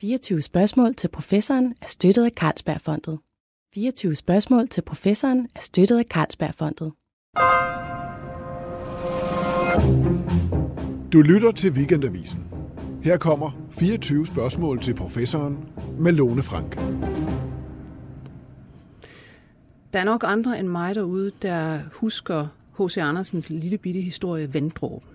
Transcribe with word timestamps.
24 0.00 0.42
spørgsmål 0.42 0.94
til 0.94 1.08
professoren 1.08 1.74
er 1.82 1.86
støttet 1.86 2.24
af 2.24 2.30
Carlsbergfondet. 2.30 3.18
24 3.74 4.16
spørgsmål 4.16 4.68
til 4.68 4.82
professoren 4.82 5.48
er 5.54 5.60
støttet 5.60 5.98
af 5.98 6.04
Carlsbergfondet. 6.04 6.92
Du 11.12 11.22
lytter 11.22 11.52
til 11.52 11.72
Weekendavisen. 11.72 12.44
Her 13.02 13.16
kommer 13.16 13.50
24 13.70 14.26
spørgsmål 14.26 14.80
til 14.80 14.94
professoren 14.94 15.68
med 15.98 16.12
Lone 16.12 16.42
Frank. 16.42 16.76
Der 19.92 20.00
er 20.00 20.04
nok 20.04 20.24
andre 20.26 20.58
end 20.58 20.68
mig 20.68 20.94
derude, 20.94 21.32
der 21.42 21.80
husker 21.92 22.46
H.C. 22.78 22.96
Andersens 22.96 23.50
lille 23.50 23.78
bitte 23.78 24.00
historie 24.00 24.54
Vanddråben. 24.54 25.08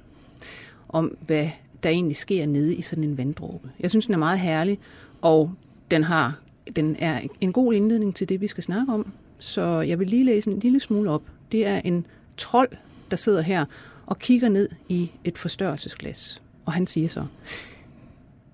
Om 0.89 1.17
hvad 1.25 1.49
der 1.85 1.91
egentlig 1.91 2.15
sker 2.15 2.45
nede 2.45 2.75
i 2.75 2.81
sådan 2.81 3.03
en 3.03 3.17
vanddråbe. 3.17 3.69
Jeg 3.79 3.89
synes, 3.89 4.05
den 4.05 4.13
er 4.13 4.19
meget 4.19 4.39
herlig, 4.39 4.79
og 5.21 5.51
den, 5.91 6.03
har, 6.03 6.39
den 6.75 6.95
er 6.99 7.21
en 7.41 7.53
god 7.53 7.73
indledning 7.73 8.15
til 8.15 8.29
det, 8.29 8.41
vi 8.41 8.47
skal 8.47 8.63
snakke 8.63 8.93
om. 8.93 9.13
Så 9.37 9.81
jeg 9.81 9.99
vil 9.99 10.07
lige 10.07 10.23
læse 10.23 10.51
en 10.51 10.59
lille 10.59 10.79
smule 10.79 11.09
op. 11.09 11.21
Det 11.51 11.65
er 11.65 11.81
en 11.83 12.05
trold, 12.37 12.69
der 13.11 13.17
sidder 13.17 13.41
her 13.41 13.65
og 14.05 14.19
kigger 14.19 14.49
ned 14.49 14.69
i 14.89 15.11
et 15.23 15.37
forstørrelsesglas. 15.37 16.41
Og 16.65 16.73
han 16.73 16.87
siger 16.87 17.07
så, 17.07 17.25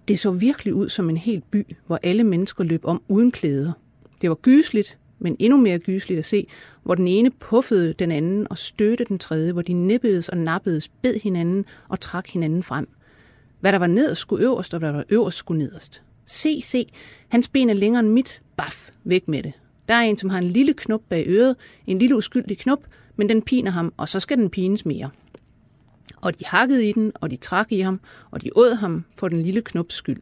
det 0.07 0.19
så 0.19 0.31
virkelig 0.31 0.73
ud 0.73 0.89
som 0.89 1.09
en 1.09 1.17
hel 1.17 1.41
by, 1.51 1.75
hvor 1.87 1.99
alle 2.03 2.23
mennesker 2.23 2.63
løb 2.63 2.85
om 2.85 3.01
uden 3.07 3.31
klæder. 3.31 3.71
Det 4.21 4.29
var 4.29 4.35
gysligt, 4.35 4.97
men 5.19 5.35
endnu 5.39 5.57
mere 5.57 5.79
gysligt 5.79 6.17
at 6.17 6.25
se, 6.25 6.47
hvor 6.83 6.95
den 6.95 7.07
ene 7.07 7.31
puffede 7.31 7.93
den 7.93 8.11
anden 8.11 8.47
og 8.49 8.57
støtte 8.57 9.03
den 9.03 9.19
tredje, 9.19 9.51
hvor 9.51 9.61
de 9.61 9.73
nippedes 9.73 10.29
og 10.29 10.37
nappedes, 10.37 10.87
bed 10.87 11.19
hinanden 11.19 11.65
og 11.89 11.99
trak 11.99 12.27
hinanden 12.27 12.63
frem. 12.63 12.87
Hvad 13.61 13.71
der 13.71 13.79
var 13.79 13.87
nederst 13.87 14.21
skulle 14.21 14.43
øverst, 14.45 14.73
og 14.73 14.79
hvad 14.79 14.89
der 14.89 14.95
var 14.95 15.05
øverst 15.09 15.37
skulle 15.37 15.63
nederst. 15.63 16.01
Se, 16.25 16.61
se, 16.61 16.87
hans 17.27 17.47
ben 17.47 17.69
er 17.69 17.73
længere 17.73 17.99
end 17.99 18.09
mit. 18.09 18.41
Baf, 18.57 18.89
væk 19.03 19.27
med 19.27 19.43
det. 19.43 19.53
Der 19.87 19.93
er 19.93 20.01
en, 20.01 20.17
som 20.17 20.29
har 20.29 20.37
en 20.37 20.49
lille 20.49 20.73
knop 20.73 21.01
bag 21.09 21.23
øret, 21.27 21.55
en 21.87 21.99
lille 21.99 22.17
uskyldig 22.17 22.57
knop, 22.57 22.83
men 23.15 23.29
den 23.29 23.41
piner 23.41 23.71
ham, 23.71 23.93
og 23.97 24.09
så 24.09 24.19
skal 24.19 24.37
den 24.37 24.49
pines 24.49 24.85
mere. 24.85 25.09
Og 26.21 26.39
de 26.39 26.45
hakkede 26.45 26.89
i 26.89 26.91
den, 26.91 27.11
og 27.15 27.31
de 27.31 27.35
trak 27.35 27.71
i 27.71 27.79
ham, 27.79 27.99
og 28.31 28.41
de 28.41 28.49
åd 28.55 28.75
ham 28.75 29.05
for 29.15 29.27
den 29.27 29.41
lille 29.41 29.61
knops 29.61 29.95
skyld. 29.95 30.21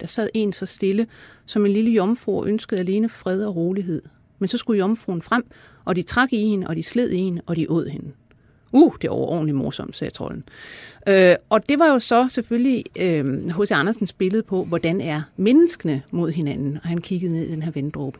Der 0.00 0.06
sad 0.06 0.28
en 0.34 0.52
så 0.52 0.66
stille, 0.66 1.06
som 1.46 1.66
en 1.66 1.72
lille 1.72 1.90
jomfru 1.90 2.44
ønskede 2.44 2.80
alene 2.80 3.08
fred 3.08 3.44
og 3.44 3.56
rolighed. 3.56 4.02
Men 4.38 4.48
så 4.48 4.58
skulle 4.58 4.78
jomfruen 4.78 5.22
frem, 5.22 5.44
og 5.84 5.96
de 5.96 6.02
trak 6.02 6.32
i 6.32 6.46
hende, 6.46 6.66
og 6.66 6.76
de 6.76 6.82
sled 6.82 7.10
i 7.10 7.16
hende, 7.16 7.42
og 7.46 7.56
de 7.56 7.70
åd 7.70 7.86
hende. 7.86 8.12
Uh, 8.72 8.92
det 9.02 9.08
er 9.08 9.12
overordentligt 9.12 9.56
morsomt, 9.56 9.96
sagde 9.96 10.10
trolden. 10.10 10.44
Øh, 11.08 11.34
og 11.48 11.68
det 11.68 11.78
var 11.78 11.86
jo 11.86 11.98
så 11.98 12.28
selvfølgelig 12.28 12.84
H.C. 13.50 13.70
Øh, 13.70 13.78
Andersens 13.78 14.12
billede 14.12 14.42
på, 14.42 14.64
hvordan 14.64 15.00
er 15.00 15.22
menneskene 15.36 16.02
mod 16.10 16.30
hinanden, 16.30 16.78
og 16.82 16.88
han 16.88 16.98
kiggede 16.98 17.32
ned 17.32 17.42
i 17.42 17.50
den 17.50 17.62
her 17.62 17.70
vanddråbe. 17.70 18.18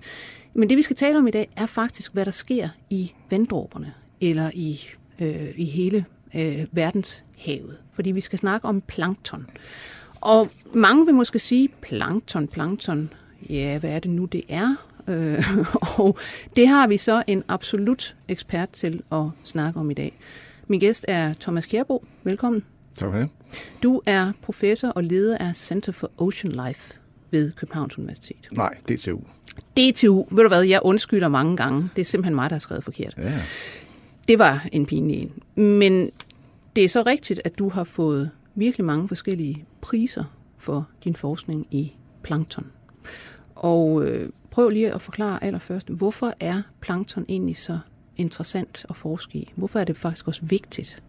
Men 0.55 0.69
det, 0.69 0.77
vi 0.77 0.83
skal 0.83 0.97
tale 0.97 1.19
om 1.19 1.27
i 1.27 1.31
dag, 1.31 1.49
er 1.57 1.67
faktisk, 1.67 2.13
hvad 2.13 2.25
der 2.25 2.31
sker 2.31 2.69
i 2.91 3.13
vanddråberne, 3.31 3.95
eller 4.21 4.51
i, 4.55 4.81
øh, 5.21 5.49
i 5.57 5.65
hele 5.65 6.05
øh, 6.35 6.67
verdenshavet. 6.73 7.77
Fordi 7.93 8.11
vi 8.11 8.21
skal 8.21 8.39
snakke 8.39 8.69
om 8.69 8.81
plankton. 8.81 9.47
Og 10.21 10.51
mange 10.75 11.07
vil 11.07 11.15
måske 11.15 11.39
sige, 11.39 11.69
plankton, 11.81 12.49
plankton, 12.49 13.13
ja, 13.49 13.79
hvad 13.79 13.91
er 13.91 13.99
det 13.99 14.11
nu, 14.11 14.25
det 14.25 14.43
er? 14.49 14.75
Øh, 15.09 15.45
og 15.99 16.19
det 16.57 16.69
har 16.69 16.87
vi 16.87 16.97
så 16.97 17.23
en 17.27 17.45
absolut 17.49 18.17
ekspert 18.29 18.71
til 18.71 19.03
at 19.13 19.25
snakke 19.43 19.81
om 19.81 19.91
i 19.91 19.95
dag. 19.95 20.19
Min 20.67 20.81
gæst 20.81 21.05
er 21.09 21.35
Thomas 21.41 21.67
Kjærbo. 21.67 22.05
Velkommen. 22.25 22.65
Tak 22.99 23.11
for 23.11 23.19
det. 23.19 23.29
Du 23.83 24.03
er 24.07 24.33
professor 24.43 24.89
og 24.89 25.05
leder 25.05 25.39
af 25.39 25.57
Center 25.57 25.93
for 25.93 26.11
Ocean 26.19 26.67
Life 26.67 26.99
ved 27.31 27.53
Københavns 27.53 27.99
Universitet. 27.99 28.49
Nej, 28.53 28.77
DTU. 28.89 29.21
DTU. 29.77 30.27
Ved 30.31 30.43
du 30.43 30.49
hvad, 30.49 30.63
jeg 30.63 30.81
undskylder 30.83 31.29
mange 31.29 31.57
gange. 31.57 31.89
Det 31.97 32.01
er 32.01 32.05
simpelthen 32.05 32.35
mig, 32.35 32.51
der 32.51 32.55
har 32.55 32.59
skrevet 32.59 32.85
forkert. 32.85 33.15
Ja. 33.19 33.33
Det 34.29 34.39
var 34.39 34.67
en 34.73 34.87
pinlig 34.87 35.23
en. 35.23 35.63
Men 35.63 36.11
det 36.77 36.85
er 36.85 36.89
så 36.89 37.03
rigtigt, 37.03 37.41
at 37.45 37.59
du 37.59 37.69
har 37.69 37.85
fået 37.85 38.31
virkelig 38.55 38.85
mange 38.85 39.09
forskellige 39.09 39.65
priser 39.81 40.25
for 40.59 40.89
din 41.05 41.17
forskning 41.17 41.67
i 41.71 41.93
plankton. 42.23 42.67
Og 43.55 44.05
øh, 44.05 44.29
prøv 44.51 44.69
lige 44.69 44.95
at 44.95 45.03
forklare 45.03 45.45
allerførst, 45.45 45.89
hvorfor 45.89 46.35
er 46.41 46.63
plankton 46.81 47.25
egentlig 47.29 47.57
så 47.57 47.79
interessant 48.17 48.87
at 48.91 48.97
forske 48.97 49.39
i? 49.39 49.53
Hvorfor 49.55 49.79
er 49.79 49.85
det 49.85 49.97
faktisk 49.97 50.29
også 50.29 50.41
vigtigt? 50.45 51.03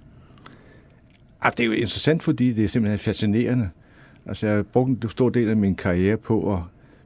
Ah, 1.41 1.51
det 1.51 1.59
er 1.59 1.65
jo 1.65 1.71
interessant, 1.71 2.23
fordi 2.23 2.53
det 2.53 2.63
er 2.63 2.67
simpelthen 2.67 2.99
fascinerende. 2.99 3.69
Altså, 4.25 4.47
jeg 4.47 4.55
har 4.55 4.63
brugt 4.63 4.89
en 4.89 5.09
stor 5.09 5.29
del 5.29 5.49
af 5.49 5.57
min 5.57 5.75
karriere 5.75 6.17
på 6.17 6.53
at 6.53 6.59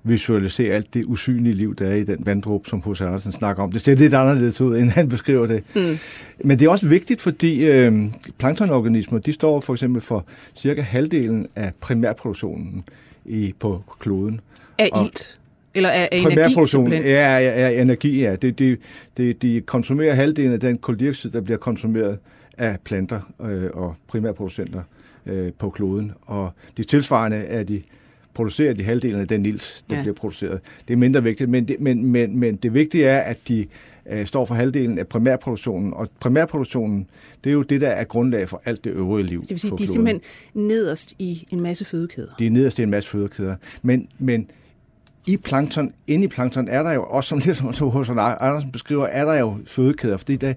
visualisere 0.04 0.74
alt 0.74 0.94
det 0.94 1.06
usynlige 1.06 1.54
liv, 1.54 1.76
der 1.76 1.88
er 1.88 1.96
i 1.96 2.04
den 2.04 2.26
vanddråbe, 2.26 2.70
som 2.70 2.82
H.C. 2.82 3.02
Andersen 3.02 3.32
snakker 3.32 3.64
om. 3.64 3.72
Det 3.72 3.82
ser 3.82 3.96
lidt 3.96 4.14
anderledes 4.14 4.62
ud, 4.62 4.78
end 4.80 4.90
han 4.90 5.10
beskriver 5.10 5.48
det. 5.48 5.64
Mm. 5.76 5.98
Men 6.44 6.60
det 6.60 6.66
er 6.66 6.70
også 6.70 6.88
vigtigt, 6.88 7.22
fordi 7.22 7.66
øh, 7.66 8.06
planktonorganismer, 8.38 9.20
de 9.20 9.34
står 9.34 9.60
for 9.60 9.74
eksempel 9.74 10.02
for 10.02 10.26
cirka 10.56 10.82
halvdelen 10.82 11.48
af 11.56 11.72
primærproduktionen 11.80 12.84
i, 13.26 13.54
på 13.60 13.84
kloden. 14.00 14.42
Af 14.78 14.90
ilt? 15.06 15.40
Eller 15.76 15.90
af, 15.90 16.10
af 16.12 16.24
primærproduktion, 16.24 16.88
energi? 16.88 17.08
Ja, 17.08 17.38
ja, 17.38 17.70
ja, 17.70 17.82
energi, 17.82 18.22
ja. 18.22 18.36
Det, 18.36 18.60
det, 18.60 18.80
det, 19.18 19.42
de 19.42 19.62
konsumerer 19.62 20.14
halvdelen 20.14 20.54
af 20.54 20.60
den 20.60 20.78
koldioxid, 20.78 21.30
der 21.30 21.42
bliver 21.42 21.58
konsumeret 21.58 22.18
af 22.58 22.78
planter 22.84 23.22
øh, 23.42 23.70
og 23.74 23.96
primærproducenter 24.08 24.82
øh, 25.26 25.52
på 25.54 25.70
kloden. 25.70 26.12
Og 26.22 26.52
de 26.78 26.84
tilsvarende 26.84 27.38
er 27.38 27.64
de 27.64 27.82
producerer 28.34 28.74
de 28.74 28.84
halvdelen 28.84 29.22
af 29.22 29.28
den 29.28 29.46
ilt, 29.46 29.84
der 29.90 29.96
ja. 29.96 30.02
bliver 30.02 30.16
produceret. 30.16 30.60
Det 30.88 30.94
er 30.94 30.98
mindre 30.98 31.24
vigtigt, 31.24 31.50
men 31.50 31.68
det, 31.68 31.80
men, 31.80 32.06
men, 32.06 32.40
men 32.40 32.56
det 32.56 32.74
vigtige 32.74 33.06
er, 33.06 33.20
at 33.20 33.38
de 33.48 33.66
øh, 34.10 34.28
står 34.28 34.46
for 34.46 34.56
halvdelen 34.56 35.00
af 35.00 35.08
primærproduktionen, 35.08 35.94
og 35.94 36.10
primærproduktionen, 36.20 37.08
det 37.44 37.50
er 37.50 37.54
jo 37.54 37.62
det, 37.62 37.82
der 37.82 37.90
er 37.90 38.04
grundlag 38.04 38.50
for 38.50 38.62
alt 38.66 38.84
det 38.84 38.90
øvrige 38.92 39.26
liv. 39.28 39.42
Det 39.42 39.50
vil 39.50 39.60
sige, 39.60 39.78
de 39.78 39.84
er 39.84 39.88
simpelthen 39.88 40.22
nederst 40.54 41.14
i 41.20 41.48
en 41.52 41.62
masse 41.62 41.86
fødekæder. 41.86 42.36
De 42.40 42.48
er 42.48 42.52
nederst 42.52 42.80
i 42.80 42.84
en 42.84 42.90
masse 42.90 43.10
fødekæder. 43.10 43.56
Men, 43.82 44.08
men 44.20 44.50
i 45.28 45.38
plankton, 45.38 45.94
inde 46.08 46.26
i 46.26 46.28
plankton, 46.28 46.68
er 46.68 46.84
der 46.84 46.92
jo 46.92 47.04
også, 47.04 47.28
som 47.28 47.38
lidt 47.46 47.58
som 47.58 47.90
hos 47.90 48.10
Andersen 48.10 48.72
beskriver, 48.72 49.08
er 49.08 49.26
der 49.26 49.34
jo 49.34 49.58
fødekæder, 49.68 50.18
fordi 50.18 50.36
der, 50.36 50.54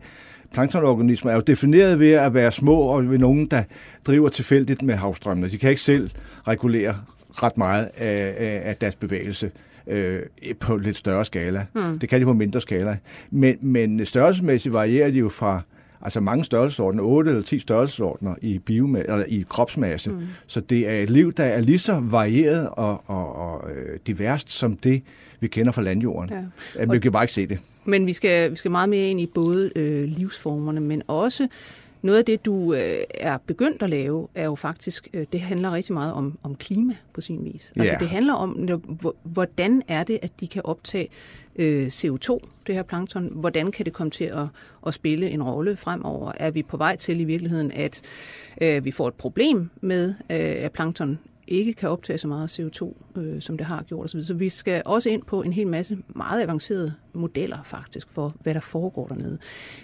planktonorganismer 0.52 1.30
er 1.30 1.34
jo 1.34 1.40
defineret 1.40 1.98
ved 1.98 2.12
at 2.12 2.34
være 2.34 2.52
små 2.52 2.80
og 2.80 3.10
ved 3.10 3.18
nogen, 3.18 3.46
der 3.46 3.62
driver 4.06 4.28
tilfældigt 4.28 4.82
med 4.82 4.94
havstrømmene. 4.94 5.50
De 5.50 5.58
kan 5.58 5.70
ikke 5.70 5.82
selv 5.82 6.10
regulere 6.48 6.96
ret 7.30 7.58
meget 7.58 7.90
af, 7.96 8.34
af, 8.38 8.60
af 8.64 8.76
deres 8.76 8.94
bevægelse 8.94 9.50
øh, 9.86 10.22
på 10.60 10.76
lidt 10.76 10.96
større 10.96 11.24
skala. 11.24 11.66
Mm. 11.74 11.98
Det 11.98 12.08
kan 12.08 12.20
de 12.20 12.24
på 12.24 12.32
mindre 12.32 12.60
skala. 12.60 12.96
Men, 13.30 13.56
men 13.60 14.06
størrelsesmæssigt 14.06 14.72
varierer 14.72 15.10
de 15.10 15.18
jo 15.18 15.28
fra 15.28 15.60
altså 16.06 16.20
mange 16.20 16.44
størrelsesordner, 16.44 17.02
8 17.02 17.30
eller 17.30 17.42
10 17.42 17.58
størrelsesordner 17.58 18.34
i, 18.42 18.60
bioma- 18.70 19.12
eller 19.12 19.24
i 19.28 19.44
kropsmasse. 19.48 20.10
Mm. 20.10 20.20
Så 20.46 20.60
det 20.60 20.88
er 20.88 21.02
et 21.02 21.10
liv, 21.10 21.32
der 21.32 21.44
er 21.44 21.60
lige 21.60 21.78
så 21.78 22.00
varieret 22.00 22.68
og, 22.68 23.02
og, 23.06 23.36
og 23.36 23.70
øh, 23.70 23.98
diverst 24.06 24.50
som 24.50 24.76
det, 24.76 25.02
vi 25.40 25.48
kender 25.48 25.72
fra 25.72 25.82
landjorden. 25.82 26.50
Ja. 26.78 26.84
Vi 26.84 26.98
kan 26.98 27.12
bare 27.12 27.24
ikke 27.24 27.32
se 27.32 27.46
det. 27.46 27.58
Men 27.84 28.06
vi 28.06 28.12
skal, 28.12 28.50
vi 28.50 28.56
skal 28.56 28.70
meget 28.70 28.88
mere 28.88 29.08
ind 29.08 29.20
i 29.20 29.26
både 29.26 29.70
øh, 29.76 30.04
livsformerne, 30.04 30.80
men 30.80 31.02
også 31.06 31.48
noget 32.06 32.18
af 32.18 32.24
det, 32.24 32.44
du 32.44 32.74
øh, 32.74 32.98
er 33.10 33.38
begyndt 33.46 33.82
at 33.82 33.90
lave, 33.90 34.28
er 34.34 34.44
jo 34.44 34.54
faktisk, 34.54 35.08
øh, 35.12 35.26
det 35.32 35.40
handler 35.40 35.72
rigtig 35.72 35.94
meget 35.94 36.12
om, 36.12 36.38
om 36.42 36.54
klima 36.54 36.94
på 37.12 37.20
sin 37.20 37.44
vis. 37.44 37.72
Altså 37.76 37.92
yeah. 37.92 38.00
det 38.00 38.08
handler 38.08 38.34
om, 38.34 38.68
hvordan 39.22 39.82
er 39.88 40.04
det, 40.04 40.18
at 40.22 40.40
de 40.40 40.46
kan 40.46 40.62
optage 40.64 41.08
øh, 41.56 41.86
CO2, 41.86 42.38
det 42.66 42.74
her 42.74 42.82
plankton, 42.82 43.30
hvordan 43.34 43.72
kan 43.72 43.84
det 43.84 43.92
komme 43.92 44.10
til 44.10 44.24
at, 44.24 44.48
at 44.86 44.94
spille 44.94 45.30
en 45.30 45.42
rolle 45.42 45.76
fremover? 45.76 46.32
Er 46.36 46.50
vi 46.50 46.62
på 46.62 46.76
vej 46.76 46.96
til 46.96 47.20
i 47.20 47.24
virkeligheden, 47.24 47.72
at 47.72 48.02
øh, 48.60 48.84
vi 48.84 48.90
får 48.90 49.08
et 49.08 49.14
problem 49.14 49.70
med, 49.80 50.08
øh, 50.08 50.64
at 50.64 50.72
plankton 50.72 51.18
ikke 51.46 51.72
kan 51.72 51.88
optage 51.88 52.18
så 52.18 52.28
meget 52.28 52.60
CO2, 52.60 52.94
øh, 53.20 53.40
som 53.40 53.56
det 53.56 53.66
har 53.66 53.82
gjort 53.82 54.04
osv. 54.04 54.22
Så 54.22 54.34
vi 54.34 54.48
skal 54.48 54.82
også 54.84 55.10
ind 55.10 55.22
på 55.22 55.42
en 55.42 55.52
hel 55.52 55.66
masse 55.66 55.98
meget 56.08 56.42
avancerede 56.42 56.94
modeller 57.12 57.58
faktisk 57.64 58.08
for, 58.10 58.34
hvad 58.42 58.54
der 58.54 58.60
foregår 58.60 59.06
dernede. 59.06 59.38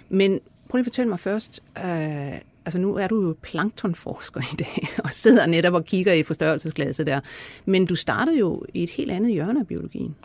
Men 0.09 0.39
prøv 0.73 0.77
lige 0.77 0.83
at 0.83 0.85
fortælle 0.85 1.09
mig 1.09 1.19
først, 1.19 1.63
øh, 1.77 2.33
altså 2.65 2.79
nu 2.79 2.95
er 2.95 3.07
du 3.07 3.21
jo 3.21 3.35
planktonforsker 3.41 4.41
i 4.53 4.55
dag, 4.55 4.87
og 5.05 5.09
sidder 5.11 5.45
netop 5.45 5.73
og 5.73 5.85
kigger 5.85 6.13
i 6.13 6.23
forstørrelsesglaset 6.23 7.07
der, 7.07 7.19
men 7.65 7.85
du 7.85 7.95
startede 7.95 8.39
jo 8.39 8.63
i 8.73 8.83
et 8.83 8.89
helt 8.89 9.11
andet 9.11 9.31
hjørne 9.31 9.59
af 9.59 9.67
biologien. 9.67 10.15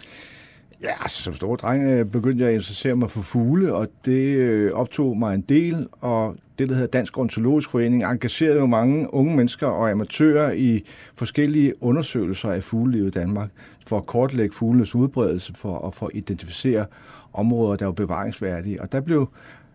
Ja, 0.83 1.03
altså 1.03 1.23
som 1.23 1.35
stor 1.35 1.57
dreng 1.57 1.91
øh, 1.91 2.07
begyndte 2.07 2.43
jeg 2.43 2.49
at 2.49 2.55
interessere 2.55 2.97
mig 2.97 3.11
for 3.11 3.21
fugle, 3.21 3.75
og 3.75 3.89
det 4.05 4.29
øh, 4.29 4.73
optog 4.73 5.17
mig 5.17 5.35
en 5.35 5.41
del, 5.41 5.87
og 6.01 6.37
det, 6.59 6.69
der 6.69 6.75
hedder 6.75 6.89
Dansk 6.89 7.19
Ornitologisk 7.19 7.71
Forening, 7.71 8.05
engagerede 8.05 8.59
jo 8.59 8.67
mange 8.67 9.15
unge 9.15 9.37
mennesker 9.37 9.67
og 9.67 9.91
amatører 9.91 10.53
i 10.53 10.85
forskellige 11.15 11.83
undersøgelser 11.83 12.51
af 12.51 12.63
fuglelivet 12.63 13.17
i 13.17 13.19
Danmark, 13.19 13.51
for 13.87 13.99
at 13.99 14.07
kortlægge 14.07 14.55
fuglenes 14.55 14.95
udbredelse, 14.95 15.55
for 15.55 15.87
at 15.87 15.95
for 15.95 16.07
at 16.07 16.13
identificere 16.15 16.87
områder, 17.33 17.77
der 17.77 17.85
var 17.85 17.93
bevaringsværdige. 17.93 18.83
Og 18.83 18.93
der 18.93 19.01
blev 19.01 19.29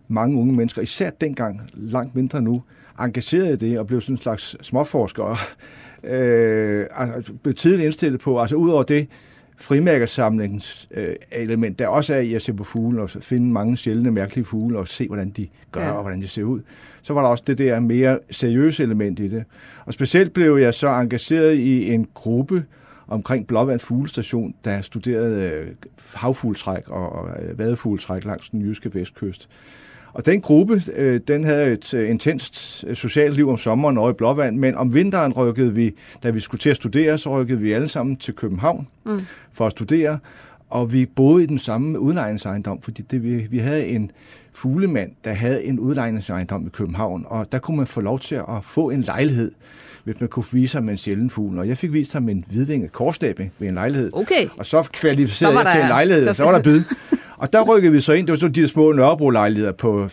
mange 0.07 0.39
unge 0.39 0.53
mennesker, 0.53 0.81
især 0.81 1.09
dengang, 1.09 1.61
langt 1.73 2.15
mindre 2.15 2.41
nu, 2.41 2.63
engageret 2.99 3.63
i 3.63 3.69
det 3.69 3.79
og 3.79 3.87
blev 3.87 4.01
sådan 4.01 4.15
en 4.15 4.21
slags 4.21 4.55
småforskere. 4.61 5.37
Øh, 6.05 6.87
altså, 6.95 7.33
blev 7.43 7.55
tidligt 7.55 7.85
indstillet 7.85 8.21
på, 8.21 8.41
altså 8.41 8.55
ud 8.55 8.69
over 8.69 8.83
det 8.83 9.07
frimærkersamlingens 9.57 10.87
øh, 10.91 11.15
element, 11.31 11.79
der 11.79 11.87
også 11.87 12.13
er 12.13 12.19
i 12.19 12.33
at 12.33 12.41
se 12.41 12.53
på 12.53 12.63
fugle 12.63 13.01
og 13.01 13.09
finde 13.09 13.51
mange 13.51 13.77
sjældne, 13.77 14.11
mærkelige 14.11 14.45
fugle 14.45 14.79
og 14.79 14.87
se, 14.87 15.07
hvordan 15.07 15.29
de 15.29 15.47
gør 15.71 15.85
ja. 15.85 15.91
og 15.91 16.01
hvordan 16.01 16.21
de 16.21 16.27
ser 16.27 16.43
ud. 16.43 16.61
Så 17.01 17.13
var 17.13 17.21
der 17.21 17.29
også 17.29 17.43
det 17.47 17.57
der 17.57 17.79
mere 17.79 18.19
seriøse 18.31 18.83
element 18.83 19.19
i 19.19 19.27
det. 19.27 19.43
Og 19.85 19.93
specielt 19.93 20.33
blev 20.33 20.57
jeg 20.57 20.73
så 20.73 20.87
engageret 20.87 21.53
i 21.53 21.91
en 21.91 22.07
gruppe 22.13 22.65
omkring 23.07 23.47
Blåvand 23.47 23.79
Fuglestation, 23.79 24.55
der 24.65 24.81
studerede 24.81 25.49
øh, 25.49 25.67
havfugletræk 26.13 26.89
og 26.89 27.27
øh, 27.41 27.59
vadefugletræk 27.59 28.25
langs 28.25 28.49
den 28.49 28.61
jyske 28.61 28.93
vestkyst. 28.93 29.49
Og 30.13 30.25
den 30.25 30.41
gruppe, 30.41 30.81
øh, 30.95 31.21
den 31.27 31.43
havde 31.43 31.71
et 31.71 31.93
øh, 31.93 32.09
intenst 32.09 32.85
øh, 32.87 32.95
socialt 32.95 33.35
liv 33.35 33.49
om 33.49 33.57
sommeren 33.57 33.97
over 33.97 34.09
i 34.09 34.13
Blåvand, 34.13 34.57
men 34.57 34.75
om 34.75 34.93
vinteren 34.93 35.33
rykkede 35.33 35.73
vi, 35.73 35.91
da 36.23 36.29
vi 36.29 36.39
skulle 36.39 36.59
til 36.59 36.69
at 36.69 36.75
studere, 36.75 37.17
så 37.17 37.41
rykkede 37.41 37.59
vi 37.59 37.71
alle 37.71 37.89
sammen 37.89 38.15
til 38.15 38.33
København 38.33 38.87
mm. 39.05 39.19
for 39.53 39.65
at 39.65 39.71
studere, 39.71 40.19
og 40.69 40.93
vi 40.93 41.05
boede 41.05 41.43
i 41.43 41.47
den 41.47 41.59
samme 41.59 41.99
udlejningsejendom, 41.99 42.81
fordi 42.81 43.01
det, 43.01 43.23
vi, 43.23 43.35
vi 43.35 43.57
havde 43.57 43.85
en 43.85 44.11
fuglemand, 44.53 45.11
der 45.23 45.33
havde 45.33 45.63
en 45.63 45.79
udlejningsejendom 45.79 46.67
i 46.67 46.69
København, 46.69 47.25
og 47.27 47.51
der 47.51 47.59
kunne 47.59 47.77
man 47.77 47.87
få 47.87 48.01
lov 48.01 48.19
til 48.19 48.35
at 48.35 48.63
få 48.63 48.89
en 48.89 49.01
lejlighed, 49.01 49.51
hvis 50.03 50.19
man 50.19 50.29
kunne 50.29 50.45
vise 50.51 50.77
ham 50.77 50.89
en 50.89 50.97
sjælden 50.97 51.29
fugl. 51.29 51.59
Og 51.59 51.67
jeg 51.67 51.77
fik 51.77 51.93
vist 51.93 52.13
ham 52.13 52.29
en 52.29 52.45
hvidvinget 52.47 52.91
korsnæbe 52.91 53.49
ved 53.59 53.67
en 53.67 53.73
lejlighed. 53.73 54.09
Okay. 54.13 54.47
Og 54.57 54.65
så 54.65 54.89
kvalificerede 54.93 55.59
jeg 55.59 55.71
til 55.71 55.81
en 55.81 55.87
lejlighed, 55.87 56.25
så, 56.25 56.33
så 56.33 56.43
var 56.43 56.51
der 56.51 56.61
bid. 56.61 56.83
Og 57.43 57.53
der 57.53 57.63
rykkede 57.63 57.93
vi 57.93 58.01
så 58.01 58.13
ind. 58.13 58.27
Det 58.27 58.31
var 58.31 58.37
så 58.37 58.47
de 58.47 58.61
der 58.61 58.67
små 58.67 58.91
Nørrebro-lejligheder 58.91 59.71
på 59.71 60.05
25-30 60.05 60.09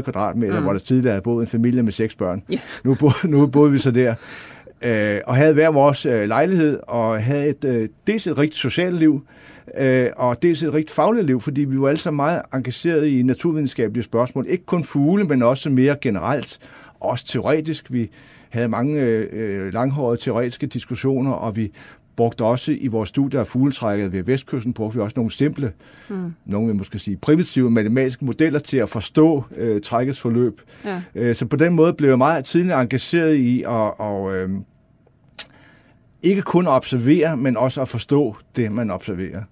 kvadratmeter, 0.00 0.58
mm. 0.58 0.62
hvor 0.62 0.72
der 0.72 0.80
tidligere 0.80 1.12
havde 1.12 1.22
boet 1.22 1.42
en 1.42 1.46
familie 1.46 1.82
med 1.82 1.92
seks 1.92 2.14
børn. 2.14 2.42
Yeah. 2.52 2.62
Nu, 2.84 2.94
boede, 2.94 3.14
nu 3.24 3.46
boede 3.46 3.72
vi 3.72 3.78
så 3.78 3.90
der. 3.90 4.14
Øh, 4.82 5.20
og 5.26 5.36
havde 5.36 5.54
hver 5.54 5.68
vores 5.68 6.06
øh, 6.06 6.28
lejlighed, 6.28 6.80
og 6.82 7.22
havde 7.22 7.48
et, 7.48 7.64
øh, 7.64 7.88
dels 8.06 8.26
et 8.26 8.38
rigtig 8.38 8.58
socialt 8.58 8.98
liv, 8.98 9.22
øh, 9.78 10.08
og 10.16 10.42
dels 10.42 10.62
et 10.62 10.74
rigtig 10.74 10.94
fagligt 10.94 11.26
liv, 11.26 11.40
fordi 11.40 11.64
vi 11.64 11.80
var 11.80 11.88
alle 11.88 12.00
sammen 12.00 12.16
meget 12.16 12.42
engageret 12.54 13.06
i 13.06 13.22
naturvidenskabelige 13.22 14.04
spørgsmål. 14.04 14.46
Ikke 14.48 14.66
kun 14.66 14.84
fugle, 14.84 15.24
men 15.24 15.42
også 15.42 15.70
mere 15.70 15.96
generelt, 16.00 16.58
også 17.00 17.26
teoretisk. 17.26 17.92
Vi 17.92 18.10
havde 18.50 18.68
mange 18.68 19.00
øh, 19.00 19.72
langhårede 19.72 20.20
teoretiske 20.20 20.66
diskussioner, 20.66 21.32
og 21.32 21.56
vi 21.56 21.72
brugte 22.16 22.44
også 22.44 22.72
i 22.72 22.86
vores 22.86 23.08
studier 23.08 23.40
af 23.40 23.46
fugletrækket 23.46 24.12
ved 24.12 24.22
Vestkysten, 24.22 24.72
brugte 24.72 24.98
vi 24.98 25.02
også 25.02 25.14
nogle 25.16 25.30
simple, 25.32 25.72
mm. 26.08 26.34
nogle 26.44 26.66
vil 26.66 26.76
måske 26.76 26.98
sige 26.98 27.16
primitive 27.16 27.70
matematiske 27.70 28.24
modeller 28.24 28.58
til 28.58 28.76
at 28.76 28.88
forstå 28.88 29.44
øh, 29.56 29.80
trækkets 29.80 30.20
forløb. 30.20 30.60
Ja. 30.84 31.02
Øh, 31.14 31.34
så 31.34 31.46
på 31.46 31.56
den 31.56 31.74
måde 31.74 31.92
blev 31.92 32.08
jeg 32.08 32.18
meget 32.18 32.44
tidligt 32.44 32.74
engageret 32.74 33.34
i 33.34 33.62
at 33.62 33.92
og, 33.98 34.36
øh, 34.36 34.50
ikke 36.22 36.42
kun 36.42 36.66
at 36.66 36.70
observere, 36.70 37.36
men 37.36 37.56
også 37.56 37.80
at 37.80 37.88
forstå 37.88 38.36
det, 38.56 38.72
man 38.72 38.90
observerer. 38.90 39.42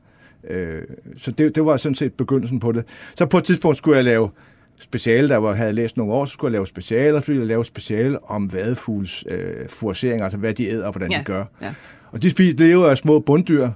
Øh, 0.51 0.83
så 1.17 1.31
det, 1.31 1.55
det 1.55 1.65
var 1.65 1.77
sådan 1.77 1.95
set 1.95 2.13
begyndelsen 2.13 2.61
på 2.61 2.73
det. 2.73 2.85
Så 3.17 3.27
på 3.27 3.39
et 3.39 3.45
tidspunkt 3.45 3.79
skulle 3.79 3.97
jeg 3.97 4.05
lave 4.05 4.31
speciale, 4.79 5.29
der 5.29 5.37
var, 5.37 5.53
havde 5.53 5.73
læst 5.73 5.97
nogle 5.97 6.13
år, 6.13 6.25
så 6.25 6.33
skulle 6.33 6.49
jeg 6.49 6.53
lave 6.53 6.67
specialer, 6.67 7.21
fordi 7.21 7.39
jeg 7.39 7.47
lave 7.47 7.65
speciale 7.65 8.31
om 8.31 8.53
vadefugls 8.53 9.25
øh, 9.29 9.69
forcering, 9.69 10.23
altså 10.23 10.39
hvad 10.39 10.55
de 10.55 10.67
æder 10.67 10.87
og 10.87 10.93
hvordan 10.93 11.11
ja. 11.11 11.19
de 11.19 11.25
gør. 11.25 11.45
Ja. 11.63 11.75
Og 12.13 12.23
de 12.23 12.31
spiser, 12.31 12.59
lever 12.59 12.89
af 12.89 12.99
små 12.99 13.19
bunddyr, 13.19 13.71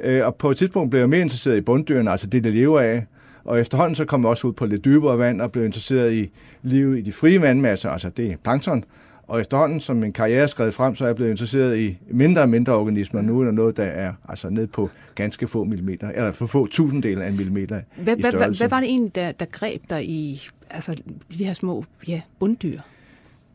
øh, 0.00 0.26
og 0.26 0.34
på 0.34 0.50
et 0.50 0.56
tidspunkt 0.56 0.90
blev 0.90 1.00
jeg 1.00 1.08
mere 1.08 1.20
interesseret 1.20 1.56
i 1.56 1.60
bunddyrene, 1.60 2.10
altså 2.10 2.26
det, 2.26 2.44
der 2.44 2.50
lever 2.50 2.80
af. 2.80 3.06
Og 3.44 3.60
efterhånden 3.60 3.94
så 3.94 4.04
kom 4.04 4.20
jeg 4.20 4.28
også 4.28 4.46
ud 4.46 4.52
på 4.52 4.66
lidt 4.66 4.84
dybere 4.84 5.18
vand 5.18 5.40
og 5.40 5.52
blev 5.52 5.64
interesseret 5.64 6.12
i 6.12 6.30
livet 6.62 6.98
i 6.98 7.00
de 7.00 7.12
frie 7.12 7.40
vandmasser, 7.40 7.90
altså 7.90 8.08
det 8.08 8.32
er 8.32 8.36
plankton. 8.44 8.84
Og 9.30 9.40
efterhånden, 9.40 9.80
som 9.80 9.96
min 9.96 10.12
karriere 10.12 10.42
er 10.42 10.46
skrevet 10.46 10.74
frem, 10.74 10.94
så 10.94 11.04
er 11.04 11.08
jeg 11.08 11.16
blevet 11.16 11.30
interesseret 11.30 11.78
i 11.78 11.98
mindre 12.10 12.42
og 12.42 12.48
mindre 12.48 12.72
organismer. 12.72 13.20
Nu 13.20 13.40
er 13.40 13.44
der 13.44 13.52
noget, 13.52 13.76
der 13.76 13.84
er 13.84 14.12
altså 14.28 14.50
ned 14.50 14.66
på 14.66 14.90
ganske 15.14 15.48
få 15.48 15.64
millimeter, 15.64 16.08
eller 16.08 16.30
for 16.30 16.46
få 16.46 16.66
tusinddeler 16.66 17.22
af 17.22 17.28
en 17.28 17.36
millimeter 17.36 17.80
hvad, 17.96 18.16
i 18.16 18.20
hvad, 18.20 18.56
hvad 18.58 18.68
var 18.68 18.80
det 18.80 18.88
egentlig, 18.88 19.14
der, 19.14 19.32
der 19.32 19.44
greb 19.44 19.82
dig 19.90 20.08
i 20.08 20.48
altså, 20.70 20.96
de 21.38 21.44
her 21.44 21.54
små 21.54 21.84
ja, 22.08 22.20
bunddyr? 22.38 22.78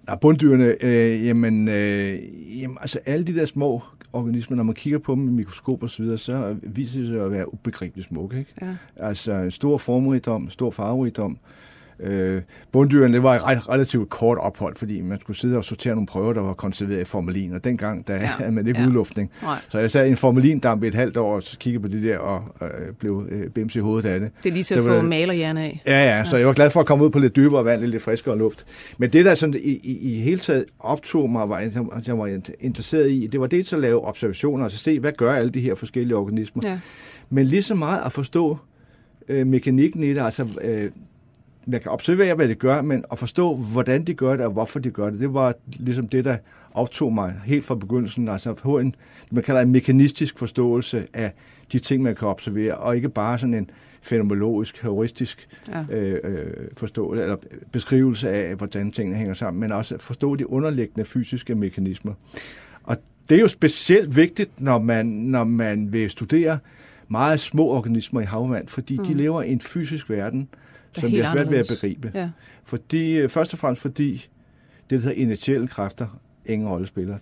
Ja, 0.10 0.16
bunddyrene, 0.16 0.76
øh, 0.82 1.26
jamen, 1.26 1.68
øh, 1.68 2.20
jamen, 2.62 2.78
altså 2.82 3.00
alle 3.06 3.26
de 3.26 3.36
der 3.36 3.46
små 3.46 3.82
organismer, 4.16 4.56
når 4.58 4.64
man 4.64 4.76
kigger 4.76 5.00
på 5.00 5.16
dem 5.16 5.28
i 5.28 5.32
mikroskop 5.32 5.84
og 5.84 5.90
så 5.90 6.04
videre, 6.04 6.18
så 6.18 6.56
viser 6.64 7.00
det 7.00 7.10
sig 7.10 7.22
at 7.22 7.32
være 7.32 7.54
ubegribeligt 7.54 8.08
smukke. 8.08 8.40
Ikke? 8.40 8.54
Ja. 8.62 8.76
Altså 8.96 9.48
stor 9.50 9.78
formrigdom, 9.78 10.50
stor 10.50 10.72
farverigdom, 10.72 11.32
Øh, 11.32 11.38
bunddyrene, 12.72 13.14
det 13.14 13.24
var 13.24 13.36
et 13.36 13.70
relativt 13.70 14.10
kort 14.10 14.38
ophold, 14.38 14.76
fordi 14.76 15.02
man 15.02 15.20
skulle 15.20 15.38
sidde 15.38 15.58
og 15.58 15.66
sortere 15.66 15.96
nogle 15.96 16.08
prøver, 16.08 16.34
der 16.34 16.42
var 16.42 16.54
konserveret 16.54 17.02
i 17.02 17.04
formalin, 17.04 17.54
og 17.54 17.64
dengang, 17.64 18.08
der 18.08 18.14
ja. 18.14 18.20
havde 18.20 18.52
man 18.52 18.68
ikke 18.68 18.82
ja. 18.82 18.88
udluftning. 18.88 19.32
Nej. 19.44 19.60
Så 19.70 19.80
jeg 19.80 19.92
sad 19.92 20.06
i 20.06 20.10
en 20.10 20.18
formalindamp 20.18 20.84
et 20.84 20.96
halvt 20.96 21.18
år 21.18 21.36
og 21.36 21.44
kiggede 21.60 21.82
på 21.82 21.88
det 21.88 22.04
der, 22.04 22.18
og 22.18 22.44
øh, 22.62 22.94
blev 23.00 23.28
øh, 23.32 23.50
bims 23.50 23.76
i 23.76 23.80
hovedet 23.80 24.10
af 24.10 24.20
det. 24.20 24.32
Det 24.44 24.50
er 24.50 24.54
lige 24.54 24.64
så, 24.64 24.76
at 24.76 24.84
få 24.84 25.02
malerhjerne 25.02 25.62
af. 25.62 25.82
Ja, 25.88 26.18
ja, 26.18 26.24
så 26.24 26.38
jeg 26.38 26.48
var 26.48 26.54
glad 26.54 26.70
for 26.70 26.80
at 26.80 26.86
komme 26.86 27.06
ud 27.06 27.10
på 27.10 27.20
lidt 27.20 27.36
dybere 27.36 27.66
vand, 27.66 27.82
lidt 27.82 28.04
friskere 28.04 28.38
luft. 28.38 28.66
Men 28.98 29.10
det, 29.10 29.26
der 29.26 29.36
sådan, 29.36 29.56
i, 29.64 29.80
i, 29.84 30.14
i 30.14 30.20
hele 30.20 30.40
taget 30.40 30.66
optog 30.80 31.30
mig, 31.30 31.50
var, 31.50 31.60
jeg 32.08 32.18
var 32.18 32.40
interesseret 32.60 33.12
i, 33.12 33.28
det 33.28 33.40
var 33.40 33.48
det 33.48 33.74
at 33.74 33.80
lave 33.80 34.08
observationer, 34.08 34.66
og 34.66 34.72
så 34.72 34.78
se, 34.78 35.00
hvad 35.00 35.12
gør 35.12 35.34
alle 35.34 35.52
de 35.52 35.60
her 35.60 35.76
forskellige 35.76 36.16
organismer. 36.16 36.70
Ja. 36.70 36.80
Men 37.30 37.46
lige 37.46 37.62
så 37.62 37.76
meget 37.76 38.02
at 38.06 38.12
forstå 38.12 38.58
øh, 39.28 39.48
mekanikken 39.48 40.04
i 40.04 40.10
det, 40.10 40.22
altså 40.22 40.48
øh, 40.62 40.92
man 41.66 41.82
kan 41.82 41.92
observere, 41.92 42.36
hvad 42.36 42.48
det 42.48 42.60
gør, 42.60 42.82
men 42.82 43.06
at 43.12 43.20
forstå, 43.20 43.56
hvordan 43.56 44.04
de 44.04 44.14
gør 44.14 44.36
det, 44.36 44.46
og 44.46 44.52
hvorfor 44.52 44.80
de 44.80 44.90
gør 44.90 45.10
det, 45.10 45.20
det 45.20 45.34
var 45.34 45.54
ligesom 45.80 46.08
det, 46.08 46.26
der 46.26 46.38
optog 46.74 47.14
mig 47.14 47.34
helt 47.46 47.66
fra 47.66 47.76
begyndelsen. 47.76 48.28
Altså 48.28 48.54
på 48.54 48.80
en, 48.80 48.96
man 49.32 49.44
kalder 49.44 49.62
en 49.62 49.72
mekanistisk 49.72 50.40
forståelse 50.40 51.08
af 51.14 51.32
de 51.72 51.80
ting, 51.80 52.04
man 52.04 52.16
kan 52.16 52.28
observere, 52.28 52.76
og 52.76 52.96
ikke 52.96 53.10
bare 53.10 53.40
sådan 53.40 53.54
en 53.54 53.70
fenomenologisk, 54.02 54.82
heuristisk 54.82 55.48
ja. 55.68 55.96
øh, 55.96 56.20
øh, 56.24 56.54
forståelse, 56.78 57.24
eller 57.24 57.38
beskrivelse 57.72 58.30
af, 58.30 58.56
hvordan 58.56 58.92
tingene 58.92 59.18
hænger 59.18 59.34
sammen, 59.34 59.62
men 59.62 59.72
også 59.72 59.98
forstå 59.98 60.36
de 60.36 60.50
underliggende 60.50 61.06
fysiske 61.06 61.56
mekanismer. 61.56 62.14
Og 62.84 62.98
det 63.30 63.38
er 63.38 63.42
jo 63.42 63.48
specielt 63.48 64.16
vigtigt, 64.16 64.62
når 64.62 64.80
man, 64.80 65.06
når 65.06 65.44
man 65.44 65.94
vil 65.94 66.10
studere 66.10 66.60
meget 67.08 67.40
små 67.40 67.68
organismer 67.68 68.22
i 68.22 68.24
havvand, 68.24 68.68
fordi 68.68 68.98
mm. 68.98 69.06
de 69.06 69.14
lever 69.14 69.42
i 69.42 69.52
en 69.52 69.62
fysisk 69.62 70.10
verden, 70.10 70.50
som 70.96 71.12
vi 71.12 71.18
har 71.18 71.34
svært 71.34 71.52
ved 71.52 71.58
at 71.58 71.66
begribe. 71.70 72.12
Ja. 72.14 72.30
Fordi, 72.66 73.18
øh, 73.18 73.30
først 73.30 73.54
og 73.54 73.60
fremmest 73.60 73.82
fordi 73.82 74.28
det, 74.90 75.02
der 75.02 75.08
hedder 75.08 75.22
initielle 75.22 75.68
kræfter, 75.68 76.20
ingen 76.46 76.70
rolle 76.70 76.88
spiller. 76.88 77.18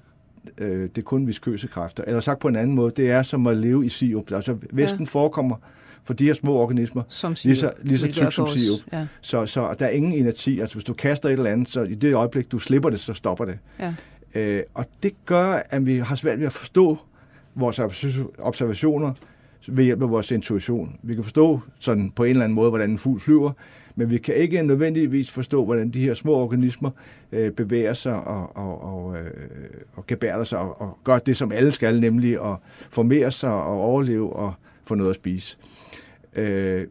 Øh, 0.57 0.81
det 0.81 0.97
er 0.97 1.01
kun 1.01 1.27
viskøse 1.27 1.67
kræfter. 1.67 2.03
Eller 2.07 2.19
sagt 2.19 2.39
på 2.39 2.47
en 2.47 2.55
anden 2.55 2.75
måde, 2.75 2.91
det 2.95 3.11
er 3.11 3.23
som 3.23 3.47
at 3.47 3.57
leve 3.57 3.85
i 3.85 3.89
sirup. 3.89 4.31
Altså 4.31 4.57
væsken 4.71 5.03
ja. 5.03 5.05
forekommer 5.05 5.55
for 6.03 6.13
de 6.13 6.25
her 6.25 6.33
små 6.33 6.53
organismer 6.53 7.03
som 7.07 7.35
lige 7.43 7.55
så, 7.55 7.71
lige 7.81 7.97
så 7.97 8.11
tyk 8.11 8.31
som 8.31 8.47
sirup. 8.47 8.79
Ja. 8.93 9.07
Så, 9.21 9.45
så 9.45 9.75
der 9.79 9.85
er 9.85 9.89
ingen 9.89 10.13
inerti. 10.13 10.59
Altså 10.59 10.75
hvis 10.75 10.83
du 10.83 10.93
kaster 10.93 11.29
et 11.29 11.33
eller 11.33 11.51
andet, 11.51 11.69
så 11.69 11.83
i 11.83 11.95
det 11.95 12.13
øjeblik, 12.13 12.51
du 12.51 12.59
slipper 12.59 12.89
det, 12.89 12.99
så 12.99 13.13
stopper 13.13 13.45
det. 13.45 13.59
Ja. 13.79 13.93
Øh, 14.35 14.63
og 14.73 14.85
det 15.03 15.13
gør, 15.25 15.61
at 15.69 15.85
vi 15.85 15.97
har 15.97 16.15
svært 16.15 16.39
ved 16.39 16.45
at 16.45 16.51
forstå 16.51 16.97
vores 17.55 17.79
observationer, 18.39 19.13
ved 19.67 19.83
hjælp 19.83 20.01
af 20.01 20.09
vores 20.09 20.31
intuition. 20.31 20.95
Vi 21.03 21.13
kan 21.15 21.23
forstå 21.23 21.59
sådan 21.79 22.11
på 22.15 22.23
en 22.23 22.29
eller 22.29 22.43
anden 22.43 22.55
måde, 22.55 22.69
hvordan 22.69 22.89
en 22.89 22.97
fugl 22.97 23.19
flyver, 23.19 23.51
men 23.95 24.09
vi 24.09 24.17
kan 24.17 24.35
ikke 24.35 24.63
nødvendigvis 24.63 25.31
forstå, 25.31 25.65
hvordan 25.65 25.89
de 25.89 25.99
her 25.99 26.13
små 26.13 26.33
organismer 26.33 26.89
øh, 27.31 27.51
bevæger 27.51 27.93
sig 27.93 28.15
og, 28.15 28.57
og, 28.57 28.83
og, 28.83 29.17
øh, 29.17 29.31
og 29.95 30.07
gebærer 30.07 30.43
sig 30.43 30.59
og, 30.59 30.81
og 30.81 30.97
gør 31.03 31.19
det, 31.19 31.37
som 31.37 31.51
alle 31.51 31.71
skal, 31.71 31.99
nemlig 31.99 32.33
at 32.33 32.55
formere 32.89 33.31
sig 33.31 33.51
og 33.51 33.81
overleve 33.81 34.33
og 34.33 34.53
få 34.85 34.95
noget 34.95 35.09
at 35.09 35.15
spise. 35.15 35.57
Øh, 36.35 36.87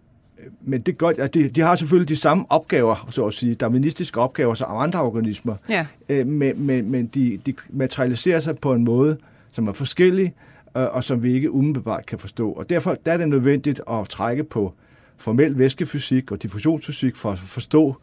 men 0.61 0.81
det 0.81 0.99
godt, 0.99 1.19
at 1.19 1.35
de, 1.35 1.49
de 1.49 1.61
har 1.61 1.76
selvfølgelig 1.76 2.09
de 2.09 2.17
samme 2.17 2.45
opgaver, 2.49 3.07
så 3.11 3.26
at 3.26 3.35
sige, 3.35 3.55
darwinistiske 3.55 4.21
opgaver 4.21 4.55
som 4.55 4.67
andre 4.71 5.02
organismer, 5.02 5.57
ja. 5.69 5.87
øh, 6.09 6.26
men, 6.26 6.67
men, 6.67 6.91
men 6.91 7.07
de, 7.07 7.41
de 7.47 7.55
materialiserer 7.71 8.41
sig 8.41 8.59
på 8.59 8.73
en 8.73 8.85
måde, 8.85 9.17
som 9.50 9.69
er 9.69 9.73
forskellig, 9.73 10.25
øh, 10.25 10.51
og 10.75 11.05
som 11.05 11.23
vi 11.23 11.35
ikke 11.35 11.50
umiddelbart 11.50 12.07
kan 12.07 12.19
forstå. 12.19 12.52
Og 12.52 12.71
derfor 12.71 12.95
der 13.07 13.12
er 13.12 13.17
det 13.17 13.29
nødvendigt 13.29 13.81
at 13.91 14.09
trække 14.09 14.45
på 14.45 14.75
formel 15.17 15.59
væskefysik 15.59 16.33
og 16.33 16.43
diffusionsfysik 16.43 17.17
for 17.17 17.31
at 17.31 17.38
forstå, 17.38 17.97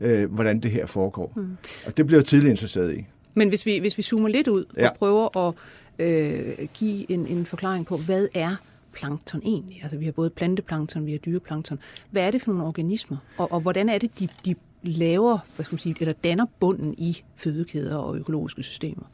øh, 0.00 0.32
hvordan 0.32 0.60
det 0.60 0.70
her 0.70 0.86
foregår. 0.86 1.32
Mm. 1.36 1.56
Og 1.86 1.96
det 1.96 2.06
bliver 2.06 2.18
jeg 2.18 2.24
tidligt 2.24 2.50
interesseret 2.50 2.94
i. 2.94 3.06
Men 3.34 3.48
hvis 3.48 3.66
vi, 3.66 3.78
hvis 3.78 3.98
vi 3.98 4.02
zoomer 4.02 4.28
lidt 4.28 4.48
ud 4.48 4.64
ja. 4.76 4.88
og 4.88 4.96
prøver 4.96 5.48
at 5.48 5.54
øh, 5.98 6.68
give 6.74 7.10
en, 7.10 7.26
en 7.26 7.46
forklaring 7.46 7.86
på, 7.86 7.96
hvad 7.96 8.28
er 8.34 8.56
plankton 8.92 9.40
egentlig? 9.44 9.80
Altså 9.82 9.98
vi 9.98 10.04
har 10.04 10.12
både 10.12 10.30
planteplankton, 10.30 11.06
vi 11.06 11.10
har 11.10 11.18
dyreplankton. 11.18 11.78
Hvad 12.10 12.22
er 12.22 12.30
det 12.30 12.42
for 12.42 12.52
nogle 12.52 12.66
organismer? 12.66 13.16
Og, 13.38 13.52
og 13.52 13.60
hvordan 13.60 13.88
er 13.88 13.98
det, 13.98 14.10
de, 14.18 14.28
de 14.44 14.54
laver, 14.82 15.38
hvad 15.56 15.64
skal 15.64 15.74
man 15.74 15.78
sige, 15.78 15.96
eller 16.00 16.12
danner 16.12 16.46
bunden 16.60 16.94
i 16.98 17.22
fødekæder 17.36 17.96
og 17.96 18.16
økologiske 18.16 18.62
systemer? 18.62 19.04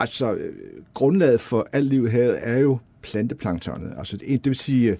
Altså, 0.00 0.38
grundlaget 0.94 1.40
for 1.40 1.66
alt 1.72 1.86
liv 1.86 2.08
her 2.08 2.32
er 2.32 2.58
jo 2.58 2.78
planteplanktonet. 3.02 3.94
Altså, 3.98 4.16
det 4.16 4.46
vil 4.46 4.54
sige 4.54 4.90
øh, 4.90 4.96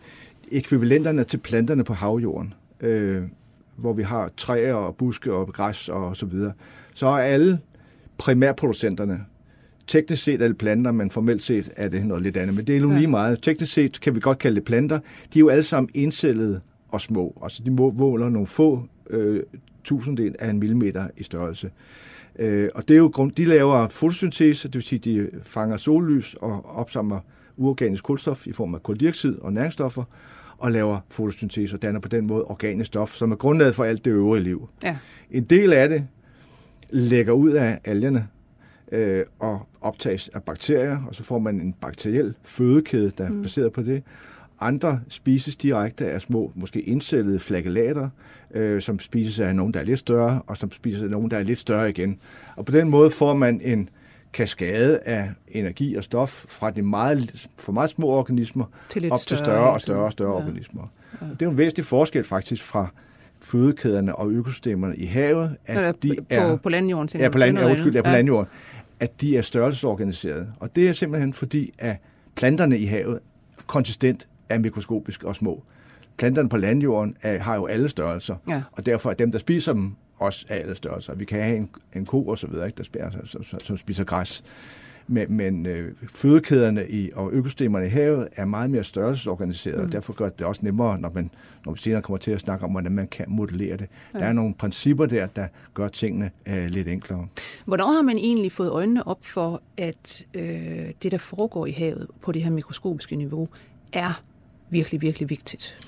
ekvivalenterne 0.52 1.24
til 1.24 1.38
planterne 1.38 1.84
på 1.84 1.94
havjorden. 1.94 2.54
Øh, 2.80 3.22
hvor 3.76 3.92
vi 3.92 4.02
har 4.02 4.30
træer 4.36 4.74
og 4.74 4.96
buske 4.96 5.32
og 5.32 5.52
græs 5.52 5.88
og 5.88 6.16
så 6.16 6.26
videre, 6.26 6.52
så 6.94 7.06
er 7.06 7.18
alle 7.18 7.58
primærproducenterne, 8.18 9.24
teknisk 9.86 10.22
set 10.22 10.42
er 10.42 10.48
det 10.48 10.58
planter, 10.58 10.92
men 10.92 11.10
formelt 11.10 11.42
set 11.42 11.72
er 11.76 11.88
det 11.88 12.06
noget 12.06 12.22
lidt 12.22 12.36
andet. 12.36 12.56
Men 12.56 12.66
det 12.66 12.76
er 12.76 12.80
jo 12.80 12.88
lige 12.88 13.06
meget. 13.06 13.42
Teknisk 13.42 13.72
set 13.72 14.00
kan 14.00 14.14
vi 14.14 14.20
godt 14.20 14.38
kalde 14.38 14.56
det 14.56 14.64
planter. 14.64 14.98
De 15.34 15.38
er 15.38 15.40
jo 15.40 15.48
alle 15.48 15.62
sammen 15.62 15.90
indcellede 15.94 16.60
og 16.88 17.00
små. 17.00 17.38
Altså 17.42 17.62
de 17.62 17.70
måler 17.70 18.28
nogle 18.28 18.46
få 18.46 18.88
øh, 19.10 19.42
tusindel 19.84 20.36
af 20.38 20.50
en 20.50 20.58
millimeter 20.58 21.08
i 21.16 21.22
størrelse. 21.22 21.66
Øh, 21.66 21.72
og 22.74 22.88
det 22.88 22.94
er 22.94 22.98
jo 22.98 23.10
grund, 23.14 23.32
de 23.32 23.44
laver 23.44 23.88
fotosyntese, 23.88 24.68
det 24.68 24.74
vil 24.74 24.82
sige, 24.82 24.98
de 24.98 25.30
fanger 25.42 25.76
sollys 25.76 26.34
og 26.34 26.76
opsamler 26.76 27.20
uorganisk 27.56 28.04
kulstof 28.04 28.46
i 28.46 28.52
form 28.52 28.74
af 28.74 28.82
koldioxid 28.82 29.38
og 29.38 29.52
næringsstoffer, 29.52 30.04
og 30.58 30.72
laver 30.72 31.00
fotosyntese 31.10 31.76
og 31.76 31.82
danner 31.82 32.00
på 32.00 32.08
den 32.08 32.26
måde 32.26 32.44
organisk 32.44 32.86
stof, 32.86 33.10
som 33.10 33.32
er 33.32 33.36
grundlaget 33.36 33.74
for 33.74 33.84
alt 33.84 34.04
det 34.04 34.10
øvrige 34.10 34.44
liv. 34.44 34.68
Ja. 34.82 34.96
En 35.30 35.44
del 35.44 35.72
af 35.72 35.88
det 35.88 36.06
lægger 36.90 37.32
ud 37.32 37.50
af 37.50 37.80
algerne 37.84 38.28
øh, 38.92 39.24
og 39.38 39.66
optages 39.80 40.28
af 40.28 40.42
bakterier, 40.42 40.98
og 41.08 41.14
så 41.14 41.24
får 41.24 41.38
man 41.38 41.60
en 41.60 41.72
bakteriel 41.72 42.34
fødekæde, 42.42 43.12
der 43.18 43.24
er 43.24 43.30
mm. 43.30 43.42
baseret 43.42 43.72
på 43.72 43.82
det. 43.82 44.02
Andre 44.60 45.00
spises 45.08 45.56
direkte 45.56 46.06
af 46.10 46.22
små, 46.22 46.52
måske 46.54 46.80
indcellede 46.80 47.38
flagellater, 47.38 48.08
øh, 48.54 48.82
som 48.82 48.98
spises 48.98 49.40
af 49.40 49.56
nogen, 49.56 49.74
der 49.74 49.80
er 49.80 49.84
lidt 49.84 49.98
større, 49.98 50.42
og 50.46 50.56
som 50.56 50.70
spises 50.70 51.02
af 51.02 51.10
nogen, 51.10 51.30
der 51.30 51.38
er 51.38 51.42
lidt 51.42 51.58
større 51.58 51.90
igen. 51.90 52.18
Og 52.56 52.64
på 52.64 52.72
den 52.72 52.88
måde 52.88 53.10
får 53.10 53.34
man 53.34 53.60
en 53.64 53.88
kaskade 54.32 54.98
af 54.98 55.30
energi 55.48 55.94
og 55.94 56.04
stof 56.04 56.44
fra 56.48 56.70
de 56.70 56.82
meget, 56.82 57.48
for 57.58 57.72
meget 57.72 57.90
små 57.90 58.06
organismer 58.06 58.64
Til 58.90 59.12
op 59.12 59.18
til 59.18 59.36
større 59.36 59.72
og 59.72 59.80
større 59.80 60.04
og 60.04 60.12
større 60.12 60.30
Ja. 60.30 60.36
organismer. 60.36 60.82
Og 61.20 61.40
det 61.40 61.46
er 61.46 61.50
en 61.50 61.58
væsentlig 61.58 61.84
forskel 61.84 62.24
faktisk 62.24 62.62
fra 62.62 62.86
fødekæderne 63.40 64.16
og 64.16 64.30
økosystemerne 64.30 64.96
i 64.96 65.04
havet, 65.04 65.56
at 65.66 66.02
de 66.02 66.16
på, 66.18 66.24
er 66.30 66.56
på 66.56 66.68
landjorden, 66.68 67.08
tænker 67.08 67.24
ja, 67.24 67.30
på, 67.30 67.38
land, 67.38 67.58
er 67.58 67.62
ja, 67.62 67.70
undskyld, 67.70 67.94
ja, 67.94 68.02
på 68.02 68.10
landjorden, 68.10 68.50
at 69.00 69.20
de 69.20 69.36
er 69.36 69.42
størrelsesorganiserede. 69.42 70.46
Og 70.60 70.76
det 70.76 70.88
er 70.88 70.92
simpelthen 70.92 71.32
fordi, 71.32 71.72
at 71.78 71.96
planterne 72.34 72.78
i 72.78 72.84
havet 72.84 73.18
konsistent 73.66 74.28
er 74.48 74.58
mikroskopisk 74.58 75.24
og 75.24 75.36
små. 75.36 75.62
Planterne 76.16 76.48
på 76.48 76.56
landjorden 76.56 77.16
er, 77.22 77.38
har 77.38 77.54
jo 77.54 77.66
alle 77.66 77.88
størrelser, 77.88 78.36
Ja. 78.48 78.62
og 78.72 78.86
derfor 78.86 79.10
er 79.10 79.14
dem, 79.14 79.32
der 79.32 79.38
spiser 79.38 79.72
dem, 79.72 79.92
også 80.18 80.46
af 80.48 80.56
alle 80.60 80.74
størrelser. 80.74 81.14
Vi 81.14 81.24
kan 81.24 81.42
have 81.42 81.56
en, 81.56 81.68
en 81.96 82.06
ko 82.06 82.26
og 82.26 82.38
så 82.38 82.46
videre, 82.46 82.66
ikke, 82.66 82.76
der 82.76 82.84
spærer, 82.84 83.10
som, 83.24 83.44
som, 83.44 83.60
som 83.60 83.76
spiser 83.76 84.04
græs. 84.04 84.44
Men, 85.08 85.32
men 85.32 85.66
øh, 85.66 85.92
fødekæderne 86.14 86.88
i, 86.88 87.10
og 87.14 87.32
økosystemerne 87.32 87.86
i 87.86 87.88
havet 87.88 88.28
er 88.32 88.44
meget 88.44 88.70
mere 88.70 88.84
størrelsesorganiseret, 88.84 89.78
mm. 89.78 89.84
og 89.84 89.92
derfor 89.92 90.12
gør 90.12 90.28
det 90.28 90.46
også 90.46 90.60
nemmere, 90.64 90.98
når, 90.98 91.10
man, 91.14 91.30
når 91.64 91.72
vi 91.72 91.78
senere 91.78 92.02
kommer 92.02 92.18
til 92.18 92.30
at 92.30 92.40
snakke 92.40 92.64
om, 92.64 92.70
hvordan 92.70 92.92
man 92.92 93.08
kan 93.08 93.24
modellere 93.28 93.76
det. 93.76 93.86
Ja. 94.14 94.18
Der 94.18 94.24
er 94.24 94.32
nogle 94.32 94.54
principper 94.54 95.06
der, 95.06 95.26
der 95.26 95.46
gør 95.74 95.88
tingene 95.88 96.30
øh, 96.48 96.66
lidt 96.66 96.88
enklere. 96.88 97.26
Hvornår 97.64 97.92
har 97.92 98.02
man 98.02 98.18
egentlig 98.18 98.52
fået 98.52 98.70
øjnene 98.70 99.06
op 99.06 99.24
for, 99.24 99.62
at 99.76 100.24
øh, 100.34 100.90
det, 101.02 101.12
der 101.12 101.18
foregår 101.18 101.66
i 101.66 101.70
havet 101.70 102.06
på 102.22 102.32
det 102.32 102.42
her 102.42 102.50
mikroskopiske 102.50 103.16
niveau, 103.16 103.48
er 103.92 104.22
virkelig, 104.70 105.02
virkelig 105.02 105.30
vigtigt? 105.30 105.78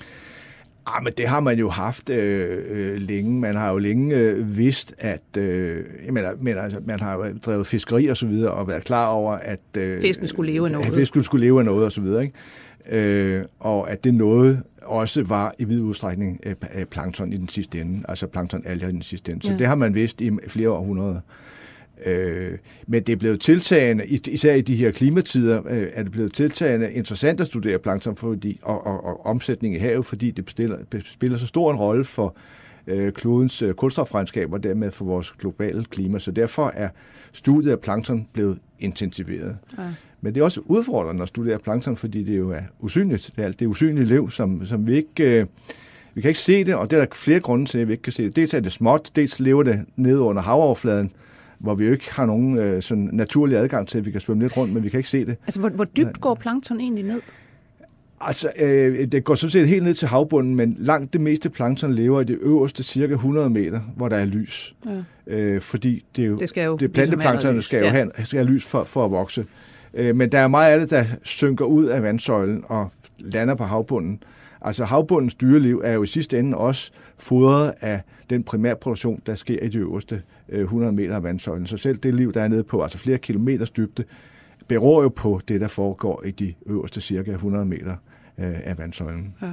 Ah, 0.85 1.03
men 1.03 1.13
det 1.17 1.27
har 1.27 1.39
man 1.39 1.59
jo 1.59 1.69
haft 1.69 2.09
øh, 2.09 2.63
øh, 2.69 2.97
længe. 2.99 3.39
Man 3.39 3.55
har 3.55 3.71
jo 3.71 3.77
længe 3.77 4.15
øh, 4.15 4.57
vidst, 4.57 4.95
at 4.97 5.37
øh, 5.37 5.83
jeg 6.05 6.13
mener, 6.13 6.31
men, 6.41 6.57
altså, 6.57 6.79
man 6.85 6.99
har 6.99 7.15
jo 7.15 7.37
drevet 7.45 7.67
fiskeri 7.67 8.07
og 8.07 8.17
så 8.17 8.25
videre, 8.27 8.51
og 8.51 8.67
været 8.67 8.83
klar 8.83 9.07
over, 9.07 9.33
at 9.33 9.59
øh, 9.77 10.01
Fisken 10.01 10.27
skulle 10.27 10.51
leve 10.51 10.65
af 10.65 10.71
noget. 10.71 10.85
At 10.87 10.93
fisken 10.93 11.23
skulle 11.23 11.45
leve 11.45 11.59
af 11.59 11.65
noget 11.65 11.85
og 11.85 11.91
så 11.91 12.01
videre, 12.01 12.23
ikke? 12.23 12.97
Øh, 12.99 13.45
og 13.59 13.91
at 13.91 14.03
det 14.03 14.13
noget 14.13 14.63
også 14.81 15.23
var 15.23 15.55
i 15.57 15.63
vid 15.63 15.81
udstrækning 15.81 16.39
øh, 16.45 16.55
øh, 16.75 16.85
plankton 16.85 17.33
i 17.33 17.37
den 17.37 17.49
sidste 17.49 17.81
ende, 17.81 18.03
altså 18.09 18.27
planktonalger 18.27 18.87
i 18.87 18.91
den 18.91 19.01
sidste 19.01 19.31
ende. 19.31 19.45
Så 19.45 19.51
Ja. 19.51 19.57
det 19.57 19.67
har 19.67 19.75
man 19.75 19.93
vidst 19.93 20.21
i 20.21 20.31
flere 20.47 20.69
århundreder. 20.69 21.15
Øh, 21.15 21.21
men 22.87 23.03
det 23.03 23.09
er 23.09 23.15
blevet 23.15 23.41
tiltagende, 23.41 24.07
is- 24.07 24.27
især 24.27 24.53
i 24.53 24.61
de 24.61 24.75
her 24.75 24.91
klimatider, 24.91 25.61
øh, 25.69 25.87
er 25.93 26.03
det 26.03 26.11
blevet 26.11 26.33
tiltagende 26.33 26.91
interessant 26.91 27.41
at 27.41 27.47
studere 27.47 27.79
plankton 27.79 28.15
fordi, 28.15 28.59
og, 28.61 28.87
og, 28.87 29.05
og 29.05 29.25
omsætning 29.25 29.75
i 29.75 29.77
havet, 29.77 30.05
fordi 30.05 30.31
det 30.31 30.45
bestiller, 30.45 30.77
spiller 31.05 31.37
så 31.37 31.47
stor 31.47 31.71
en 31.71 31.77
rolle 31.77 32.03
for 32.03 32.35
øh, 32.87 33.11
klodens 33.11 33.61
øh, 33.61 33.73
kulstofregnskab 33.73 34.53
og 34.53 34.63
dermed 34.63 34.91
for 34.91 35.05
vores 35.05 35.31
globale 35.31 35.83
klima. 35.83 36.19
Så 36.19 36.31
derfor 36.31 36.71
er 36.75 36.89
studiet 37.31 37.71
af 37.71 37.79
plankton 37.79 38.27
blevet 38.33 38.57
intensiveret. 38.79 39.57
Ja. 39.77 39.83
Men 40.21 40.33
det 40.33 40.39
er 40.41 40.43
også 40.43 40.61
udfordrende 40.65 41.21
at 41.21 41.27
studere 41.27 41.59
plankton, 41.59 41.97
fordi 41.97 42.23
det 42.23 42.37
jo 42.37 42.51
er 42.51 42.61
usynligt. 42.79 43.31
Det 43.35 43.41
er, 43.41 43.45
alt 43.45 43.59
det 43.59 43.65
usynlige 43.65 44.05
liv, 44.05 44.31
som, 44.31 44.65
som 44.65 44.87
vi 44.87 44.95
ikke... 44.95 45.39
Øh, 45.39 45.45
vi 46.13 46.21
kan 46.21 46.29
ikke 46.29 46.39
se 46.39 46.63
det, 46.63 46.75
og 46.75 46.91
det 46.91 46.97
er 46.97 47.05
der 47.05 47.15
flere 47.15 47.39
grunde 47.39 47.65
til, 47.65 47.79
at 47.79 47.87
vi 47.87 47.93
ikke 47.93 48.03
kan 48.03 48.13
se 48.13 48.23
det. 48.23 48.35
Dels 48.35 48.53
er 48.53 48.59
det 48.59 48.71
småt, 48.71 49.11
dels 49.15 49.39
lever 49.39 49.63
det 49.63 49.85
nede 49.95 50.19
under 50.19 50.41
havoverfladen, 50.41 51.11
hvor 51.59 51.75
vi 51.75 51.85
jo 51.85 51.91
ikke 51.91 52.13
har 52.13 52.25
nogen 52.25 52.57
øh, 52.57 52.81
sådan 52.81 53.09
naturlig 53.13 53.57
adgang 53.57 53.87
til, 53.87 53.97
at 53.97 54.05
vi 54.05 54.11
kan 54.11 54.21
svømme 54.21 54.43
lidt 54.43 54.57
rundt, 54.57 54.73
men 54.73 54.83
vi 54.83 54.89
kan 54.89 54.97
ikke 54.99 55.09
se 55.09 55.25
det. 55.25 55.35
Altså, 55.47 55.59
hvor, 55.59 55.69
hvor 55.69 55.85
dybt 55.85 56.21
går 56.21 56.35
plankton 56.35 56.79
egentlig 56.79 57.03
ned? 57.05 57.21
Altså, 58.21 58.49
øh, 58.61 59.07
det 59.07 59.23
går 59.23 59.35
sådan 59.35 59.51
set 59.51 59.67
helt 59.67 59.83
ned 59.83 59.93
til 59.93 60.07
havbunden, 60.07 60.55
men 60.55 60.75
langt 60.77 61.13
det 61.13 61.21
meste 61.21 61.49
plankton 61.49 61.93
lever 61.93 62.21
i 62.21 62.23
det 62.23 62.37
øverste 62.41 62.83
cirka 62.83 63.13
100 63.13 63.49
meter, 63.49 63.79
hvor 63.95 64.09
der 64.09 64.15
er 64.15 64.25
lys. 64.25 64.75
Ja. 65.27 65.33
Øh, 65.33 65.61
fordi 65.61 66.05
det 66.15 66.21
er 66.23 66.27
jo, 66.27 66.37
Det 66.37 66.49
skal 66.49 66.65
jo 66.65 66.71
det 66.71 66.81
ligesom 66.81 66.93
planteplankton 66.93 67.47
allerlys. 67.47 67.65
skal 67.65 67.79
jo 67.79 67.85
Ja. 67.85 67.91
have, 67.91 68.11
skal 68.23 68.39
have 68.39 68.49
lys 68.53 68.65
for, 68.65 68.83
for 68.83 69.05
at 69.05 69.11
vokse. 69.11 69.45
Øh, 69.93 70.15
men 70.15 70.31
der 70.31 70.39
er 70.39 70.47
meget 70.47 70.73
af 70.73 70.79
det, 70.79 70.89
der 70.89 71.05
synker 71.23 71.65
ud 71.65 71.85
af 71.85 72.03
vandsøjlen 72.03 72.63
og 72.67 72.91
lander 73.19 73.55
på 73.55 73.63
havbunden. 73.63 74.23
Altså 74.61 74.85
havbundens 74.85 75.35
dyreliv 75.35 75.81
er 75.83 75.91
jo 75.93 76.03
i 76.03 76.07
sidste 76.07 76.39
ende 76.39 76.57
også 76.57 76.91
fodret 77.17 77.73
af 77.81 78.01
den 78.29 78.43
primærproduktion, 78.43 79.21
der 79.25 79.35
sker 79.35 79.59
i 79.59 79.69
de 79.69 79.77
øverste 79.77 80.21
øh, 80.49 80.61
100 80.61 80.91
meter 80.91 81.15
af 81.15 81.23
vandsøjlen. 81.23 81.67
Så 81.67 81.77
selv 81.77 81.97
det 81.97 82.15
liv, 82.15 82.33
der 82.33 82.41
er 82.41 82.47
nede 82.47 82.63
på 82.63 82.83
altså 82.83 82.97
flere 82.97 83.17
kilometers 83.17 83.71
dybde, 83.71 84.03
beror 84.67 85.03
jo 85.03 85.09
på 85.09 85.41
det, 85.47 85.61
der 85.61 85.67
foregår 85.67 86.23
i 86.25 86.31
de 86.31 86.53
øverste 86.65 87.01
cirka 87.01 87.31
100 87.31 87.65
meter 87.65 87.95
øh, 88.37 88.59
af 88.63 88.77
vandsøjlen. 88.77 89.35
Ja. 89.41 89.51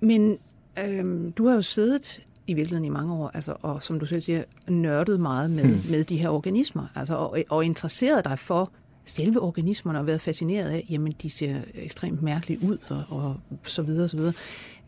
Men 0.00 0.38
øhm, 0.84 1.32
du 1.32 1.46
har 1.46 1.54
jo 1.54 1.62
siddet 1.62 2.22
i 2.46 2.54
virkeligheden 2.54 2.84
i 2.84 2.88
mange 2.88 3.14
år, 3.14 3.30
altså, 3.34 3.54
og 3.62 3.82
som 3.82 4.00
du 4.00 4.06
selv 4.06 4.22
siger, 4.22 4.44
nørdet 4.68 5.20
meget 5.20 5.50
med, 5.50 5.64
Hmm. 5.64 5.90
med 5.90 6.04
de 6.04 6.16
her 6.16 6.28
organismer, 6.28 6.86
altså, 6.94 7.14
og, 7.14 7.38
og 7.48 7.64
interesseret 7.64 8.24
dig 8.24 8.38
for 8.38 8.72
selve 9.06 9.40
organismerne, 9.40 9.98
og 9.98 10.06
været 10.06 10.20
fascineret 10.20 10.70
af, 10.70 10.86
jamen, 10.90 11.14
de 11.22 11.30
ser 11.30 11.56
ekstremt 11.74 12.22
mærkeligt 12.22 12.62
ud, 12.62 12.78
og, 12.88 13.04
og 13.08 13.36
så 13.64 13.82
videre, 13.82 14.04
og 14.04 14.10
så 14.10 14.16
videre. 14.16 14.32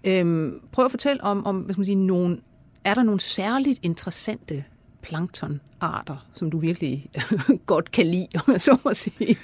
Øhm, 0.04 0.60
prøv 0.72 0.84
at 0.84 0.90
fortælle 0.90 1.24
om, 1.24 1.46
om 1.46 1.56
hvad 1.56 1.74
skal 1.74 1.80
man 1.80 1.84
sige, 1.84 2.06
nogle, 2.06 2.38
er 2.84 2.94
der 2.94 3.02
nogle 3.02 3.20
særligt 3.20 3.80
interessante 3.82 4.64
planktonarter, 5.02 6.26
som 6.34 6.50
du 6.50 6.58
virkelig 6.58 7.10
godt 7.66 7.90
kan 7.90 8.06
lide, 8.06 8.26
om 8.46 8.52
jeg 8.52 8.60
så 8.60 8.78
må 8.84 8.94
sige? 8.94 9.36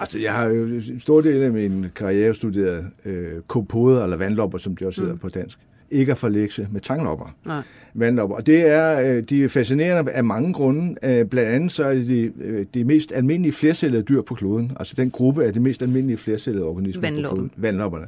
Altså, 0.00 0.18
jeg 0.18 0.34
har 0.34 0.44
jo 0.44 0.66
en 0.66 1.00
stor 1.00 1.20
del 1.20 1.42
af 1.42 1.50
min 1.50 1.86
karriere 1.94 2.34
studeret 2.34 2.90
øh, 3.04 3.42
kopoder, 3.42 4.04
eller 4.04 4.16
vandlopper, 4.16 4.58
som 4.58 4.76
de 4.76 4.86
også 4.86 5.00
hedder 5.00 5.14
mm. 5.14 5.20
på 5.20 5.28
dansk. 5.28 5.58
Ikke 5.90 6.12
at 6.12 6.18
forlægse 6.18 6.68
med 6.70 6.80
tanglopper. 6.80 7.34
Nej. 7.46 7.62
vandlopper. 7.94 8.36
Og 8.36 8.46
det 8.46 8.66
er, 8.66 9.00
øh, 9.00 9.22
de 9.22 9.44
er 9.44 9.48
fascinerende 9.48 10.12
af 10.12 10.24
mange 10.24 10.52
grunde. 10.52 10.94
Øh, 11.02 11.26
Blandt 11.26 11.50
andet 11.50 11.72
så 11.72 11.84
er 11.84 11.94
det 11.94 12.06
de, 12.06 12.32
øh, 12.40 12.66
de 12.74 12.84
mest 12.84 13.12
almindelige 13.12 13.52
flercellede 13.52 14.02
dyr 14.02 14.22
på 14.22 14.34
kloden. 14.34 14.72
Altså 14.80 14.94
den 14.96 15.10
gruppe 15.10 15.44
af 15.44 15.52
de 15.52 15.60
mest 15.60 15.82
almindelige 15.82 16.16
flercellede 16.16 16.64
organismer 16.64 17.02
Vandloppen. 17.02 17.48
på 17.48 17.54
kloden. 17.54 17.62
Vandlopperne. 17.62 18.06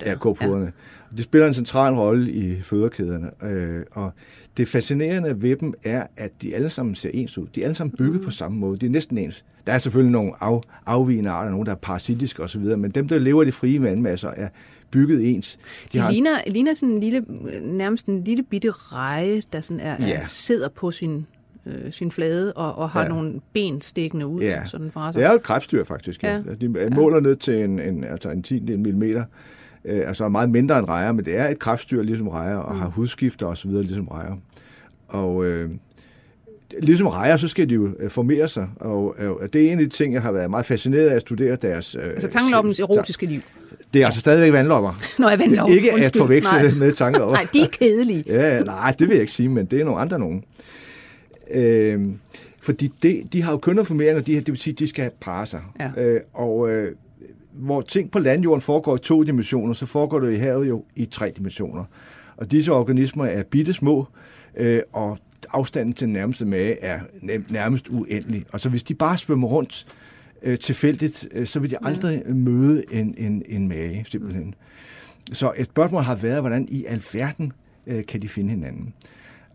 Der. 0.00 0.10
Ja, 0.10 0.16
kopoderne. 0.16 0.64
Ja. 0.64 1.16
De 1.16 1.22
spiller 1.22 1.48
en 1.48 1.54
central 1.54 1.94
rolle 1.94 2.30
i 2.30 2.62
fødekæderne. 2.62 3.30
Øh, 3.44 3.82
og 3.90 4.12
det 4.56 4.68
fascinerende 4.68 5.42
ved 5.42 5.56
dem 5.56 5.74
er, 5.84 6.06
at 6.16 6.30
de 6.42 6.54
alle 6.54 6.70
sammen 6.70 6.94
ser 6.94 7.10
ens 7.14 7.38
ud. 7.38 7.46
De 7.54 7.60
er 7.60 7.64
alle 7.64 7.74
sammen 7.74 7.96
bygget 7.96 8.20
mm. 8.20 8.24
på 8.24 8.30
samme 8.30 8.58
måde. 8.58 8.78
De 8.78 8.86
er 8.86 8.90
næsten 8.90 9.18
ens. 9.18 9.44
Der 9.66 9.72
er 9.72 9.78
selvfølgelig 9.78 10.12
nogle 10.12 10.32
af, 10.40 10.60
afvigende 10.86 11.30
arter, 11.30 11.50
nogle 11.50 11.66
der 11.66 11.72
er 11.72 11.76
parasitiske 11.76 12.42
osv., 12.42 12.62
men 12.62 12.90
dem, 12.90 13.08
der 13.08 13.18
lever 13.18 13.42
i 13.42 13.46
de 13.46 13.52
frie 13.52 13.82
vandmasser, 13.82 14.30
er 14.36 14.48
bygget 14.90 15.34
ens. 15.34 15.58
De 15.92 15.98
det 15.98 16.10
ligner, 16.10 16.38
ligner 16.46 16.74
sådan 16.74 16.88
en 16.94 17.00
lille, 17.00 17.24
nærmest 17.62 18.06
en 18.06 18.24
lille 18.24 18.42
bitte 18.42 18.70
reje, 18.70 19.42
der 19.52 19.60
sådan 19.60 19.80
er, 19.80 19.96
Ja. 20.06 20.14
er, 20.14 20.22
sidder 20.24 20.68
på 20.68 20.90
sin, 20.90 21.26
øh, 21.66 21.92
sin 21.92 22.10
flade 22.10 22.52
og, 22.52 22.74
og 22.78 22.90
har 22.90 23.00
Ja. 23.00 23.06
ja. 23.06 23.12
nogle 23.14 23.40
ben 23.52 23.80
stikkende 23.80 24.26
ud. 24.26 24.40
Ja. 24.42 24.66
Sådan 24.66 24.90
fra 24.90 25.12
sig. 25.12 25.18
Det 25.20 25.26
er 25.26 25.30
jo 25.30 25.36
et 25.36 25.42
krebsdyr, 25.42 25.84
faktisk. 25.84 26.22
Ja. 26.22 26.34
Ja. 26.34 26.54
De 26.60 26.90
måler 26.94 27.20
ned 27.20 27.36
til 27.36 27.54
en, 27.54 27.80
en, 27.80 28.04
altså 28.04 28.30
en 28.30 28.42
10 28.42 28.60
millimeter. 28.60 29.24
Øh, 29.84 30.08
altså 30.08 30.28
meget 30.28 30.50
mindre 30.50 30.78
end 30.78 30.88
rejer, 30.88 31.12
men 31.12 31.24
det 31.24 31.38
er 31.38 31.48
et 31.48 31.58
krebsdyr, 31.58 32.02
ligesom 32.02 32.28
rejer, 32.28 32.56
og 32.56 32.74
mm. 32.74 32.80
har 32.80 32.88
hudskifter 32.88 33.46
osv., 33.46 33.70
ligesom 33.70 34.08
rejer. 34.08 34.36
Og 35.08 35.44
øh, 35.44 35.70
ligesom 36.82 37.06
rejer, 37.06 37.36
så 37.36 37.48
skal 37.48 37.68
de 37.68 37.74
jo 37.74 37.90
øh, 38.00 38.10
formere 38.10 38.48
sig, 38.48 38.68
og 38.76 39.14
øh, 39.18 39.48
det 39.52 39.66
er 39.68 39.72
en 39.72 39.78
af 39.78 39.84
de 39.84 39.90
ting, 39.90 40.14
jeg 40.14 40.22
har 40.22 40.32
været 40.32 40.50
meget 40.50 40.66
fascineret 40.66 41.06
af 41.08 41.14
at 41.14 41.20
studere 41.20 41.56
deres... 41.56 41.94
Øh, 41.94 42.04
Altså 42.04 42.28
tangloppens 42.28 42.80
erotiske 42.80 43.26
liv. 43.26 43.40
Det 43.96 44.02
er 44.02 44.06
altså 44.06 44.20
stadigvæk 44.20 44.52
vandlopper. 44.52 45.00
Nå, 45.18 45.28
jeg 45.28 45.38
Det 45.38 45.50
vandt 45.50 45.60
er 45.60 45.66
ikke 45.66 45.92
at 45.92 46.16
forveksle 46.16 46.62
Nej. 46.62 46.70
med 46.70 46.92
tanglopper. 46.92 47.34
Nej, 47.34 47.46
de 47.52 47.60
er 47.60 47.66
kedelige. 47.66 48.24
Ja, 48.34 48.62
nej, 48.62 48.94
det 48.98 49.08
vil 49.08 49.14
jeg 49.14 49.20
ikke 49.20 49.32
sige, 49.32 49.48
men 49.48 49.66
det 49.66 49.80
er 49.80 49.84
nogle 49.84 50.00
andre 50.00 50.18
nogen. 50.18 50.44
Øh, 51.50 52.06
fordi 52.62 52.92
det, 53.02 53.32
de 53.32 53.42
har 53.42 53.52
jo 53.52 53.58
kønnerformeringer, 53.58 54.22
de, 54.22 54.34
det 54.34 54.48
vil 54.48 54.56
sige, 54.56 54.74
de 54.74 54.88
skal 54.88 55.10
parre 55.20 55.46
sig. 55.46 55.60
Ja. 55.80 56.02
Øh, 56.02 56.20
og 56.34 56.70
øh, 56.70 56.94
hvor 57.52 57.80
ting 57.80 58.10
på 58.10 58.18
landjorden 58.18 58.60
foregår 58.60 58.96
i 58.96 58.98
to 58.98 59.22
dimensioner, 59.22 59.74
så 59.74 59.86
foregår 59.86 60.18
det 60.18 60.32
i 60.32 60.36
havet 60.36 60.68
jo 60.68 60.84
i 60.96 61.04
tre 61.04 61.32
dimensioner. 61.36 61.84
Og 62.36 62.50
disse 62.50 62.72
organismer 62.72 63.26
er 63.26 63.42
bitte 63.42 63.72
små, 63.72 64.06
øh, 64.56 64.80
og 64.92 65.18
afstanden 65.52 65.94
til 65.94 66.04
den 66.06 66.12
nærmeste 66.12 66.44
mage 66.44 66.84
er 66.84 67.00
nærmest 67.48 67.88
uendelig. 67.88 68.44
Og 68.52 68.60
så 68.60 68.68
hvis 68.68 68.82
de 68.82 68.94
bare 68.94 69.18
svømmer 69.18 69.48
rundt 69.48 69.86
øh, 70.46 70.58
tilfældigt, 70.58 71.28
øh, 71.32 71.46
så 71.46 71.60
vil 71.60 71.70
de 71.70 71.76
aldrig 71.82 72.22
ja. 72.26 72.32
møde 72.32 72.84
en, 72.92 73.14
en, 73.18 73.42
en 73.48 73.68
mage, 73.68 74.04
simpelthen. 74.08 74.54
Så 75.32 75.52
et 75.56 75.66
spørgsmål 75.66 76.02
har 76.02 76.14
været, 76.14 76.40
hvordan 76.40 76.68
i 76.70 76.84
alverden 76.84 77.52
øh, 77.86 78.06
kan 78.06 78.22
de 78.22 78.28
finde 78.28 78.50
hinanden? 78.50 78.94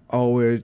Og 0.08 0.44
øh, 0.44 0.62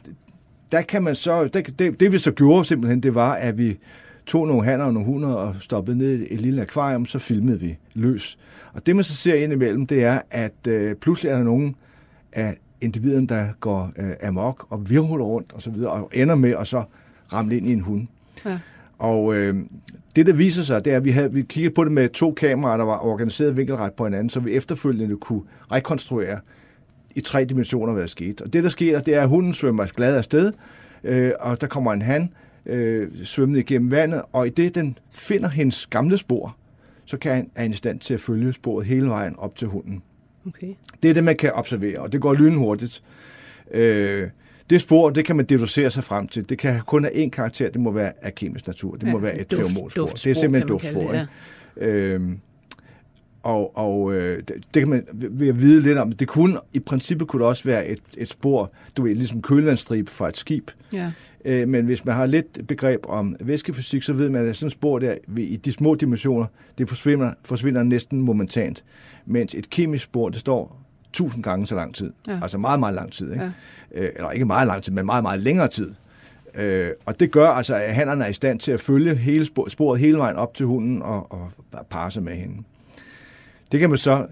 der 0.72 0.82
kan 0.82 1.04
man 1.04 1.16
så, 1.16 1.48
det, 1.48 1.80
det, 1.80 2.00
det 2.00 2.12
vi 2.12 2.18
så 2.18 2.32
gjorde 2.32 2.66
simpelthen, 2.66 3.04
det 3.04 3.16
var, 3.16 3.34
at 3.34 3.58
vi 3.58 3.78
tog 4.26 4.48
nogle 4.48 4.66
hanner 4.66 4.86
og 4.86 4.94
nogle 4.94 5.06
hunder 5.06 5.30
og 5.30 5.56
stoppede 5.60 5.98
ned 5.98 6.20
i 6.20 6.34
et 6.34 6.42
lille 6.42 6.62
akvarium, 6.62 7.06
så 7.06 7.20
filmede 7.20 7.60
vi 7.60 7.78
løs. 7.94 8.38
Og 8.74 8.86
det 8.86 8.96
man 8.96 9.04
så 9.04 9.16
ser 9.16 9.36
ind 9.36 9.54
imellem, 9.54 9.88
det 9.88 10.04
er, 10.04 10.22
at 10.32 10.68
øh, 10.68 10.96
pludselig 10.96 11.30
er 11.30 11.38
der 11.38 11.44
nogen 11.44 11.76
af 12.34 12.58
individerne, 12.82 13.28
der 13.28 13.48
går 13.60 13.92
øh, 13.98 14.14
amok 14.24 14.68
og 14.70 14.90
virvler 14.90 15.26
rundt 15.26 15.54
og 15.54 15.62
så 15.62 15.70
videre, 15.70 15.92
og 15.92 16.12
ender 16.14 16.36
med 16.36 16.56
at 16.60 16.68
så 16.68 16.84
ramle 17.34 17.58
ind 17.58 17.68
i 17.68 17.72
en 17.72 17.82
hund. 17.82 18.08
Ja. 18.46 18.60
Og 19.00 19.36
øh, 19.36 19.56
det, 20.16 20.26
der 20.26 20.34
viser 20.34 20.64
sig, 20.64 20.86
det 20.86 20.94
er, 20.94 20.98
at 20.98 21.06
vi, 21.06 21.12
havde, 21.12 21.34
vi 21.34 21.42
kiggede 21.42 21.74
på 21.74 21.84
det 21.84 21.92
med 21.92 22.10
to 22.10 22.32
kameraer, 22.32 22.78
der 22.78 22.86
var 22.86 23.00
organiseret 23.06 23.58
vinkelret 23.58 23.94
på 23.94 24.04
hinanden, 24.04 24.30
så 24.30 24.40
vi 24.40 24.52
efterfølgende 24.52 25.18
kunne 25.18 25.42
rekonstruere 25.72 26.40
i 27.16 27.22
tre 27.22 27.46
dimensioner, 27.46 27.94
hvad 27.94 28.02
der 28.02 28.08
skete. 28.08 28.42
Og 28.42 28.54
det, 28.54 28.64
der 28.64 28.70
sker, 28.70 29.00
det 29.00 29.16
er, 29.16 29.22
at 29.22 29.30
hunden 29.30 29.54
svømmer 29.54 29.86
glad 29.86 30.18
afsted, 30.18 30.54
øh, 31.04 31.32
og 31.40 31.62
der 31.62 31.68
kommer 31.68 31.94
en 31.94 32.02
han 32.02 32.34
øh, 32.66 33.08
svømmende 33.24 33.60
igennem 33.60 33.92
vandet, 33.92 34.22
og 34.34 34.48
i 34.48 34.50
det, 34.50 34.76
den 34.76 34.98
finder 35.12 35.50
hendes 35.50 35.88
gamle 35.88 36.18
spor, 36.18 36.56
så 37.06 37.18
kan 37.18 37.36
han, 37.36 37.50
er 37.56 37.62
han 37.62 37.72
i 37.72 37.74
stand 37.74 38.00
til 38.00 38.14
at 38.14 38.20
følge 38.20 38.54
sporet 38.54 38.86
hele 38.86 39.08
vejen 39.08 39.36
op 39.38 39.56
til 39.56 39.68
hunden. 39.68 40.04
Okay. 40.48 40.74
Det 41.04 41.10
er 41.10 41.14
det, 41.14 41.24
man 41.24 41.36
kan 41.36 41.52
observere, 41.54 42.00
og 42.00 42.12
det 42.12 42.22
går 42.22 42.34
lynhurtigt. 42.34 43.04
Øh, 43.72 44.30
det 44.70 44.82
spor, 44.82 45.10
det 45.10 45.26
kan 45.26 45.36
man 45.36 45.46
deducere 45.46 45.90
sig 45.90 46.04
frem 46.04 46.28
til. 46.28 46.50
Det 46.50 46.58
kan 46.58 46.82
kun 46.86 47.04
have 47.04 47.26
én 47.26 47.30
karakter, 47.30 47.70
det 47.70 47.82
må 47.82 47.92
være 47.92 48.14
af 48.22 48.36
kemisk 48.36 48.68
natur. 48.68 48.96
Det 48.96 49.08
ja, 49.08 49.12
må 49.12 49.18
være 49.18 49.40
et 49.40 49.52
duft, 49.52 49.62
feromonspor. 49.62 50.06
Det 50.06 50.28
er 50.28 50.34
simpelthen 50.34 50.68
duftspor. 50.68 51.12
Det, 51.12 51.28
ja. 51.82 51.86
øhm, 51.86 52.40
og, 53.44 53.78
og 53.78 54.14
øh, 54.14 54.38
det, 54.38 54.56
det 54.74 54.82
kan 54.82 54.90
man 54.90 55.04
ved 55.14 55.48
at 55.48 55.62
vide 55.62 55.82
lidt 55.82 55.98
om. 55.98 56.12
Det 56.12 56.28
kunne, 56.28 56.60
i 56.74 56.80
princippet 56.80 57.28
kunne 57.28 57.40
det 57.40 57.48
også 57.48 57.64
være 57.64 57.88
et, 57.88 58.02
et 58.18 58.30
spor, 58.30 58.72
du 58.98 59.04
ved, 59.04 59.16
ligesom 59.16 59.42
kølelandstrib 59.42 60.10
fra 60.10 60.28
et 60.28 60.38
skib. 60.38 60.72
Ja. 60.94 61.12
Øh, 61.46 61.68
men 61.68 61.86
hvis 61.86 62.06
man 62.06 62.16
har 62.16 62.26
lidt 62.26 62.68
begreb 62.68 63.00
om 63.08 63.36
væskefysik, 63.40 64.04
så 64.04 64.14
ved 64.14 64.30
man, 64.30 64.48
at 64.48 64.56
sådan 64.56 64.68
et 64.68 64.74
spor 64.74 65.00
der, 65.00 65.16
i 65.38 65.56
de 65.56 65.72
små 65.72 65.96
dimensioner, 65.96 66.46
det 66.78 66.90
forsvinder, 66.90 67.34
forsvinder 67.46 67.84
næsten 67.84 68.22
momentant. 68.22 68.84
Mens 69.26 69.56
et 69.56 69.70
kemisk 69.70 70.04
spor, 70.04 70.30
det 70.30 70.40
står 70.40 70.87
tusind 71.18 71.44
gange 71.44 71.68
så 71.68 71.76
lang 71.76 71.96
tid. 71.96 72.14
Ja. 72.28 72.40
Altså 72.42 72.58
meget, 72.58 72.80
meget 72.80 72.96
lang 72.96 73.12
tid. 73.12 73.32
Ikke? 73.32 73.52
Ja. 73.96 74.02
Øh, 74.02 74.10
eller 74.16 74.32
ikke 74.32 74.46
meget 74.46 74.68
lang 74.68 74.84
tid, 74.84 74.94
men 74.94 75.06
meget, 75.06 75.24
meget 75.24 75.40
længere 75.40 75.68
tid. 75.68 75.94
Øh, 76.56 76.90
og 77.06 77.20
det 77.20 77.32
gør 77.32 77.50
altså, 77.50 77.76
at 77.76 77.96
hannerne 77.96 78.24
er 78.24 78.30
i 78.30 78.34
stand 78.34 78.60
til 78.60 78.72
at 78.72 78.80
følge 78.80 79.16
hele 79.16 79.46
sporet 79.68 80.00
hele 80.00 80.18
vejen 80.18 80.36
op 80.36 80.54
til 80.54 80.66
hunden 80.66 81.02
og, 81.02 81.32
og 81.32 81.52
parre 81.90 82.12
sig 82.12 82.24
med 82.24 82.36
hende. 82.36 82.64
Det 83.72 83.80
kan 83.80 83.90
man 83.90 83.98
så 83.98 84.28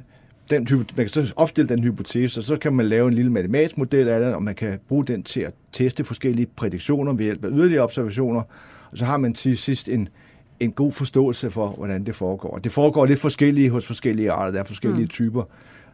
den, 0.49 0.67
man 0.71 0.85
kan 0.97 1.09
så 1.09 1.33
opstille 1.35 1.69
den 1.69 1.83
hypotese, 1.83 2.39
og 2.39 2.43
så 2.43 2.57
kan 2.57 2.73
man 2.73 2.85
lave 2.85 3.07
en 3.07 3.13
lille 3.13 3.31
matematisk 3.31 3.77
model 3.77 4.07
af 4.07 4.19
det, 4.19 4.33
og 4.33 4.43
man 4.43 4.55
kan 4.55 4.79
bruge 4.87 5.05
den 5.05 5.23
til 5.23 5.41
at 5.41 5.53
teste 5.71 6.03
forskellige 6.03 6.47
prædiktioner 6.55 7.13
ved 7.13 7.25
hjælp 7.25 7.45
af 7.45 7.49
yderligere 7.51 7.83
observationer, 7.83 8.41
og 8.91 8.97
så 8.97 9.05
har 9.05 9.17
man 9.17 9.33
til 9.33 9.57
sidst 9.57 9.89
en, 9.89 10.09
en 10.59 10.71
god 10.71 10.91
forståelse 10.91 11.49
for, 11.49 11.67
hvordan 11.67 12.05
det 12.05 12.15
foregår. 12.15 12.57
Det 12.57 12.71
foregår 12.71 13.05
lidt 13.05 13.19
forskellige 13.19 13.69
hos 13.69 13.85
forskellige 13.85 14.31
arter, 14.31 14.51
der 14.51 14.59
er 14.59 14.63
forskellige 14.63 15.03
mm. 15.03 15.09
typer 15.09 15.43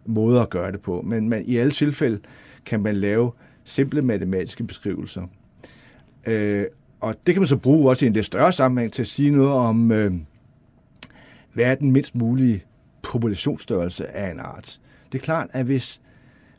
måder 0.06 0.42
at 0.42 0.50
gøre 0.50 0.72
det 0.72 0.82
på, 0.82 1.02
men 1.02 1.30
man, 1.30 1.46
i 1.46 1.58
alle 1.58 1.72
tilfælde 1.72 2.20
kan 2.66 2.82
man 2.82 2.96
lave 2.96 3.32
simple 3.64 4.02
matematiske 4.02 4.64
beskrivelser. 4.64 5.22
Øh, 6.28 6.66
og 7.00 7.16
det 7.26 7.36
kan 7.36 7.42
man 7.42 7.48
så 7.48 7.58
bruge 7.58 7.90
også 7.90 8.06
i 8.06 8.08
en 8.08 8.14
lidt 8.14 8.26
større 8.26 8.52
sammenhæng 8.52 8.94
til 8.94 9.02
at 9.02 9.08
sige 9.08 9.32
noget 9.32 9.52
om, 9.52 9.92
øh, 9.92 10.14
hvad 11.54 11.66
er 11.66 11.76
den 11.76 11.92
mindst 11.92 12.16
mulige 12.16 12.64
populationsstørrelse 13.02 14.08
af 14.08 14.32
en 14.32 14.40
art. 14.40 14.80
Det 15.12 15.18
er 15.18 15.24
klart, 15.24 15.48
at 15.52 15.66
hvis, 15.66 16.02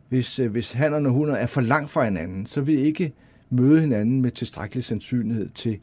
hvis, 0.09 0.39
øh, 0.39 0.51
hvis 0.51 0.73
hannerne 0.73 1.09
og 1.09 1.13
hunder 1.13 1.35
er 1.35 1.47
for 1.47 1.61
langt 1.61 1.91
fra 1.91 2.05
hinanden, 2.05 2.47
så 2.47 2.61
vil 2.61 2.79
ikke 2.79 3.13
møde 3.51 3.81
hinanden 3.81 4.23
med 4.23 4.31
tilstrækkelig 4.31 4.85
sandsynlighed 4.85 5.49
til, 5.49 5.79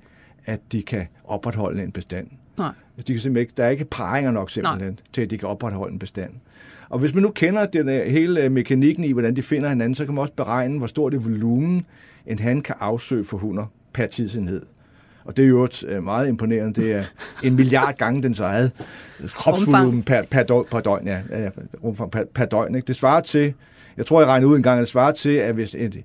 at 0.46 0.60
de 0.72 0.82
kan 0.82 1.08
opretholde 1.24 1.84
en 1.84 1.92
bestand. 1.92 2.28
Nej. 2.58 2.74
De 3.08 3.14
kan 3.14 3.22
simpelthen 3.22 3.42
ikke, 3.42 3.54
der 3.58 3.64
er 3.64 3.70
ikke 3.70 3.86
paringer 3.86 4.32
nok 4.32 4.50
simpelthen 4.50 4.92
Nej. 4.92 4.96
til, 5.14 5.22
at 5.22 5.30
de 5.30 5.38
kan 5.38 5.50
opretholde 5.50 5.94
en 5.94 6.00
bestand. 6.00 6.32
Og 6.90 7.00
hvis 7.00 7.14
man 7.14 7.24
nu 7.24 7.30
kender 7.30 7.66
den 7.66 7.90
hele 7.90 8.44
øh, 8.44 8.52
mekanikken 8.52 9.04
i, 9.04 9.12
hvordan 9.12 9.36
de 9.36 9.44
finder 9.44 9.70
hinanden, 9.70 9.96
så 9.96 10.06
kan 10.06 10.14
man 10.14 10.22
også 10.22 10.34
beregne, 10.34 10.78
hvor 10.78 10.88
stort 10.88 11.12
det 11.12 11.26
volumen 11.26 11.86
en 12.26 12.40
han 12.40 12.62
kan 12.62 12.76
afsøge 12.80 13.24
for 13.24 13.38
hunder 13.38 13.66
per 13.94 14.08
tidsenhed. 14.08 14.62
Og 15.26 15.38
det 15.38 15.46
er 15.46 15.50
jo 15.50 15.68
øh, 15.88 16.04
meget 16.04 16.28
imponerende. 16.28 16.82
Det 16.82 16.94
er 16.94 17.04
en 17.44 17.56
milliard 17.56 17.96
gange 18.04 18.24
dens 18.24 18.40
eget 18.40 18.72
kropsvolumen 19.28 20.04
per, 20.04 20.22
per, 20.32 20.44
døgn, 20.44 20.66
per 20.72 20.80
døgn. 20.80 21.08
Ja, 21.08 21.22
rumfang 21.84 22.12
per, 22.12 22.24
per 22.34 22.46
døgn. 22.46 22.76
Ikke? 22.76 22.86
Det 22.86 22.96
svarer 22.96 23.22
til, 23.22 23.54
jeg 23.98 24.06
tror, 24.06 24.22
jeg 24.22 24.28
regner 24.28 24.48
ud 24.48 24.58
en 24.58 24.64
gang, 24.64 24.80
at 24.80 24.82
det 24.82 24.88
svarer 24.88 25.12
til, 25.12 25.30
at 25.30 25.54
hvis 25.54 25.76
et, 25.76 26.04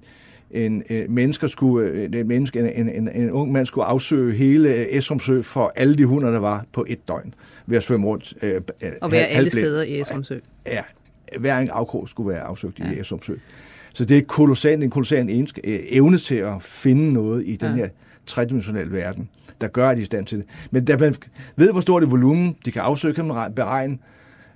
en, 0.55 0.83
en, 0.90 1.14
mennesker 1.14 1.47
skulle, 1.47 2.05
en, 2.05 2.29
menneske, 2.29 2.59
en, 2.59 2.88
en, 2.88 3.09
en, 3.09 3.31
ung 3.31 3.53
mand 3.53 3.67
skulle 3.67 3.85
afsøge 3.85 4.37
hele 4.37 4.97
Esrumsø 4.97 5.43
for 5.43 5.73
alle 5.77 5.95
de 5.95 6.05
hunder, 6.05 6.31
der 6.31 6.38
var 6.38 6.64
på 6.73 6.85
et 6.88 7.09
døgn, 7.09 7.35
ved 7.67 7.77
at 7.77 7.83
svømme 7.83 8.07
rundt. 8.07 8.35
Øh, 8.43 8.61
og 9.01 9.12
være 9.12 9.27
alle 9.27 9.51
steder 9.51 9.83
i 9.83 10.01
Esrumsø. 10.01 10.38
Ja, 10.67 10.83
hver 11.38 11.59
en 11.59 11.71
afkrog 11.71 12.09
skulle 12.09 12.31
være 12.31 12.40
afsøgt 12.40 12.79
ja. 12.79 12.90
i 12.90 13.01
Esrumsø. 13.01 13.35
Så 13.95 14.05
det 14.05 14.19
er 14.19 14.23
kolossalt, 14.23 14.85
en 14.85 14.90
kolossal 14.90 15.49
evne 15.64 16.19
til 16.19 16.35
at 16.35 16.62
finde 16.62 17.12
noget 17.12 17.43
i 17.47 17.57
den 17.57 17.71
ja. 17.71 17.77
her 17.77 17.88
tredimensionelle 18.27 18.93
verden, 18.93 19.29
der 19.61 19.69
gør, 19.69 19.88
at 19.88 19.97
de 19.97 20.01
er 20.01 20.03
i 20.03 20.07
stand 20.07 20.27
til 20.27 20.38
det. 20.38 20.47
Men 20.71 20.85
da 20.85 20.97
man 20.97 21.14
ved, 21.57 21.73
hvor 21.73 21.81
stort 21.81 22.03
det 22.03 22.11
volumen 22.11 22.57
de 22.64 22.71
kan 22.71 22.83
afsøge, 22.83 23.14
kan 23.14 23.25
man 23.25 23.53
beregne, 23.55 23.99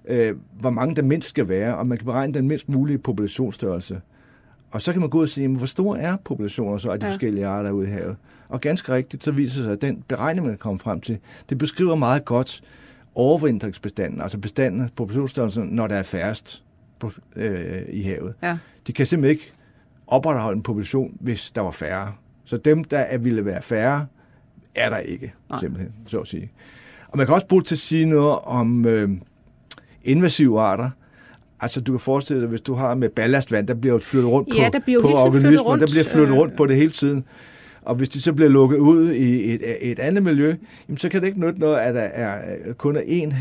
øh, 0.09 0.35
hvor 0.61 0.71
mange 0.71 0.97
der 0.97 1.03
mindst 1.03 1.29
skal 1.29 1.49
være, 1.49 1.77
og 1.77 1.87
man 1.87 1.99
kan 1.99 2.05
beregne 2.05 2.35
den 2.35 2.49
mindst 2.49 2.69
mulige 2.69 2.99
populationsstørrelse. 2.99 4.01
Og 4.71 4.83
så 4.83 4.93
kan 4.93 5.01
man 5.01 5.11
gå 5.11 5.19
ud 5.19 5.23
og 5.23 5.29
sige, 5.29 5.49
hvor 5.49 5.67
stor 5.67 5.97
er 5.97 6.17
populationer 6.17 6.79
så 6.79 6.91
af 6.91 7.01
de 7.01 7.07
ja. 7.07 7.13
forskellige 7.13 7.47
arter 7.47 7.71
ude 7.71 7.89
i 7.89 7.91
havet? 7.91 8.17
Og 8.49 8.61
ganske 8.61 8.93
rigtigt, 8.93 9.25
så 9.25 9.33
viser 9.33 9.63
sig, 9.63 9.73
at 9.73 9.83
den 9.83 10.05
beregning, 10.09 10.47
man 10.47 10.57
kommer 10.57 10.79
frem 10.79 11.01
til, 11.01 11.19
det 11.49 11.59
beskriver 11.59 11.95
meget 11.95 12.25
godt 12.25 12.63
overvintringsbestanden, 13.15 14.21
altså 14.21 14.39
bestanden, 14.39 14.91
populationsstørrelsen, 14.97 15.69
når 15.69 15.87
der 15.87 15.95
er 15.95 16.03
færrest 16.03 16.65
på, 16.99 17.13
øh, 17.37 17.83
i 17.89 18.03
havet. 18.03 18.35
Ja. 18.43 18.59
De 18.87 18.93
kan 18.93 19.07
simpelthen 19.07 19.31
ikke 19.31 19.53
opretholde 20.07 20.57
en 20.57 20.63
population, 20.63 21.17
hvis 21.21 21.51
der 21.51 21.61
var 21.61 21.71
færre. 21.71 22.13
Så 22.45 22.57
dem, 22.57 22.85
der 22.85 22.99
er, 22.99 23.19
ville 23.19 23.45
være 23.45 23.63
færre, 23.63 24.07
er 24.75 24.91
der 24.91 24.99
ikke, 24.99 25.33
Nej. 25.51 25.59
simpelthen, 25.59 25.93
så 26.07 26.19
at 26.19 26.27
sige. 26.27 26.51
Og 27.09 27.19
man 27.19 27.27
kan 27.27 27.35
også 27.35 27.47
bruge 27.47 27.63
til 27.63 27.75
at 27.75 27.79
sige 27.79 28.07
noget 28.07 28.39
om 28.39 28.87
øh, 28.87 29.11
invasive 30.03 30.61
arter. 30.61 30.91
Altså, 31.61 31.81
du 31.81 31.93
kan 31.93 32.01
forestille 32.01 32.41
dig, 32.41 32.49
hvis 32.49 32.61
du 32.61 32.75
har 32.75 32.95
med 32.95 33.09
ballastvand, 33.09 33.67
der 33.67 33.75
bliver 33.75 33.99
flyttet 33.99 34.31
rundt 34.31 34.49
ja, 34.57 34.69
på, 34.69 34.73
der 34.73 34.79
bliver 34.79 35.01
på 35.01 35.09
organismer, 35.09 35.77
der 35.77 35.87
bliver 35.87 36.05
flyttet 36.05 36.37
rundt 36.37 36.57
på 36.57 36.67
det 36.67 36.77
hele 36.77 36.91
tiden. 36.91 37.25
Og 37.83 37.95
hvis 37.95 38.09
de 38.09 38.21
så 38.21 38.33
bliver 38.33 38.49
lukket 38.49 38.79
ud 38.79 39.13
i 39.13 39.55
et, 39.55 39.91
et 39.91 39.99
andet 39.99 40.23
miljø, 40.23 40.57
jamen, 40.89 40.99
så 40.99 41.09
kan 41.09 41.21
det 41.21 41.27
ikke 41.27 41.41
nytte 41.41 41.61
noget, 41.61 41.77
at 41.77 41.95
der 41.95 42.01
er 42.01 42.73
kun 42.73 42.97
er 42.97 43.01
én 43.01 43.35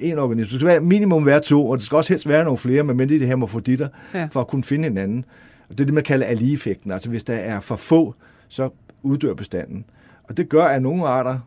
en 0.00 0.18
organisme. 0.18 0.52
Det 0.52 0.60
skal 0.60 0.66
være 0.68 0.80
minimum 0.80 1.26
være 1.26 1.40
to, 1.40 1.68
og 1.68 1.78
det 1.78 1.86
skal 1.86 1.96
også 1.96 2.12
helst 2.12 2.28
være 2.28 2.44
nogle 2.44 2.58
flere, 2.58 2.82
men 2.82 3.08
de 3.08 3.26
her 3.26 3.36
morfoditter, 3.36 3.88
ja. 4.14 4.28
for 4.32 4.40
at 4.40 4.48
kunne 4.48 4.64
finde 4.64 4.84
hinanden. 4.84 5.24
Og 5.68 5.78
det 5.78 5.80
er 5.80 5.84
det, 5.84 5.94
man 5.94 6.04
kalder 6.04 6.26
ali-effekten. 6.26 6.90
Altså 6.90 7.10
hvis 7.10 7.24
der 7.24 7.34
er 7.34 7.60
for 7.60 7.76
få, 7.76 8.14
så 8.48 8.70
uddør 9.02 9.34
bestanden. 9.34 9.84
Og 10.24 10.36
det 10.36 10.48
gør, 10.48 10.64
at 10.64 10.82
nogle 10.82 11.04
arter, 11.04 11.38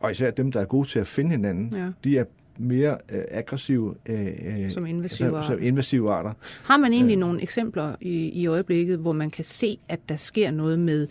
og 0.00 0.10
især 0.10 0.30
dem, 0.30 0.52
der 0.52 0.60
er 0.60 0.64
gode 0.64 0.88
til 0.88 0.98
at 0.98 1.06
finde 1.06 1.30
hinanden, 1.30 1.72
ja. 1.76 1.86
de 2.04 2.18
er 2.18 2.24
mere 2.58 2.98
øh, 3.12 3.22
aggressive 3.30 3.94
øh, 4.08 4.26
øh 4.26 4.70
som 4.70 4.86
invasive, 4.86 5.26
altså, 5.26 5.36
arter. 5.36 5.48
som 5.48 5.66
invasive 5.66 6.12
arter. 6.12 6.32
Har 6.62 6.76
man 6.76 6.92
egentlig 6.92 7.14
øh. 7.14 7.20
nogle 7.20 7.42
eksempler 7.42 7.94
i, 8.00 8.28
i 8.28 8.46
øjeblikket, 8.46 8.98
hvor 8.98 9.12
man 9.12 9.30
kan 9.30 9.44
se, 9.44 9.78
at 9.88 10.00
der 10.08 10.16
sker 10.16 10.50
noget 10.50 10.78
med 10.78 11.06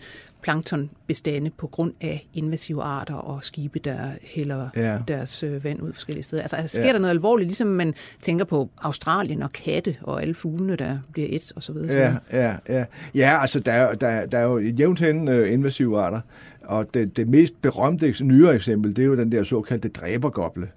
planktonbestande 0.46 1.50
på 1.50 1.66
grund 1.66 1.92
af 2.00 2.26
invasive 2.34 2.82
arter 2.82 3.14
og 3.14 3.44
skibe, 3.44 3.78
der 3.78 3.98
hælder 4.22 4.68
ja. 4.76 4.98
deres 5.08 5.42
øh, 5.42 5.64
vand 5.64 5.82
ud 5.82 5.92
forskellige 5.92 6.24
steder. 6.24 6.42
Altså, 6.42 6.56
altså 6.56 6.76
sker 6.76 6.86
ja. 6.86 6.92
der 6.92 6.98
noget 6.98 7.10
alvorligt, 7.10 7.48
ligesom 7.48 7.66
man 7.66 7.94
tænker 8.22 8.44
på 8.44 8.70
Australien 8.78 9.42
og 9.42 9.52
katte 9.52 9.96
og 10.02 10.22
alle 10.22 10.34
fuglene, 10.34 10.76
der 10.76 10.98
bliver 11.12 11.28
et 11.30 11.52
og 11.56 11.62
så 11.62 11.72
videre. 11.72 11.98
Ja, 11.98 12.16
ja, 12.32 12.56
ja. 12.68 12.84
ja 13.14 13.40
altså 13.40 13.60
der, 13.60 13.72
er, 13.72 13.94
der, 13.94 14.26
der 14.26 14.38
er 14.38 14.42
jo 14.42 14.58
jævnt 14.58 15.00
hen 15.00 15.28
øh, 15.28 15.52
invasive 15.52 16.00
arter, 16.00 16.20
og 16.62 16.94
det, 16.94 17.16
det 17.16 17.28
mest 17.28 17.62
berømte 17.62 18.24
nyere 18.24 18.54
eksempel, 18.54 18.96
det 18.96 19.02
er 19.02 19.06
jo 19.06 19.16
den 19.16 19.32
der 19.32 19.42
såkaldte 19.42 19.88
dræbergoble 19.88 20.68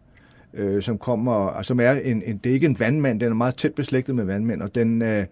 øh, 0.53 0.81
som 0.81 0.97
kommer, 0.97 1.33
og 1.33 1.65
som 1.65 1.79
er 1.79 1.91
en, 1.91 2.21
en, 2.25 2.37
det 2.37 2.49
er 2.49 2.53
ikke 2.53 2.65
en 2.65 2.79
vandmand, 2.79 3.19
den 3.19 3.29
er 3.29 3.35
meget 3.35 3.55
tæt 3.55 3.73
beslægtet 3.73 4.15
med 4.15 4.25
vandmænd, 4.25 4.61
og 4.61 4.75
den, 4.75 5.01
øh, 5.01 5.25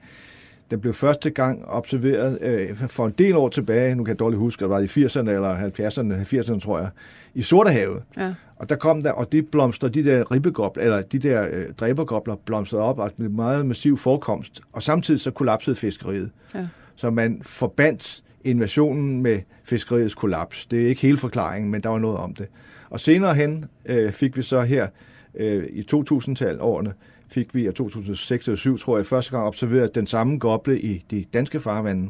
Den 0.72 0.80
blev 0.80 0.94
første 0.94 1.30
gang 1.30 1.66
observeret 1.68 2.42
øh, 2.42 2.78
for 2.78 3.06
en 3.06 3.14
del 3.18 3.36
år 3.36 3.50
tilbage, 3.50 3.96
nu 3.96 4.04
kan 4.04 4.12
jeg 4.12 4.20
dårligt 4.20 4.40
huske, 4.40 4.60
det 4.60 4.70
var 4.70 4.80
i 4.80 4.86
80'erne 4.86 5.30
eller 5.30 5.56
70'erne, 5.56 6.36
80'erne 6.36 6.60
tror 6.60 6.80
jeg, 6.80 6.90
i 7.34 7.42
Sortehavet. 7.42 8.04
Ja. 8.18 8.34
Og 8.56 8.70
der 8.70 8.76
kom 8.76 9.02
der, 9.02 9.12
og 9.12 9.32
det 9.32 9.48
blomster, 9.48 9.88
de 9.88 10.04
der 10.04 10.32
ribbegobler, 10.32 10.84
eller 10.84 11.02
de 11.02 11.20
der 11.20 11.48
øh, 11.52 11.66
dræbergobler 11.80 12.36
blomstrede 12.36 12.84
op, 12.84 13.00
og 13.00 13.12
med 13.18 13.30
meget 13.30 13.66
massiv 13.66 13.98
forekomst. 13.98 14.62
Og 14.74 14.84
samtidig 14.84 15.20
så 15.20 15.32
kollapsede 15.32 15.76
fiskeriet. 15.76 16.32
Ja. 16.56 16.68
Så 16.96 17.10
man 17.10 17.42
forbandt 17.42 18.24
invasionen 18.44 19.22
med 19.22 19.40
fiskeriets 19.64 20.16
kollaps. 20.16 20.66
Det 20.66 20.84
er 20.84 20.88
ikke 20.88 21.02
hele 21.02 21.18
forklaringen, 21.18 21.72
men 21.72 21.82
der 21.82 21.90
var 21.90 22.00
noget 22.00 22.18
om 22.18 22.34
det. 22.34 22.48
Og 22.90 23.00
senere 23.00 23.36
hen 23.36 23.66
øh, 23.86 24.12
fik 24.12 24.38
vi 24.38 24.42
så 24.42 24.62
her 24.62 24.88
øh, 25.36 25.64
i 25.70 25.84
2000-tallet 25.94 26.62
årene, 26.62 26.94
fik 27.30 27.56
vi 27.56 27.70
i 27.70 27.72
2006 27.72 28.48
eller 28.48 28.56
2007, 28.56 28.78
tror 28.78 28.98
jeg, 28.98 29.06
første 29.06 29.32
gang 29.32 29.48
observeret 29.48 29.96
den 29.96 30.08
samme 30.08 30.38
goble 30.38 30.80
i 30.80 31.06
de 31.12 31.26
danske 31.34 31.60
farvande. 31.60 32.10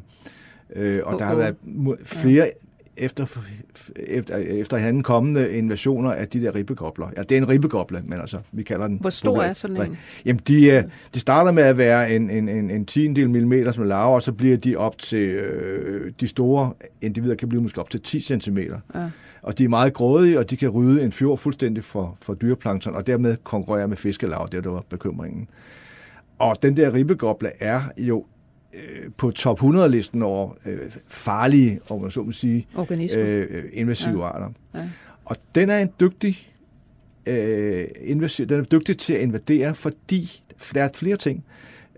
Øh, 0.75 0.99
og 1.03 1.13
Oh, 1.13 1.19
der 1.19 1.25
har 1.25 1.35
været 1.35 1.55
flere 2.03 2.51
efter, 2.97 3.39
efter, 3.95 4.37
efter 4.37 4.77
han 4.77 5.03
kommende 5.03 5.51
invasioner 5.51 6.11
af 6.11 6.27
de 6.27 6.41
der 6.41 6.55
ribbegobler. 6.55 7.07
Ja, 7.17 7.21
det 7.21 7.31
er 7.31 7.41
en 7.41 7.49
ribbegoble, 7.49 8.01
men 8.05 8.19
altså, 8.19 8.37
vi 8.51 8.63
kalder 8.63 8.87
den... 8.87 8.97
Hvor 9.01 9.09
stor 9.09 9.41
er 9.41 9.53
sådan 9.53 9.81
en? 9.81 9.97
Jamen, 10.25 10.41
de, 10.47 10.67
øh, 10.67 10.83
de 11.13 11.19
starter 11.19 11.51
med 11.51 11.63
at 11.63 11.77
være 11.77 12.11
en, 12.15 12.29
en, 12.29 12.49
en, 12.49 12.69
en 12.69 12.85
tiendel 12.85 13.29
millimeter 13.29 13.71
som 13.71 13.83
larver, 13.83 14.15
og 14.15 14.21
så 14.21 14.31
bliver 14.31 14.57
de 14.57 14.75
op 14.75 14.97
til, 14.97 15.29
øh, 15.29 16.11
de 16.19 16.27
store 16.27 16.73
individer 17.01 17.35
kan 17.35 17.49
blive 17.49 17.61
måske 17.61 17.81
op 17.81 17.89
til 17.89 18.01
10 18.01 18.19
cm. 18.19 18.57
Ja. 18.57 19.09
Og 19.41 19.57
de 19.57 19.63
er 19.63 19.69
meget 19.69 19.93
grådige, 19.93 20.39
og 20.39 20.49
de 20.49 20.57
kan 20.57 20.69
rydde 20.69 21.03
en 21.03 21.11
fjord 21.11 21.37
fuldstændig 21.37 21.83
for, 21.83 22.17
for 22.21 22.33
dyreplankton, 22.33 22.95
og 22.95 23.07
dermed 23.07 23.37
konkurrere 23.43 23.87
med 23.87 23.97
fiskelarver, 23.97 24.45
det 24.47 24.63
der 24.63 24.69
var 24.69 24.83
bekymringen. 24.89 25.47
Og 26.39 26.55
den 26.61 26.77
der 26.77 26.93
ribbegoble 26.93 27.51
er 27.59 27.81
jo 27.97 28.25
øh, 28.73 29.09
på 29.17 29.31
top 29.31 29.61
100-listen 29.63 30.21
over 30.21 30.51
øh, 30.65 30.79
farlige, 31.07 31.79
om 31.89 32.01
man 32.01 32.11
så 32.11 32.21
må 32.23 32.31
sige, 32.31 32.67
Organismer. 32.75 33.23
øh, 33.25 33.47
øh, 33.49 33.63
invasive 33.73 34.19
Ja. 34.25 34.27
arter. 34.31 34.49
Ja. 34.75 34.89
Og 35.25 35.35
den 35.55 35.69
er 35.69 35.77
en 35.79 35.89
dygtig, 35.99 36.51
øh, 37.27 37.87
invasiv, 38.01 38.45
den 38.45 38.59
er 38.59 38.63
dygtig 38.63 38.97
til 38.97 39.13
at 39.13 39.21
invadere, 39.21 39.75
fordi 39.75 40.41
der 40.73 40.83
er 40.83 40.89
flere 40.95 41.15
ting. 41.15 41.45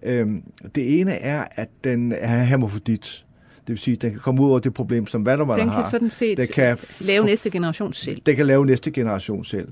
Øhm, 0.04 0.44
det 0.76 1.00
ene 1.02 1.12
er, 1.12 1.46
at 1.52 1.70
den 1.84 2.12
er 2.12 2.44
hermofrodit. 2.44 3.26
Det 3.70 3.74
vil 3.74 3.78
sige, 3.82 3.96
at 3.96 4.02
den 4.02 4.12
kan 4.12 4.20
komme 4.20 4.42
ud 4.42 4.50
over 4.50 4.60
det 4.60 4.74
problem, 4.74 5.08
som 5.08 5.26
Den 5.26 5.38
har. 5.48 5.82
kan 5.82 5.92
sådan 5.92 6.10
set 6.10 6.38
Den 6.38 6.48
kan 6.48 6.78
lave 7.02 7.22
få- 7.22 7.26
næste 7.26 7.50
generation 7.50 7.94
selv. 7.94 8.22
Den 8.26 8.36
kan 8.36 8.46
lave 8.46 8.66
næste 8.66 8.92
generation 8.92 9.44
selv. 9.44 9.68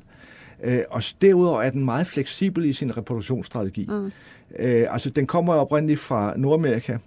Øh, 0.63 0.79
og 0.89 1.01
derudover 1.21 1.62
er 1.62 1.69
den 1.69 1.86
meget 1.86 2.07
fleksibel 2.07 2.65
i 2.65 2.73
sin 2.73 2.97
reproduktionsstrategi. 2.97 3.86
Mm. 3.89 4.12
Øh, 4.60 4.88
altså, 4.89 5.10
den 5.10 5.27
kommer 5.27 5.53
oprindeligt 5.53 5.99
fra 5.99 6.33
Nordamerika, 6.38 6.97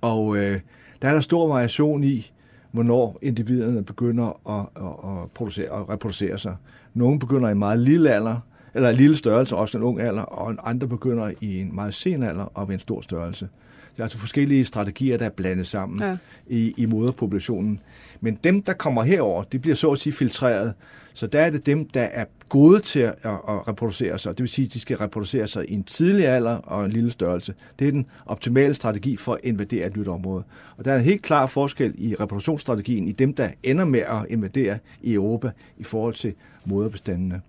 og 0.00 0.36
øh, 0.36 0.60
der 1.02 1.08
er 1.08 1.12
der 1.12 1.20
stor 1.20 1.48
variation 1.48 2.04
i, 2.04 2.32
hvornår 2.72 3.18
individerne 3.22 3.84
begynder 3.84 4.50
at, 4.50 4.66
at, 4.84 5.22
at, 5.22 5.30
producere, 5.34 5.80
at 5.80 5.88
reproducere 5.88 6.38
sig. 6.38 6.56
Nogle 6.94 7.18
begynder 7.18 7.48
i 7.48 7.54
meget 7.54 7.78
lille 7.78 8.10
alder, 8.10 8.36
eller 8.74 8.88
en 8.90 8.96
lille 8.96 9.16
størrelse, 9.16 9.56
også 9.56 9.78
en 9.78 9.84
ung 9.84 10.00
alder, 10.00 10.22
og 10.22 10.70
andre 10.70 10.88
begynder 10.88 11.30
i 11.40 11.60
en 11.60 11.74
meget 11.74 11.94
sen 11.94 12.22
alder 12.22 12.44
og 12.44 12.68
ved 12.68 12.74
en 12.74 12.80
stor 12.80 13.00
størrelse. 13.00 13.48
Det 13.92 13.98
er 13.98 14.02
altså 14.04 14.18
forskellige 14.18 14.64
strategier, 14.64 15.16
der 15.18 15.24
er 15.24 15.30
blandet 15.30 15.66
sammen 15.66 16.00
Ja. 16.02 16.16
i, 16.46 16.74
i 16.76 16.86
moderpopulationen. 16.86 17.80
Men 18.20 18.38
dem, 18.44 18.62
der 18.62 18.72
kommer 18.72 19.02
herover, 19.02 19.42
de 19.44 19.58
bliver 19.58 19.74
så 19.76 19.90
at 19.90 19.98
sige 19.98 20.12
filtreret. 20.12 20.74
Så 21.14 21.26
der 21.26 21.40
er 21.40 21.50
det 21.50 21.66
dem, 21.66 21.88
der 21.88 22.00
er 22.02 22.24
gode 22.48 22.80
til 22.80 23.00
at, 23.00 23.14
at, 23.22 23.30
at 23.32 23.68
reproducere 23.68 24.18
sig. 24.18 24.32
Det 24.32 24.40
vil 24.40 24.48
sige, 24.48 24.66
at 24.66 24.72
de 24.72 24.80
skal 24.80 24.96
reproducere 24.96 25.46
sig 25.46 25.70
i 25.70 25.74
en 25.74 25.84
tidlig 25.84 26.26
alder 26.26 26.54
og 26.56 26.84
en 26.84 26.90
lille 26.90 27.10
størrelse. 27.10 27.54
Det 27.78 27.86
er 27.88 27.92
den 27.92 28.06
optimale 28.26 28.74
strategi 28.74 29.16
for 29.16 29.34
at 29.34 29.40
invadere 29.42 29.86
et 29.86 29.96
nyt 29.96 30.08
område. 30.08 30.44
Og 30.76 30.84
der 30.84 30.92
er 30.92 30.96
en 30.98 31.04
helt 31.04 31.22
klar 31.22 31.46
forskel 31.46 31.94
i 31.98 32.14
reproduktionsstrategien 32.14 33.08
i 33.08 33.12
dem, 33.12 33.34
der 33.34 33.48
ender 33.62 33.84
med 33.84 34.00
at 34.00 34.26
invadere 34.28 34.78
i 35.02 35.14
Europa 35.14 35.50
i 35.78 35.84
forhold 35.84 36.14
til 36.14 36.34
moderbestandene. 36.64 37.40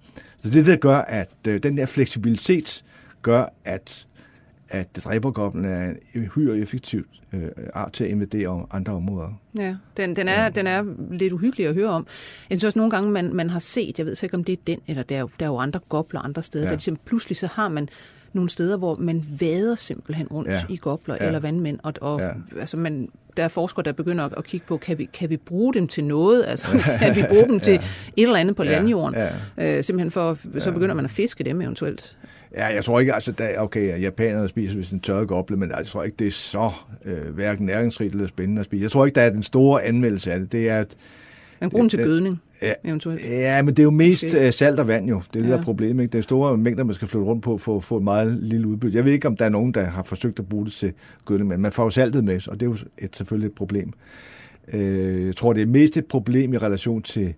Så 0.43 0.49
det, 0.49 0.65
der 0.65 0.75
gør, 0.75 0.97
at 0.97 1.29
øh, 1.47 1.63
den 1.63 1.77
der 1.77 1.85
fleksibilitet 1.85 2.83
gør, 3.21 3.53
at 3.65 4.07
at 4.73 4.95
dræbergoblen 4.95 5.65
er 5.65 5.93
en 6.15 6.25
uhyre 6.27 6.57
effektiv 6.57 7.05
øh, 7.33 7.47
art 7.73 7.93
til 7.93 8.03
at 8.03 8.09
invadere 8.09 8.65
andre 8.71 8.93
områder. 8.93 9.39
Ja, 9.57 9.75
den, 9.97 10.15
den, 10.15 10.27
er, 10.27 10.49
den 10.49 10.67
er 10.67 10.83
lidt 11.11 11.33
uhyggelig 11.33 11.67
at 11.67 11.73
høre 11.73 11.89
om. 11.89 12.07
Jeg 12.49 12.55
synes 12.55 12.63
også 12.63 12.79
nogle 12.79 12.91
gange, 12.91 13.11
man, 13.11 13.33
man 13.33 13.49
har 13.49 13.59
set, 13.59 13.97
jeg 13.97 14.05
ved 14.05 14.15
så 14.15 14.25
ikke, 14.25 14.37
om 14.37 14.43
det 14.43 14.53
er 14.53 14.57
den, 14.67 14.79
eller 14.87 15.03
der 15.03 15.15
er 15.15 15.19
jo, 15.19 15.29
der 15.39 15.45
er 15.45 15.49
jo 15.49 15.57
andre 15.57 15.79
gobler 15.89 16.19
andre 16.19 16.43
steder, 16.43 16.63
ja. 16.63 16.67
Ja. 16.67 16.71
der 16.71 16.77
ligesom, 16.77 16.97
pludselig 17.05 17.37
så 17.37 17.47
har 17.53 17.69
man 17.69 17.89
nogle 18.33 18.49
steder, 18.49 18.77
hvor 18.77 18.95
man 18.95 19.23
vader 19.39 19.75
simpelthen 19.75 20.27
rundt 20.27 20.49
ja. 20.49 20.55
Ja. 20.55 20.63
i 20.69 20.77
gobler 20.77 21.15
ja. 21.15 21.23
Ja. 21.23 21.27
eller 21.27 21.39
vandmænd, 21.39 21.79
og, 21.83 21.93
og 22.01 22.19
ja. 22.19 22.27
Ja. 22.27 22.33
altså 22.59 22.77
man, 22.77 23.09
der 23.37 23.43
er 23.43 23.47
forskere, 23.47 23.83
der 23.83 23.91
begynder 23.91 24.37
at, 24.37 24.43
kigge 24.43 24.65
på, 24.67 24.77
kan 24.77 24.97
vi, 24.97 25.05
kan 25.13 25.29
vi 25.29 25.37
bruge 25.37 25.73
dem 25.73 25.87
til 25.87 26.03
noget? 26.03 26.45
Altså, 26.47 26.67
kan 27.01 27.15
vi 27.15 27.23
bruge 27.29 27.47
dem 27.47 27.59
til 27.59 27.73
et 27.75 27.81
eller 28.17 28.35
andet 28.35 28.55
på 28.55 28.63
Ja, 28.63 28.71
landjorden? 28.71 29.15
ja. 29.57 29.77
Øh, 29.77 29.83
simpelthen 29.83 30.11
for, 30.11 30.37
så 30.59 30.71
begynder 30.71 30.95
man 30.95 31.05
at 31.05 31.11
fiske 31.11 31.43
dem 31.43 31.61
eventuelt. 31.61 32.17
Ja, 32.57 32.65
jeg 32.65 32.83
tror 32.83 32.99
ikke, 32.99 33.13
altså, 33.13 33.31
der, 33.31 33.59
okay, 33.59 34.01
japanerne 34.01 34.47
spiser 34.49 34.77
vist 34.77 34.91
en 34.91 34.99
tørret 34.99 35.27
goble, 35.27 35.55
men 35.57 35.69
jeg 35.77 35.85
tror 35.85 36.03
ikke, 36.03 36.15
det 36.19 36.27
er 36.27 36.31
så 36.31 36.71
øh, 37.05 37.33
hverken 37.35 37.65
næringsrigt 37.65 38.13
eller 38.13 38.27
spændende 38.27 38.59
at 38.59 38.65
spise. 38.65 38.83
Jeg 38.83 38.91
tror 38.91 39.05
ikke, 39.05 39.15
der 39.15 39.21
er 39.21 39.29
den 39.29 39.43
store 39.43 39.83
anmeldelse 39.83 40.31
af 40.33 40.39
det. 40.39 40.51
Det 40.51 40.69
er, 40.69 40.79
at, 40.79 40.95
Man 41.61 41.69
bruger 41.69 41.87
til 41.87 41.99
gødning, 41.99 42.41
ja, 42.61 42.73
eventuelt. 42.85 43.21
ja, 43.29 43.61
men 43.61 43.73
det 43.73 43.79
er 43.79 43.83
jo 43.83 43.89
mest 43.91 44.23
Okay. 44.35 44.45
øh, 44.47 44.53
salt 44.53 44.79
og 44.79 44.87
vand 44.87 45.05
jo. 45.07 45.15
Det 45.33 45.39
er 45.39 45.39
det, 45.43 45.47
Ja. 45.49 45.53
der 45.53 45.59
er 45.59 45.63
problemet. 45.63 46.03
Ikke? 46.03 46.11
Det 46.11 46.17
er 46.17 46.21
store 46.23 46.57
mængder, 46.57 46.83
man 46.83 46.95
skal 46.95 47.07
flytte 47.07 47.25
rundt 47.25 47.43
på 47.43 47.57
for 47.57 47.77
at 47.77 47.83
få 47.83 47.97
et 47.97 48.03
meget 48.03 48.37
lille 48.43 48.67
udbytte. 48.67 48.97
Jeg 48.97 49.05
ved 49.05 49.11
ikke, 49.11 49.27
om 49.27 49.35
der 49.37 49.45
er 49.45 49.49
nogen, 49.49 49.71
der 49.73 49.83
har 49.83 50.03
forsøgt 50.03 50.39
at 50.39 50.49
bruge 50.49 50.65
det 50.65 50.73
til 50.73 50.93
gødning, 51.25 51.49
men 51.49 51.61
man 51.61 51.71
får 51.71 51.83
jo 51.83 51.89
saltet 51.89 52.23
med, 52.23 52.47
og 52.47 52.59
det 52.59 52.65
er 52.65 52.69
jo 52.69 52.77
et, 52.97 53.15
selvfølgelig 53.15 53.47
et 53.47 53.55
problem. 53.55 53.93
Øh, 54.73 55.25
jeg 55.25 55.35
tror, 55.35 55.53
det 55.53 55.61
er 55.61 55.65
mest 55.67 55.97
et 55.97 56.05
problem 56.05 56.53
i 56.53 56.57
relation 56.57 57.01
til 57.01 57.33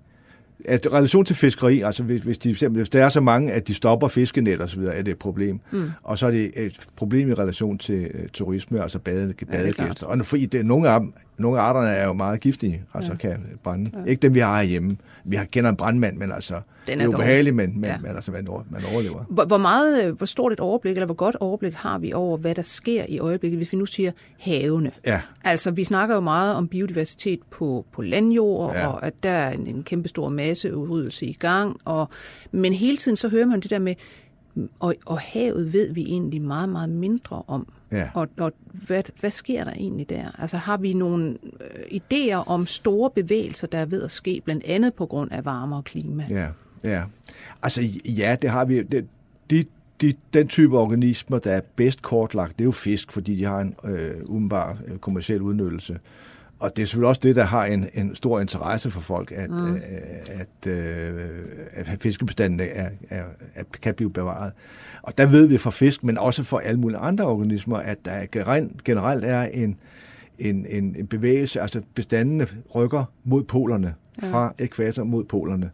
at 0.65 0.87
relation 0.93 1.25
til 1.25 1.35
fiskeri, 1.35 1.81
altså 1.81 2.03
hvis, 2.03 2.21
hvis, 2.21 2.37
de, 2.37 2.49
eksempel, 2.49 2.79
hvis 2.79 2.89
der 2.89 3.05
er 3.05 3.09
så 3.09 3.21
mange, 3.21 3.51
at 3.53 3.67
de 3.67 3.73
stopper 3.73 4.07
fiskenet 4.07 4.61
og 4.61 4.69
så 4.69 4.79
videre, 4.79 4.95
er 4.95 5.01
det 5.01 5.11
et 5.11 5.19
problem. 5.19 5.59
Mm. 5.71 5.89
Og 6.03 6.17
så 6.17 6.27
er 6.27 6.31
det 6.31 6.51
et 6.55 6.79
problem 6.95 7.29
i 7.29 7.33
relation 7.33 7.77
til 7.77 8.11
øh, 8.13 8.29
turisme, 8.33 8.81
altså 8.81 8.99
bade, 8.99 9.33
badegæster. 9.51 10.07
og 10.07 10.25
fordi 10.25 10.45
det, 10.45 10.65
nogle, 10.65 10.89
af, 10.89 10.99
dem- 10.99 11.13
nogle 11.37 11.59
af 11.59 11.63
arterne 11.63 11.87
er 11.87 12.05
jo 12.07 12.13
meget 12.13 12.39
giftige, 12.39 12.83
altså 12.93 13.11
Ja. 13.11 13.17
kan 13.17 13.45
brænde. 13.63 13.91
Ja. 13.93 14.09
Ikke 14.09 14.19
dem, 14.21 14.33
vi 14.33 14.39
har 14.39 14.63
hjemme. 14.63 14.97
Vi 15.25 15.35
har 15.35 15.45
kender 15.45 15.69
en 15.69 15.75
brandmand, 15.75 16.17
men 16.17 16.31
altså, 16.31 16.53
Den 16.53 16.61
det 16.87 16.93
er 16.93 16.99
er 16.99 17.03
jo 17.05 17.11
dog- 17.11 17.17
behageligt, 17.19 17.55
men, 17.55 17.71
men, 17.81 17.89
Ja. 17.89 17.97
men 17.97 18.11
altså, 18.15 18.31
man, 18.31 18.47
over- 18.47 18.63
man 18.69 18.81
overlever. 18.93 19.23
Hvor, 19.29 19.45
hvor 19.45 19.57
meget, 19.57 20.03
øh, 20.05 20.13
hvor 20.17 20.25
stort 20.25 20.53
et 20.53 20.59
overblik, 20.59 20.91
eller 20.97 21.05
hvor 21.05 21.15
godt 21.15 21.35
overblik 21.39 21.73
har 21.73 21.97
vi 21.99 22.13
over, 22.13 22.37
hvad 22.37 22.55
der 22.55 22.61
sker 22.61 23.05
i 23.09 23.19
øjeblikket, 23.19 23.57
hvis 23.59 23.71
vi 23.71 23.77
nu 23.77 23.85
siger 23.85 24.11
havene? 24.39 24.91
Ja, 25.05 25.21
Altså, 25.43 25.71
vi 25.71 25.83
snakker 25.83 26.15
jo 26.15 26.21
meget 26.21 26.55
om 26.55 26.67
biodiversitet 26.67 27.39
på, 27.51 27.85
på 27.93 28.01
landjord, 28.01 28.73
ja. 28.75 28.87
Og 28.87 29.05
at 29.05 29.13
der 29.23 29.29
er 29.29 29.51
en, 29.51 29.67
en 29.67 29.83
kæmpe 29.83 30.07
stor 30.07 30.29
masseudryddelse 30.29 31.25
i 31.25 31.33
gang. 31.33 31.77
Og, 31.85 32.09
men 32.51 32.73
hele 32.73 32.97
tiden 32.97 33.15
så 33.17 33.29
hører 33.29 33.45
man 33.45 33.59
det 33.59 33.69
der 33.69 33.79
med, 33.79 33.95
og, 34.79 34.95
og 35.05 35.19
havet 35.19 35.73
ved 35.73 35.93
vi 35.93 36.01
egentlig 36.01 36.41
meget, 36.41 36.69
meget 36.69 36.89
mindre 36.89 37.43
om. 37.47 37.67
ja. 37.91 38.09
Og, 38.13 38.27
og 38.37 38.53
hvad, 38.87 39.03
hvad 39.19 39.31
sker 39.31 39.63
der 39.63 39.71
egentlig 39.71 40.09
der? 40.09 40.31
Altså 40.39 40.57
har 40.57 40.77
vi 40.77 40.93
nogle 40.93 41.37
øh, 41.61 42.01
idéer 42.01 42.47
om 42.47 42.65
store 42.65 43.09
bevægelser, 43.09 43.67
der 43.67 43.77
er 43.77 43.85
ved 43.85 44.03
at 44.03 44.11
ske, 44.11 44.41
blandt 44.45 44.63
andet 44.63 44.93
på 44.93 45.05
grund 45.05 45.31
af 45.31 45.45
varmere 45.45 45.83
klima? 45.83 46.25
Ja, 46.29 46.47
ja. 46.83 47.03
Altså, 47.63 47.83
ja, 48.05 48.35
det 48.41 48.49
har 48.49 48.65
vi. 48.65 48.83
Det, 48.83 49.07
de, 49.49 49.65
de, 50.01 50.13
den 50.33 50.47
type 50.47 50.79
organismer, 50.79 51.39
der 51.39 51.51
er 51.51 51.61
bedst 51.75 52.01
kortlagt, 52.01 52.57
det 52.57 52.63
er 52.63 52.65
jo 52.65 52.71
fisk, 52.71 53.11
fordi 53.11 53.35
de 53.35 53.43
har 53.43 53.59
en 53.59 53.75
øh, 53.83 54.15
umiddelbar 54.25 54.77
øh, 54.87 54.97
kommersiel 54.97 55.41
udnyttelse. 55.41 55.99
Og 56.65 56.75
det 56.75 56.81
er 56.81 56.85
selvfølgelig 56.85 57.07
også 57.09 57.21
det, 57.23 57.35
der 57.35 57.43
har 57.43 57.65
en, 57.65 57.85
en 57.93 58.15
stor 58.15 58.39
interesse 58.39 58.91
for 58.91 58.99
folk, 59.01 59.31
at, 59.31 59.49
mm. 59.49 59.75
øh, 59.75 59.81
at, 60.27 60.71
øh, 60.71 61.29
at 61.71 61.97
fiskebestandene 62.01 62.63
er, 62.63 62.89
er, 63.09 63.23
er, 63.55 63.63
kan 63.81 63.93
blive 63.93 64.09
bevaret. 64.09 64.51
Og 65.01 65.17
der 65.17 65.25
ved 65.25 65.47
vi 65.47 65.57
fra 65.57 65.71
fisk, 65.71 66.03
men 66.03 66.17
også 66.17 66.43
for 66.43 66.59
alle 66.59 66.79
mulige 66.79 66.99
andre 66.99 67.25
organismer, 67.25 67.77
at 67.77 67.97
der 68.05 68.25
generelt, 68.85 69.25
er 69.25 69.41
en, 69.41 69.77
en, 70.39 70.65
en, 70.69 70.95
en 70.99 71.07
bevægelse, 71.07 71.61
altså 71.61 71.81
bestandene 71.95 72.47
rykker 72.75 73.03
mod 73.23 73.43
polerne, 73.43 73.93
Ja. 74.21 74.31
fra 74.31 74.53
ekvator 74.59 75.03
mod 75.03 75.23
polerne, 75.23 75.71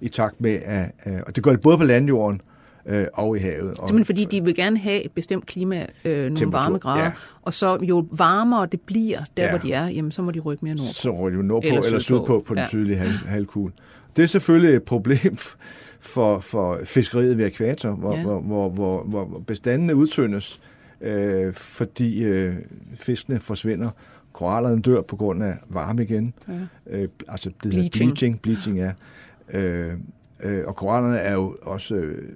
i 0.00 0.08
takt 0.08 0.40
med, 0.40 0.58
at, 0.64 0.90
at, 0.98 1.24
og 1.24 1.36
det 1.36 1.44
gør 1.44 1.50
det 1.50 1.60
både 1.60 1.78
på 1.78 1.84
landjorden 1.84 2.40
øh, 2.86 3.06
og 3.12 3.36
i 3.36 3.40
havet. 3.40 3.68
Og, 3.70 3.88
Simpelthen 3.88 4.04
fordi 4.04 4.24
de 4.24 4.44
vil 4.44 4.54
gerne 4.54 4.78
have 4.78 5.04
et 5.04 5.12
bestemt 5.12 5.46
klima, 5.46 5.86
øh, 6.04 6.18
nogle 6.22 6.36
Temperatur, 6.36 6.64
varmegrader, 6.68 7.04
ja. 7.04 7.12
og 7.42 7.52
så 7.52 7.78
jo 7.82 8.06
varmere 8.10 8.66
det 8.72 8.80
bliver, 8.80 9.24
der 9.36 9.42
Ja. 9.44 9.50
hvor 9.50 9.58
de 9.58 9.72
er, 9.72 9.86
jamen 9.88 10.10
så 10.12 10.22
må 10.22 10.30
de 10.30 10.40
rykke 10.40 10.64
mere 10.64 10.74
nordpå. 10.74 10.92
så 10.92 11.10
rykker 11.10 11.40
de 11.40 11.46
nordpå 11.46 11.66
Eller 11.68 11.82
eller, 11.82 11.98
sydpå. 11.98 12.44
på 12.46 12.54
den 12.54 12.56
Ja. 12.56 12.62
ja. 12.62 12.68
sydlige 12.68 12.96
hal, 12.98 13.08
halvkugle. 13.08 13.72
Det 14.16 14.22
er 14.22 14.26
selvfølgelig 14.26 14.76
et 14.76 14.82
problem 14.82 15.36
for, 16.00 16.38
for 16.40 16.80
fiskeriet 16.84 17.38
ved 17.38 17.46
ekvator, 17.46 17.90
hvor, 17.90 18.16
Ja. 18.16 18.22
hvor, 18.22 18.40
hvor, 18.40 18.68
hvor, 18.70 19.04
hvor 19.04 19.38
bestandene 19.46 19.94
udtyndes, 19.96 20.60
øh, 21.00 21.52
fordi 21.54 22.22
øh, 22.24 22.54
fiskene 22.94 23.40
forsvinder. 23.40 23.90
Korallerne 24.32 24.82
dør 24.82 25.00
på 25.02 25.16
grund 25.16 25.42
af 25.42 25.54
varme 25.68 26.02
igen. 26.02 26.34
Ja. 26.48 26.54
Øh, 26.96 27.08
altså 27.28 27.48
det 27.62 27.70
Bleaching. 27.70 27.90
bleaching. 27.92 28.40
Bleaching, 28.40 28.76
ja. 28.78 28.92
Øh, 29.52 29.92
øh, 30.42 30.62
og 30.66 30.76
korallerne 30.76 31.16
er 31.18 31.32
jo 31.32 31.56
også 31.62 31.94
øh, 31.94 32.28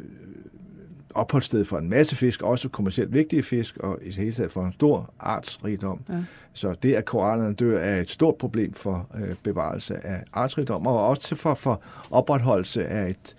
opholdssted 1.15 1.65
for 1.65 1.79
en 1.79 1.89
masse 1.89 2.17
fisk, 2.17 2.43
også 2.43 2.69
kommercielt 2.69 3.13
vigtige 3.13 3.43
fisk, 3.43 3.77
og 3.77 3.99
i 4.03 4.07
det 4.07 4.15
hele 4.15 4.33
taget 4.33 4.53
for 4.53 4.65
en 4.65 4.73
stor 4.73 5.15
artsrigdom. 5.21 6.01
Ja. 6.09 6.15
Så 6.53 6.75
det, 6.83 6.95
at 6.95 7.05
korallerne 7.05 7.55
dør, 7.55 7.79
er 7.79 8.01
et 8.01 8.11
stort 8.11 8.35
problem 8.35 8.73
for 8.73 9.07
øh, 9.15 9.35
bevarelse 9.43 10.07
af 10.07 10.23
artsrigdom, 10.33 10.87
og 10.87 11.07
også 11.07 11.37
for, 11.37 11.55
for 11.55 11.83
opretholdelse 12.11 12.87
af 12.87 13.11
et, 13.11 13.37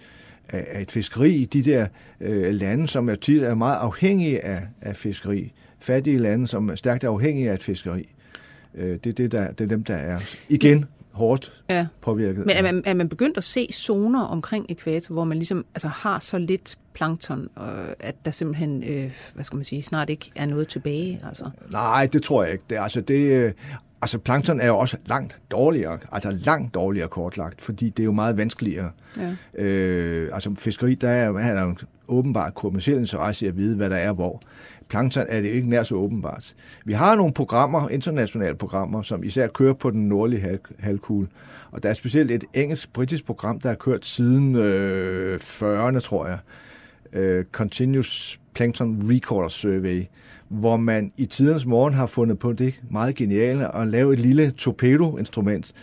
af, 0.50 0.68
af 0.72 0.82
et 0.82 0.92
fiskeri 0.92 1.32
i 1.32 1.46
de 1.46 1.62
der 1.62 1.88
øh, 2.22 2.54
lande, 2.54 2.88
som 2.88 3.10
er, 3.10 3.16
tit 3.16 3.44
er 3.44 3.56
meget 3.56 3.78
afhængige 3.78 4.46
af, 4.46 4.62
af 4.82 4.96
fiskeri. 4.96 5.54
Fattige 5.80 6.18
lande, 6.18 6.48
som 6.48 6.70
er 6.70 6.76
stærkt 6.76 7.04
afhængige 7.04 7.50
af 7.50 7.54
et 7.54 7.64
fiskeri. 7.64 8.10
Øh, 8.76 9.00
det, 9.04 9.06
er 9.08 9.14
det, 9.14 9.32
der, 9.32 9.52
det 9.52 9.62
er 9.64 9.70
dem, 9.70 9.84
der 9.84 9.96
er 9.96 10.20
igen 10.50 10.86
hårdt 11.20 11.64
ja. 11.70 11.88
påvirket. 12.02 12.46
Men 12.46 12.56
er 12.58 12.62
man, 12.62 12.84
er 12.86 12.94
man 12.94 13.10
begyndt 13.10 13.38
at 13.38 13.44
se 13.44 13.68
zoner 13.74 14.22
omkring 14.22 14.66
ekvator, 14.70 15.14
hvor 15.14 15.24
man 15.24 15.38
ligesom 15.38 15.66
altså, 15.76 15.88
har 15.88 16.20
så 16.20 16.38
lidt 16.38 16.78
plankton, 16.94 17.50
øh, 17.60 17.66
at 18.00 18.16
der 18.26 18.32
simpelthen, 18.32 18.84
øh, 18.84 19.12
hvad 19.34 19.44
skal 19.44 19.56
man 19.56 19.64
sige, 19.64 19.84
snart 19.84 20.10
ikke 20.10 20.32
er 20.36 20.46
noget 20.46 20.68
tilbage? 20.68 21.22
Altså? 21.28 21.50
Nej, 21.72 22.06
det 22.06 22.24
tror 22.24 22.44
jeg 22.44 22.52
ikke. 22.52 22.64
Det, 22.70 22.78
altså, 22.78 23.02
det, 23.02 23.16
øh, 23.16 23.54
altså 24.02 24.18
plankton 24.18 24.60
er 24.60 24.68
jo 24.68 24.78
også 24.78 24.98
langt 25.06 25.38
dårligere, 25.52 26.00
altså 26.12 26.32
langt 26.32 26.74
dårligere 26.74 27.08
kortlagt, 27.08 27.62
fordi 27.62 27.90
det 27.90 28.04
er 28.04 28.06
jo 28.06 28.12
meget 28.12 28.38
vanskeligere. 28.38 28.92
Ja. 29.18 29.62
Øh, 29.64 30.30
altså 30.34 30.56
fiskeri, 30.58 30.96
der 30.96 31.10
er, 31.10 31.34
er 31.34 31.62
jo 31.62 31.76
åbenbart 32.10 32.56
kommersiel 32.56 32.98
interesse 32.98 33.46
i 33.46 33.50
at 33.50 33.58
vide, 33.58 33.76
hvad 33.76 33.90
der 33.90 33.96
er 33.96 34.14
hvor 34.14 34.42
plankton 34.90 35.26
er 35.30 35.42
det 35.42 35.50
ikke 35.50 35.70
nær 35.70 35.84
så 35.84 35.96
åbenbart. 35.96 36.56
Vi 36.86 36.94
har 36.94 37.16
nogle 37.16 37.34
programmer, 37.34 37.90
internationale 37.90 38.56
programmer, 38.56 39.02
som 39.02 39.24
især 39.24 39.48
kører 39.48 39.74
på 39.74 39.92
den 39.92 40.10
nordlige 40.10 40.60
halvkugle. 40.80 41.28
Og 41.72 41.84
der 41.84 41.90
er 41.90 41.94
specielt 41.94 42.32
et 42.32 42.44
engelsk-britisk 42.54 43.26
program, 43.26 43.60
der 43.60 43.70
har 43.70 43.76
kørt 43.76 44.06
siden 44.06 44.56
øh, 44.56 45.36
40'erne, 45.36 46.00
tror 46.00 46.28
jeg. 46.28 46.38
Øh, 47.14 47.46
Continuous 47.52 48.40
Plankton 48.54 49.12
Recorder 49.12 49.50
Survey, 49.50 50.04
hvor 50.48 50.78
man 50.78 51.12
i 51.18 51.26
tidens 51.26 51.66
morgen 51.66 51.94
har 51.94 52.06
fundet 52.06 52.40
på 52.40 52.54
det 52.54 52.82
meget 52.92 53.16
geniale 53.16 53.76
at 53.76 53.88
lave 53.88 54.14
et 54.14 54.20
lille 54.20 54.52
torpedo-instrument, 54.52 55.74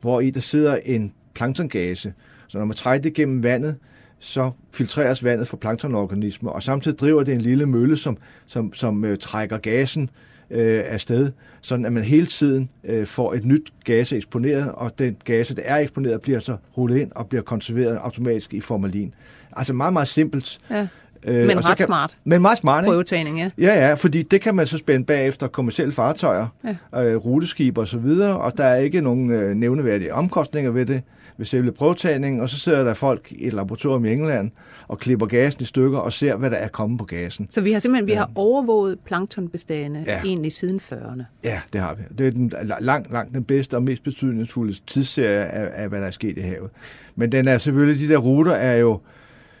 hvor 0.00 0.20
i 0.20 0.30
der 0.30 0.40
sidder 0.40 0.76
en 0.84 1.12
planktongase. 1.34 2.12
Så 2.48 2.58
når 2.58 2.64
man 2.64 2.76
trækker 2.76 3.02
det 3.02 3.14
gennem 3.14 3.42
vandet, 3.42 3.76
så 4.18 4.50
filtreres 4.72 5.24
vandet 5.24 5.48
for 5.48 5.56
planktonorganismer, 5.56 6.50
og 6.50 6.62
samtidig 6.62 6.98
driver 6.98 7.22
det 7.22 7.34
en 7.34 7.40
lille 7.40 7.66
mølle, 7.66 7.96
som, 7.96 8.16
som, 8.46 8.72
som 8.72 9.04
øh, 9.04 9.18
trækker 9.18 9.58
gasen 9.58 10.10
øh, 10.50 10.82
afsted, 10.86 11.32
sådan 11.60 11.84
at 11.84 11.92
man 11.92 12.04
hele 12.04 12.26
tiden 12.26 12.68
øh, 12.84 13.06
får 13.06 13.34
et 13.34 13.44
nyt 13.44 13.72
gas 13.84 14.12
eksponeret, 14.12 14.72
og 14.72 14.98
den 14.98 15.16
gas, 15.24 15.48
der 15.48 15.62
er 15.64 15.76
eksponeret, 15.76 16.22
bliver 16.22 16.38
så 16.38 16.56
rullet 16.76 16.98
ind 16.98 17.12
og 17.14 17.26
bliver 17.26 17.42
konserveret 17.42 17.96
automatisk 17.96 18.54
i 18.54 18.60
formalin. 18.60 19.14
Altså 19.56 19.72
meget, 19.72 19.92
meget 19.92 20.08
simpelt. 20.08 20.58
Ja. 20.70 20.86
Øh, 21.26 21.46
men 21.46 21.68
ret 21.68 21.76
kan, 21.76 21.86
smart. 21.86 22.16
Men 22.24 22.42
meget 22.42 22.58
smart, 22.58 22.84
ikke? 22.84 22.90
Prøvetagning, 22.90 23.38
ja. 23.38 23.50
Ja, 23.58 23.88
ja, 23.88 23.94
fordi 23.94 24.22
det 24.22 24.40
kan 24.40 24.54
man 24.54 24.66
så 24.66 24.78
spænde 24.78 25.04
bagefter 25.04 25.46
kommersielle 25.46 25.92
fartøjer, 25.92 26.46
ja. 26.92 27.04
øh, 27.04 27.16
ruteskib 27.16 27.78
og 27.78 27.88
så 27.88 27.98
videre, 27.98 28.36
og 28.36 28.56
der 28.56 28.64
er 28.64 28.76
ikke 28.76 29.00
nogen 29.00 29.30
øh, 29.30 29.56
nævneværdige 29.56 30.14
omkostninger 30.14 30.70
ved 30.70 30.86
det 30.86 31.02
ved 31.36 31.46
selve 31.46 31.72
prøvetagningen, 31.72 32.40
og 32.40 32.48
så 32.48 32.58
sidder 32.58 32.84
der 32.84 32.94
folk 32.94 33.32
i 33.32 33.46
et 33.46 33.52
laboratorium 33.52 34.04
i 34.04 34.12
England 34.12 34.50
og 34.88 34.98
klipper 34.98 35.26
gasen 35.26 35.62
i 35.62 35.64
stykker 35.64 35.98
og 35.98 36.12
ser, 36.12 36.36
hvad 36.36 36.50
der 36.50 36.56
er 36.56 36.68
kommet 36.68 36.98
på 36.98 37.04
gasen. 37.04 37.46
Så 37.50 37.60
vi 37.60 37.72
har 37.72 37.80
simpelthen 37.80 38.06
vi 38.06 38.12
har 38.12 38.30
overvåget 38.34 38.98
planktonbestande 39.00 40.04
ja. 40.06 40.20
egentlig 40.24 40.52
siden 40.52 40.80
40'erne? 40.92 41.22
Ja, 41.44 41.60
det 41.72 41.80
har 41.80 41.94
vi. 41.94 42.02
Det 42.18 42.26
er 42.26 42.30
den, 42.30 42.52
langt, 42.80 43.12
langt 43.12 43.34
den 43.34 43.44
bedste 43.44 43.74
og 43.74 43.82
mest 43.82 44.02
betydningsfulde 44.02 44.76
tidsserie 44.86 45.44
af, 45.44 45.82
af, 45.82 45.88
hvad 45.88 46.00
der 46.00 46.06
er 46.06 46.10
sket 46.10 46.38
i 46.38 46.40
havet. 46.40 46.70
Men 47.16 47.32
den 47.32 47.48
er 47.48 47.58
selvfølgelig, 47.58 48.08
de 48.08 48.12
der 48.12 48.18
ruter 48.18 48.52
er 48.52 48.76
jo 48.76 49.00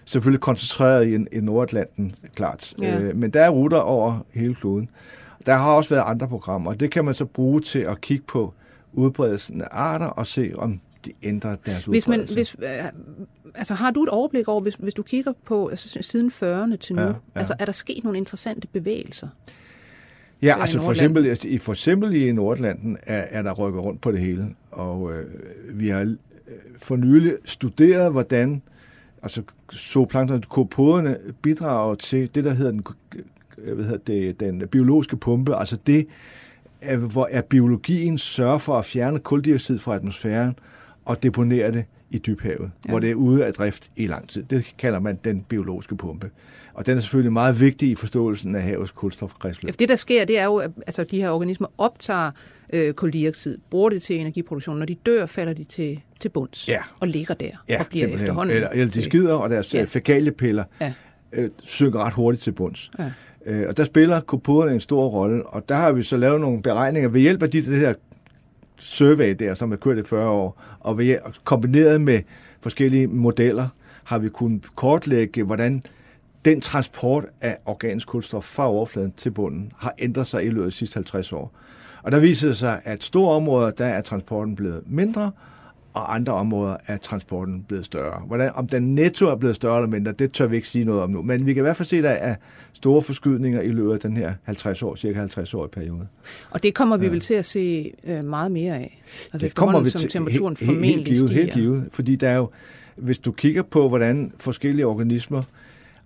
selvfølgelig 0.04 0.40
koncentreret 0.40 1.06
i, 1.06 1.36
i 1.36 1.40
Nordatlanten, 1.40 2.12
klart. 2.36 2.74
Ja. 2.80 3.00
Øh, 3.00 3.16
men 3.16 3.30
der 3.30 3.40
er 3.40 3.50
ruter 3.50 3.78
over 3.78 4.26
hele 4.32 4.54
kloden. 4.54 4.90
Der 5.46 5.54
har 5.54 5.72
også 5.72 5.90
været 5.90 6.04
andre 6.06 6.28
programmer, 6.28 6.70
og 6.70 6.80
det 6.80 6.90
kan 6.90 7.04
man 7.04 7.14
så 7.14 7.24
bruge 7.24 7.60
til 7.60 7.78
at 7.78 8.00
kigge 8.00 8.24
på 8.28 8.54
udbredelsen 8.92 9.62
af 9.62 9.68
arter 9.70 10.06
og 10.06 10.26
se, 10.26 10.52
om 10.56 10.80
de 11.04 11.12
ændrer 11.22 11.56
deres 11.66 11.84
hvis 11.84 12.08
man, 12.08 12.28
hvis, 12.32 12.56
øh, 12.62 12.68
altså, 13.54 13.74
Har 13.74 13.90
du 13.90 14.02
et 14.02 14.08
overblik 14.08 14.48
over, 14.48 14.60
hvis, 14.60 14.74
hvis 14.74 14.94
du 14.94 15.02
kigger 15.02 15.32
på 15.44 15.68
altså, 15.68 15.98
siden 16.00 16.28
40'erne 16.28 16.76
til 16.76 16.94
nu, 16.94 17.02
ja, 17.02 17.08
ja. 17.08 17.14
Altså, 17.34 17.54
er 17.58 17.64
der 17.64 17.72
sket 17.72 18.04
nogle 18.04 18.18
interessante 18.18 18.66
bevægelser? 18.66 19.28
Ja, 20.42 20.60
altså 20.60 20.80
for 20.80 20.90
eksempel, 20.90 21.26
altså, 21.26 21.48
i, 21.48 21.58
for 21.58 21.72
eksempel 21.72 22.14
i 22.14 22.32
Nordlanden 22.32 22.96
er, 23.02 23.24
er 23.30 23.42
der 23.42 23.52
rykket 23.52 23.82
rundt 23.82 24.00
på 24.00 24.12
det 24.12 24.20
hele, 24.20 24.54
og 24.70 25.12
øh, 25.12 25.26
vi 25.80 25.88
har 25.88 26.00
øh, 26.00 26.16
for 26.78 26.96
nylig 26.96 27.34
studeret, 27.44 28.12
hvordan 28.12 28.62
altså 29.22 29.42
zooplankton 29.72 30.44
bidrager 31.42 31.94
til 31.94 32.34
det, 32.34 32.44
der 32.44 32.54
hedder 32.54 32.70
den, 32.70 32.86
hvad 33.74 33.84
hedder 33.84 33.98
det, 34.06 34.40
den 34.40 34.68
biologiske 34.68 35.16
pumpe, 35.16 35.56
altså 35.56 35.78
det, 35.86 36.06
hvor 36.98 37.28
er 37.30 37.40
biologien 37.40 38.18
sørger 38.18 38.58
for 38.58 38.78
at 38.78 38.84
fjerne 38.84 39.18
kuldioxid 39.18 39.78
fra 39.78 39.94
atmosfæren, 39.94 40.58
og 41.04 41.22
deponere 41.22 41.72
det 41.72 41.84
i 42.10 42.18
dybhavet, 42.18 42.70
ja. 42.84 42.90
hvor 42.90 42.98
det 42.98 43.10
er 43.10 43.14
ude 43.14 43.46
af 43.46 43.52
drift 43.52 43.90
i 43.96 44.06
lang 44.06 44.28
tid. 44.28 44.42
Det 44.42 44.74
kalder 44.78 44.98
man 44.98 45.18
den 45.24 45.44
biologiske 45.48 45.96
pumpe. 45.96 46.30
Og 46.74 46.86
den 46.86 46.96
er 46.96 47.00
selvfølgelig 47.00 47.32
meget 47.32 47.60
vigtig 47.60 47.90
i 47.90 47.94
forståelsen 47.94 48.54
af 48.54 48.62
havets 48.62 48.90
kulstofkredsløb. 48.90 49.68
Ja, 49.68 49.74
det, 49.78 49.88
der 49.88 49.96
sker, 49.96 50.24
det 50.24 50.38
er 50.38 50.44
jo, 50.44 50.56
at 50.56 50.70
altså, 50.86 51.04
de 51.04 51.20
her 51.20 51.30
organismer 51.30 51.68
optager 51.78 52.30
øh, 52.72 52.94
koldioxid, 52.94 53.58
bruger 53.70 53.90
det 53.90 54.02
til 54.02 54.20
energiproduktion. 54.20 54.78
Når 54.78 54.86
de 54.86 54.94
dør, 54.94 55.26
falder 55.26 55.52
de 55.52 55.64
til, 55.64 56.00
til 56.20 56.28
bunds 56.28 56.68
ja. 56.68 56.78
og 57.00 57.08
ligger 57.08 57.34
der 57.34 57.50
ja, 57.68 57.80
og 57.80 57.86
bliver 57.86 58.06
efterhånden... 58.06 58.56
Eller, 58.56 58.68
eller 58.68 58.92
de 58.92 59.02
skider, 59.02 59.34
og 59.34 59.50
deres 59.50 59.74
ja. 59.74 59.82
Øh, 59.82 59.86
fækaliepiller 59.86 60.64
ja. 60.80 60.92
øh, 61.32 61.50
synker 61.62 61.98
ret 61.98 62.12
hurtigt 62.12 62.42
til 62.42 62.52
bunds. 62.52 62.90
Ja. 62.98 63.10
Øh, 63.46 63.68
og 63.68 63.76
der 63.76 63.84
spiller 63.84 64.20
kopoderne 64.20 64.74
en 64.74 64.80
stor 64.80 65.08
rolle, 65.08 65.46
og 65.46 65.68
der 65.68 65.74
har 65.74 65.92
vi 65.92 66.02
så 66.02 66.16
lavet 66.16 66.40
nogle 66.40 66.62
beregninger 66.62 67.08
ved 67.08 67.20
hjælp 67.20 67.42
af 67.42 67.50
de, 67.50 67.62
det 67.62 67.78
her 67.78 67.94
survey 68.84 69.36
der, 69.38 69.54
som 69.54 69.70
har 69.70 69.76
kørt 69.76 69.98
i 69.98 70.02
40 70.02 70.28
år, 70.28 70.62
og 70.80 70.98
ved, 70.98 71.16
kombineret 71.44 72.00
med 72.00 72.20
forskellige 72.60 73.06
modeller, 73.06 73.68
har 74.04 74.18
vi 74.18 74.28
kunnet 74.28 74.74
kortlægge, 74.74 75.42
hvordan 75.42 75.82
den 76.44 76.60
transport 76.60 77.24
af 77.40 77.58
organisk 77.64 78.08
kulstof 78.08 78.44
fra 78.44 78.68
overfladen 78.68 79.12
til 79.16 79.30
bunden 79.30 79.72
har 79.76 79.94
ændret 79.98 80.26
sig 80.26 80.44
i 80.44 80.48
løbet 80.48 80.64
af 80.64 80.70
de 80.70 80.76
sidste 80.76 80.96
50 80.96 81.32
år. 81.32 81.52
Og 82.02 82.12
der 82.12 82.18
viser 82.18 82.48
det 82.48 82.56
sig, 82.56 82.80
at 82.84 83.04
store 83.04 83.34
områder, 83.36 83.70
der 83.70 83.86
er 83.86 84.02
transporten 84.02 84.56
blevet 84.56 84.82
mindre, 84.86 85.30
og 85.94 86.14
andre 86.14 86.32
områder 86.32 86.76
er 86.86 86.96
transporten 86.96 87.64
blevet 87.68 87.84
større. 87.84 88.22
Hvordan, 88.26 88.50
om 88.54 88.66
den 88.66 88.94
netto 88.94 89.26
er 89.26 89.36
blevet 89.36 89.56
større 89.56 89.76
eller 89.76 89.90
mindre, 89.90 90.12
det 90.12 90.32
tør 90.32 90.46
vi 90.46 90.56
ikke 90.56 90.68
sige 90.68 90.84
noget 90.84 91.02
om 91.02 91.10
nu. 91.10 91.22
Men 91.22 91.46
vi 91.46 91.54
kan 91.54 91.60
i 91.60 91.66
hvert 91.66 91.76
fald 91.76 91.86
se, 91.86 91.96
at 91.96 92.04
der 92.04 92.10
er 92.10 92.36
store 92.72 93.02
forskydninger 93.02 93.60
i 93.60 93.68
løbet 93.68 93.92
af 93.92 94.00
den 94.00 94.16
her 94.16 94.34
50 94.42 94.82
år, 94.82 94.94
cirka 94.94 95.18
50 95.18 95.54
år 95.54 95.66
periode. 95.66 96.06
Og 96.50 96.62
det 96.62 96.74
kommer 96.74 96.96
vi 96.96 97.06
ja. 97.06 97.12
vel 97.12 97.20
til 97.20 97.34
at 97.34 97.44
se 97.44 97.92
øh, 98.04 98.24
meget 98.24 98.52
mere 98.52 98.74
af? 98.74 99.02
Altså 99.32 99.46
det 99.46 99.54
kommer 99.54 99.80
vi 99.80 99.90
til, 99.90 100.10
temperaturen 100.10 100.56
helt, 100.60 100.70
formentlig 100.70 100.94
helt 100.94 101.06
givet, 101.06 101.30
Helt 101.30 101.52
givet, 101.52 101.88
fordi 101.92 102.16
der 102.16 102.28
er 102.28 102.36
jo, 102.36 102.50
hvis 102.96 103.18
du 103.18 103.32
kigger 103.32 103.62
på, 103.62 103.88
hvordan 103.88 104.32
forskellige 104.38 104.86
organismer 104.86 105.42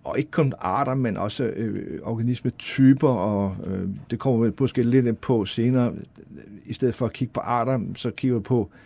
og 0.04 0.18
ikke 0.18 0.30
kun 0.30 0.52
arter, 0.58 0.94
men 0.94 1.16
også 1.16 1.44
øh, 1.44 2.00
organismetyper, 2.02 3.08
og 3.08 3.56
øh, 3.66 3.88
det 4.10 4.18
kommer 4.18 4.46
vi 4.46 4.52
måske 4.60 4.82
lidt 4.82 5.20
på 5.20 5.44
senere. 5.44 5.92
I 6.66 6.72
stedet 6.72 6.94
for 6.94 7.06
at 7.06 7.12
kigge 7.12 7.32
på 7.32 7.40
arter, 7.40 7.80
så 7.94 8.10
kigger 8.10 8.36
vi 8.36 8.42
på 8.42 8.70
øh, 8.72 8.78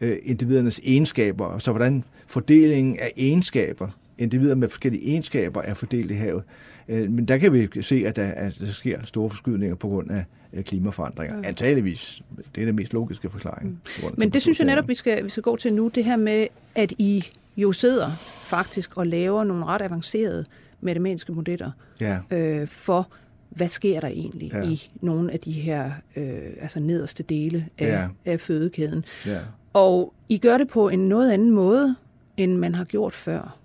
individernes 0.00 0.80
egenskaber, 0.84 1.58
så 1.58 1.70
hvordan 1.70 2.04
fordelingen 2.26 2.98
af 2.98 3.12
egenskaber, 3.16 3.88
individer 4.18 4.54
med 4.54 4.68
forskellige 4.68 5.10
egenskaber, 5.10 5.62
er 5.62 5.74
fordelt 5.74 6.10
i 6.10 6.14
havet. 6.14 6.42
Øh, 6.88 7.10
men 7.10 7.24
der 7.24 7.38
kan 7.38 7.52
vi 7.52 7.82
se, 7.82 8.04
at 8.06 8.16
der, 8.16 8.26
at 8.26 8.56
der 8.60 8.66
sker 8.66 9.04
store 9.04 9.30
forskydninger 9.30 9.76
på 9.76 9.88
grund 9.88 10.10
af 10.10 10.24
klimaforandringer. 10.64 11.38
Ja. 11.38 11.48
Antageligvis. 11.48 12.22
Det 12.54 12.60
er 12.62 12.66
den 12.66 12.76
mest 12.76 12.92
logiske 12.92 13.30
forklaring. 13.30 13.80
Mm. 14.02 14.08
Men 14.16 14.30
det 14.30 14.42
synes 14.42 14.58
jeg 14.58 14.66
netop, 14.66 14.88
vi 14.88 14.94
skal, 14.94 15.24
vi 15.24 15.28
skal 15.28 15.42
gå 15.42 15.56
til 15.56 15.74
nu, 15.74 15.88
det 15.88 16.04
her 16.04 16.16
med, 16.16 16.46
at 16.74 16.92
I 16.98 17.24
jo 17.56 17.72
sidder 17.72 18.10
faktisk 18.44 18.96
og 18.96 19.06
laver 19.06 19.44
nogle 19.44 19.64
ret 19.64 19.82
avancerede 19.82 20.44
matematiske 20.80 21.32
modeller 21.32 21.70
ja. 22.00 22.18
øh, 22.30 22.68
for 22.68 23.08
hvad 23.50 23.68
sker 23.68 24.00
der 24.00 24.08
egentlig 24.08 24.50
ja. 24.52 24.62
i 24.62 24.88
nogle 25.00 25.32
af 25.32 25.40
de 25.40 25.52
her 25.52 25.90
øh, 26.16 26.38
altså 26.60 26.80
nederste 26.80 27.22
dele 27.22 27.66
af, 27.78 27.86
ja. 27.88 28.08
af 28.24 28.40
fødekæden. 28.40 29.04
Ja. 29.26 29.38
Og 29.76 30.14
I 30.28 30.38
gør 30.38 30.58
det 30.58 30.68
på 30.68 30.88
en 30.88 31.08
noget 31.08 31.32
anden 31.32 31.50
måde, 31.50 31.96
end 32.36 32.56
man 32.56 32.74
har 32.74 32.84
gjort 32.84 33.12
før. 33.12 33.58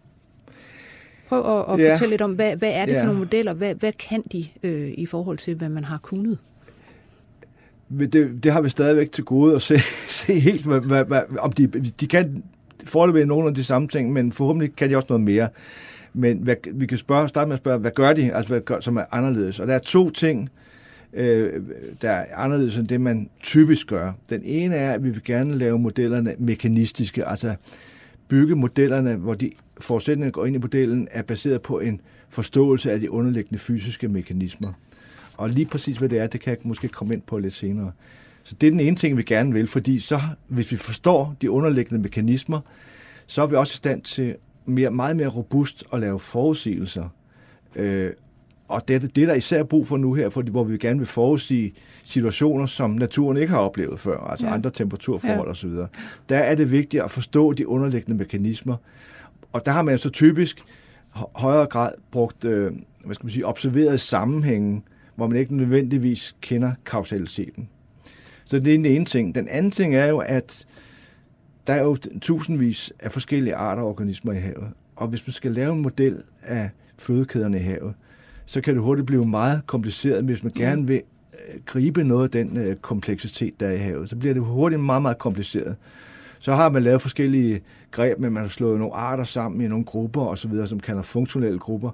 Prøv 1.30 1.40
at, 1.40 1.74
at 1.74 1.86
ja. 1.86 1.94
fortælle 1.94 2.10
lidt 2.10 2.22
om, 2.22 2.34
hvad, 2.34 2.56
hvad 2.56 2.72
er 2.74 2.86
det 2.86 2.94
ja. 2.94 3.02
for 3.02 3.06
nogle 3.06 3.20
modeller? 3.20 3.54
Hvad, 3.54 3.76
hvad 3.76 3.94
kan 3.94 4.24
de 4.32 4.48
øh, 4.64 4.94
i 4.98 5.06
forhold 5.06 5.38
til, 5.38 5.56
hvad 5.56 5.70
man 5.70 5.84
har 5.84 5.98
kunnet? 5.98 6.38
Det, 8.00 8.44
det 8.44 8.52
har 8.52 8.62
vi 8.62 8.70
stadigvæk 8.70 9.12
til 9.12 9.24
gode 9.24 9.56
at 9.56 9.62
se, 9.62 9.76
se 10.22 10.40
helt, 10.40 10.66
hvad, 10.66 10.80
hvad, 10.80 11.06
hvad, 11.06 11.22
om 11.40 11.52
de, 11.52 11.68
de 12.00 12.08
kan 12.08 12.44
foreløbig 12.86 13.26
nogle 13.26 13.48
af 13.48 13.56
de 13.56 13.64
samme 13.64 13.88
ting, 13.88 14.14
men 14.14 14.32
forhåbentlig 14.32 14.76
kan 14.76 14.90
de 14.90 14.96
også 14.96 15.08
noget 15.10 15.24
mere. 15.24 15.50
Men 16.14 16.38
hvad, 16.38 16.56
vi 16.72 16.86
kan 16.86 16.98
spørge, 16.98 17.28
starte 17.28 17.48
med 17.48 17.54
at 17.54 17.60
spørge, 17.60 17.80
hvad 17.80 17.92
gør 17.92 18.14
de, 18.14 18.34
altså, 18.34 18.50
hvad 18.50 18.62
gør, 18.62 18.80
som 18.80 18.98
er 18.98 19.04
anderledes? 19.12 19.60
Og 19.60 19.68
der 19.68 19.74
er 19.74 19.80
to 19.80 20.10
ting, 20.10 20.42
øh, 20.42 20.71
øh, 21.14 21.64
der 22.02 22.10
er 22.10 22.36
anderledes 22.36 22.78
end 22.78 22.88
det, 22.88 23.02
man 23.02 23.30
typisk 23.44 23.88
gør. 23.88 24.14
Den 24.30 24.42
ene 24.44 24.76
er, 24.76 24.94
at 24.94 25.04
vi 25.04 25.10
vil 25.10 25.24
gerne 25.24 25.58
lave 25.58 25.80
modellerne 25.80 26.36
mekanistiske, 26.40 27.26
altså 27.26 27.56
bygge 28.28 28.56
modellerne, 28.56 29.16
hvor 29.16 29.34
de 29.34 29.52
forudsætninger, 29.80 30.28
der 30.28 30.32
går 30.32 30.46
ind 30.46 30.56
i 30.56 30.60
modellen, 30.60 31.08
er 31.12 31.22
baseret 31.22 31.62
på 31.62 31.80
en 31.80 32.02
forståelse 32.30 32.92
af 32.92 33.00
de 33.00 33.12
underliggende 33.12 33.60
fysiske 33.60 34.08
mekanismer. 34.08 34.74
Og 35.38 35.50
lige 35.50 35.66
præcis 35.66 35.98
hvad 35.98 36.10
det 36.10 36.20
er, 36.20 36.28
det 36.28 36.42
kan 36.42 36.52
jeg 36.52 36.58
måske 36.64 36.88
komme 36.88 37.14
ind 37.14 37.22
på 37.22 37.38
lidt 37.38 37.54
senere. 37.54 37.92
Så 38.44 38.56
det 38.62 38.68
er 38.68 38.72
den 38.72 38.80
ene 38.80 38.96
ting, 38.96 39.18
vi 39.18 39.24
gerne 39.24 39.54
vil, 39.54 39.68
fordi 39.68 40.00
så, 40.00 40.20
hvis 40.48 40.72
vi 40.72 40.78
forstår 40.78 41.36
de 41.42 41.52
underliggende 41.52 42.02
mekanismer, 42.02 42.60
så 43.28 43.42
er 43.42 43.48
vi 43.48 43.56
også 43.56 43.74
i 43.74 43.78
stand 43.78 44.02
til 44.02 44.36
mere, 44.66 44.92
meget 44.92 45.16
mere 45.16 45.28
robust 45.28 45.84
at 45.94 46.00
lave 46.00 46.20
forudsigelser. 46.20 47.10
Øh, 47.76 48.12
og 48.72 48.88
det, 48.88 49.16
det 49.16 49.22
er 49.22 49.28
der 49.28 49.34
især 49.34 49.64
brug 49.64 49.88
for 49.88 49.98
nu 49.98 50.14
her, 50.14 50.30
fordi, 50.30 50.52
hvor 50.52 50.64
vi 50.64 50.78
gerne 50.78 51.00
vil 51.00 51.08
forudsige 51.08 51.74
situationer, 52.04 52.66
som 52.66 52.92
naturen 52.92 53.38
ikke 53.38 53.54
har 53.54 53.60
oplevet 53.60 54.00
før, 54.00 54.20
altså 54.20 54.46
ja. 54.46 54.54
andre 54.54 54.70
temperaturforhold 54.70 55.48
ja. 55.48 55.52
osv. 55.52 55.72
Der 56.30 56.38
er 56.38 56.56
det 56.56 56.72
vigtigt 56.72 57.04
at 57.04 57.12
forstå 57.12 57.54
de 57.54 57.68
underliggende 57.68 58.18
mekanismer. 58.18 58.76
Og 59.52 59.66
der 59.66 59.72
har 59.72 59.82
man 59.82 59.98
så 59.98 60.10
typisk 60.10 60.64
højere 61.36 61.66
grad 61.66 61.92
brugt, 62.12 62.46
øh, 62.46 62.72
hvad 63.06 63.16
skal 63.16 63.26
man 63.26 63.32
sige, 63.32 63.48
observeret 63.48 64.00
sammenhængen, 64.00 64.84
hvor 65.16 65.28
man 65.28 65.38
ikke 65.38 65.56
nødvendigvis 65.56 66.36
kender 66.42 66.72
kausaliteten. 66.86 67.70
Så 68.46 68.60
det 68.60 68.74
er 68.74 68.78
den 68.78 68.86
ene 68.86 69.06
ting. 69.06 69.36
Den 69.36 69.48
anden 69.48 69.72
ting 69.72 69.96
er 69.96 70.06
jo, 70.06 70.18
at 70.18 70.66
der 71.68 71.74
er 71.74 71.82
jo 71.82 71.96
tusindvis 72.22 72.94
af 73.00 73.12
forskellige 73.12 73.56
arter 73.56 73.82
af 73.82 73.86
organismer 73.86 74.34
i 74.34 74.40
havet. 74.40 74.68
Og 74.96 75.08
hvis 75.08 75.28
man 75.28 75.34
skal 75.34 75.52
lave 75.52 75.74
en 75.74 75.82
model 75.82 76.24
af 76.42 76.70
fødekæderne 76.98 77.58
i 77.58 77.62
havet, 77.62 77.94
så 78.46 78.62
kan 78.62 78.74
det 78.74 78.84
hurtigt 78.84 79.08
blive 79.08 79.26
meget 79.26 79.62
kompliceret, 79.68 80.24
hvis 80.24 80.44
man 80.44 80.52
gerne 80.56 80.88
vil 80.88 81.02
øh, 81.34 81.62
gribe 81.66 82.04
noget 82.04 82.24
af 82.24 82.30
den 82.30 82.58
øh, 82.58 82.76
kompleksitet, 82.76 83.60
der 83.60 83.68
er 83.68 83.74
i 83.74 83.78
havet. 83.78 84.10
Så 84.10 84.16
bliver 84.16 84.34
det 84.34 84.44
hurtigt 84.44 84.82
meget, 84.82 85.02
meget 85.02 85.18
kompliceret. 85.18 85.76
Så 86.40 86.54
har 86.54 86.70
man 86.70 86.84
lavet 86.84 87.02
forskellige 87.02 87.62
greb, 87.92 88.20
men 88.20 88.34
man 88.34 88.44
har 88.44 88.50
slået 88.50 88.80
nogle 88.80 88.96
arter 88.96 89.24
sammen 89.24 89.62
i 89.62 89.68
nogle 89.68 89.86
grupper 89.86 90.22
osv., 90.22 90.52
som 90.66 90.80
kalder 90.80 91.02
funktionelle 91.02 91.60
grupper. 91.60 91.90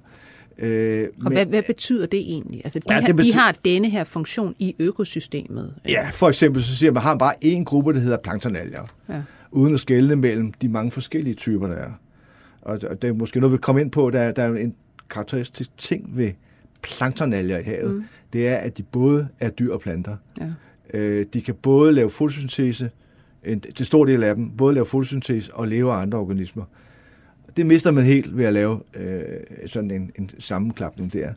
Øh, 0.57 1.07
og 1.17 1.23
men, 1.23 1.33
hvad, 1.33 1.45
hvad 1.45 1.63
betyder 1.67 2.05
det 2.05 2.19
egentlig? 2.19 2.62
Altså, 2.63 2.79
de, 2.79 2.93
ja, 2.93 3.01
det 3.01 3.15
betyder, 3.15 3.33
de 3.33 3.39
har 3.39 3.55
denne 3.65 3.89
her 3.89 4.03
funktion 4.03 4.55
i 4.60 4.75
økosystemet. 4.79 5.73
Ja, 5.88 6.10
for 6.10 6.27
eksempel 6.27 6.63
så 6.63 6.75
siger 6.75 6.91
man, 6.91 6.97
at 6.97 7.03
man 7.03 7.10
har 7.10 7.17
bare 7.17 7.33
én 7.45 7.63
gruppe, 7.63 7.93
der 7.93 7.99
hedder 7.99 8.17
planktonalger, 8.17 8.83
ja. 9.10 9.21
uden 9.51 9.73
at 9.73 9.79
skelne 9.79 10.15
mellem 10.15 10.53
de 10.53 10.69
mange 10.69 10.91
forskellige 10.91 11.33
typer, 11.33 11.67
der 11.67 11.75
er. 11.75 11.91
Og, 12.62 12.79
og 12.89 13.01
det 13.01 13.07
er 13.07 13.13
måske 13.13 13.39
noget, 13.39 13.53
vi 13.53 13.57
kommer 13.57 13.81
ind 13.81 13.91
på, 13.91 14.10
der, 14.10 14.31
der 14.31 14.43
er 14.43 14.53
en 14.53 14.75
karakteristisk 15.10 15.78
ting 15.78 16.17
ved 16.17 16.32
planktonalger 16.82 17.58
i 17.58 17.63
havet, 17.63 17.96
mm. 17.96 18.04
det 18.34 18.48
er, 18.48 18.56
at 18.56 18.78
de 18.78 18.84
både 18.84 19.28
er 19.39 19.50
dyr 19.50 19.74
og 19.74 19.80
planter. 19.80 20.15
Ja. 20.39 20.48
Øh, 20.93 21.26
de 21.34 21.41
kan 21.41 21.56
både 21.56 21.91
lave 21.91 22.10
fotosyntese, 22.10 22.89
en, 23.43 23.60
til 23.60 23.86
stor 23.86 24.06
del 24.06 24.24
af 24.24 24.36
dem, 24.36 24.50
både 24.50 24.74
lave 24.74 24.86
fotosyntese 24.86 25.56
og 25.56 25.67
leve 25.67 25.91
af 25.91 26.02
andre 26.02 26.17
organismer. 26.17 26.63
Det 27.58 27.65
mister 27.65 27.91
man 27.91 28.04
helt 28.04 28.38
ved 28.38 28.46
at 28.46 28.54
lave 28.54 28.80
øh, 28.93 29.24
sådan 29.65 29.91
en, 29.91 30.12
en 30.15 30.30
sammenklapning 30.39 31.13
der. 31.13 31.34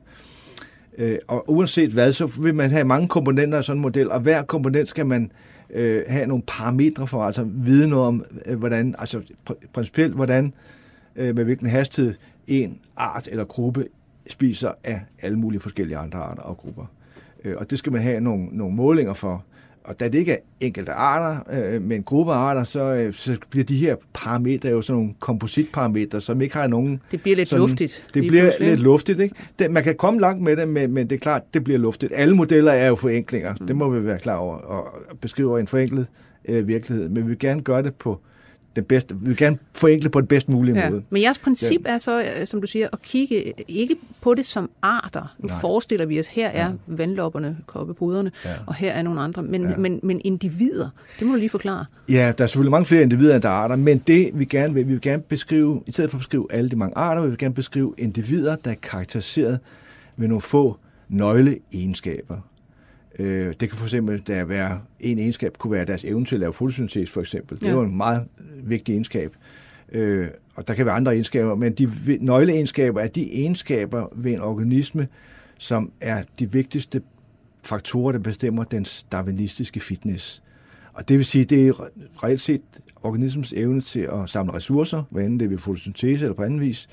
Øh, 0.98 1.18
og 1.26 1.50
uanset 1.50 1.90
hvad, 1.90 2.12
så 2.12 2.40
vil 2.42 2.54
man 2.54 2.70
have 2.70 2.84
mange 2.84 3.08
komponenter 3.08 3.58
i 3.58 3.62
sådan 3.62 3.78
en 3.78 3.82
model, 3.82 4.10
og 4.10 4.20
hver 4.20 4.42
komponent 4.42 4.88
skal 4.88 5.06
man 5.06 5.32
øh, 5.70 6.02
have 6.08 6.26
nogle 6.26 6.42
parametre 6.46 7.06
for, 7.06 7.22
altså 7.22 7.46
vide 7.48 7.88
noget 7.88 8.06
om, 8.06 8.24
øh, 8.46 8.58
hvordan, 8.58 8.94
altså 8.98 9.20
pr- 9.50 9.66
principielt, 9.72 10.14
hvordan, 10.14 10.52
øh, 11.16 11.36
med 11.36 11.44
hvilken 11.44 11.66
hastighed 11.66 12.14
en 12.50 12.78
art 12.96 13.28
eller 13.30 13.44
gruppe 13.44 13.86
spiser 14.28 14.72
af 14.84 15.00
alle 15.22 15.38
mulige 15.38 15.60
forskellige 15.60 15.96
andre 15.96 16.18
arter 16.18 16.42
og 16.42 16.56
grupper. 16.56 16.84
Øh, 17.44 17.54
og 17.56 17.70
det 17.70 17.78
skal 17.78 17.92
man 17.92 18.02
have 18.02 18.20
nogle, 18.20 18.48
nogle 18.52 18.76
målinger 18.76 19.14
for. 19.14 19.44
Og 19.84 20.00
da 20.00 20.08
det 20.08 20.14
ikke 20.18 20.32
er 20.32 20.36
enkelte 20.60 20.92
arter, 20.92 21.40
øh, 21.52 21.82
men 21.82 22.02
gruppe 22.02 22.32
arter, 22.32 22.64
så, 22.64 22.80
øh, 22.80 23.14
så 23.14 23.36
bliver 23.50 23.64
de 23.64 23.76
her 23.76 23.96
parametre 24.12 24.68
jo 24.68 24.82
sådan 24.82 24.96
nogle 25.00 25.14
kompositparametre, 25.20 26.20
som 26.20 26.40
ikke 26.40 26.54
har 26.54 26.66
nogen... 26.66 27.00
Det 27.10 27.22
bliver 27.22 27.36
lidt 27.36 27.48
sådan, 27.48 27.60
luftigt. 27.60 28.04
Det 28.14 28.22
bliver 28.22 28.42
pludselig. 28.42 28.68
lidt 28.68 28.80
luftigt, 28.80 29.20
ikke? 29.20 29.34
Det, 29.58 29.70
man 29.70 29.84
kan 29.84 29.96
komme 29.96 30.20
langt 30.20 30.42
med 30.42 30.56
det, 30.56 30.68
men, 30.68 30.92
men 30.92 31.10
det 31.10 31.16
er 31.16 31.20
klart, 31.20 31.42
det 31.54 31.64
bliver 31.64 31.78
luftigt. 31.78 32.12
Alle 32.16 32.36
modeller 32.36 32.72
er 32.72 32.86
jo 32.86 32.94
forenklinger. 32.94 33.54
Mm. 33.60 33.66
Det 33.66 33.76
må 33.76 33.90
vi 33.90 34.04
være 34.06 34.18
klar 34.18 34.36
over 34.36 34.56
og 34.56 35.00
beskrive 35.20 35.60
en 35.60 35.66
forenklet 35.66 36.06
øh, 36.48 36.68
virkelighed. 36.68 37.08
Men 37.08 37.22
vi 37.22 37.28
vil 37.28 37.38
gerne 37.38 37.62
gøre 37.62 37.82
det 37.82 37.94
på 37.94 38.20
den 38.76 38.84
bedste, 38.84 39.16
vi 39.20 39.26
vil 39.26 39.36
gerne 39.36 39.58
forenkle 39.74 40.10
på 40.10 40.20
den 40.20 40.26
bedst 40.26 40.48
mulige 40.48 40.78
ja. 40.78 40.90
måde. 40.90 41.02
Men 41.10 41.22
jeres 41.22 41.38
princip 41.38 41.80
ja. 41.84 41.90
er 41.90 41.98
så, 41.98 42.22
øh, 42.22 42.46
som 42.46 42.60
du 42.60 42.66
siger, 42.66 42.88
at 42.92 43.02
kigge 43.02 43.52
ikke 43.68 43.96
på 44.20 44.34
det 44.34 44.46
som 44.46 44.70
arter. 44.82 45.34
Nu 45.38 45.46
Nej. 45.46 45.60
forestiller 45.60 46.06
vi 46.06 46.20
os, 46.20 46.26
her 46.26 46.48
er 46.48 46.66
ja. 46.66 46.72
vandlopperne, 46.86 47.56
koppepuderne, 47.66 48.32
ja. 48.44 48.50
og 48.66 48.74
her 48.74 48.92
er 48.92 49.02
nogle 49.02 49.20
andre, 49.20 49.42
men, 49.42 49.62
ja. 49.62 49.76
men, 49.76 50.00
men 50.02 50.20
individer, 50.24 50.88
det 51.18 51.26
må 51.26 51.32
du 51.32 51.38
lige 51.38 51.50
forklare. 51.50 51.84
Ja, 52.08 52.32
der 52.38 52.44
er 52.44 52.48
selvfølgelig 52.48 52.70
mange 52.70 52.86
flere 52.86 53.02
individer, 53.02 53.34
end 53.34 53.42
der 53.42 53.48
er 53.48 53.52
arter, 53.52 53.76
men 53.76 53.98
det 53.98 54.30
vi 54.34 54.44
gerne 54.44 54.74
vil, 54.74 54.88
vi 54.88 54.92
vil 54.92 55.00
gerne 55.00 55.22
beskrive, 55.22 55.82
i 55.86 55.92
stedet 55.92 56.10
for 56.10 56.16
at 56.16 56.20
beskrive 56.20 56.46
alle 56.50 56.70
de 56.70 56.76
mange 56.76 56.96
arter, 56.96 57.22
vi 57.22 57.28
vil 57.28 57.38
gerne 57.38 57.54
beskrive 57.54 57.94
individer, 57.98 58.56
der 58.56 58.70
er 58.70 58.74
karakteriseret 58.74 59.58
ved 60.16 60.28
nogle 60.28 60.40
få 60.40 60.76
nøgleegenskaber. 61.08 62.36
Øh, 63.20 63.54
det 63.60 63.68
kan 63.68 63.78
for 63.78 63.86
eksempel 63.86 64.22
der 64.26 64.44
være 64.44 64.80
en 65.00 65.18
egenskab, 65.18 65.58
kunne 65.58 65.72
være 65.72 65.84
deres 65.84 66.04
evne 66.04 66.24
til 66.24 66.36
at 66.36 66.40
lave 66.40 66.52
fotosyntese 66.52 67.12
for 67.12 67.20
eksempel. 67.20 67.60
Det 67.60 67.68
er 67.68 67.72
jo 67.72 67.82
en 67.82 67.96
meget 67.96 68.24
vigtig 68.62 68.92
egenskab. 68.92 69.36
Øh, 69.92 70.28
og 70.54 70.68
der 70.68 70.74
kan 70.74 70.86
være 70.86 70.94
andre 70.94 71.12
egenskaber, 71.12 71.54
men 71.54 71.72
de 71.72 71.90
nøgleegenskaber 72.20 73.00
er 73.00 73.06
de 73.06 73.32
egenskaber 73.32 74.06
ved 74.16 74.32
en 74.32 74.40
organisme, 74.40 75.08
som 75.58 75.92
er 76.00 76.22
de 76.38 76.52
vigtigste 76.52 77.02
faktorer, 77.64 78.12
der 78.12 78.18
bestemmer 78.18 78.64
dens 78.64 79.02
darwinistiske 79.12 79.80
fitness. 79.80 80.42
Og 80.92 81.08
det 81.08 81.16
vil 81.16 81.24
sige, 81.24 81.44
det 81.44 81.68
er 81.68 81.88
reelt 82.24 82.40
set 82.40 82.62
organismens 83.02 83.52
evne 83.52 83.80
til 83.80 84.00
at 84.00 84.28
samle 84.30 84.54
ressourcer, 84.54 85.02
hvad 85.10 85.22
enten 85.22 85.40
det 85.40 85.44
er 85.44 85.48
ved 85.48 85.58
fotosyntese 85.58 86.24
eller 86.24 86.34
på 86.34 86.42
anden 86.42 86.60
vis, 86.60 86.88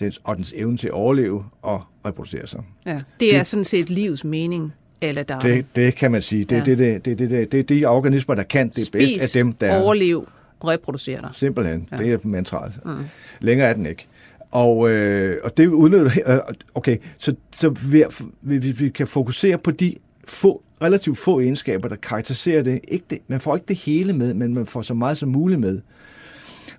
dens, 0.00 0.20
og 0.24 0.36
dens 0.36 0.54
evne 0.56 0.76
til 0.76 0.88
at 0.88 0.92
overleve 0.94 1.44
og 1.62 1.82
reproducere 2.06 2.46
sig. 2.46 2.62
Ja, 2.86 3.02
det 3.20 3.34
er 3.34 3.38
det, 3.38 3.46
sådan 3.46 3.64
set 3.64 3.90
livs 3.90 4.24
mening. 4.24 4.72
Eller 5.02 5.22
der 5.22 5.38
det, 5.38 5.66
det 5.76 5.94
kan 5.94 6.10
man 6.10 6.22
sige. 6.22 6.44
Det, 6.44 6.56
ja. 6.56 6.64
det, 6.64 6.78
det, 6.78 7.04
det, 7.04 7.18
det, 7.18 7.30
det, 7.30 7.52
det 7.52 7.60
er 7.60 7.64
de 7.64 7.86
organismer, 7.86 8.34
der 8.34 8.42
kan 8.42 8.68
det 8.68 8.86
Spis, 8.86 9.10
bedst 9.10 9.22
af 9.22 9.28
dem, 9.28 9.52
der... 9.52 9.80
overlev, 9.80 10.28
reproducere 10.64 11.20
dig. 11.20 11.30
Simpelthen. 11.32 11.88
Ja. 11.92 11.96
Det 11.96 12.12
er 12.12 12.18
mantraet. 12.22 12.80
Mm. 12.84 13.04
Længere 13.40 13.68
er 13.68 13.74
den 13.74 13.86
ikke. 13.86 14.06
Og, 14.50 14.90
øh, 14.90 15.36
og 15.44 15.56
det 15.56 15.66
udnytter... 15.66 16.10
Øh, 16.26 16.38
okay, 16.74 16.96
så, 17.18 17.34
så 17.52 17.68
vi, 17.68 18.04
vi, 18.42 18.70
vi 18.70 18.88
kan 18.88 19.06
fokusere 19.06 19.58
på 19.58 19.70
de 19.70 19.94
få, 20.24 20.62
relativt 20.82 21.18
få 21.18 21.40
egenskaber, 21.40 21.88
der 21.88 21.96
karakteriserer 21.96 22.62
det. 22.62 22.80
Ikke 22.88 23.04
det. 23.10 23.18
Man 23.28 23.40
får 23.40 23.56
ikke 23.56 23.66
det 23.68 23.76
hele 23.76 24.12
med, 24.12 24.34
men 24.34 24.54
man 24.54 24.66
får 24.66 24.82
så 24.82 24.94
meget 24.94 25.18
som 25.18 25.28
muligt 25.28 25.60
med. 25.60 25.80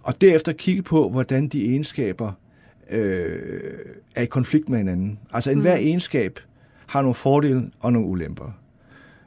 Og 0.04 0.22
derefter 0.22 0.54
kigge 0.54 0.82
på, 0.82 1.10
hvordan 1.10 1.48
de 1.48 1.66
egenskaber 1.66 2.32
øh, 2.92 3.40
er 4.16 4.22
i 4.22 4.26
konflikt 4.26 4.70
med 4.70 4.78
hinanden. 4.78 5.20
Altså 5.34 5.52
enhver 5.52 5.78
mm. 5.78 5.84
egenskab 5.84 6.40
har 6.90 7.02
nogle 7.02 7.16
fordele 7.16 7.70
og 7.80 7.94
nogle 7.94 8.08
ulemper. 8.08 8.52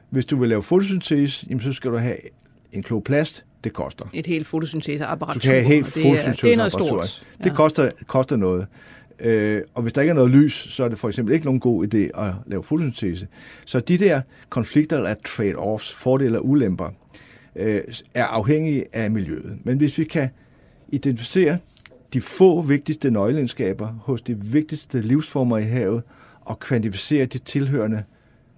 Hvis 0.09 0.25
du 0.25 0.37
vil 0.39 0.49
lave 0.49 0.63
fotosyntese, 0.63 1.45
jamen, 1.49 1.61
så 1.61 1.71
skal 1.71 1.91
du 1.91 1.97
have 1.97 2.17
en 2.71 2.83
kloplast, 2.83 3.45
det 3.63 3.73
koster. 3.73 4.05
Et 4.13 4.25
helt 4.25 4.47
fotosynteseapparatur. 4.47 5.33
Du 5.33 5.39
kan 5.39 5.51
have 5.51 5.63
helt 5.63 5.85
fotosynteseapparatur. 5.85 6.47
Det 6.47 6.53
er 6.53 6.57
noget 6.57 6.71
stort. 6.71 7.27
Ja. 7.39 7.43
Det 7.43 7.57
koster, 7.57 7.91
koster 8.07 8.35
noget. 8.35 8.67
Øh, 9.19 9.61
og 9.73 9.81
hvis 9.81 9.93
der 9.93 10.01
ikke 10.01 10.09
er 10.09 10.15
noget 10.15 10.31
lys, 10.31 10.53
så 10.53 10.83
er 10.83 10.87
det 10.87 10.99
for 10.99 11.09
eksempel 11.09 11.33
ikke 11.33 11.45
nogen 11.45 11.59
god 11.59 11.87
idé 11.87 12.21
at 12.21 12.33
lave 12.45 12.63
fotosyntese. 12.63 13.27
Så 13.65 13.79
de 13.79 13.97
der 13.97 14.21
konflikter 14.49 15.05
af 15.05 15.15
trade-offs, 15.27 15.93
fordele 15.93 16.39
og 16.39 16.49
ulemper, 16.49 16.89
øh, 17.55 17.81
er 18.13 18.25
afhængige 18.25 18.85
af 18.93 19.11
miljøet. 19.11 19.57
Men 19.63 19.77
hvis 19.77 19.97
vi 19.97 20.03
kan 20.03 20.29
identificere 20.89 21.57
de 22.13 22.21
få 22.21 22.61
vigtigste 22.61 23.11
nøgleegenskaber 23.11 23.87
hos 23.87 24.21
de 24.21 24.37
vigtigste 24.45 25.01
livsformer 25.01 25.57
i 25.57 25.63
havet, 25.63 26.03
og 26.45 26.59
kvantificere 26.59 27.25
de 27.25 27.37
tilhørende 27.37 28.03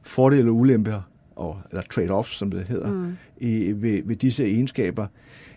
fordele 0.03 0.49
og 0.49 0.55
ulemper, 0.55 1.01
og, 1.35 1.57
eller 1.69 1.83
trade-offs, 1.93 2.37
som 2.37 2.51
det 2.51 2.67
hedder, 2.67 2.91
mm. 2.93 3.17
i, 3.37 3.73
ved, 3.75 4.01
ved 4.05 4.15
disse 4.15 4.45
egenskaber, 4.45 5.07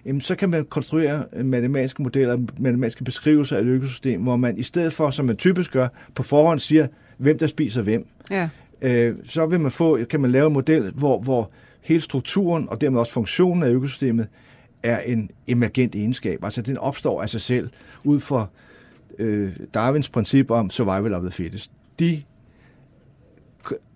jamen, 0.07 0.21
så 0.21 0.35
kan 0.35 0.51
man 0.51 0.65
konstruere 0.65 1.25
matematiske 1.45 2.03
modeller, 2.03 2.39
matematiske 2.59 3.05
beskrivelser 3.05 3.57
af 3.57 3.61
et 3.61 3.67
økosystem, 3.67 4.23
hvor 4.23 4.37
man 4.37 4.59
i 4.59 4.63
stedet 4.63 4.93
for, 4.93 5.11
som 5.11 5.27
man 5.27 5.37
typisk 5.37 5.73
gør, 5.73 5.89
på 6.15 6.23
forhånd 6.23 6.59
siger, 6.59 6.87
hvem 7.19 7.39
der 7.39 7.47
spiser 7.47 7.83
hvem, 7.83 8.07
ja. 8.31 8.49
øh, 8.83 9.17
så 9.25 9.47
vil 9.47 9.61
man 9.61 9.71
få, 9.71 10.05
kan 10.11 10.21
man 10.21 10.31
lave 10.31 10.47
en 10.47 10.53
model, 10.53 10.91
hvor, 10.91 11.21
hvor 11.21 11.51
hele 11.81 12.01
strukturen, 12.01 12.69
og 12.69 12.81
dermed 12.81 13.01
også 13.01 13.13
funktionen 13.13 13.63
af 13.63 13.71
økosystemet, 13.71 14.27
er 14.83 15.01
en 15.01 15.31
emergent 15.47 15.95
egenskab. 15.95 16.45
Altså 16.45 16.63
den 16.63 16.79
opstår 16.79 17.23
af 17.23 17.29
sig 17.29 17.41
selv, 17.41 17.69
ud 18.05 18.21
fra 18.21 18.47
øh, 19.19 19.57
Darwins 19.75 20.09
princip 20.09 20.51
om 20.51 20.71
survival 20.71 21.15
of 21.15 21.23
the 21.23 21.31
fittest 21.31 21.71
de 21.99 22.23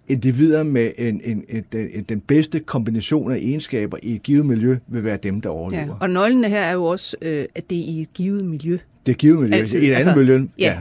individer 0.08 0.62
med 0.62 0.92
en, 0.98 1.20
en, 1.24 1.44
en, 1.48 1.64
en, 1.72 2.02
den 2.02 2.20
bedste 2.20 2.60
kombination 2.60 3.32
af 3.32 3.36
egenskaber 3.36 3.98
i 4.02 4.14
et 4.14 4.22
givet 4.22 4.46
miljø 4.46 4.76
vil 4.86 5.04
være 5.04 5.16
dem, 5.16 5.40
der 5.40 5.50
overlever. 5.50 5.82
Ja, 5.82 5.92
og 6.00 6.10
nøglen 6.10 6.44
her 6.44 6.60
er 6.60 6.72
jo 6.72 6.84
også, 6.84 7.16
øh, 7.22 7.44
at 7.54 7.70
det 7.70 7.78
er 7.78 7.84
i 7.84 8.00
et 8.00 8.12
givet 8.12 8.44
miljø. 8.44 8.72
Det 8.72 9.12
er 9.12 9.12
et 9.12 9.18
givet 9.18 9.40
miljø. 9.40 9.56
Altid. 9.56 9.80
I 9.80 9.84
et 9.86 9.92
andet 9.92 9.96
altså, 9.96 10.14
miljø, 10.14 10.46
ja. 10.58 10.64
ja. 10.64 10.78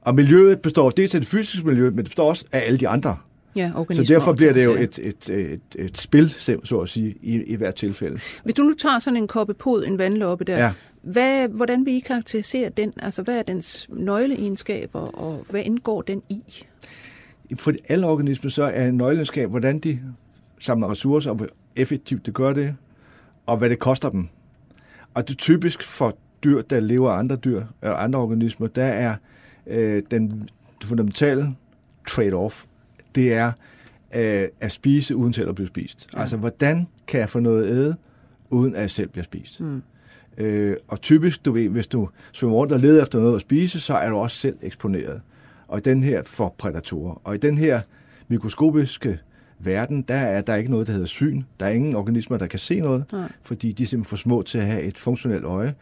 Og 0.00 0.14
miljøet 0.14 0.60
består 0.60 0.90
dels 0.90 1.14
af 1.14 1.20
det 1.20 1.28
fysiske 1.28 1.66
miljø, 1.66 1.90
men 1.90 1.96
det 1.96 2.04
består 2.04 2.28
også 2.28 2.44
af 2.52 2.62
alle 2.66 2.78
de 2.78 2.88
andre 2.88 3.16
Ja, 3.56 3.70
Så 3.90 4.04
derfor 4.08 4.32
bliver 4.32 4.52
det 4.52 4.64
jo 4.64 4.74
et, 4.74 4.98
et, 5.02 5.30
et, 5.30 5.60
et 5.78 5.98
spil, 5.98 6.30
så 6.64 6.80
at 6.82 6.88
sige, 6.88 7.14
i, 7.22 7.42
i 7.42 7.54
hvert 7.56 7.74
tilfælde. 7.74 8.18
Hvis 8.44 8.54
du 8.54 8.62
nu 8.62 8.72
tager 8.72 8.98
sådan 8.98 9.16
en 9.16 9.26
koppe 9.26 9.54
pod, 9.54 9.84
en 9.84 9.98
vandloppe 9.98 10.44
der, 10.44 10.58
Ja. 10.58 10.72
Hvad, 11.12 11.48
hvordan 11.48 11.86
vil 11.86 11.94
I 11.94 11.98
karakterisere 11.98 12.68
den? 12.68 12.92
Altså, 13.02 13.22
hvad 13.22 13.38
er 13.38 13.42
dens 13.42 13.86
nøgleegenskaber, 13.90 15.00
og 15.00 15.46
hvad 15.50 15.62
indgår 15.64 16.02
den 16.02 16.22
i? 16.28 16.42
For 17.56 17.72
alle 17.88 18.06
organismer 18.06 18.50
så 18.50 18.62
er 18.62 18.86
en 18.86 18.96
nøglegenskab, 18.96 19.50
hvordan 19.50 19.78
de 19.78 20.00
samler 20.58 20.90
ressourcer, 20.90 21.30
og 21.30 21.36
hvor 21.36 21.48
effektivt 21.76 22.26
det 22.26 22.34
gør 22.34 22.52
det, 22.52 22.76
og 23.46 23.56
hvad 23.56 23.70
det 23.70 23.78
koster 23.78 24.08
dem. 24.08 24.28
Og 25.14 25.28
det 25.28 25.34
er 25.34 25.38
typisk 25.38 25.82
for 25.82 26.16
dyr, 26.44 26.62
der 26.62 26.80
lever 26.80 27.10
af 27.10 27.18
andre 27.18 27.36
dyr, 27.36 27.64
eller 27.82 27.96
andre 27.96 28.18
organismer, 28.18 28.66
der 28.66 28.84
er 28.84 29.14
øh, 29.66 30.02
den 30.10 30.48
fundamentale 30.84 31.56
trade-off, 32.10 32.66
det 33.14 33.32
er 33.32 33.52
øh, 34.14 34.48
at 34.60 34.72
spise 34.72 35.16
uden 35.16 35.32
selv 35.32 35.48
at 35.48 35.54
blive 35.54 35.68
spist. 35.68 36.08
Ja. 36.14 36.20
Altså, 36.20 36.36
hvordan 36.36 36.86
kan 37.06 37.20
jeg 37.20 37.28
få 37.28 37.40
noget 37.40 37.64
at 37.64 37.70
æde, 37.70 37.96
uden 38.50 38.74
at 38.74 38.80
jeg 38.80 38.90
selv 38.90 39.08
bliver 39.08 39.24
spist? 39.24 39.60
Mm. 39.60 39.82
Øh, 40.38 40.76
og 40.88 41.00
typisk, 41.00 41.44
du 41.44 41.52
ved, 41.52 41.68
hvis 41.68 41.86
du 41.86 42.08
svømmer 42.32 42.56
rundt 42.56 42.72
og 42.72 42.80
leder 42.80 43.02
efter 43.02 43.18
noget 43.20 43.34
at 43.34 43.40
spise, 43.40 43.80
så 43.80 43.94
er 43.94 44.08
du 44.10 44.16
også 44.16 44.36
selv 44.36 44.56
eksponeret. 44.62 45.20
Og 45.68 45.78
i 45.78 45.80
den 45.80 46.02
her 46.02 46.22
for 46.22 46.54
prædatorer. 46.58 47.20
Og 47.24 47.34
i 47.34 47.38
den 47.38 47.58
her 47.58 47.80
mikroskopiske 48.28 49.18
verden, 49.58 50.02
der 50.02 50.14
er 50.14 50.40
der 50.40 50.54
ikke 50.54 50.70
noget, 50.70 50.86
der 50.86 50.92
hedder 50.92 51.06
syn. 51.06 51.42
Der 51.60 51.66
er 51.66 51.70
ingen 51.70 51.94
organismer, 51.96 52.36
der 52.38 52.46
kan 52.46 52.58
se 52.58 52.80
noget, 52.80 53.04
Nej. 53.12 53.28
fordi 53.42 53.72
de 53.72 53.82
er 53.82 53.86
simpelthen 53.86 54.08
for 54.10 54.16
små 54.16 54.42
til 54.42 54.58
at 54.58 54.64
have 54.66 54.82
et 54.82 54.98
funktionelt 54.98 55.44
øje. 55.44 55.74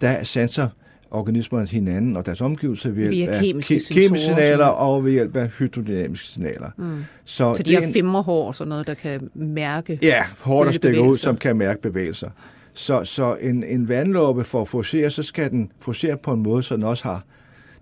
Der 0.00 0.22
sanser 0.22 0.68
organismerne 1.10 1.66
hinanden 1.66 2.16
og 2.16 2.26
deres 2.26 2.40
omgivelser 2.40 2.90
ved 2.90 3.12
hjælp 3.12 3.30
af 3.30 3.40
kemiske 3.40 3.74
ke- 3.76 3.94
kemiske 3.94 4.26
signaler 4.26 4.64
og 4.66 5.04
ved 5.04 5.12
hjælp 5.12 5.36
af 5.36 5.48
hydrodynamiske 5.48 6.26
signaler. 6.26 6.70
Mm. 6.76 7.04
Så, 7.24 7.54
Så 7.54 7.62
de 7.62 7.74
har 7.74 7.82
en- 7.82 7.92
femmerhår 7.94 8.46
og 8.46 8.54
sådan 8.54 8.68
noget, 8.68 8.86
der 8.86 8.94
kan 8.94 9.30
mærke. 9.34 9.98
Ja, 10.02 10.24
hårdt 10.40 10.66
der 10.66 10.72
stikker 10.72 11.00
ud, 11.00 11.16
som 11.16 11.36
kan 11.36 11.56
mærke 11.56 11.80
bevægelser. 11.82 12.30
Så, 12.78 13.04
så 13.04 13.36
en, 13.40 13.64
en 13.64 13.88
vandlåbe 13.88 14.44
for 14.44 14.60
at 14.60 14.68
forcere, 14.68 15.10
så 15.10 15.22
skal 15.22 15.50
den 15.50 15.72
forcere 15.80 16.16
på 16.16 16.32
en 16.32 16.42
måde, 16.42 16.62
så 16.62 16.76
den 16.76 16.82
også 16.82 17.04
har, 17.04 17.24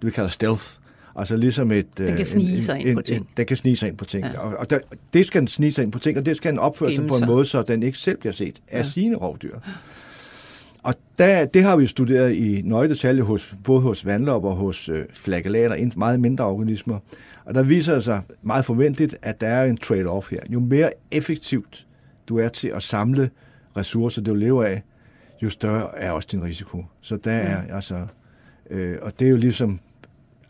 det 0.00 0.06
vi 0.06 0.10
kalder 0.10 0.30
stealth. 0.30 0.64
Altså 1.16 1.36
ligesom 1.36 1.72
et... 1.72 1.98
Den 1.98 2.16
kan 2.16 2.26
snige 2.26 2.62
sig 2.62 2.80
ind 2.86 2.96
på 2.96 3.02
ting. 3.02 3.28
Den 3.36 3.46
kan 3.46 3.56
snige 3.56 3.76
sig 3.76 3.88
ind 3.88 3.96
på 3.96 4.04
ting. 4.04 4.24
Ja. 4.26 4.38
Og, 4.38 4.56
og 4.58 4.70
der, 4.70 4.78
det 5.12 5.26
skal 5.26 5.40
den 5.40 5.48
snige 5.48 5.72
sig 5.72 5.82
ind 5.84 5.92
på 5.92 5.98
ting, 5.98 6.18
og 6.18 6.26
det 6.26 6.36
skal 6.36 6.50
den 6.50 6.58
opføre 6.58 6.94
sig 6.94 7.06
på 7.06 7.14
en 7.14 7.18
sig. 7.18 7.28
måde, 7.28 7.44
så 7.44 7.62
den 7.62 7.82
ikke 7.82 7.98
selv 7.98 8.18
bliver 8.18 8.32
set 8.32 8.60
af 8.68 8.78
Ja. 8.78 8.82
sine 8.82 9.16
rovdyr. 9.16 9.58
Og 10.82 10.94
der, 11.18 11.44
det 11.44 11.62
har 11.62 11.76
vi 11.76 11.86
studeret 11.86 12.32
i 12.32 12.62
nøje 12.64 12.88
detalje 12.88 13.22
hos, 13.22 13.54
både 13.64 13.80
hos 13.80 14.06
vandlopper 14.06 14.50
og 14.50 14.56
hos 14.56 14.88
øh, 14.88 15.04
flagellater, 15.14 15.74
en- 15.74 15.92
meget 15.96 16.20
mindre 16.20 16.44
organismer. 16.44 16.98
Og 17.44 17.54
der 17.54 17.62
viser 17.62 17.94
det 17.94 18.04
sig 18.04 18.22
meget 18.42 18.64
forventeligt, 18.64 19.16
at 19.22 19.40
der 19.40 19.48
er 19.48 19.64
en 19.64 19.78
trade-off 19.84 20.28
her. 20.30 20.40
Jo 20.48 20.60
mere 20.60 20.90
effektivt 21.10 21.86
du 22.28 22.38
er 22.38 22.48
til 22.48 22.68
at 22.68 22.82
samle 22.82 23.30
ressourcer, 23.76 24.22
du 24.22 24.34
lever 24.34 24.64
af, 24.64 24.82
jo 25.42 25.50
større 25.50 25.98
er 25.98 26.10
også 26.10 26.28
din 26.32 26.44
risiko. 26.44 26.84
Så 27.00 27.16
der 27.16 27.32
er 27.32 27.74
altså... 27.74 28.06
Øh, 28.70 28.96
og 29.02 29.18
det 29.18 29.26
er 29.26 29.30
jo 29.30 29.36
ligesom... 29.36 29.80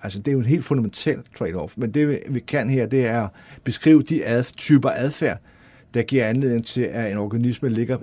Altså, 0.02 0.18
det 0.18 0.28
er 0.28 0.32
jo 0.32 0.38
en 0.38 0.46
helt 0.46 0.64
fundamental 0.64 1.22
trade-off. 1.38 1.72
Men 1.76 1.90
det, 1.90 2.22
vi- 2.28 2.40
kan 2.40 2.70
her, 2.70 2.86
det 2.86 3.06
er 3.06 3.22
at 3.22 3.30
beskrive 3.64 4.02
de 4.02 4.26
ad, 4.26 4.56
typer 4.56 4.90
adfærd, 4.90 5.38
der 5.94 6.02
giver 6.02 6.26
anledning 6.26 6.66
til, 6.66 6.82
at 6.82 7.12
en 7.12 7.18
organisme 7.18 7.68
ligger, 7.68 7.98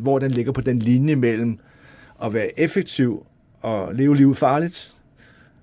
hvor 0.00 0.18
den 0.18 0.30
ligger 0.30 0.52
på 0.52 0.60
den 0.60 0.78
linje 0.78 1.16
mellem 1.16 1.58
at 2.24 2.34
være 2.34 2.60
effektiv 2.60 3.26
og 3.60 3.94
leve 3.94 4.16
livet 4.16 4.36
farligt, 4.36 4.94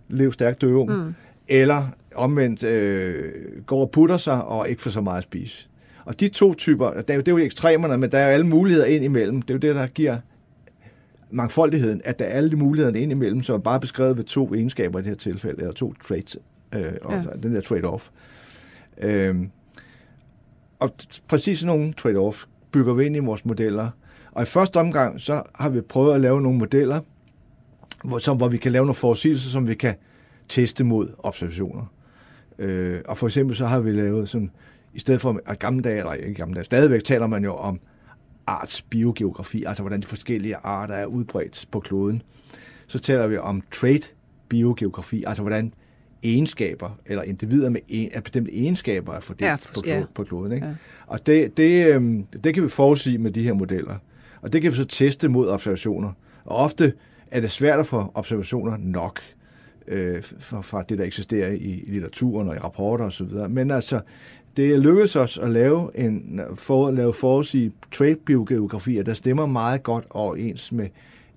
leve 0.09 0.33
stærkt 0.33 0.61
dø 0.61 0.73
ung, 0.73 0.91
mm. 0.91 1.13
eller 1.47 1.87
omvendt 2.15 2.63
øh, 2.63 3.33
går 3.65 3.81
og 3.81 3.91
putter 3.91 4.17
sig 4.17 4.43
og 4.43 4.69
ikke 4.69 4.81
får 4.81 4.91
så 4.91 5.01
meget 5.01 5.17
at 5.17 5.23
spise. 5.23 5.69
Og 6.05 6.19
de 6.19 6.27
to 6.27 6.53
typer, 6.53 6.91
det 6.91 7.09
er 7.09 7.13
jo, 7.13 7.19
det 7.19 7.27
er 7.27 7.31
jo 7.31 7.37
ekstremerne, 7.37 7.97
men 7.97 8.11
der 8.11 8.17
er 8.17 8.25
jo 8.25 8.33
alle 8.33 8.47
muligheder 8.47 8.85
ind 8.85 9.05
imellem. 9.05 9.41
Det 9.41 9.49
er 9.49 9.53
jo 9.53 9.59
det, 9.59 9.75
der 9.75 9.87
giver 9.87 10.17
mangfoldigheden, 11.31 12.01
at 12.03 12.19
der 12.19 12.25
er 12.25 12.29
alle 12.29 12.51
de 12.51 12.55
muligheder 12.55 12.95
ind 12.99 13.11
imellem, 13.11 13.41
som 13.43 13.55
er 13.55 13.59
bare 13.59 13.79
beskrevet 13.79 14.17
ved 14.17 14.23
to 14.23 14.53
egenskaber 14.53 14.99
i 14.99 15.01
det 15.01 15.09
her 15.09 15.15
tilfælde, 15.15 15.57
eller 15.59 15.73
to 15.73 15.93
traits, 16.07 16.37
øh, 16.75 16.93
og 17.01 17.13
Ja. 17.13 17.23
den 17.43 17.55
der 17.55 17.61
trade-off. 17.61 18.09
Øhm, 18.97 19.49
og 20.79 20.89
præcis 21.27 21.59
sådan 21.59 21.75
nogle 21.77 21.93
trade-off 22.01 22.45
bygger 22.71 22.93
vi 22.93 23.05
ind 23.05 23.15
i 23.15 23.19
vores 23.19 23.45
modeller. 23.45 23.89
Og 24.31 24.43
i 24.43 24.45
første 24.45 24.77
omgang, 24.79 25.19
så 25.21 25.43
har 25.55 25.69
vi 25.69 25.81
prøvet 25.81 26.13
at 26.15 26.21
lave 26.21 26.41
nogle 26.41 26.57
modeller, 26.59 26.99
hvor, 28.03 28.17
som, 28.17 28.37
hvor 28.37 28.47
vi 28.47 28.57
kan 28.57 28.71
lave 28.71 28.85
nogle 28.85 28.95
forudsigelser, 28.95 29.49
som 29.49 29.67
vi 29.67 29.75
kan 29.75 29.95
teste 30.49 30.83
mod 30.83 31.09
observationer. 31.17 31.85
Øh, 32.59 33.01
og 33.07 33.17
for 33.17 33.27
eksempel 33.27 33.55
så 33.55 33.65
har 33.65 33.79
vi 33.79 33.91
lavet 33.91 34.29
sådan, 34.29 34.51
i 34.93 34.99
stedet 34.99 35.21
for 35.21 35.39
at 35.45 35.59
gamle 35.59 35.81
dage, 35.83 35.97
eller 35.97 36.13
ikke 36.13 36.33
gamle 36.33 36.55
dage, 36.55 36.63
stadigvæk 36.65 37.03
taler 37.03 37.27
man 37.27 37.43
jo 37.43 37.55
om 37.55 37.79
arts 38.47 38.81
biogeografi, 38.81 39.63
altså 39.63 39.83
hvordan 39.83 40.01
de 40.01 40.07
forskellige 40.07 40.55
arter 40.55 40.93
er 40.93 41.05
udbredt 41.05 41.65
på 41.71 41.79
kloden. 41.79 42.21
Så 42.87 42.99
taler 42.99 43.27
vi 43.27 43.37
om 43.37 43.61
trait 43.71 44.13
biogeografi, 44.49 45.23
altså 45.27 45.43
hvordan 45.43 45.73
egenskaber, 46.23 46.99
eller 47.05 47.23
individer 47.23 47.69
med 47.69 47.79
en, 47.87 48.09
af 48.13 48.23
bestemte 48.23 48.53
egenskaber 48.53 49.13
er 49.13 49.19
fordelt 49.19 49.45
Ja, 49.45 49.51
ja, 49.51 49.57
på, 49.73 49.81
ja. 49.85 49.91
kloden, 49.91 50.07
på 50.13 50.23
kloden. 50.23 50.51
Ikke? 50.51 50.65
Ja. 50.65 50.71
Ja. 50.71 50.77
Og 51.07 51.25
det, 51.25 51.57
det, 51.57 51.87
øhm, 51.87 52.23
det 52.43 52.53
kan 52.53 52.63
vi 52.63 52.67
forudsige 52.67 53.17
med 53.17 53.31
de 53.31 53.43
her 53.43 53.53
modeller. 53.53 53.95
Og 54.41 54.53
det 54.53 54.61
kan 54.61 54.71
vi 54.71 54.75
så 54.75 54.85
teste 54.85 55.29
mod 55.29 55.47
observationer. 55.49 56.11
Og 56.45 56.55
ofte 56.57 56.93
er 57.31 57.39
det 57.39 57.51
svært 57.51 57.79
at 57.79 57.85
få 57.87 58.11
observationer 58.13 58.77
nok 58.77 59.21
øh, 59.87 60.23
fra, 60.39 60.61
fra 60.61 60.83
det, 60.89 60.97
der 60.97 61.03
eksisterer 61.03 61.51
i, 61.51 61.83
i 61.87 61.91
litteraturen 61.91 62.47
og 62.47 62.55
i 62.55 62.59
rapporter 62.59 63.05
osv. 63.05 63.27
Men 63.49 63.71
altså, 63.71 64.01
det 64.57 64.79
lykkedes 64.79 65.15
os 65.15 65.37
at 65.37 65.49
lave 65.51 65.99
en 65.99 66.41
for, 66.55 66.91
lave 66.91 67.13
forudsige 67.13 67.71
trade-biogeografier, 67.91 69.03
der 69.03 69.13
stemmer 69.13 69.45
meget 69.45 69.83
godt 69.83 70.05
overens 70.09 70.71
med 70.71 70.87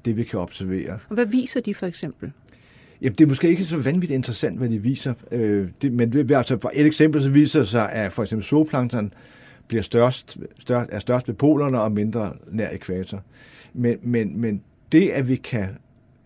det, 0.04 0.16
vi 0.16 0.22
kan 0.22 0.38
observere. 0.38 0.98
Og 1.08 1.14
hvad 1.14 1.26
viser 1.26 1.60
de 1.60 1.74
for 1.74 1.86
eksempel? 1.86 2.32
Jamen, 3.02 3.14
det 3.14 3.24
er 3.24 3.28
måske 3.28 3.48
ikke 3.48 3.64
så 3.64 3.76
vanvittigt 3.76 4.16
interessant, 4.16 4.58
hvad 4.58 4.68
de 4.68 4.78
viser. 4.78 5.14
Øh, 5.30 5.68
det, 5.82 5.92
men 5.92 6.12
det, 6.12 6.32
altså, 6.32 6.58
for 6.58 6.70
et 6.74 6.86
eksempel 6.86 7.22
så 7.22 7.30
viser 7.30 7.58
det 7.58 7.68
sig, 7.68 7.92
at 7.92 8.12
for 8.12 8.22
eksempel 8.22 8.44
zooplankton 8.44 9.12
bliver 9.68 9.82
størst, 9.82 10.38
størst, 10.58 10.90
er 10.92 10.98
størst 10.98 11.28
ved 11.28 11.34
polerne 11.34 11.80
og 11.80 11.92
mindre 11.92 12.32
nær 12.52 12.68
ekvator. 12.72 13.22
Men, 13.72 13.98
men, 14.02 14.40
men 14.40 14.62
det, 14.92 15.10
at 15.10 15.28
vi 15.28 15.36
kan 15.36 15.68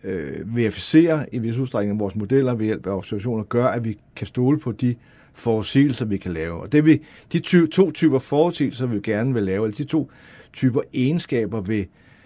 øh, 0.05 0.57
verificere 0.57 1.35
i 1.35 1.39
vis 1.39 1.57
udstrækning 1.57 2.01
vores 2.01 2.17
modeller 2.17 2.55
ved 2.55 2.67
hjælp 2.67 2.87
af 2.87 2.91
observationer, 2.91 3.45
gør, 3.45 3.67
at 3.67 3.85
vi 3.85 3.99
kan 4.17 4.27
stole 4.27 4.59
på 4.59 4.73
de 4.73 4.95
forudsigelser, 5.39 6.05
vi 6.07 6.17
kan 6.17 6.33
lave. 6.33 6.61
Og 6.61 6.73
det 6.73 6.87
vi, 6.87 7.03
de 7.33 7.39
ty, 7.39 7.67
to 7.67 7.91
typer 7.91 8.19
forudsigelser, 8.19 8.87
vi 8.87 9.01
gerne 9.01 9.35
vil 9.35 9.43
lave, 9.43 9.65
eller 9.67 9.77
de 9.77 9.85
to 9.85 10.11
typer 10.53 10.81
egenskaber 10.95 11.61
ved 11.61 11.85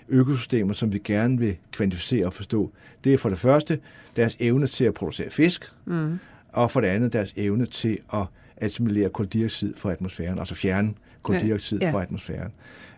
økosystemer, 0.09 0.75
som 0.75 0.93
vi 0.93 0.99
gerne 0.99 1.39
vil 1.39 1.57
kvantificere 1.73 2.27
og 2.27 2.33
forstå, 2.33 2.71
det 3.05 3.15
er 3.15 3.19
for 3.19 3.29
det 3.29 3.39
første 3.39 3.79
deres 4.17 4.37
evne 4.41 4.67
til 4.67 4.85
at 4.85 4.95
producere 4.95 5.31
fisk, 5.31 5.73
Mm. 5.85 6.19
og 6.53 6.71
for 6.71 6.81
det 6.81 6.89
andet 6.89 7.13
deres 7.13 7.33
evne 7.37 7.67
til 7.67 7.99
at 8.15 8.25
assimilere 8.57 9.09
koldioxid 9.09 9.75
fra 9.77 9.93
atmosfæren, 9.93 10.39
altså 10.39 10.55
fjerne 10.55 10.93
koldioxid 11.23 11.79
Ja, 11.81 11.87
ja, 11.87 11.93
fra 11.93 12.03
atmosfæren. 12.03 12.53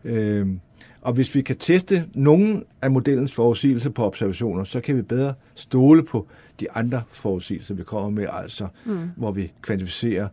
Øhm, 0.05 0.61
og 1.05 1.13
hvis 1.13 1.35
vi 1.35 1.43
kan 1.43 1.57
teste 1.57 2.05
nogle 2.15 2.63
af 2.83 2.91
modellens 2.91 3.33
forudsigelser 3.33 3.91
på 3.91 4.05
observationer, 4.05 4.65
så 4.65 4.81
kan 4.81 4.97
vi 4.97 5.03
bedre 5.03 5.35
stole 5.55 6.05
på 6.05 6.27
de 6.61 6.71
andre 6.71 7.03
forudsigelser, 7.11 7.75
vi 7.75 7.83
kommer 7.83 8.11
med, 8.11 8.27
altså 8.33 8.69
mm. 8.85 9.11
hvor 9.17 9.33
vi 9.33 9.53
kvantificerer 9.63 10.29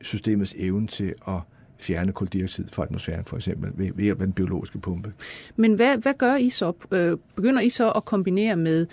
systemets 0.00 0.54
evne 0.58 0.86
til 0.86 1.14
at 1.28 1.34
fjerne 1.78 2.12
koldioxid 2.12 2.64
fra 2.72 2.82
atmosfæren, 2.82 3.24
for 3.24 3.36
eksempel, 3.36 3.70
ved, 3.74 3.92
ved 3.94 4.04
hjælp 4.04 4.20
af 4.20 4.26
den 4.26 4.32
biologiske 4.32 4.78
pumpe. 4.78 5.12
Men 5.56 5.74
hvad, 5.74 5.98
hvad 5.98 6.14
gør 6.18 6.36
I 6.36 6.50
så? 6.50 6.72
Øh, 6.90 7.18
begynder 7.36 7.60
I 7.60 7.68
så 7.68 7.90
at 7.90 8.04
kombinere 8.04 8.56
med 8.56 8.86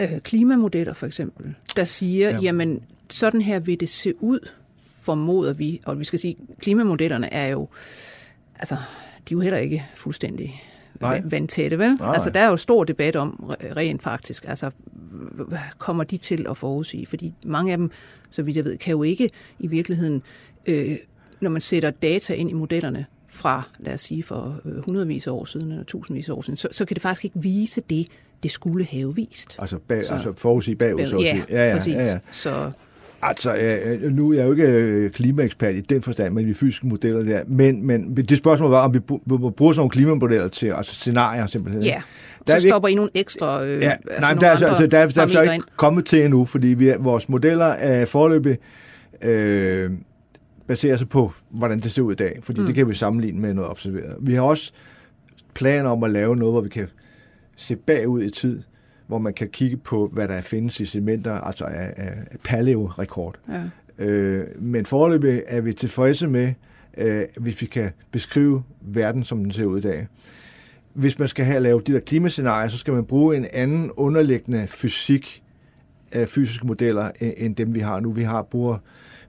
øh, 0.00 0.20
klimamodeller 0.20 0.92
for 0.92 1.06
eksempel, 1.06 1.54
der 1.76 1.84
siger, 1.84 2.28
ja. 2.28 2.34
Ja. 2.34 2.40
jamen 2.42 2.82
sådan 3.10 3.42
her 3.42 3.58
vil 3.58 3.80
det 3.80 3.88
se 3.88 4.22
ud, 4.22 4.48
formoder 5.02 5.52
vi, 5.52 5.80
og 5.84 5.98
vi 5.98 6.04
skal 6.04 6.18
sige, 6.18 6.36
klimamodellerne 6.60 7.32
er 7.32 7.46
jo, 7.46 7.68
altså, 8.58 8.76
de 9.28 9.34
er 9.34 9.36
jo 9.36 9.40
heller 9.40 9.58
ikke 9.58 9.84
fuldstændig 9.94 10.62
Nej. 11.00 11.18
va- 11.18 11.28
vandtætte, 11.28 11.78
vel? 11.78 11.94
Nej. 11.94 12.12
Altså, 12.14 12.30
der 12.30 12.40
er 12.40 12.46
jo 12.48 12.56
stor 12.56 12.84
debat 12.84 13.16
om 13.16 13.44
re- 13.50 13.72
rent 13.76 14.02
faktisk, 14.02 14.44
altså, 14.48 14.70
hvad 15.48 15.58
kommer 15.78 16.04
de 16.04 16.16
til 16.16 16.46
at 16.50 16.56
forudsige? 16.56 17.06
Fordi 17.06 17.34
mange 17.44 17.72
af 17.72 17.78
dem, 17.78 17.90
så 18.30 18.42
vidt 18.42 18.56
jeg 18.56 18.64
ved, 18.64 18.78
kan 18.78 18.90
jo 18.90 19.02
ikke 19.02 19.30
i 19.58 19.66
virkeligheden, 19.66 20.22
øh, 20.66 20.96
når 21.40 21.50
man 21.50 21.60
sætter 21.60 21.90
data 21.90 22.34
ind 22.34 22.50
i 22.50 22.52
modellerne 22.52 23.06
fra, 23.28 23.68
lad 23.78 23.94
os 23.94 24.00
sige, 24.00 24.22
for 24.22 24.60
øh, 24.64 24.84
hundredvis 24.84 25.26
af 25.26 25.30
år 25.30 25.44
siden, 25.44 25.70
eller 25.70 25.84
tusindvis 25.84 26.28
af 26.28 26.32
år 26.32 26.42
siden, 26.42 26.56
så, 26.56 26.68
så 26.70 26.84
kan 26.84 26.94
det 26.94 27.02
faktisk 27.02 27.24
ikke 27.24 27.40
vise 27.40 27.82
det, 27.90 28.06
det 28.42 28.50
skulle 28.50 28.84
have 28.84 29.14
vist. 29.14 29.56
Altså, 29.58 29.78
bag, 29.78 30.06
Så- 30.06 30.12
altså 30.14 30.32
forudsige 30.36 30.76
bagud, 30.76 31.06
så 31.06 31.16
at 31.16 31.22
ja, 31.22 31.30
sige. 31.30 31.44
Ja, 31.50 31.68
ja, 31.68 31.74
præcis. 31.76 31.94
ja, 31.94 32.04
ja. 32.04 32.18
Så 32.30 32.70
Altså, 33.22 33.56
øh, 33.56 34.12
nu 34.12 34.30
er 34.32 34.36
jeg 34.36 34.46
jo 34.46 34.50
ikke 34.50 34.66
øh, 34.66 35.10
klimaekspert 35.10 35.74
i 35.74 35.80
den 35.80 36.02
forstand, 36.02 36.34
men 36.34 36.48
de 36.48 36.54
fysiske 36.54 36.86
modeller 36.86 37.22
der. 37.22 37.42
Men, 37.46 37.86
men 37.86 38.16
det 38.16 38.38
spørgsmål 38.38 38.70
var, 38.70 38.84
om 38.84 38.94
vi 38.94 38.98
bruger 38.98 39.72
sådan 39.72 39.80
nogle 39.80 39.90
klimamodeller 39.90 40.48
til, 40.48 40.66
altså 40.66 40.94
scenarier 40.94 41.46
simpelthen. 41.46 41.82
ja, 41.82 42.02
Der 42.46 42.54
er 42.54 42.58
så 42.58 42.64
vi- 42.66 42.70
stopper 42.70 42.88
I 42.88 42.94
nogle 42.94 43.10
ekstra 43.14 43.64
øh, 43.64 43.82
Ja, 43.82 43.90
altså 43.92 44.20
nej, 44.20 44.30
nogle 44.34 44.40
der 44.40 44.46
er, 44.46 44.50
altså, 44.50 44.86
der, 44.86 44.98
er, 44.98 45.06
der 45.08 45.22
er 45.22 45.26
så 45.26 45.42
ikke 45.42 45.64
kommet 45.76 46.06
til 46.06 46.24
endnu, 46.24 46.44
fordi 46.44 46.68
vi, 46.68 46.92
vores 46.98 47.28
modeller 47.28 47.64
er 47.66 48.04
forløbig 48.04 48.58
øh, 49.22 49.90
baserer 50.66 50.96
sig 50.96 51.08
på, 51.08 51.32
hvordan 51.50 51.78
det 51.78 51.90
ser 51.92 52.02
ud 52.02 52.12
i 52.12 52.16
dag, 52.16 52.38
fordi 52.42 52.60
mm. 52.60 52.66
det 52.66 52.74
kan 52.74 52.88
vi 52.88 52.94
sammenligne 52.94 53.40
med 53.40 53.54
noget 53.54 53.70
observeret. 53.70 54.16
Vi 54.20 54.34
har 54.34 54.42
også 54.42 54.72
planer 55.54 55.90
om 55.90 56.02
at 56.04 56.10
lave 56.10 56.36
noget, 56.36 56.52
hvor 56.54 56.60
vi 56.60 56.68
kan 56.68 56.86
se 57.56 57.76
bagud 57.76 58.22
i 58.22 58.30
tid, 58.30 58.62
hvor 59.08 59.18
man 59.18 59.34
kan 59.34 59.48
kigge 59.48 59.76
på, 59.76 60.10
hvad 60.12 60.28
der 60.28 60.40
findes 60.40 60.80
i 60.80 60.84
cementer, 60.84 61.32
altså 61.32 61.64
af, 61.64 61.92
af 61.96 62.12
paleo-rekord. 62.44 63.38
Ja. 63.48 64.04
Øh, 64.04 64.46
men 64.58 64.86
foreløbig 64.86 65.42
er 65.46 65.60
vi 65.60 65.72
tilfredse 65.72 66.26
med, 66.26 66.52
øh, 66.96 67.24
hvis 67.36 67.60
vi 67.60 67.66
kan 67.66 67.90
beskrive 68.10 68.62
verden, 68.80 69.24
som 69.24 69.42
den 69.42 69.52
ser 69.52 69.64
ud 69.64 69.78
i 69.78 69.82
dag. 69.82 70.06
Hvis 70.92 71.18
man 71.18 71.28
skal 71.28 71.44
have 71.44 71.60
lavet 71.60 71.86
de 71.86 71.92
der 71.92 72.00
klimascenarier, 72.00 72.68
så 72.68 72.78
skal 72.78 72.94
man 72.94 73.04
bruge 73.04 73.36
en 73.36 73.46
anden 73.52 73.90
underliggende 73.90 74.66
fysik 74.66 75.42
af 76.12 76.28
fysiske 76.28 76.66
modeller, 76.66 77.10
end 77.20 77.56
dem 77.56 77.74
vi 77.74 77.80
har 77.80 78.00
nu. 78.00 78.12
Vi 78.12 78.22
har 78.22 78.42
bruger 78.42 78.78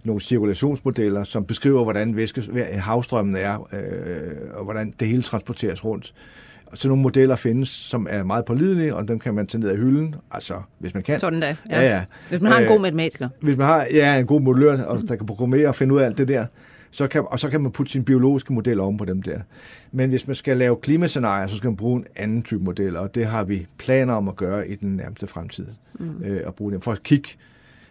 nogle 0.04 0.22
cirkulationsmodeller, 0.22 1.24
som 1.24 1.46
beskriver, 1.46 1.84
hvordan 1.84 2.16
væske, 2.16 2.44
havstrømmen 2.72 3.36
er, 3.36 3.74
øh, 3.74 4.58
og 4.58 4.64
hvordan 4.64 4.94
det 5.00 5.08
hele 5.08 5.22
transporteres 5.22 5.86
rundt. 5.86 6.14
Så 6.74 6.88
nogle 6.88 7.04
modeller 7.04 7.36
findes, 7.36 7.70
som 7.70 8.08
er 8.10 8.24
meget 8.24 8.46
pålidelige, 8.46 8.96
og 8.96 9.08
dem 9.08 9.20
kan 9.20 9.34
man 9.34 9.48
tage 9.48 9.62
ned 9.62 9.70
af 9.70 9.78
hylden, 9.78 10.16
altså 10.32 10.62
hvis 10.80 10.94
man 10.94 11.04
kan. 11.04 11.20
Sådan 11.20 11.40
da, 11.40 11.56
ja. 11.70 11.82
ja, 11.82 11.96
ja. 11.96 12.04
Hvis 12.30 12.42
man 12.42 12.52
har 12.52 12.60
en 12.60 12.68
god 12.68 12.80
matematiker. 12.80 13.30
Hvis 13.42 13.58
man 13.58 13.68
har 13.68 13.88
ja, 13.94 14.20
en 14.20 14.26
god 14.26 14.42
modellør, 14.42 14.82
og 14.82 15.02
der 15.08 15.16
kan 15.16 15.26
programmere 15.26 15.68
og 15.68 15.76
finde 15.76 15.96
ud 15.96 16.00
af 16.00 16.06
alt 16.06 16.18
det 16.18 16.28
der, 16.28 16.46
så 16.92 17.08
kan, 17.08 17.24
og 17.28 17.40
så 17.40 17.50
kan 17.50 17.62
man 17.62 17.72
putte 17.72 17.92
sin 17.92 18.04
biologiske 18.04 18.54
model 18.54 18.80
oven 18.80 18.98
på 18.98 19.06
dem 19.06 19.22
der. 19.22 19.40
Men 19.92 20.10
hvis 20.10 20.28
man 20.28 20.36
skal 20.36 20.58
lave 20.58 20.76
klimascenarier, 20.76 21.48
så 21.48 21.58
skal 21.58 21.68
man 21.68 21.78
bruge 21.78 22.00
en 22.00 22.06
anden 22.16 22.44
type 22.44 22.64
model, 22.64 22.98
og 22.98 23.16
det 23.16 23.26
har 23.26 23.44
vi 23.44 23.68
planer 23.78 24.14
om 24.14 24.28
at 24.28 24.36
gøre 24.36 24.70
i 24.70 24.76
den 24.76 24.96
nærmeste 24.96 25.28
fremtid. 25.28 25.68
Mm. 26.00 26.24
Øh, 26.24 26.42
at 26.48 26.56
bruge 26.56 26.72
dem 26.72 26.82
for 26.82 26.92
at 26.92 27.04
kigge. 27.04 27.30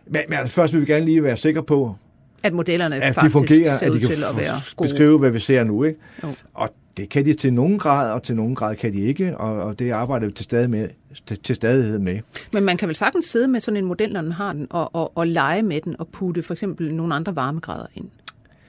Men, 0.06 0.22
men 0.28 0.38
altså, 0.38 0.54
først 0.54 0.72
vil 0.74 0.80
vi 0.80 0.86
gerne 0.86 1.04
lige 1.04 1.22
være 1.22 1.36
sikre 1.36 1.62
på, 1.62 1.96
at 2.42 2.52
modellerne 2.52 2.96
at 2.96 3.14
faktisk 3.14 3.34
de 3.34 3.38
fungerer, 3.38 3.78
ser 3.78 3.86
at 3.86 3.92
de 3.92 4.00
kan 4.00 4.08
til 4.08 4.22
at 4.30 4.36
være 4.36 4.54
gode. 4.76 4.88
beskrive, 4.88 5.18
hvad 5.18 5.30
vi 5.30 5.38
ser 5.38 5.64
nu. 5.64 5.84
Ikke? 5.84 5.98
Jo. 6.22 6.28
Og 6.54 6.74
det 6.98 7.08
kan 7.08 7.24
de 7.24 7.34
til 7.34 7.52
nogen 7.52 7.78
grad, 7.78 8.12
og 8.12 8.22
til 8.22 8.36
nogen 8.36 8.54
grad 8.54 8.76
kan 8.76 8.92
de 8.92 9.00
ikke, 9.00 9.36
og, 9.36 9.62
og 9.62 9.78
det 9.78 9.90
arbejder 9.90 10.26
vi 10.26 10.32
til, 10.32 10.44
stadig 10.44 10.70
med, 10.70 10.88
til, 11.26 11.38
til 11.38 11.54
stadighed 11.54 11.98
med. 11.98 12.18
Men 12.52 12.64
man 12.64 12.76
kan 12.76 12.88
vel 12.88 12.96
sagtens 12.96 13.24
sidde 13.24 13.48
med 13.48 13.60
sådan 13.60 13.76
en 13.76 13.84
model, 13.84 14.12
når 14.12 14.20
den 14.20 14.32
har 14.32 14.52
den, 14.52 14.66
og, 14.70 14.94
og, 14.94 15.16
og 15.16 15.26
lege 15.26 15.62
med 15.62 15.80
den, 15.80 15.96
og 15.98 16.08
putte 16.08 16.42
for 16.42 16.54
eksempel 16.54 16.94
nogle 16.94 17.14
andre 17.14 17.36
varmegrader 17.36 17.86
ind. 17.94 18.08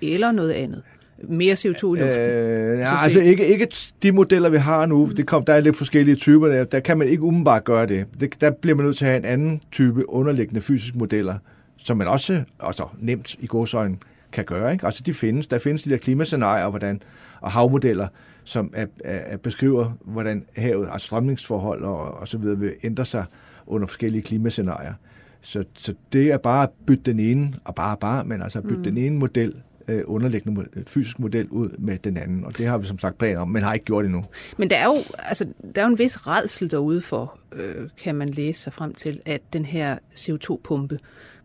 Eller 0.01 0.31
noget 0.31 0.51
andet. 0.51 0.81
Mere 1.23 1.53
CO2 1.53 1.67
i 1.67 1.99
luften. 1.99 2.21
Øh, 2.21 2.79
ja, 2.79 3.03
altså 3.03 3.19
ikke, 3.19 3.47
ikke 3.47 3.67
de 4.03 4.11
modeller, 4.11 4.49
vi 4.49 4.57
har 4.57 4.85
nu. 4.85 5.11
Det 5.17 5.27
kom, 5.27 5.45
der 5.45 5.53
er 5.53 5.59
lidt 5.59 5.77
forskellige 5.77 6.15
typer. 6.15 6.47
Der, 6.47 6.63
der 6.63 6.79
kan 6.79 6.97
man 6.97 7.07
ikke 7.07 7.23
umiddelbart 7.23 7.63
gøre 7.63 7.87
det. 7.87 8.05
det. 8.19 8.41
Der 8.41 8.51
bliver 8.51 8.75
man 8.75 8.85
nødt 8.85 8.97
til 8.97 9.05
at 9.05 9.11
have 9.11 9.17
en 9.17 9.25
anden 9.25 9.61
type 9.71 10.09
underliggende 10.09 10.61
fysiske 10.61 10.97
modeller, 10.97 11.35
som 11.77 11.97
man 11.97 12.07
også 12.07 12.43
altså, 12.59 12.83
nemt 12.99 13.35
i 13.39 13.47
godsøjne 13.47 13.97
kan 14.31 14.45
gøre. 14.45 14.71
Ikke? 14.71 14.85
Altså 14.85 15.03
de 15.05 15.13
findes. 15.13 15.47
Der 15.47 15.59
findes 15.59 15.83
de 15.83 15.89
der 15.89 15.97
klimascenarier 15.97 16.69
hvordan, 16.69 17.01
og 17.41 17.51
havmodeller, 17.51 18.07
som 18.43 18.73
er, 18.75 18.85
er, 19.03 19.17
er 19.17 19.37
beskriver, 19.37 19.91
hvordan 20.01 20.45
havet, 20.57 20.87
altså 20.91 21.05
strømningsforhold 21.05 21.83
og, 21.83 21.97
og 21.97 22.27
så 22.27 22.37
videre 22.37 22.57
vil 22.57 22.73
ændre 22.83 23.05
sig 23.05 23.25
under 23.67 23.87
forskellige 23.87 24.21
klimascenarier. 24.21 24.93
Så, 25.41 25.63
så 25.73 25.93
det 26.13 26.31
er 26.31 26.37
bare 26.37 26.63
at 26.63 26.69
bytte 26.85 27.03
den 27.03 27.19
ene, 27.19 27.53
og 27.63 27.75
bare 27.75 27.97
bare, 27.97 28.25
men 28.25 28.41
altså 28.41 28.59
at 28.59 28.63
bytte 28.63 28.77
mm. 28.77 28.83
den 28.83 28.97
ene 28.97 29.17
model, 29.17 29.61
øh, 29.87 30.03
underliggende 30.05 30.65
fysisk 30.87 31.19
model 31.19 31.47
ud 31.47 31.69
med 31.77 31.97
den 31.97 32.17
anden. 32.17 32.45
Og 32.45 32.57
det 32.57 32.67
har 32.67 32.77
vi 32.77 32.85
som 32.85 32.99
sagt 32.99 33.17
planer 33.17 33.39
om, 33.39 33.49
men 33.49 33.63
har 33.63 33.73
ikke 33.73 33.85
gjort 33.85 34.05
endnu. 34.05 34.25
Men 34.57 34.69
der 34.69 34.75
er 34.75 34.85
jo, 34.85 34.95
altså, 35.17 35.45
der 35.75 35.81
er 35.81 35.85
jo 35.85 35.91
en 35.91 35.99
vis 35.99 36.27
redsel 36.27 36.71
derude 36.71 37.01
for, 37.01 37.39
øh, 37.51 37.89
kan 37.97 38.15
man 38.15 38.29
læse 38.29 38.61
sig 38.61 38.73
frem 38.73 38.93
til, 38.93 39.21
at 39.25 39.41
den 39.53 39.65
her 39.65 39.97
CO2-pumpe 40.15 40.97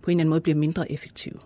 på 0.02 0.10
en 0.10 0.16
eller 0.16 0.20
anden 0.20 0.28
måde 0.28 0.40
bliver 0.40 0.56
mindre 0.56 0.92
effektiv 0.92 1.40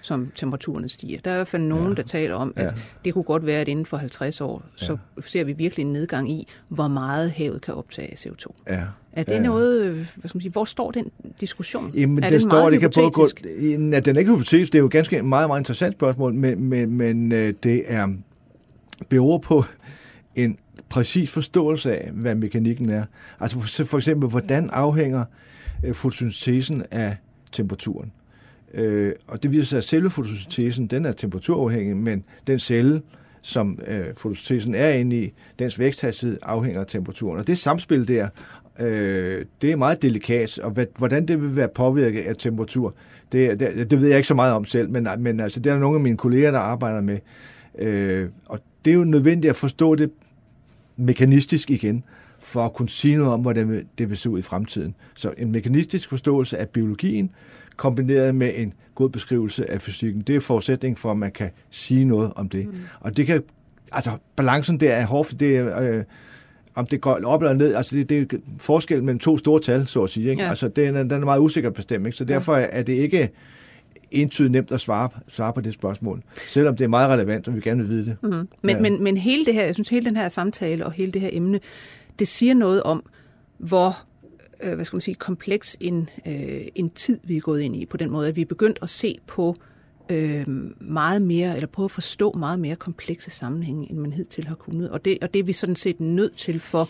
som 0.00 0.30
temperaturerne 0.34 0.88
stiger. 0.88 1.20
Der 1.24 1.30
er 1.30 1.34
i 1.34 1.38
hvert 1.38 1.48
fald 1.48 1.62
nogen, 1.62 1.88
ja. 1.88 1.94
der 1.94 2.02
taler 2.02 2.34
om, 2.34 2.52
at 2.56 2.62
Ja. 2.62 2.68
ja. 2.68 2.80
det 3.04 3.14
kunne 3.14 3.24
godt 3.24 3.46
være, 3.46 3.60
at 3.60 3.68
inden 3.68 3.86
for 3.86 3.96
50 3.96 4.40
år, 4.40 4.62
så 4.76 4.96
ser 5.26 5.44
vi 5.44 5.52
virkelig 5.52 5.84
en 5.84 5.92
nedgang 5.92 6.30
i, 6.30 6.48
hvor 6.68 6.88
meget 6.88 7.30
havet 7.30 7.60
kan 7.62 7.74
optage 7.74 8.10
af 8.10 8.16
CO2. 8.16 8.46
Ja. 8.68 8.82
Er 9.12 9.22
det 9.22 9.32
Ja. 9.32 9.40
noget, 9.42 9.92
hvad 9.94 10.28
skal 10.28 10.36
man 10.36 10.40
sige, 10.42 10.52
hvor 10.52 10.64
står 10.64 10.90
den 10.90 11.10
diskussion? 11.40 11.90
Jamen, 11.94 12.24
er 12.24 12.28
det 12.28 12.40
står, 12.42 12.50
meget 12.50 12.72
det 12.72 12.80
kan 12.80 12.90
både 12.94 13.10
gå... 13.10 13.28
Ja, 13.92 14.00
den 14.00 14.16
er 14.16 14.18
ikke 14.18 14.32
hypotetisk, 14.32 14.72
det 14.72 14.78
er 14.78 14.82
jo 14.82 14.88
ganske 14.92 15.18
et 15.18 15.24
meget, 15.24 15.48
meget 15.48 15.60
interessant 15.60 15.94
spørgsmål, 15.94 16.34
men, 16.34 16.64
men, 16.64 16.90
men 16.90 17.32
øh, 17.32 17.54
det 17.62 17.82
er 17.86 18.08
beror 19.08 19.38
på 19.38 19.64
en 20.34 20.58
præcis 20.88 21.30
forståelse 21.30 21.96
af, 21.98 22.10
hvad 22.12 22.34
mekanikken 22.34 22.90
er. 22.90 23.04
Altså 23.40 23.60
for, 23.60 23.84
for 23.84 23.96
eksempel, 23.98 24.28
hvordan 24.28 24.70
afhænger 24.70 25.24
øh, 25.84 25.94
fotosyntesen 25.94 26.82
af 26.90 27.16
temperaturen? 27.52 28.12
Øh, 28.74 29.12
og 29.26 29.42
det 29.42 29.50
viser 29.50 29.64
sig, 29.64 29.76
at 29.76 29.84
selve 29.84 30.10
fotosyntesen, 30.10 30.86
den 30.86 31.04
er 31.06 31.12
temperaturafhængig, 31.12 31.96
men 31.96 32.24
den 32.46 32.58
celle, 32.58 33.02
som 33.42 33.78
øh, 33.86 34.04
fotosyntesen 34.16 34.74
er 34.74 34.88
inde 34.90 35.16
i, 35.24 35.32
dens 35.58 35.78
væksthastighed 35.78 36.38
afhænger 36.42 36.80
af 36.80 36.86
temperaturen. 36.86 37.38
Og 37.38 37.46
det 37.46 37.58
samspil 37.58 38.08
der, 38.08 38.28
øh, 38.80 39.44
det 39.62 39.72
er 39.72 39.76
meget 39.76 40.02
delikat, 40.02 40.58
og 40.58 40.70
hvad, 40.70 40.86
hvordan 40.98 41.28
det 41.28 41.42
vil 41.42 41.56
være 41.56 41.68
påvirket 41.68 42.20
af 42.20 42.36
temperatur, 42.36 42.94
det, 43.32 43.60
det, 43.60 43.90
det 43.90 44.00
ved 44.00 44.08
jeg 44.08 44.16
ikke 44.16 44.28
så 44.28 44.34
meget 44.34 44.54
om 44.54 44.64
selv, 44.64 44.90
men, 44.90 45.08
men 45.18 45.40
altså, 45.40 45.60
det 45.60 45.70
er 45.70 45.74
der 45.74 45.80
nogle 45.80 45.96
af 45.96 46.00
mine 46.02 46.16
kolleger, 46.16 46.50
der 46.50 46.58
arbejder 46.58 47.00
med. 47.00 47.18
Øh, 47.78 48.28
og 48.46 48.58
det 48.84 48.90
er 48.90 48.94
jo 48.94 49.04
nødvendigt 49.04 49.50
at 49.50 49.56
forstå 49.56 49.94
det 49.94 50.10
mekanistisk 50.96 51.70
igen, 51.70 52.04
for 52.42 52.64
at 52.64 52.72
kunne 52.74 52.88
sige 52.88 53.16
noget 53.16 53.32
om, 53.32 53.40
hvordan 53.40 53.70
det- 53.70 53.86
det 53.98 54.08
vil 54.10 54.16
se 54.16 54.30
ud 54.30 54.38
i 54.38 54.42
fremtiden. 54.42 54.94
Så 55.14 55.32
en 55.38 55.52
mekanistisk 55.52 56.08
forståelse 56.08 56.58
af 56.58 56.68
biologien, 56.68 57.30
kombineret 57.80 58.34
med 58.34 58.52
en 58.56 58.72
god 58.94 59.08
beskrivelse 59.08 59.70
af 59.70 59.82
fysikken, 59.82 60.22
det 60.22 60.36
er 60.36 60.40
forudsætning 60.40 60.98
for, 60.98 61.10
at 61.10 61.16
man 61.16 61.30
kan 61.30 61.50
sige 61.70 62.04
noget 62.04 62.32
om 62.36 62.48
det. 62.48 62.66
Mm. 62.66 62.74
Og 63.00 63.16
det 63.16 63.26
kan, 63.26 63.42
altså 63.92 64.10
balancen 64.36 64.80
der 64.80 64.92
er 64.92 65.06
hård, 65.06 65.26
det 65.26 65.56
er, 65.56 65.80
øh, 65.80 66.04
om 66.74 66.86
det 66.86 67.00
går 67.00 67.20
op 67.24 67.42
eller 67.42 67.54
ned, 67.54 67.74
altså 67.74 67.96
det, 67.96 68.08
det 68.08 68.32
er 68.32 68.38
forskel 68.58 69.04
mellem 69.04 69.18
to 69.18 69.38
store 69.38 69.60
tal, 69.60 69.86
så 69.86 70.02
at 70.02 70.10
sige. 70.10 70.30
Ikke? 70.30 70.42
Ja. 70.42 70.48
Altså 70.48 70.68
den 70.68 70.96
er, 70.96 71.02
den 71.02 71.12
er 71.12 71.24
meget 71.24 71.40
usikker 71.40 71.70
bestemt, 71.70 72.06
ikke? 72.06 72.18
så 72.18 72.24
derfor 72.24 72.56
er 72.56 72.82
det 72.82 72.92
ikke 72.92 73.30
entydigt 74.10 74.52
nemt 74.52 74.72
at 74.72 74.80
svare, 74.80 75.08
svare 75.28 75.52
på 75.52 75.60
det 75.60 75.74
spørgsmål, 75.74 76.22
selvom 76.48 76.76
det 76.76 76.84
er 76.84 76.88
meget 76.88 77.10
relevant, 77.10 77.48
og 77.48 77.54
vi 77.54 77.60
gerne 77.60 77.82
vil 77.82 77.90
vide 77.90 78.04
det. 78.04 78.16
Mm. 78.22 78.48
Men, 78.62 78.76
ja. 78.76 78.80
men, 78.80 79.02
men 79.02 79.16
hele 79.16 79.44
det 79.44 79.54
her, 79.54 79.64
jeg 79.64 79.74
synes, 79.74 79.88
hele 79.88 80.04
den 80.04 80.16
her 80.16 80.28
samtale 80.28 80.86
og 80.86 80.92
hele 80.92 81.12
det 81.12 81.20
her 81.20 81.30
emne, 81.32 81.60
det 82.18 82.28
siger 82.28 82.54
noget 82.54 82.82
om, 82.82 83.02
hvor 83.58 83.96
øh, 84.62 84.74
hvad 84.74 84.84
skal 84.84 84.96
man 84.96 85.00
sige, 85.00 85.14
kompleks 85.14 85.76
en, 85.80 86.08
øh, 86.26 86.62
en 86.74 86.90
tid, 86.90 87.18
vi 87.24 87.36
er 87.36 87.40
gået 87.40 87.60
ind 87.60 87.76
i, 87.76 87.86
på 87.86 87.96
den 87.96 88.10
måde, 88.10 88.28
at 88.28 88.36
vi 88.36 88.40
er 88.40 88.46
begyndt 88.46 88.78
at 88.82 88.88
se 88.88 89.18
på 89.26 89.56
øh, 90.10 90.44
meget 90.80 91.22
mere, 91.22 91.54
eller 91.54 91.66
prøve 91.66 91.84
at 91.84 91.90
forstå 91.90 92.32
meget 92.32 92.58
mere 92.58 92.76
komplekse 92.76 93.30
sammenhænge, 93.30 93.90
end 93.90 93.98
man 93.98 94.12
hidtil 94.12 94.46
har 94.46 94.54
kunnet. 94.54 94.90
Og 94.90 95.04
det, 95.04 95.18
og 95.22 95.34
det 95.34 95.40
er 95.40 95.44
vi 95.44 95.52
sådan 95.52 95.76
set 95.76 96.00
nødt 96.00 96.36
til 96.36 96.60
for 96.60 96.88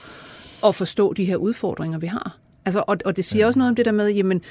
at 0.69 0.75
forstå 0.75 1.13
de 1.13 1.25
her 1.25 1.37
udfordringer, 1.37 1.99
vi 1.99 2.07
har. 2.07 2.39
Altså, 2.65 2.85
og, 2.87 2.97
og 3.05 3.17
det 3.17 3.25
siger 3.25 3.43
ja. 3.43 3.47
også 3.47 3.59
noget 3.59 3.69
om 3.69 3.77
det 3.77 3.85
der 3.85 3.93
med, 3.93 4.09
jamen, 4.11 4.43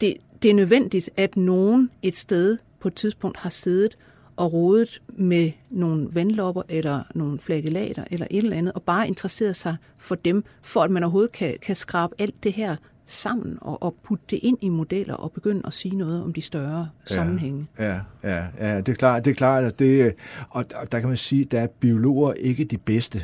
det, 0.00 0.14
det 0.42 0.50
er 0.50 0.54
nødvendigt, 0.54 1.10
at 1.16 1.36
nogen 1.36 1.90
et 2.02 2.16
sted 2.16 2.58
på 2.80 2.88
et 2.88 2.94
tidspunkt 2.94 3.38
har 3.38 3.50
siddet 3.50 3.96
og 4.36 4.52
rodet 4.52 5.02
med 5.08 5.50
nogle 5.70 6.08
vandlopper 6.12 6.62
eller 6.68 7.02
nogle 7.14 7.38
flagellater 7.38 8.04
eller 8.10 8.26
et 8.30 8.44
eller 8.44 8.56
andet, 8.56 8.72
og 8.72 8.82
bare 8.82 9.08
interesseret 9.08 9.56
sig 9.56 9.76
for 9.98 10.14
dem, 10.14 10.44
for 10.62 10.82
at 10.82 10.90
man 10.90 11.02
overhovedet 11.02 11.32
kan, 11.32 11.56
kan 11.62 11.76
skrabe 11.76 12.14
alt 12.18 12.44
det 12.44 12.52
her 12.52 12.76
sammen 13.06 13.58
og, 13.60 13.82
og 13.82 13.94
putte 14.02 14.24
det 14.30 14.40
ind 14.42 14.58
i 14.60 14.68
modeller 14.68 15.14
og 15.14 15.32
begynde 15.32 15.62
at 15.64 15.72
sige 15.72 15.96
noget 15.96 16.22
om 16.22 16.32
de 16.32 16.42
større 16.42 16.88
sammenhænge. 17.04 17.66
Ja, 17.78 18.00
ja, 18.22 18.44
ja, 18.58 18.76
det 18.76 18.88
er 18.88 18.96
klart, 18.96 19.24
det 19.24 19.30
er 19.30 19.34
klart, 19.34 19.64
at 19.64 19.78
det, 19.78 20.14
og, 20.50 20.64
der 20.92 21.00
kan 21.00 21.08
man 21.08 21.16
sige, 21.16 21.42
at 21.42 21.50
der 21.50 21.60
er 21.60 21.66
biologer 21.66 22.32
ikke 22.32 22.64
de 22.64 22.78
bedste. 22.78 23.22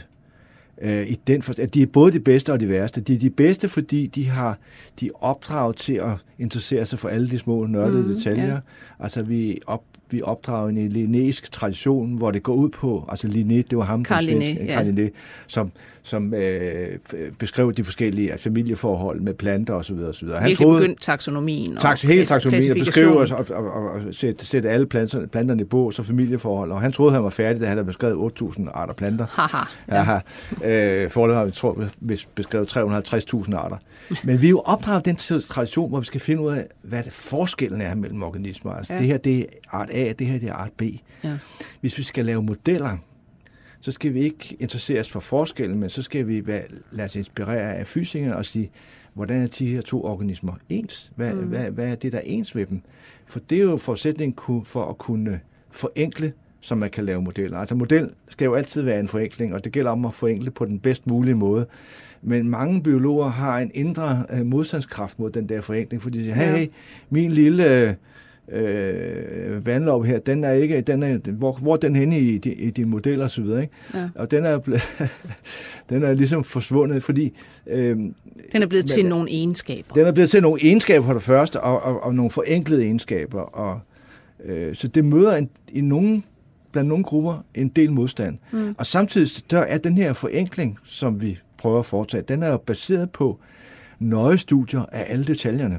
Øh, 0.82 1.10
i 1.10 1.20
den 1.26 1.42
for, 1.42 1.54
at 1.62 1.74
de 1.74 1.82
er 1.82 1.86
både 1.86 2.12
de 2.12 2.20
bedste 2.20 2.52
og 2.52 2.60
de 2.60 2.68
værste. 2.68 3.00
De 3.00 3.14
er 3.14 3.18
de 3.18 3.30
bedste, 3.30 3.68
fordi 3.68 4.06
de 4.06 4.26
har 4.26 4.58
de 5.00 5.10
opdraget 5.14 5.76
til 5.76 5.92
at 5.92 6.12
interessere 6.38 6.86
sig 6.86 6.98
for 6.98 7.08
alle 7.08 7.30
de 7.30 7.38
små 7.38 7.66
nørdede 7.66 8.02
mm, 8.02 8.14
detaljer. 8.14 8.52
ja. 8.52 8.58
Altså 9.00 9.22
vi 9.22 9.58
op, 9.66 9.82
vi 10.10 10.18
er 10.20 10.24
opdraget 10.24 10.76
i 10.76 10.80
en 10.80 10.88
linnæisk 10.88 11.52
tradition, 11.52 12.16
hvor 12.16 12.30
det 12.30 12.42
går 12.42 12.54
ud 12.54 12.68
på, 12.68 13.04
altså 13.08 13.26
Linné, 13.28 13.54
det 13.70 13.78
var 13.78 13.84
ham, 13.84 14.04
Carl 14.04 14.26
den 14.26 14.42
Linné, 14.42 14.44
svenske- 14.46 14.64
ja. 14.64 14.74
Carl 14.74 14.98
Linné, 14.98 15.10
som, 15.46 15.70
som 16.06 16.34
øh, 16.34 16.98
beskrev 17.38 17.72
de 17.72 17.84
forskellige 17.84 18.32
familieforhold 18.38 19.20
med 19.20 19.34
planter 19.34 19.74
osv. 19.74 19.94
osv. 19.94 20.28
Han 20.28 20.48
Virkelig 20.48 20.68
begyndt 20.68 21.02
taksonomien 21.02 21.76
og 21.76 21.82
Tak, 21.82 22.02
hele 22.02 22.24
taksonomien 22.24 22.70
og 22.70 22.76
beskrive 22.76 23.18
og, 23.18 23.46
og, 23.50 23.64
og, 23.64 23.90
og 23.90 24.00
sætte, 24.12 24.46
sætte 24.46 24.68
alle 24.70 24.86
planterne, 24.86 25.26
planterne 25.26 25.64
på, 25.64 25.90
så 25.90 26.02
familieforhold. 26.02 26.72
Og 26.72 26.80
han 26.80 26.92
troede, 26.92 27.12
han 27.12 27.24
var 27.24 27.30
færdig, 27.30 27.60
da 27.60 27.66
han 27.66 27.76
havde 27.76 27.86
beskrevet 27.86 28.32
8.000 28.42 28.70
arter 28.74 28.94
planter. 28.94 29.26
Haha. 29.30 30.20
Ja. 30.62 31.04
Øh, 31.04 31.10
Forholdet 31.10 31.36
har 31.36 31.44
vi 31.44 31.50
tror, 31.50 31.84
beskrevet 32.34 32.76
350.000 32.76 33.54
arter. 33.56 33.76
Men 34.24 34.42
vi 34.42 34.46
er 34.46 34.50
jo 34.50 34.60
opdraget 34.60 35.06
i 35.06 35.10
den 35.10 35.40
tradition, 35.40 35.88
hvor 35.88 36.00
vi 36.00 36.06
skal 36.06 36.20
finde 36.20 36.42
ud 36.42 36.52
af, 36.52 36.66
hvad 36.82 37.02
det 37.02 37.12
forskellen 37.12 37.80
er 37.80 37.94
mellem 37.94 38.22
organismer. 38.22 38.72
Altså, 38.72 38.92
ja. 38.94 38.98
Det 38.98 39.06
her 39.06 39.16
det 39.16 39.38
er 39.38 39.44
art 39.70 39.88
A, 39.92 40.12
det 40.18 40.26
her 40.26 40.38
det 40.38 40.48
er 40.48 40.54
art 40.54 40.72
B. 40.76 40.82
Ja. 41.24 41.32
Hvis 41.80 41.98
vi 41.98 42.02
skal 42.02 42.24
lave 42.24 42.42
modeller, 42.42 42.96
så 43.86 43.92
skal 43.92 44.14
vi 44.14 44.20
ikke 44.20 44.56
interessere 44.60 45.00
os 45.00 45.10
for 45.10 45.20
forskellen, 45.20 45.78
men 45.78 45.90
så 45.90 46.02
skal 46.02 46.28
vi 46.28 46.46
være, 46.46 46.62
lade 46.92 47.06
os 47.06 47.16
inspirere 47.16 47.74
af 47.74 47.86
fysikerne 47.86 48.36
og 48.36 48.44
sige, 48.44 48.70
hvordan 49.14 49.42
er 49.42 49.46
de 49.46 49.66
her 49.66 49.80
to 49.80 50.04
organismer 50.04 50.52
ens? 50.68 51.12
Hvad, 51.16 51.32
mm. 51.32 51.46
hvad, 51.46 51.70
hvad 51.70 51.88
er 51.88 51.94
det, 51.94 52.12
der 52.12 52.18
er 52.18 52.22
ens 52.24 52.56
ved 52.56 52.66
dem? 52.66 52.82
For 53.26 53.40
det 53.40 53.58
er 53.58 53.62
jo 53.62 53.76
forudsætningen 53.76 54.64
for 54.64 54.84
at 54.84 54.98
kunne 54.98 55.40
forenkle, 55.70 56.32
så 56.60 56.74
man 56.74 56.90
kan 56.90 57.04
lave 57.04 57.22
modeller. 57.22 57.58
Altså 57.58 57.74
model 57.74 58.10
skal 58.28 58.44
jo 58.44 58.54
altid 58.54 58.82
være 58.82 59.00
en 59.00 59.08
forenkling, 59.08 59.54
og 59.54 59.64
det 59.64 59.72
gælder 59.72 59.90
om 59.90 60.04
at 60.04 60.14
forenkle 60.14 60.50
på 60.50 60.64
den 60.64 60.78
bedst 60.78 61.06
mulige 61.06 61.34
måde. 61.34 61.66
Men 62.22 62.48
mange 62.48 62.82
biologer 62.82 63.28
har 63.28 63.58
en 63.58 63.70
indre 63.74 64.26
øh, 64.30 64.46
modstandskraft 64.46 65.18
mod 65.18 65.30
den 65.30 65.48
der 65.48 65.60
forenkling, 65.60 66.02
fordi 66.02 66.18
de 66.18 66.24
siger, 66.24 66.34
hey, 66.34 66.56
hey 66.56 66.66
min 67.10 67.30
lille 67.30 67.96
øh, 68.52 69.66
vandlov 69.66 70.04
her, 70.04 70.18
den 70.18 70.44
er 70.44 70.52
ikke, 70.52 70.80
den 70.80 71.02
er, 71.02 71.18
hvor, 71.18 71.52
hvor 71.52 71.76
den 71.76 71.96
henne 71.96 72.20
i, 72.20 72.34
i 72.36 72.70
dine 72.70 72.90
modeller 72.90 73.24
og 73.24 73.30
så 73.30 73.42
videre, 73.42 73.62
ikke? 73.62 73.74
Ja. 73.94 74.08
Og 74.14 74.30
den 74.30 74.44
er, 74.44 74.58
den 75.90 76.02
er 76.02 76.14
ligesom 76.14 76.44
forsvundet, 76.44 77.02
fordi... 77.02 77.32
Øh, 77.66 77.96
den 78.52 78.62
er 78.62 78.66
blevet 78.66 78.84
men, 78.84 78.94
til 78.94 79.06
nogle 79.06 79.30
egenskaber. 79.30 79.94
Den 79.94 80.06
er 80.06 80.12
blevet 80.12 80.30
til 80.30 80.42
nogle 80.42 80.62
egenskaber 80.62 81.06
for 81.06 81.12
det 81.12 81.22
første, 81.22 81.60
og, 81.60 81.82
og, 81.82 82.02
og 82.02 82.14
nogle 82.14 82.30
forenklede 82.30 82.82
egenskaber, 82.82 83.40
og 83.40 83.80
øh, 84.44 84.74
så 84.74 84.88
det 84.88 85.04
møder 85.04 85.36
en, 85.36 85.50
i 85.68 85.80
nogle 85.80 86.22
blandt 86.72 86.88
nogle 86.88 87.04
grupper 87.04 87.44
en 87.54 87.68
del 87.68 87.92
modstand. 87.92 88.38
Mm. 88.52 88.74
Og 88.78 88.86
samtidig 88.86 89.50
der 89.50 89.58
er 89.58 89.78
den 89.78 89.98
her 89.98 90.12
forenkling, 90.12 90.78
som 90.84 91.22
vi 91.22 91.38
prøver 91.58 91.78
at 91.78 91.86
foretage, 91.86 92.22
den 92.22 92.42
er 92.42 92.50
jo 92.50 92.56
baseret 92.56 93.10
på 93.10 93.38
nøje 93.98 94.38
studier 94.38 94.80
af 94.92 95.06
alle 95.08 95.24
detaljerne. 95.24 95.78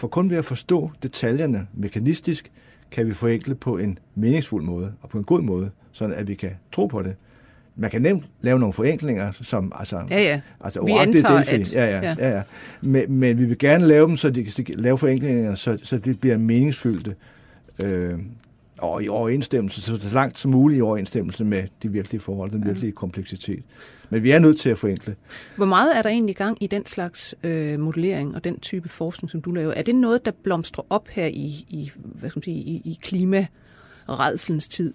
For 0.00 0.08
kun 0.08 0.30
ved 0.30 0.36
at 0.36 0.44
forstå 0.44 0.90
detaljerne 1.02 1.66
mekanistisk, 1.74 2.50
kan 2.90 3.06
vi 3.06 3.12
forenkle 3.12 3.54
på 3.54 3.78
en 3.78 3.98
meningsfuld 4.14 4.64
måde 4.64 4.92
og 5.02 5.08
på 5.08 5.18
en 5.18 5.24
god 5.24 5.42
måde, 5.42 5.70
så 5.92 6.04
at 6.04 6.28
vi 6.28 6.34
kan 6.34 6.50
tro 6.72 6.86
på 6.86 7.02
det. 7.02 7.16
Man 7.76 7.90
kan 7.90 8.02
nemt 8.02 8.24
lave 8.40 8.58
nogle 8.58 8.72
forenklinger, 8.72 9.32
som 9.32 9.72
altså... 9.74 10.02
Ja, 10.10 10.22
ja. 10.22 10.40
Altså, 10.60 10.84
vi 10.84 10.92
antager, 10.92 11.44
at... 11.52 11.74
Ja, 11.74 11.84
ja, 11.84 12.00
ja. 12.00 12.14
ja, 12.18 12.36
ja. 12.36 12.42
Men, 12.80 13.12
men 13.12 13.38
vi 13.38 13.44
vil 13.44 13.58
gerne 13.58 13.86
lave 13.86 14.08
dem, 14.08 14.16
så 14.16 14.30
de 14.30 14.44
kan 14.44 14.52
lave 14.68 14.98
forenklinger, 14.98 15.54
så, 15.54 15.78
så 15.82 15.98
det 15.98 16.20
bliver 16.20 16.38
meningsfyldte. 16.38 17.14
Øh, 17.78 18.18
og 18.80 19.02
i 19.04 19.08
overensstemmelse, 19.08 19.82
så 19.82 19.98
langt 20.12 20.38
som 20.38 20.50
muligt 20.50 20.78
i 20.78 20.82
overensstemmelse 20.82 21.44
med 21.44 21.64
de 21.82 21.88
virkelige 21.88 22.20
forhold, 22.20 22.50
den 22.50 22.66
virkelige 22.66 22.92
kompleksitet. 22.92 23.62
Men 24.10 24.22
vi 24.22 24.30
er 24.30 24.38
nødt 24.38 24.58
til 24.58 24.70
at 24.70 24.78
forenkle. 24.78 25.16
Hvor 25.56 25.66
meget 25.66 25.98
er 25.98 26.02
der 26.02 26.10
egentlig 26.10 26.36
gang 26.36 26.62
i 26.62 26.66
den 26.66 26.86
slags 26.86 27.34
øh, 27.42 27.80
modellering 27.80 28.34
og 28.34 28.44
den 28.44 28.60
type 28.60 28.88
forskning, 28.88 29.30
som 29.30 29.42
du 29.42 29.52
laver? 29.52 29.72
Er 29.72 29.82
det 29.82 29.94
noget, 29.94 30.24
der 30.24 30.30
blomstrer 30.44 30.84
op 30.90 31.08
her 31.08 31.26
i, 31.26 31.66
i, 31.68 31.90
hvad 31.94 32.30
skal 32.30 32.38
man 32.38 32.42
sige, 32.42 32.56
i, 32.56 32.82
i 32.84 32.98
klimaredselens 33.02 34.68
tid? 34.68 34.94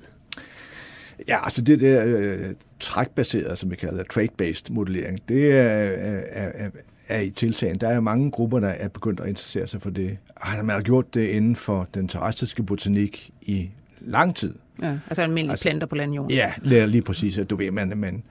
Ja, 1.28 1.46
altså 1.46 1.62
det 1.62 1.80
der 1.80 2.04
øh, 2.06 2.54
trækbaseret, 2.80 3.58
som 3.58 3.72
vi 3.72 3.76
kalder 3.76 4.04
trade-based 4.14 4.74
modellering, 4.74 5.20
det 5.30 5.52
er, 5.52 5.62
er, 5.62 6.52
er, 6.54 6.70
er 7.08 7.20
i 7.20 7.30
tiltagen. 7.30 7.76
Der 7.76 7.90
er 7.90 8.00
mange 8.00 8.32
grupper, 8.32 8.60
der 8.60 8.68
er 8.68 8.88
begyndt 8.88 9.20
at 9.20 9.28
interessere 9.28 9.68
sig 9.68 9.82
for 9.82 9.90
det. 9.90 10.18
Man 10.58 10.70
har 10.70 10.82
gjort 10.82 11.14
det 11.14 11.28
inden 11.28 11.56
for 11.56 11.88
den 11.94 12.08
terrestriske 12.08 12.64
botanik 12.64 13.32
i 13.42 13.70
lang 14.02 14.36
tid. 14.36 14.54
Ja, 14.82 14.98
altså 15.08 15.22
almindelige 15.22 15.52
altså, 15.52 15.64
planter 15.64 15.88
på 15.88 15.96
landjorden. 15.96 16.32
Ja, 16.32 16.86
lige 16.86 17.02
præcis. 17.02 17.40
Du 17.50 17.56
ved, 17.56 17.72
man, 17.72 17.88
man, 17.88 18.24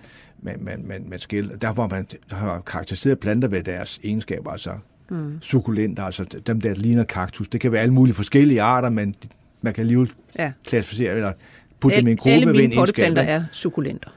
man, 0.43 0.59
man, 0.61 0.85
man, 0.87 1.05
man 1.09 1.19
skil, 1.19 1.53
der 1.61 1.73
hvor 1.73 1.89
man 1.89 2.07
har 2.31 2.61
karakteriseret 2.61 3.19
planter 3.19 3.49
ved 3.49 3.63
deres 3.63 4.01
egenskaber, 4.05 4.51
altså 4.51 4.71
mm. 5.11 5.39
sukulenter, 5.43 6.03
altså 6.03 6.25
dem 6.47 6.61
der 6.61 6.75
ligner 6.75 7.05
kaktus. 7.05 7.49
Det 7.49 7.61
kan 7.61 7.73
være 7.73 7.83
alle 7.83 7.95
mulige 7.95 8.15
forskellige 8.15 8.63
arter, 8.63 8.91
men 8.91 9.15
man 9.61 9.75
kan 9.75 9.83
alligevel 9.83 10.13
ja. 10.39 10.53
klassificere 10.65 11.15
eller 11.15 11.33
putte 11.81 11.99
dem 11.99 12.07
i 12.07 12.11
en 12.11 12.17
gruppe 12.17 12.47
med 12.47 12.65
en 12.65 12.73
egenskab. 12.73 13.05
Alle 13.05 13.15
mine 13.15 13.29
er 13.31 13.45
sukulenter. 13.53 14.11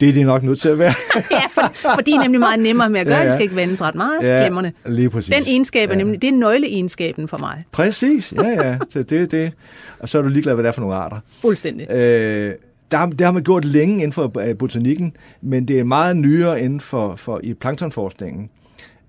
Det 0.00 0.08
er 0.08 0.12
det 0.12 0.26
nok 0.26 0.42
nødt 0.42 0.60
til 0.60 0.68
at 0.68 0.78
være. 0.78 0.92
ja, 1.30 1.46
for, 1.50 1.72
for 1.74 2.02
de 2.06 2.12
er 2.12 2.22
nemlig 2.22 2.40
meget 2.40 2.60
nemmere 2.60 2.90
med 2.90 3.00
at 3.00 3.06
gøre. 3.06 3.16
Ja, 3.16 3.22
ja. 3.22 3.26
Det 3.26 3.34
skal 3.34 3.42
ikke 3.42 3.56
vendes 3.56 3.82
ret 3.82 3.94
meget. 3.94 4.22
Ja, 4.22 4.40
glemmerne. 4.40 4.72
lige 4.86 5.10
præcis. 5.10 5.34
Den 5.34 5.44
egenskab 5.46 5.90
er 5.90 5.94
nemlig, 5.94 6.22
det 6.22 6.28
er 6.28 6.32
nøgleegenskaben 6.32 7.28
for 7.28 7.38
mig. 7.38 7.64
Præcis, 7.72 8.32
ja, 8.32 8.48
ja. 8.48 8.78
Så 8.88 9.02
det 9.02 9.22
er 9.22 9.26
det. 9.26 9.52
Og 9.98 10.08
så 10.08 10.18
er 10.18 10.22
du 10.22 10.28
ligeglad, 10.28 10.54
hvad 10.54 10.64
det 10.64 10.68
er 10.68 10.72
for 10.72 10.80
nogle 10.80 10.96
arter. 10.96 11.16
Fuldstændig. 11.40 11.92
Øh, 11.92 12.54
der, 12.90 13.06
det 13.06 13.20
har 13.20 13.30
man 13.30 13.42
gjort 13.42 13.64
længe 13.64 13.94
inden 13.94 14.12
for 14.12 14.48
øh, 14.48 14.58
botanikken, 14.58 15.16
men 15.40 15.68
det 15.68 15.78
er 15.78 15.84
meget 15.84 16.16
nyere 16.16 16.60
inden 16.60 16.80
for, 16.80 17.16
for 17.16 17.40
i 17.42 17.54
planktonforskningen. 17.54 18.50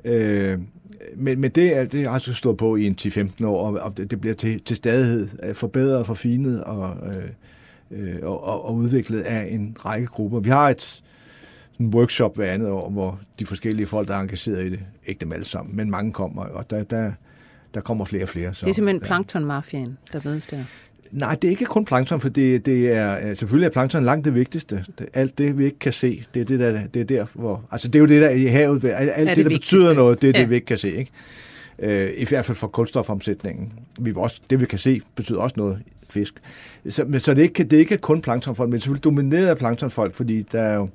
Øh, 0.06 0.58
men, 1.16 1.42
men 1.42 1.52
det, 1.52 1.78
er, 1.78 1.86
det 1.86 2.04
har 2.04 2.12
altså 2.12 2.34
stået 2.34 2.58
på 2.58 2.76
i 2.76 2.88
en 2.88 2.96
10-15 3.02 3.46
år, 3.46 3.78
og 3.78 3.98
det, 3.98 4.12
det 4.12 4.22
bliver 4.22 4.36
til, 4.36 4.62
til 4.64 4.76
stadighed 4.76 5.28
øh, 5.44 5.56
forbedret 5.56 5.98
og 5.98 6.06
forfinet 6.06 6.64
og, 6.64 6.96
øh, 7.08 7.24
og, 8.24 8.44
og, 8.44 8.66
og 8.66 8.76
udviklet 8.76 9.22
af 9.22 9.48
en 9.52 9.78
række 9.86 10.08
grupper. 10.08 10.40
Vi 10.40 10.50
har 10.50 10.70
et 10.70 11.04
en 11.82 11.88
workshop 11.88 12.36
hver 12.36 12.52
andet 12.52 12.70
år, 12.70 12.90
hvor 12.90 13.20
de 13.40 13.46
forskellige 13.46 13.88
folk, 13.88 14.08
der 14.08 14.16
er 14.16 14.20
engageret 14.20 14.66
i 14.66 14.70
det, 14.70 14.80
ikke 15.06 15.20
dem 15.20 15.32
alle 15.32 15.46
sammen, 15.46 15.76
men 15.76 15.92
mange 15.92 16.12
kommer, 16.12 16.44
og 16.44 16.70
der, 16.70 16.84
der, 16.84 17.12
der 17.74 17.82
kommer 17.82 18.06
flere 18.06 18.24
og 18.24 18.30
flere. 18.30 18.54
Så, 18.54 18.66
det 18.66 18.70
er 18.70 18.76
simpelthen 18.76 19.02
planktonmafiaen, 19.02 19.98
der 20.14 20.20
ved 20.20 20.42
der. 20.52 20.64
Nej, 21.12 21.36
det 21.36 21.48
er 21.48 21.52
ikke 21.52 21.66
kun 21.66 21.86
plankton, 21.86 22.22
for 22.22 22.30
det, 22.30 22.66
det 22.66 22.92
er, 22.92 23.34
selvfølgelig 23.34 23.66
er 23.66 23.72
plankton 23.72 24.04
langt 24.04 24.26
det 24.26 24.36
vigtigste. 24.36 24.86
Det, 25.00 25.08
alt 25.14 25.38
det, 25.38 25.58
vi 25.58 25.66
ikke 25.66 25.80
kan 25.80 25.94
se, 25.94 26.24
det 26.34 26.42
er 26.42 26.46
det, 26.46 26.60
der, 26.60 26.88
det 26.88 27.00
er 27.00 27.06
der, 27.06 27.26
hvor, 27.34 27.64
altså 27.72 27.88
det 27.88 27.96
er 27.96 28.00
jo 28.00 28.06
det 28.06 28.22
der 28.22 28.30
i 28.30 28.46
havet, 28.46 28.84
alt, 28.84 28.94
alt 28.94 29.28
det, 29.30 29.38
det, 29.38 29.46
der 29.46 29.50
vigtigste. 29.50 29.76
betyder 29.76 29.94
noget, 29.94 30.22
det 30.22 30.28
er 30.28 30.34
ja. 30.36 30.42
det, 30.42 30.50
vi 30.50 30.56
ikke 30.56 30.66
kan 30.66 30.78
se, 30.78 30.96
ikke? 30.96 31.12
Øh, 31.80 32.12
I 32.18 32.26
hvert 32.26 32.46
fald 32.46 32.56
for 32.56 32.68
kulstofomsætningen. 32.68 33.74
Vi 34.00 34.14
også, 34.16 34.42
det, 34.50 34.62
vi 34.62 34.66
kan 34.66 34.80
se, 34.80 35.02
betyder 35.16 35.40
også 35.40 35.54
noget 35.58 35.80
fisk. 36.12 36.34
Så, 36.90 37.06
men, 37.06 37.20
så 37.20 37.34
det, 37.34 37.40
er 37.40 37.44
ikke, 37.44 37.64
det 37.64 37.74
er 37.74 37.80
ikke 37.80 37.98
kun 37.98 38.22
planktonfolk, 38.22 38.70
men 38.70 38.80
selvfølgelig 38.80 39.04
domineret 39.04 39.48
af 39.48 39.58
planktonfolk, 39.58 40.16
fordi 40.16 40.42
der 40.42 40.62
er 40.62 40.76
jo, 40.76 40.90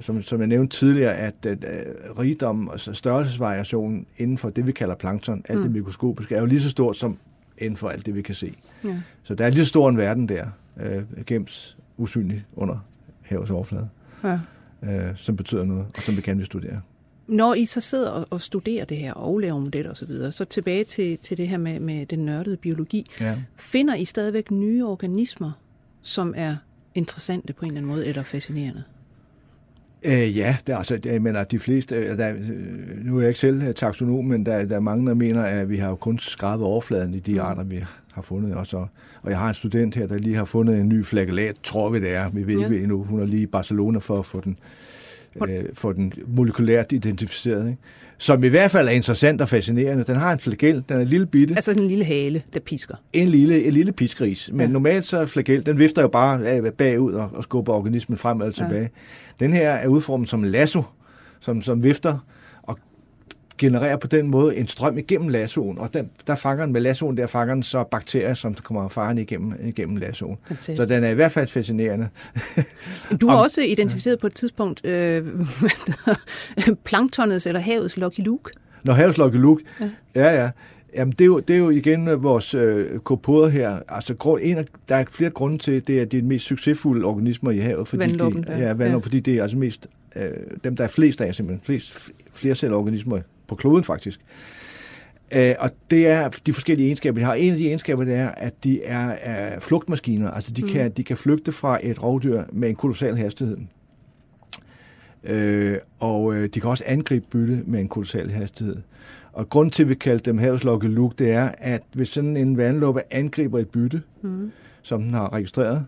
som, 0.00 0.22
som 0.22 0.40
jeg 0.40 0.46
nævnte 0.46 0.76
tidligere, 0.76 1.14
at, 1.14 1.46
at, 1.46 1.64
at 1.64 2.18
rigdom 2.18 2.68
og 2.68 2.74
altså 2.74 2.94
størrelsesvariationen 2.94 4.06
inden 4.16 4.38
for 4.38 4.50
det, 4.50 4.66
vi 4.66 4.72
kalder 4.72 4.94
plankton, 4.94 5.42
alt 5.48 5.58
mm. 5.58 5.62
det 5.62 5.72
mikroskopiske, 5.72 6.34
er 6.34 6.40
jo 6.40 6.46
lige 6.46 6.60
så 6.60 6.70
stort 6.70 6.96
som 6.96 7.18
inden 7.58 7.76
for 7.76 7.88
alt 7.88 8.06
det, 8.06 8.14
vi 8.14 8.22
kan 8.22 8.34
se. 8.34 8.54
Ja. 8.84 9.00
Så 9.22 9.34
der 9.34 9.44
er 9.44 9.50
lige 9.50 9.64
så 9.64 9.68
stor 9.68 9.88
en 9.88 9.96
verden 9.96 10.28
der, 10.28 10.46
øh, 10.80 11.02
gemt 11.26 11.76
usynligt 11.96 12.44
under 12.56 12.86
havets 13.22 13.50
overflade, 13.50 13.88
ja. 14.24 14.38
øh, 14.82 15.16
som 15.16 15.36
betyder 15.36 15.64
noget, 15.64 15.86
og 15.96 16.02
som 16.02 16.16
vi 16.16 16.20
kan 16.20 16.38
vi 16.38 16.44
studere. 16.44 16.80
Når 17.30 17.54
I 17.54 17.66
så 17.66 17.80
sidder 17.80 18.10
og, 18.10 18.26
og 18.30 18.40
studerer 18.40 18.84
det 18.84 18.96
her 18.96 19.12
og 19.12 19.38
laver 19.38 19.58
modeller 19.58 19.90
osv., 19.90 20.06
så, 20.06 20.06
videre, 20.06 20.32
så 20.32 20.44
tilbage 20.44 20.84
til, 20.84 21.18
til 21.18 21.36
det 21.36 21.48
her 21.48 21.58
med, 21.58 21.80
med 21.80 22.06
den 22.06 22.18
nørdede 22.18 22.56
biologi. 22.56 23.06
Ja. 23.20 23.36
Finder 23.56 23.94
I 23.94 24.04
stadigvæk 24.04 24.50
nye 24.50 24.86
organismer, 24.86 25.52
som 26.02 26.34
er 26.36 26.56
interessante 26.94 27.52
på 27.52 27.64
en 27.64 27.70
eller 27.70 27.80
anden 27.80 27.92
måde, 27.92 28.06
eller 28.06 28.22
fascinerende? 28.22 28.82
Øh, 30.04 30.38
ja, 30.38 30.56
det 30.66 30.72
er, 30.72 30.76
altså, 30.76 30.98
jeg 31.04 31.22
mener, 31.22 31.44
de 31.44 31.58
fleste, 31.58 31.96
øh, 31.96 32.18
der, 32.18 32.30
øh, 32.30 33.04
nu 33.04 33.16
er 33.16 33.20
jeg 33.20 33.28
ikke 33.28 33.40
selv 33.40 33.62
øh, 33.62 33.74
taksonom, 33.74 34.24
men 34.24 34.46
der, 34.46 34.64
der 34.64 34.76
er 34.76 34.80
mange, 34.80 35.06
der 35.06 35.14
mener, 35.14 35.42
at 35.42 35.70
vi 35.70 35.76
har 35.76 35.88
jo 35.88 35.96
kun 35.96 36.18
skrabet 36.18 36.66
overfladen 36.66 37.14
i 37.14 37.18
de 37.18 37.32
mm. 37.32 37.40
arter, 37.40 37.62
vi 37.62 37.84
har 38.12 38.22
fundet. 38.22 38.54
Og, 38.54 38.66
så, 38.66 38.86
og 39.22 39.30
jeg 39.30 39.38
har 39.38 39.48
en 39.48 39.54
student 39.54 39.96
her, 39.96 40.06
der 40.06 40.18
lige 40.18 40.36
har 40.36 40.44
fundet 40.44 40.80
en 40.80 40.88
ny 40.88 41.04
flagellat, 41.04 41.56
tror 41.62 41.90
vi 41.90 42.00
det 42.00 42.14
er. 42.14 42.28
Vi 42.28 42.46
ved 42.46 42.58
ja. 42.58 42.64
ikke 42.64 42.82
endnu. 42.82 43.04
Hun 43.04 43.20
er 43.20 43.26
lige 43.26 43.42
i 43.42 43.46
Barcelona 43.46 43.98
for 43.98 44.18
at 44.18 44.26
få 44.26 44.40
den, 44.40 44.58
øh, 45.48 45.64
få 45.74 45.92
den 45.92 46.12
molekylært 46.26 46.92
identificeret. 46.92 47.66
Ikke? 47.66 47.78
Som 48.18 48.44
i 48.44 48.48
hvert 48.48 48.70
fald 48.70 48.88
er 48.88 48.92
interessant 48.92 49.40
og 49.40 49.48
fascinerende. 49.48 50.04
Den 50.04 50.16
har 50.16 50.32
en 50.32 50.38
flagel, 50.38 50.84
den 50.88 50.96
er 50.96 51.00
en 51.00 51.06
lille 51.06 51.26
bitte. 51.26 51.54
Altså 51.54 51.72
en 51.72 51.88
lille 51.88 52.04
hale, 52.04 52.42
der 52.54 52.60
pisker. 52.60 52.94
En 53.12 53.28
lille, 53.28 53.64
en 53.64 53.72
lille 53.72 53.92
piskris. 53.92 54.50
Men 54.52 54.60
ja. 54.60 54.66
normalt 54.66 55.06
så 55.06 55.18
er 55.18 55.26
flagel, 55.26 55.66
den 55.66 55.78
vifter 55.78 56.02
jo 56.02 56.08
bare 56.08 56.72
bagud 56.72 57.12
og, 57.12 57.30
og 57.34 57.42
skubber 57.42 57.72
organismen 57.72 58.18
frem 58.18 58.40
og 58.40 58.54
tilbage. 58.54 58.82
Ja. 59.40 59.44
Den 59.44 59.52
her 59.52 59.70
er 59.70 59.88
udformet 59.88 60.28
som 60.28 60.44
en 60.44 60.50
lasso, 60.50 60.82
som, 61.40 61.62
som 61.62 61.82
vifter 61.82 62.18
genererer 63.60 63.96
på 63.96 64.06
den 64.06 64.28
måde 64.28 64.56
en 64.56 64.68
strøm 64.68 64.98
igennem 64.98 65.28
lassoen, 65.28 65.78
og 65.78 65.94
den, 65.94 66.10
der 66.26 66.34
fanger 66.34 66.64
den 66.64 66.72
med 66.72 66.80
lassoen, 66.80 67.16
der 67.16 67.26
fanger 67.26 67.54
den 67.54 67.62
så 67.62 67.84
bakterier, 67.84 68.34
som 68.34 68.54
kommer 68.54 68.88
faren 68.88 69.18
igennem, 69.18 69.52
igennem 69.64 69.96
lassoen. 69.96 70.36
Fantastisk. 70.48 70.76
Så 70.76 70.86
den 70.86 71.04
er 71.04 71.08
i 71.08 71.14
hvert 71.14 71.32
fald 71.32 71.48
fascinerende. 71.48 72.08
Du 73.20 73.28
har 73.28 73.36
Om, 73.36 73.42
også 73.42 73.62
identificeret 73.62 74.20
på 74.20 74.26
et 74.26 74.34
tidspunkt 74.34 74.86
øh, 74.86 75.26
planktonets 76.84 77.46
eller 77.46 77.60
havets 77.60 77.96
Lucky 77.96 78.20
Luke. 78.20 78.50
Når 78.82 78.92
havets 78.92 79.18
Lucky 79.18 79.36
Luke, 79.36 79.64
ja, 79.80 79.88
ja. 80.14 80.42
ja. 80.42 80.50
Jamen, 80.94 81.12
det 81.12 81.20
er, 81.20 81.26
jo, 81.26 81.38
det 81.38 81.54
er 81.54 81.58
jo 81.58 81.70
igen 81.70 82.22
vores 82.22 82.54
øh, 82.54 82.98
kopoder 82.98 83.48
her. 83.48 83.78
Altså, 83.88 84.14
grund, 84.14 84.40
en 84.44 84.56
af, 84.56 84.64
der 84.88 84.96
er 84.96 85.04
flere 85.08 85.30
grunde 85.30 85.58
til, 85.58 85.86
det 85.86 86.00
er 86.00 86.04
de 86.04 86.22
mest 86.22 86.44
succesfulde 86.44 87.04
organismer 87.04 87.50
i 87.50 87.58
havet. 87.58 87.88
Fordi 87.88 88.00
vandluppen, 88.00 88.42
de, 88.42 88.52
ja, 88.52 88.66
vandluppen, 88.66 88.92
ja. 88.92 88.96
fordi 88.96 89.20
det 89.20 89.38
er 89.38 89.42
altså 89.42 89.56
mest, 89.56 89.86
øh, 90.16 90.30
dem, 90.64 90.76
der 90.76 90.84
er 90.84 90.88
flest 90.88 91.20
af, 91.20 91.34
simpelthen. 91.34 91.64
Flest, 91.64 92.10
flere 92.32 92.74
organismer 92.74 93.20
på 93.50 93.54
kloden, 93.54 93.84
faktisk. 93.84 94.20
Øh, 95.34 95.54
og 95.58 95.70
det 95.90 96.06
er 96.06 96.28
de 96.46 96.52
forskellige 96.52 96.86
egenskaber, 96.86 97.18
de 97.18 97.24
har. 97.24 97.34
En 97.34 97.52
af 97.52 97.58
de 97.58 97.66
egenskaber, 97.66 98.04
det 98.04 98.14
er, 98.14 98.28
at 98.28 98.64
de 98.64 98.82
er, 98.84 99.08
er 99.08 99.60
flugtmaskiner. 99.60 100.30
Altså, 100.30 100.52
de, 100.52 100.62
mm. 100.62 100.68
kan, 100.68 100.90
de 100.90 101.04
kan 101.04 101.16
flygte 101.16 101.52
fra 101.52 101.78
et 101.82 102.02
rovdyr 102.02 102.42
med 102.52 102.68
en 102.68 102.76
kolossal 102.76 103.16
hastighed. 103.16 103.56
Øh, 105.24 105.78
og 105.98 106.34
øh, 106.34 106.48
de 106.54 106.60
kan 106.60 106.70
også 106.70 106.84
angribe 106.86 107.26
bytte 107.30 107.62
med 107.66 107.80
en 107.80 107.88
kolossal 107.88 108.30
hastighed. 108.30 108.76
Og 109.32 109.48
grund 109.48 109.70
til, 109.70 109.82
at 109.82 109.88
vi 109.88 109.94
kalder 109.94 110.18
dem 110.18 110.38
havslokke 110.38 110.88
luk, 110.88 111.18
det 111.18 111.30
er, 111.30 111.50
at 111.58 111.82
hvis 111.92 112.08
sådan 112.08 112.36
en 112.36 112.56
vandluppe 112.56 113.02
angriber 113.10 113.58
et 113.58 113.68
bytte, 113.68 114.02
mm. 114.22 114.52
som 114.82 115.02
den 115.02 115.14
har 115.14 115.32
registreret, 115.32 115.86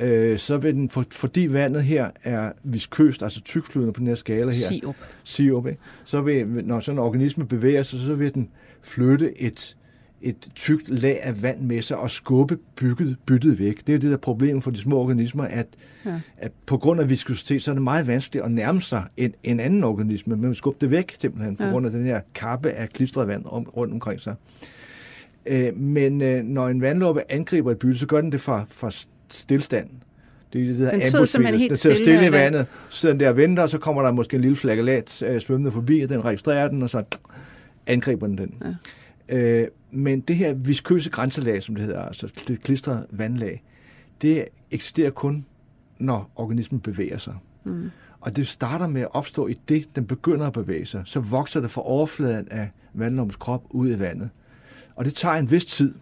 øh, 0.00 0.38
så 0.38 0.56
vil 0.56 0.74
den, 0.74 0.90
for, 0.90 1.04
fordi 1.10 1.46
vandet 1.50 1.82
her 1.82 2.10
er 2.24 2.52
viskøst, 2.64 3.22
altså 3.22 3.40
tykflydende 3.40 3.92
på 3.92 3.98
den 3.98 4.06
her 4.06 4.14
skala 4.14 4.50
her, 4.50 4.68
sirup, 4.68 4.96
sirup 5.24 5.66
ikke? 5.66 5.80
så 6.04 6.20
vil, 6.20 6.46
når 6.46 6.80
sådan 6.80 6.98
en 6.98 7.04
organisme 7.04 7.46
bevæger 7.46 7.82
sig, 7.82 8.00
så 8.00 8.14
vil 8.14 8.34
den 8.34 8.48
flytte 8.82 9.42
et, 9.42 9.76
et 10.22 10.48
tykt 10.54 10.88
lag 10.88 11.18
af 11.22 11.42
vand 11.42 11.60
med 11.60 11.82
sig 11.82 11.96
og 11.96 12.10
skubbe 12.10 12.58
bygget, 12.76 13.16
byttet 13.26 13.58
væk. 13.58 13.78
Det 13.78 13.88
er 13.88 13.92
jo 13.92 13.98
det 13.98 14.10
der 14.10 14.16
problem 14.16 14.62
for 14.62 14.70
de 14.70 14.78
små 14.78 14.96
organismer, 14.96 15.44
at, 15.44 15.66
ja. 16.06 16.20
at 16.38 16.52
på 16.66 16.76
grund 16.76 17.00
af 17.00 17.10
viskositet, 17.10 17.62
så 17.62 17.70
er 17.70 17.74
det 17.74 17.82
meget 17.82 18.06
vanskeligt 18.06 18.44
at 18.44 18.50
nærme 18.50 18.80
sig 18.80 19.04
en, 19.16 19.34
en 19.42 19.60
anden 19.60 19.84
organisme, 19.84 20.36
men 20.36 20.54
skubbe 20.54 20.78
det 20.80 20.90
væk 20.90 21.16
simpelthen, 21.20 21.56
på 21.56 21.64
ja. 21.64 21.70
grund 21.70 21.86
af 21.86 21.92
den 21.92 22.04
her 22.04 22.20
kappe 22.34 22.70
af 22.70 22.88
klistret 22.88 23.28
vand 23.28 23.44
om, 23.46 23.62
rundt 23.62 23.92
omkring 23.92 24.20
sig. 24.20 24.34
Øh, 25.46 25.76
men 25.76 26.22
øh, 26.22 26.44
når 26.44 26.68
en 26.68 26.80
vandlåbe 26.80 27.32
angriber 27.32 27.70
et 27.70 27.78
bytte, 27.78 27.98
så 27.98 28.06
gør 28.06 28.20
den 28.20 28.32
det 28.32 28.40
fra, 28.40 28.64
fra 28.68 28.90
stillstand. 29.34 29.88
Det 30.52 30.68
det, 30.68 30.78
der 30.78 30.90
den 30.90 31.10
sidder 31.10 31.24
simpelthen 31.24 31.60
helt 31.60 31.70
den 31.70 31.78
sidder 31.78 31.96
stille, 31.96 32.26
i 32.26 32.32
vandet, 32.32 32.66
så 32.88 33.08
den 33.08 33.20
der 33.20 33.32
venter, 33.32 33.62
og 33.62 33.70
så 33.70 33.78
kommer 33.78 34.02
der 34.02 34.12
måske 34.12 34.34
en 34.34 34.40
lille 34.40 34.56
flagellat 34.56 35.22
øh, 35.22 35.40
svømmende 35.40 35.72
forbi, 35.72 36.00
og 36.00 36.08
den 36.08 36.24
registrerer 36.24 36.68
den, 36.68 36.82
og 36.82 36.90
så 36.90 37.04
angriber 37.86 38.26
den 38.26 38.38
den. 38.38 38.54
Ja. 39.30 39.36
Øh, 39.36 39.68
men 39.90 40.20
det 40.20 40.36
her 40.36 40.54
viskøse 40.54 41.10
grænselag, 41.10 41.62
som 41.62 41.74
det 41.74 41.84
hedder, 41.84 42.02
altså 42.02 42.32
det 42.48 42.62
klistrede 42.62 43.06
vandlag, 43.10 43.62
det 44.22 44.44
eksisterer 44.70 45.10
kun, 45.10 45.44
når 45.98 46.30
organismen 46.36 46.80
bevæger 46.80 47.18
sig. 47.18 47.34
Mm. 47.64 47.90
Og 48.20 48.36
det 48.36 48.46
starter 48.46 48.86
med 48.86 49.00
at 49.00 49.08
opstå 49.10 49.46
i 49.46 49.54
det, 49.68 49.96
den 49.96 50.06
begynder 50.06 50.46
at 50.46 50.52
bevæge 50.52 50.86
sig. 50.86 51.02
Så 51.04 51.20
vokser 51.20 51.60
det 51.60 51.70
fra 51.70 51.82
overfladen 51.86 52.48
af 52.50 52.70
vandlommens 52.94 53.36
krop 53.36 53.62
ud 53.70 53.90
i 53.90 53.98
vandet. 53.98 54.30
Og 54.96 55.04
det 55.04 55.14
tager 55.14 55.34
en 55.34 55.50
vis 55.50 55.64
tid, 55.64 55.94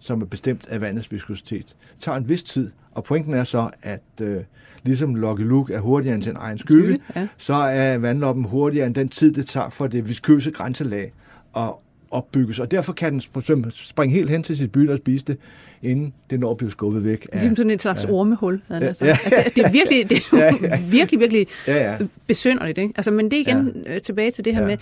som 0.00 0.22
er 0.22 0.26
bestemt 0.26 0.68
af 0.68 0.80
vandets 0.80 1.12
viskositet. 1.12 1.66
Det 1.66 2.00
tager 2.00 2.18
en 2.18 2.28
vis 2.28 2.42
tid, 2.42 2.70
og 2.92 3.04
pointen 3.04 3.34
er 3.34 3.44
så, 3.44 3.70
at 3.82 4.02
øh, 4.22 4.40
ligesom 4.82 5.14
Lucky 5.14 5.42
Luke 5.42 5.74
er 5.74 5.80
hurtigere 5.80 6.14
end 6.14 6.22
sin 6.22 6.36
egen 6.36 6.58
skygge, 6.58 6.82
skygge 6.82 7.04
ja. 7.16 7.28
så 7.36 7.54
er 7.54 7.98
vandloppen 7.98 8.44
hurtigere 8.44 8.86
end 8.86 8.94
den 8.94 9.08
tid, 9.08 9.32
det 9.32 9.46
tager 9.46 9.68
for 9.68 9.86
det 9.86 10.08
viskøse 10.08 10.50
grænselag 10.50 11.12
at 11.56 11.72
opbygges. 12.10 12.60
Og 12.60 12.70
derfor 12.70 12.92
kan 12.92 13.12
den 13.12 13.70
springe 13.72 14.14
helt 14.14 14.30
hen 14.30 14.42
til 14.42 14.56
sit 14.56 14.72
bytte 14.72 14.90
og 14.90 14.98
spise 14.98 15.24
det, 15.24 15.36
inden 15.82 16.12
det 16.30 16.40
når 16.40 16.50
at 16.50 16.56
blive 16.56 16.70
skubbet 16.70 17.04
væk. 17.04 17.28
Af, 17.32 17.38
ligesom 17.40 17.56
sådan 17.56 17.70
et 17.70 17.82
slags 17.82 18.04
ja. 18.04 18.10
ormehul. 18.10 18.62
Ja, 18.70 18.78
altså. 18.78 19.04
ja, 19.04 19.16
ja, 19.30 19.36
altså, 19.36 19.52
det 19.56 19.64
er 19.64 19.70
virkelig, 19.70 20.10
det 20.10 20.18
er 20.32 20.36
ja, 20.44 20.52
ja. 20.62 20.80
virkelig, 20.90 21.20
virkelig 21.20 21.46
ja, 21.66 21.92
ja. 21.92 21.98
besynderligt. 22.26 22.78
Ikke? 22.78 22.94
Altså, 22.96 23.10
men 23.10 23.30
det 23.30 23.36
er 23.36 23.40
igen 23.40 23.82
ja. 23.86 23.94
Øh, 23.94 24.00
tilbage 24.00 24.30
til 24.30 24.44
det 24.44 24.54
her 24.54 24.60
ja. 24.60 24.66
med, 24.66 24.76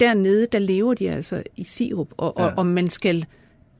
dernede, 0.00 0.46
der 0.52 0.58
lever 0.58 0.94
de 0.94 1.10
altså 1.10 1.42
i 1.56 1.64
sirup, 1.64 2.08
og, 2.16 2.34
ja. 2.38 2.44
og, 2.44 2.52
og 2.56 2.66
man 2.66 2.90
skal 2.90 3.26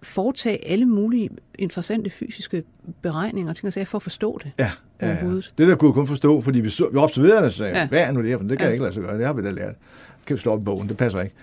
foretage 0.03 0.69
alle 0.69 0.87
mulige 0.87 1.31
interessante 1.59 2.11
fysiske 2.11 2.63
beregninger 3.03 3.53
ting 3.53 3.79
og 3.79 3.87
for 3.87 3.99
at 3.99 4.03
forstå 4.03 4.41
det. 4.43 4.53
Ja, 4.59 4.71
ja, 5.03 5.09
ja. 5.09 5.35
Det 5.35 5.43
der 5.59 5.75
kunne 5.75 5.89
jeg 5.89 5.95
kun 5.95 6.07
forstå, 6.07 6.41
fordi 6.41 6.61
vi, 6.61 6.69
så, 6.69 6.89
vi 6.93 6.99
observerede 6.99 7.45
det 7.45 7.53
sagde, 7.53 7.79
ja. 7.79 7.89
hvad 7.89 8.01
er 8.01 8.13
nu 8.13 8.21
det 8.21 8.29
her? 8.29 8.39
For 8.39 8.45
det 8.45 8.59
kan 8.59 8.65
ja. 8.65 8.65
jeg 8.65 8.73
ikke 8.73 8.83
lade 8.83 8.95
sig 8.95 9.03
gøre. 9.03 9.19
Det 9.19 9.27
har 9.27 9.33
vi 9.33 9.43
da 9.43 9.51
lært. 9.51 9.75
Det 10.19 10.27
kan 10.27 10.37
vi 10.37 10.41
slå 10.41 10.53
op 10.53 10.61
i 10.61 10.65
bogen. 10.65 10.89
Det 10.89 10.97
passer 10.97 11.21
ikke. 11.21 11.35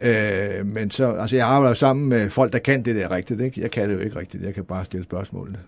Øh, 0.00 0.66
men 0.66 0.90
så, 0.90 1.12
altså 1.12 1.36
jeg 1.36 1.46
arbejder 1.46 1.74
sammen 1.74 2.08
med 2.08 2.30
folk, 2.30 2.52
der 2.52 2.58
kan 2.58 2.84
det 2.84 2.96
der 2.96 3.10
rigtigt. 3.10 3.40
Ikke? 3.40 3.60
Jeg 3.60 3.70
kan 3.70 3.88
det 3.88 3.94
jo 3.94 4.00
ikke 4.00 4.18
rigtigt. 4.18 4.42
Jeg 4.42 4.54
kan 4.54 4.64
bare 4.64 4.84
stille 4.84 5.04
spørgsmålene. 5.04 5.58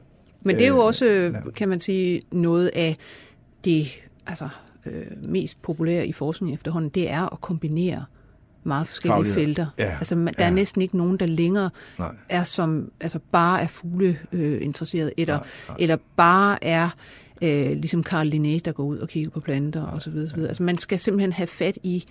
Men 0.45 0.57
det 0.57 0.65
er 0.65 0.69
jo 0.69 0.79
øh, 0.79 0.85
også, 0.85 1.05
ja. 1.05 1.51
kan 1.57 1.69
man 1.69 1.81
sige, 1.81 2.23
noget 2.33 2.71
af 2.75 2.97
det 3.65 3.87
altså, 4.27 4.49
øh, 4.87 5.07
mest 5.29 5.63
populære 5.63 6.07
i 6.07 6.13
forskning 6.13 6.55
efterhånden, 6.55 6.91
det 6.91 7.11
er 7.11 7.33
at 7.33 7.41
kombinere 7.41 8.05
meget 8.69 8.87
forskellige 8.87 9.15
Faglighed. 9.17 9.35
felter. 9.35 9.67
Ja, 9.79 9.97
altså, 9.99 10.17
man, 10.17 10.35
der 10.39 10.45
ja. 10.45 10.51
er 10.51 10.55
næsten 10.55 10.83
ikke 10.83 10.97
nogen, 10.97 11.17
der 11.17 11.27
længere 11.27 11.71
nej. 11.99 12.11
er 12.29 12.43
som 12.43 12.93
altså 13.01 13.19
bare 13.33 13.63
er 13.63 13.67
fugle 13.67 14.19
øh, 14.33 14.63
eller, 14.63 15.35
nej, 15.35 15.37
nej. 15.69 15.77
eller 15.79 15.97
bare 16.17 16.65
er 16.65 16.89
øh, 17.43 17.71
ligesom 17.71 18.05
Carl 18.05 18.29
Linné, 18.35 18.61
der 18.65 18.73
går 18.73 18.85
ud 18.85 18.99
og 18.99 19.09
kigger 19.09 19.31
på 19.31 19.41
planter 19.41 19.81
nej, 19.81 19.95
osv. 19.95 20.43
Ja. 20.43 20.47
Altså, 20.47 20.63
man 20.63 20.79
skal 20.79 20.99
simpelthen 20.99 21.33
have 21.33 21.47
fat 21.47 21.79
i 21.83 22.05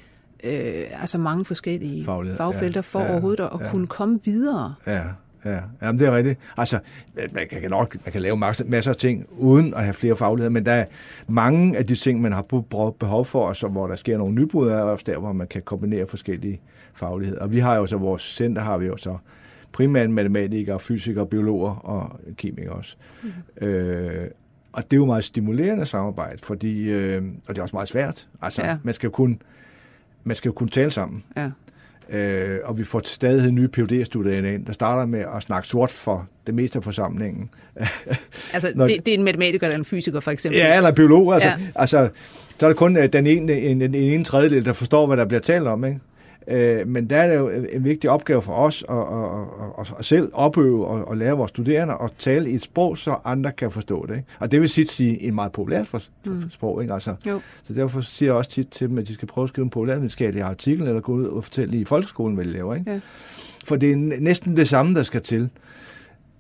øh, 0.44 0.86
altså 1.02 1.18
mange 1.18 1.46
forskellige 1.46 2.06
Faglighed. 2.06 2.38
fagfelter 2.38 2.82
for 2.82 3.02
ja, 3.02 3.12
overhovedet 3.12 3.44
at 3.44 3.60
ja. 3.62 3.70
kunne 3.72 3.88
komme 3.88 4.20
videre. 4.24 4.74
Ja, 4.88 5.02
ja. 5.46 5.60
Jamen, 5.82 6.00
det 6.00 6.08
er 6.08 6.16
rigtigt. 6.16 6.40
Altså, 6.58 6.80
man 7.16 7.48
kan 7.50 7.70
nok 7.70 7.96
man 8.06 8.12
kan 8.12 8.22
lave 8.22 8.38
masser 8.66 8.92
af 8.92 8.96
ting 8.96 9.26
uden 9.32 9.74
at 9.74 9.84
have 9.84 9.94
flere 9.94 10.16
fagligheder, 10.16 10.50
men 10.50 10.66
der 10.66 10.72
er 10.72 10.86
mange 11.28 11.78
af 11.78 11.86
de 11.86 11.96
ting, 11.96 12.22
man 12.22 12.32
har 12.32 12.42
behov 13.00 13.26
for, 13.26 13.48
og 13.48 13.56
så, 13.56 13.68
hvor 13.68 13.88
der 13.88 13.96
sker 13.96 14.18
nogle 14.18 14.36
nybrud, 14.36 14.68
er 14.68 14.80
også 14.80 15.04
der, 15.08 15.18
hvor 15.18 15.34
man 15.34 15.48
kan 15.48 15.62
kombinere 15.62 16.08
forskellige 16.08 16.62
fagligheder. 16.94 17.42
Og 17.42 17.52
vi 17.52 17.60
har 17.60 17.76
jo 17.76 17.86
så, 17.86 17.98
vores 17.98 18.22
center 18.22 18.62
har 18.62 18.78
vi 18.78 18.86
jo 18.86 18.98
så 18.98 19.18
primært 19.72 20.10
matematikere, 20.10 20.80
fysikere, 20.80 21.28
biologer 21.28 21.76
og 21.76 22.20
kemikere 22.36 22.74
også. 22.74 22.96
Mm. 23.24 23.68
Øh, 23.68 24.28
og 24.74 24.84
det 24.84 24.94
er 24.94 24.98
jo 24.98 25.06
meget 25.06 25.24
stimulerende 25.24 25.86
samarbejde, 25.86 26.38
fordi, 26.44 26.92
øh, 26.92 27.24
og 27.48 27.56
det 27.56 27.58
er 27.58 27.62
også 27.62 27.76
meget 27.76 27.90
svært. 27.90 28.28
Altså, 28.42 28.66
ja. 28.66 28.78
man 28.84 28.94
skal 28.94 29.10
kun 29.10 29.42
man 30.28 30.36
skal 30.36 30.50
jo 30.50 30.54
kunne 30.54 30.70
tale 30.70 30.92
sammen. 30.92 31.24
Ja. 31.38 31.52
Øh, 32.10 32.60
og 32.64 32.78
vi 32.78 32.84
får 32.84 33.02
stadig 33.06 33.52
nye 33.52 33.68
phd 33.68 34.06
studerende 34.06 34.54
ind, 34.54 34.66
der 34.66 34.74
starter 34.74 35.06
med 35.06 35.24
at 35.36 35.44
snakke 35.44 35.68
sort 35.68 35.92
for 35.92 36.28
det 36.48 36.56
meste 36.56 36.78
af 36.78 36.84
forsamlingen. 36.84 37.50
altså, 38.54 38.72
Når, 38.76 38.88
det, 38.88 39.06
det 39.06 39.14
er 39.14 39.18
en 39.18 39.24
matematiker 39.24 39.68
eller 39.68 39.78
en 39.78 39.86
fysiker, 39.86 40.20
for 40.20 40.32
eksempel? 40.32 40.60
Ja, 40.60 40.76
eller 40.76 40.90
en 40.90 40.96
biolog. 40.96 41.34
Altså, 41.34 41.50
ja. 41.50 41.56
altså, 41.76 42.10
så 42.60 42.66
er 42.66 42.70
det 42.70 42.78
kun 42.78 42.98
øh, 42.98 43.14
den 43.14 43.28
ene, 43.28 43.54
en, 43.54 43.82
en, 43.82 43.96
en 43.96 43.96
ene 43.96 44.24
tredjedel, 44.24 44.66
der 44.66 44.74
forstår, 44.74 45.08
hvad 45.08 45.18
der 45.18 45.26
bliver 45.26 45.42
talt 45.42 45.68
om. 45.68 45.86
Ikke? 45.86 46.00
Øh, 46.48 46.88
men 46.88 47.10
der 47.10 47.18
er 47.18 47.28
det 47.28 47.36
jo 47.36 47.50
en 47.50 47.84
vigtig 47.84 48.10
opgave 48.10 48.42
for 48.42 48.54
os 48.54 48.86
at, 48.90 48.98
at, 48.98 49.80
at, 49.80 49.94
at 50.00 50.06
selv 50.06 50.30
opøve 50.34 50.88
og 50.88 51.12
at 51.12 51.18
lære 51.18 51.38
vores 51.38 51.50
studerende 51.50 51.94
at 52.04 52.12
tale 52.20 52.50
i 52.50 52.56
et 52.56 52.62
sprog, 52.62 52.98
så 52.98 53.16
andre 53.26 53.52
kan 53.52 53.72
forstå 53.72 54.06
det. 54.06 54.16
Ikke? 54.16 54.28
Og 54.40 54.52
det 54.52 54.62
vil 54.62 54.70
sit 54.70 54.92
sige 54.92 55.22
en 55.22 55.36
meget 55.36 55.52
populært 55.52 55.88
for, 55.88 56.02
mm. 56.26 56.50
sprog. 56.52 56.82
Ikke? 56.82 56.94
Altså, 56.94 57.16
jo. 57.28 57.40
Så 57.64 57.74
derfor 57.74 58.02
siger 58.02 58.30
jeg 58.30 58.36
også 58.36 58.52
tit 58.52 58.68
til 58.68 58.90
dem, 58.90 58.98
at 58.98 59.08
de 59.08 59.14
skal 59.14 59.28
prøve 59.28 59.44
at 59.44 59.50
skrive 59.50 59.64
en 59.64 59.70
populærvidenskabelig 59.70 60.44
artikel, 60.44 60.88
eller 60.88 61.02
gå 61.02 61.14
ud 61.14 61.26
og 61.26 61.44
fortælle 61.44 61.78
i 61.78 61.86
folkeskolen, 61.86 62.36
hvad 62.36 62.46
de 62.46 62.52
laver. 62.52 62.76
Ikke? 62.76 62.92
Ja. 62.92 63.00
For 63.66 63.76
det 63.76 63.92
er 63.92 63.96
næsten 64.20 64.58
det 64.58 64.68
samme, 64.68 64.96
der 64.96 65.04
skal 65.04 65.22
til. 65.22 65.50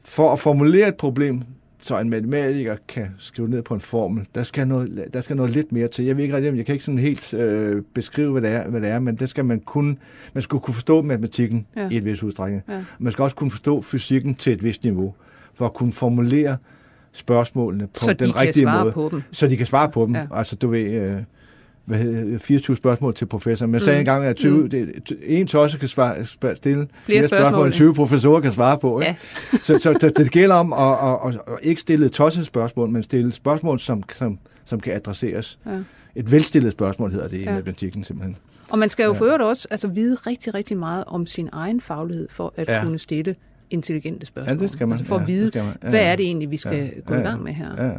For 0.03 0.33
at 0.33 0.39
formulere 0.39 0.87
et 0.87 0.95
problem, 0.95 1.41
så 1.87 1.99
en 1.99 2.09
matematiker 2.09 2.75
kan 2.87 3.07
skrive 3.17 3.49
ned 3.49 3.61
på 3.61 3.73
en 3.73 3.79
formel. 3.79 4.25
Der 4.35 4.43
skal 4.43 4.67
noget, 4.67 5.05
der 5.13 5.21
skal 5.21 5.35
noget 5.35 5.51
lidt 5.51 5.71
mere 5.71 5.87
til. 5.87 6.05
Jeg 6.05 6.17
ved 6.17 6.23
ikke 6.23 6.35
rigtig, 6.35 6.57
jeg 6.57 6.65
kan 6.65 6.73
ikke 6.73 6.85
sådan 6.85 6.99
helt 6.99 7.33
øh, 7.33 7.81
beskrive, 7.93 8.31
hvad 8.31 8.41
det, 8.41 8.49
er, 8.49 8.69
hvad 8.69 8.81
det 8.81 8.89
er, 8.89 8.99
men 8.99 9.15
det 9.15 9.29
skal 9.29 9.45
man 9.45 9.59
kunne, 9.59 9.95
man 10.33 10.41
skal 10.41 10.59
kunne 10.59 10.73
forstå 10.73 11.01
matematikken 11.01 11.67
ja. 11.75 11.89
i 11.89 11.97
et 11.97 12.05
vis 12.05 12.23
udstrækning. 12.23 12.63
Ja. 12.69 12.83
Man 12.99 13.11
skal 13.11 13.23
også 13.23 13.35
kunne 13.35 13.51
forstå 13.51 13.81
fysikken 13.81 14.35
til 14.35 14.53
et 14.53 14.63
vist 14.63 14.83
niveau, 14.83 15.13
for 15.53 15.65
at 15.65 15.73
kunne 15.73 15.93
formulere 15.93 16.57
spørgsmålene 17.11 17.87
på 17.87 17.93
så 17.95 18.13
den 18.13 18.35
rigtige 18.35 18.65
måde. 18.65 18.91
På 18.91 19.09
dem. 19.11 19.21
Så 19.31 19.47
de 19.47 19.57
kan 19.57 19.65
svare 19.65 19.89
på 19.89 20.05
dem. 20.05 20.15
Ja. 20.15 20.27
Altså, 20.31 20.55
du 20.55 20.67
ved... 20.67 20.91
Øh, 20.91 21.21
hvad 21.87 21.97
hedder, 21.97 22.37
24 22.37 22.77
spørgsmål 22.77 23.15
til 23.15 23.25
professor. 23.25 23.65
Men 23.65 23.73
jeg 23.73 23.81
sagde 23.81 23.97
mm. 23.97 23.99
engang, 23.99 24.25
at 24.25 24.35
20, 24.35 24.61
mm. 24.61 24.69
det, 24.69 25.13
en 25.23 25.47
tosse 25.47 25.77
kan 25.77 25.87
svare, 25.87 26.25
stille 26.25 26.55
flere, 26.55 26.87
flere 27.03 27.27
spørgsmål, 27.27 27.65
end 27.65 27.73
20 27.73 27.93
professorer 27.93 28.41
kan 28.41 28.51
svare 28.51 28.77
på. 28.77 28.99
Ikke? 28.99 29.17
Ja. 29.53 29.57
så, 29.67 29.77
så, 29.77 29.97
så 30.01 30.11
det 30.17 30.31
gælder 30.31 30.55
om 30.55 30.73
at, 30.73 30.79
at, 30.79 31.35
at, 31.35 31.53
at 31.53 31.59
ikke 31.61 31.81
stille 31.81 32.09
tosse 32.09 32.45
spørgsmål, 32.45 32.89
men 32.89 33.03
stille 33.03 33.31
spørgsmål, 33.31 33.79
som, 33.79 34.03
som, 34.17 34.39
som 34.65 34.79
kan 34.79 34.93
adresseres. 34.93 35.59
Ja. 35.65 35.71
Et 36.15 36.31
velstillet 36.31 36.71
spørgsmål 36.71 37.11
hedder 37.11 37.27
det 37.27 37.37
i 37.37 37.43
ja. 37.43 37.53
matematikken 37.53 38.03
simpelthen. 38.03 38.37
Og 38.69 38.79
man 38.79 38.89
skal 38.89 39.03
jo 39.03 39.13
ja. 39.13 39.19
for 39.19 39.25
øvrigt 39.25 39.43
også 39.43 39.67
altså, 39.71 39.87
vide 39.87 40.15
rigtig, 40.15 40.53
rigtig 40.53 40.77
meget 40.77 41.03
om 41.07 41.25
sin 41.25 41.49
egen 41.51 41.81
faglighed 41.81 42.27
for 42.29 42.53
at 42.55 42.69
ja. 42.69 42.83
kunne 42.83 42.99
stille 42.99 43.35
intelligente 43.69 44.25
spørgsmål. 44.25 44.57
Ja, 44.57 44.63
det 44.63 44.71
skal 44.71 44.87
man. 44.87 44.97
Altså 44.97 45.07
for 45.07 45.15
at 45.15 45.27
vide, 45.27 45.51
ja, 45.55 45.63
man. 45.63 45.77
Ja, 45.83 45.89
hvad 45.89 45.99
er 45.99 46.15
det 46.15 46.25
egentlig, 46.25 46.51
vi 46.51 46.57
skal 46.57 46.91
ja, 46.95 46.99
gå 47.05 47.13
i 47.13 47.17
gang 47.17 47.43
med 47.43 47.53
her. 47.53 47.85
Ja. 47.85 47.91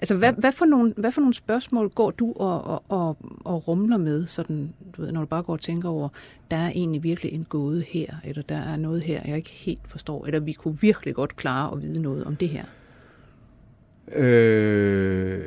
Altså, 0.00 0.14
hvad, 0.14 0.32
hvad, 0.32 0.52
for 0.52 0.64
nogle, 0.64 0.94
hvad 0.96 1.12
for 1.12 1.20
nogle 1.20 1.34
spørgsmål 1.34 1.88
går 1.88 2.10
du 2.10 2.32
og, 2.32 2.64
og, 2.64 2.82
og, 2.88 3.16
og 3.44 3.68
rumler 3.68 3.96
med, 3.96 4.26
sådan, 4.26 4.72
du 4.96 5.02
ved, 5.02 5.12
når 5.12 5.20
du 5.20 5.26
bare 5.26 5.42
går 5.42 5.52
og 5.52 5.60
tænker 5.60 5.88
over, 5.88 6.08
der 6.50 6.56
er 6.56 6.68
egentlig 6.68 7.02
virkelig 7.02 7.32
en 7.32 7.46
gåde 7.48 7.84
her, 7.88 8.14
eller 8.24 8.42
der 8.42 8.56
er 8.56 8.76
noget 8.76 9.02
her, 9.02 9.20
jeg 9.24 9.36
ikke 9.36 9.50
helt 9.50 9.88
forstår, 9.88 10.26
eller 10.26 10.40
vi 10.40 10.52
kunne 10.52 10.78
virkelig 10.80 11.14
godt 11.14 11.36
klare 11.36 11.72
at 11.72 11.82
vide 11.82 12.02
noget 12.02 12.24
om 12.24 12.36
det 12.36 12.48
her? 12.48 12.64
Øh, 14.16 15.38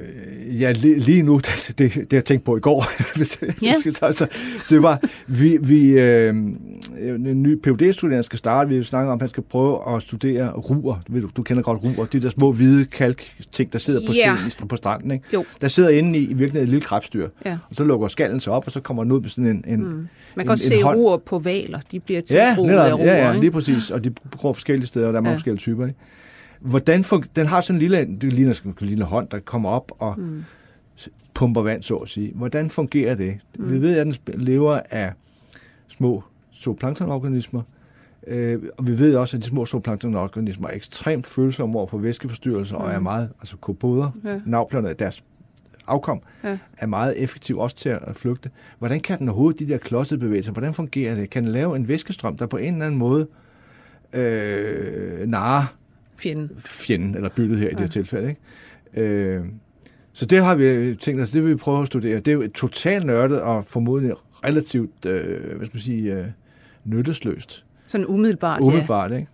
ja, 0.61 0.71
lige, 0.71 0.99
lige 0.99 1.23
nu, 1.23 1.37
det, 1.45 1.73
det, 1.77 1.95
det 1.95 2.13
jeg 2.13 2.25
tænkt 2.25 2.43
på 2.43 2.57
i 2.57 2.59
går, 2.59 2.85
hvis 3.17 3.41
ja. 3.61 3.73
skal 3.79 3.93
så, 3.93 4.11
så, 4.11 4.27
så 4.63 4.75
det 4.75 4.83
var, 4.83 4.99
vi, 5.27 5.57
vi 5.61 5.99
øh, 5.99 6.35
en 6.99 7.43
ny 7.43 7.61
phd 7.61 7.93
studerende 7.93 8.23
skal 8.23 8.39
starte, 8.39 8.69
vi 8.69 8.83
snakker 8.83 9.11
om, 9.11 9.17
at 9.17 9.21
han 9.21 9.29
skal 9.29 9.43
prøve 9.43 9.95
at 9.95 10.01
studere 10.01 10.51
ruer, 10.51 10.95
du, 11.21 11.29
du 11.37 11.43
kender 11.43 11.63
godt 11.63 11.83
ruer, 11.83 12.05
de 12.05 12.19
der 12.19 12.29
små 12.29 12.51
hvide 12.51 12.85
kalk-ting, 12.85 13.73
der 13.73 13.79
sidder 13.79 14.07
på, 14.07 14.13
ja. 14.13 14.37
sten, 14.49 14.67
på 14.67 14.75
stranden, 14.75 15.11
ikke? 15.11 15.25
Jo. 15.33 15.45
der 15.61 15.67
sidder 15.67 15.89
inde 15.89 16.19
i, 16.19 16.23
i 16.23 16.33
virkeligheden 16.33 16.63
et 16.63 16.69
lille 16.69 16.85
krebsdyr, 16.85 17.29
ja. 17.45 17.57
og 17.69 17.75
så 17.75 17.83
lukker 17.83 18.07
skallen 18.07 18.39
sig 18.39 18.53
op, 18.53 18.65
og 18.65 18.71
så 18.71 18.79
kommer 18.79 19.03
den 19.03 19.11
ud 19.11 19.21
med 19.21 19.29
sådan 19.29 19.45
en, 19.45 19.63
en 19.67 19.83
mm. 19.83 20.07
Man 20.35 20.45
kan 20.45 20.49
også 20.49 20.67
se 20.67 20.83
ruer 20.83 21.17
på 21.17 21.39
valer, 21.39 21.79
de 21.91 21.99
bliver 21.99 22.21
til 22.21 22.33
ja, 22.33 22.55
netop, 22.55 22.69
af 22.69 22.93
ruer, 22.93 23.05
Ja, 23.05 23.31
ja, 23.31 23.39
lige 23.39 23.51
præcis, 23.51 23.91
og 23.91 24.03
de 24.03 24.13
går 24.41 24.53
forskellige 24.53 24.87
steder, 24.87 25.07
og 25.07 25.13
der 25.13 25.19
er 25.19 25.21
mange 25.21 25.29
ja. 25.29 25.35
forskellige 25.35 25.59
typer, 25.59 25.85
ikke? 25.85 25.99
Hvordan 26.61 27.03
for, 27.03 27.23
den 27.35 27.47
har 27.47 27.61
sådan 27.61 27.75
en 27.75 27.79
lille, 27.79 27.97
det 28.21 28.33
ligner 28.33 28.61
en 28.65 28.75
lille 28.79 29.03
hånd, 29.03 29.27
der 29.29 29.39
kommer 29.39 29.69
op 29.69 29.91
og 29.99 30.19
mm. 30.19 30.43
pumper 31.33 31.61
vand, 31.61 31.83
så 31.83 31.95
at 31.95 32.09
sige. 32.09 32.31
Hvordan 32.35 32.69
fungerer 32.69 33.15
det? 33.15 33.37
Mm. 33.59 33.71
Vi 33.71 33.81
ved, 33.81 33.97
at 33.97 34.05
den 34.05 34.41
lever 34.41 34.79
af 34.89 35.13
små 35.87 36.23
zooplanktonorganismer, 36.53 37.61
øh, 38.27 38.61
og 38.77 38.87
vi 38.87 38.99
ved 38.99 39.15
også, 39.15 39.37
at 39.37 39.43
de 39.43 39.47
små 39.47 39.65
zooplanktonorganismer 39.65 40.67
er 40.67 40.73
ekstremt 40.73 41.27
følsomme 41.27 41.77
over 41.77 41.87
for 41.87 41.97
væskeforstyrrelser 41.97 42.77
mm. 42.77 42.83
og 42.83 42.91
er 42.91 42.99
mm. 42.99 43.03
meget, 43.03 43.29
altså 43.39 43.57
kopoder, 43.57 44.11
ja. 44.23 44.39
navplerne, 44.45 44.93
deres 44.93 45.23
afkom, 45.87 46.21
ja. 46.43 46.57
er 46.77 46.85
meget 46.85 47.23
effektiv 47.23 47.57
også 47.57 47.75
til 47.75 47.89
at 47.89 48.15
flygte. 48.15 48.49
Hvordan 48.79 48.99
kan 48.99 49.19
den 49.19 49.29
overhovedet, 49.29 49.59
de 49.59 49.67
der 49.67 49.77
klodsede 49.77 50.19
bevægelser, 50.19 50.51
hvordan 50.51 50.73
fungerer 50.73 51.15
det? 51.15 51.29
Kan 51.29 51.43
den 51.43 51.51
lave 51.51 51.75
en 51.75 51.87
væskestrøm, 51.87 52.37
der 52.37 52.45
på 52.45 52.57
en 52.57 52.73
eller 52.73 52.85
anden 52.85 52.99
måde 52.99 53.27
øh, 54.13 55.27
narre 55.27 55.67
Fjenden. 56.21 56.49
fjenden, 56.59 57.15
eller 57.15 57.29
byttet 57.29 57.57
her 57.59 57.67
i 57.67 57.71
det 57.71 57.79
her 57.79 57.87
tilfælde. 57.87 58.29
Ikke? 58.29 59.11
Øh, 59.11 59.45
så 60.13 60.25
det 60.25 60.43
har 60.43 60.55
vi 60.55 60.95
tænkt 60.95 61.21
os, 61.21 61.31
det 61.31 61.43
vil 61.43 61.51
vi 61.51 61.55
prøve 61.55 61.81
at 61.81 61.87
studere. 61.87 62.15
Det 62.19 62.27
er 62.27 62.31
jo 62.31 62.47
totalt 62.55 63.05
nørdet 63.05 63.41
og 63.41 63.65
formodentlig 63.65 64.13
relativt, 64.45 65.05
øh, 65.05 65.55
hvad 65.57 65.65
skal 65.65 65.75
man 65.75 65.81
sige, 65.81 66.13
øh, 66.13 66.25
nyttesløst. 66.85 67.65
Sådan 67.87 68.07
umiddelbart, 68.07 68.61
Umiddelbart, 68.61 69.11
ikke? 69.11 69.27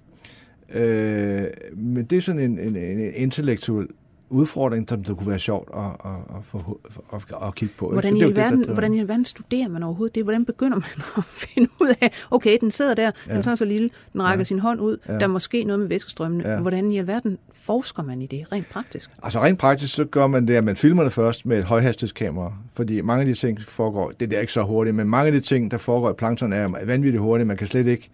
Øh, 0.88 1.48
men 1.76 2.06
det 2.06 2.18
er 2.18 2.22
sådan 2.22 2.42
en, 2.42 2.60
en, 2.60 2.76
en 2.76 3.14
intellektuel 3.16 3.88
udfordring, 4.30 4.90
som 4.90 5.04
det 5.04 5.18
kunne 5.18 5.30
være 5.30 5.40
sjovt 5.40 5.70
at, 5.76 5.84
at, 5.84 6.38
at, 6.38 6.44
få, 6.44 6.80
at, 7.14 7.22
at 7.48 7.56
kigge 7.56 7.74
på. 7.78 7.90
Hvordan 7.92 8.12
Så 8.12 8.16
i, 8.16 8.20
det 8.20 8.24
er 8.24 8.28
det, 8.34 8.38
alverden, 8.42 8.64
der- 8.64 8.74
hvordan 8.74 8.94
i 8.94 9.00
alverden 9.00 9.26
studerer 9.26 9.68
man 9.68 9.84
overhovedet 9.84 10.16
det? 10.16 10.24
Hvordan 10.24 10.46
begynder 10.46 10.76
man 10.78 10.90
at 11.18 11.24
finde 11.24 11.70
ud 11.82 11.94
af, 12.02 12.12
okay, 12.32 12.58
den 12.62 12.72
sidder 12.72 12.94
der, 12.94 13.12
ja. 13.28 13.34
Den 13.38 13.50
er 13.50 13.56
så 13.56 13.66
lille, 13.66 13.90
den 14.14 14.24
rækker 14.24 14.40
Ja. 14.40 14.44
sin 14.44 14.60
hånd 14.60 14.82
ud, 14.82 14.98
Ja. 15.08 15.14
der 15.14 15.20
er 15.20 15.28
måske 15.28 15.64
noget 15.64 15.80
med 15.80 15.88
væskestrømmene. 15.88 16.50
Ja. 16.50 16.60
Hvordan 16.60 16.92
i 16.92 16.98
alverden 16.98 17.38
forsker 17.54 18.04
man 18.04 18.22
i 18.22 18.26
det, 18.28 18.52
rent 18.52 18.70
praktisk? 18.70 19.10
Altså 19.24 19.40
rent 19.44 19.60
praktisk, 19.60 19.94
så 19.96 20.06
gør 20.06 20.28
man 20.28 20.48
det, 20.48 20.56
at 20.56 20.64
man 20.64 20.76
filmer 20.76 21.04
det 21.04 21.14
først 21.14 21.46
med 21.46 21.58
et 21.58 21.64
højhastighedskamera, 21.64 22.54
fordi 22.74 23.02
mange 23.02 23.20
af 23.20 23.26
de 23.26 23.34
ting 23.34 23.62
foregår, 23.62 24.12
det 24.12 24.34
er 24.34 24.40
ikke 24.40 24.54
så 24.54 24.64
hurtigt, 24.64 24.96
men 24.96 25.10
mange 25.10 25.26
af 25.28 25.32
de 25.34 25.40
ting, 25.40 25.72
der 25.72 25.78
foregår 25.78 26.10
i 26.10 26.14
plankton, 26.14 26.54
er 26.54 26.86
vanvittigt 26.86 27.22
hurtigt. 27.22 27.48
Man 27.48 27.58
kan 27.58 27.68
slet 27.68 27.88
ikke, 27.88 28.10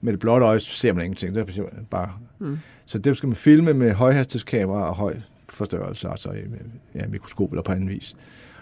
med 0.00 0.12
det 0.12 0.20
blotte 0.20 0.46
øje, 0.46 0.60
ser 0.60 0.92
man 0.92 1.04
ingenting. 1.04 1.34
Det 1.34 1.58
er 1.58 1.64
bare... 1.90 2.10
Mm. 2.38 2.58
Så 2.86 2.98
det 2.98 3.16
skal 3.16 3.26
man 3.26 3.36
filme 3.36 3.74
med 3.74 3.92
højhastighedskamera 3.92 4.88
og 4.88 4.94
høj 4.94 5.14
forstørrelse, 5.52 6.08
altså 6.08 6.30
i 6.30 6.40
ja, 6.94 7.06
mikroskop 7.06 7.52
eller 7.52 7.62
på 7.62 7.72
anden 7.72 7.88
vis. 7.88 8.16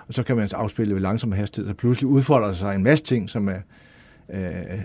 Og 0.09 0.14
så 0.14 0.22
kan 0.22 0.37
man 0.37 0.49
afspille 0.53 0.95
ved 0.95 1.01
langsom 1.01 1.32
hastighed, 1.32 1.70
så 1.70 1.74
pludselig 1.74 2.09
udfolder 2.09 2.47
der 2.47 2.55
sig 2.55 2.74
en 2.74 2.82
masse 2.82 3.05
ting, 3.05 3.30
som 3.30 3.49
er 3.49 3.61
øh, 4.28 4.45
øh, 4.45 4.76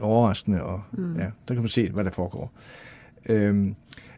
overraskende, 0.00 0.62
og 0.62 0.82
mm. 0.92 1.16
ja, 1.16 1.26
der 1.48 1.54
kan 1.54 1.56
man 1.56 1.68
se, 1.68 1.90
hvad 1.90 2.04
der 2.04 2.10
foregår. 2.10 2.52
Øhm, 3.26 3.74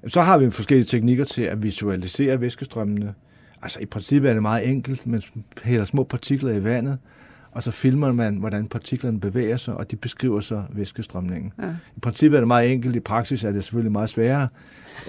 så 0.07 0.21
har 0.21 0.39
vi 0.39 0.51
forskellige 0.51 0.87
teknikker 0.87 1.25
til 1.25 1.43
at 1.43 1.63
visualisere 1.63 2.41
væskestrømmene. 2.41 3.15
Altså 3.63 3.81
i 3.81 3.87
princippet 3.87 4.29
er 4.29 4.33
det 4.33 4.43
meget 4.43 4.69
enkelt. 4.69 5.07
Man 5.07 5.23
hælder 5.63 5.85
små 5.85 6.03
partikler 6.03 6.53
i 6.53 6.65
vandet, 6.65 6.99
og 7.53 7.63
så 7.63 7.71
filmer 7.71 8.13
man, 8.13 8.35
hvordan 8.37 8.67
partiklerne 8.67 9.21
bevæger 9.21 9.57
sig, 9.57 9.75
og 9.75 9.91
de 9.91 9.97
beskriver 9.97 10.41
så 10.41 10.63
væskestrømningen. 10.71 11.53
Ja. 11.63 11.69
I 11.97 12.01
princippet 12.03 12.37
er 12.37 12.41
det 12.41 12.49
meget 12.49 12.73
enkelt. 12.73 12.97
I 12.97 13.01
praksis 13.01 13.45
er 13.45 13.53
det 13.53 13.65
selvfølgelig 13.65 13.93
meget 13.93 14.11
sværere. 14.11 14.49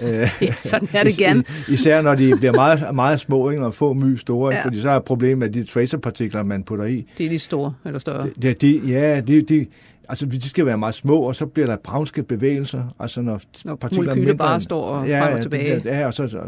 Ja, 0.02 0.54
sådan 0.58 0.88
er 0.92 1.04
det 1.04 1.14
gerne. 1.14 1.44
Især 1.68 2.02
når 2.02 2.14
de 2.14 2.36
bliver 2.36 2.52
meget, 2.52 2.94
meget 2.94 3.20
små, 3.20 3.50
ikke? 3.50 3.64
og 3.64 3.74
få 3.74 3.92
my 3.92 4.16
store, 4.16 4.52
ja. 4.52 4.58
Ja. 4.58 4.64
fordi 4.64 4.80
så 4.80 4.90
er 4.90 4.98
problemet, 4.98 5.46
at 5.46 5.54
de 5.54 5.64
tracerpartikler, 5.64 6.42
man 6.42 6.62
putter 6.62 6.84
i, 6.84 7.06
Det 7.18 7.26
er 7.26 7.30
de 7.30 7.38
store 7.38 7.74
eller 7.84 7.98
større. 7.98 8.22
det, 8.22 8.42
det, 8.42 8.60
de, 8.60 8.80
ja, 8.86 9.20
de, 9.20 9.42
de, 9.42 9.66
altså, 10.08 10.26
de 10.26 10.48
skal 10.48 10.66
være 10.66 10.78
meget 10.78 10.94
små, 10.94 11.20
og 11.20 11.34
så 11.34 11.46
bliver 11.46 11.66
der 11.66 11.76
browske 11.76 12.22
bevægelser. 12.22 12.94
Altså, 13.00 13.22
når, 13.22 13.40
Når 13.64 13.72
er 13.72 13.88
molekyler 13.96 14.14
mindre 14.14 14.34
bare 14.34 14.60
står 14.60 14.84
og 14.84 15.08
ja, 15.08 15.22
frem 15.22 15.32
og 15.32 15.36
ja, 15.36 15.42
tilbage. 15.42 15.74
Det, 15.74 15.84
ja, 15.84 16.06
og 16.06 16.14
så, 16.14 16.28
så, 16.28 16.40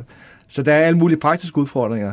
så 0.49 0.63
der 0.63 0.73
er 0.73 0.87
alle 0.87 0.99
mulige 0.99 1.19
praktiske 1.19 1.59
udfordringer. 1.59 2.13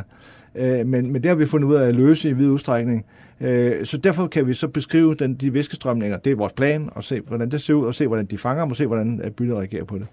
Øh, 0.54 0.86
men, 0.86 1.12
men 1.12 1.22
det 1.22 1.26
har 1.28 1.34
vi 1.36 1.46
fundet 1.46 1.68
ud 1.68 1.74
af 1.74 1.86
at 1.88 1.94
løse 1.94 2.28
i 2.28 2.32
vid 2.32 2.50
udstrækning. 2.50 3.04
Øh, 3.40 3.86
så 3.86 3.96
derfor 3.98 4.26
kan 4.26 4.46
vi 4.46 4.54
så 4.54 4.68
beskrive 4.68 5.14
den, 5.14 5.34
de 5.34 5.54
væskestrømninger. 5.54 6.18
Det 6.18 6.30
er 6.32 6.36
vores 6.36 6.52
plan, 6.52 6.88
og 6.92 7.04
se, 7.04 7.20
hvordan 7.20 7.50
det 7.50 7.60
ser 7.60 7.74
ud, 7.74 7.86
og 7.86 7.94
se, 7.94 8.06
hvordan 8.06 8.26
de 8.26 8.38
fanger 8.38 8.64
dem, 8.64 8.70
og 8.70 8.76
se, 8.76 8.86
hvordan 8.86 9.20
øh, 9.24 9.30
byttet 9.30 9.56
reagerer 9.56 9.84
på 9.84 9.98
det. 9.98 10.06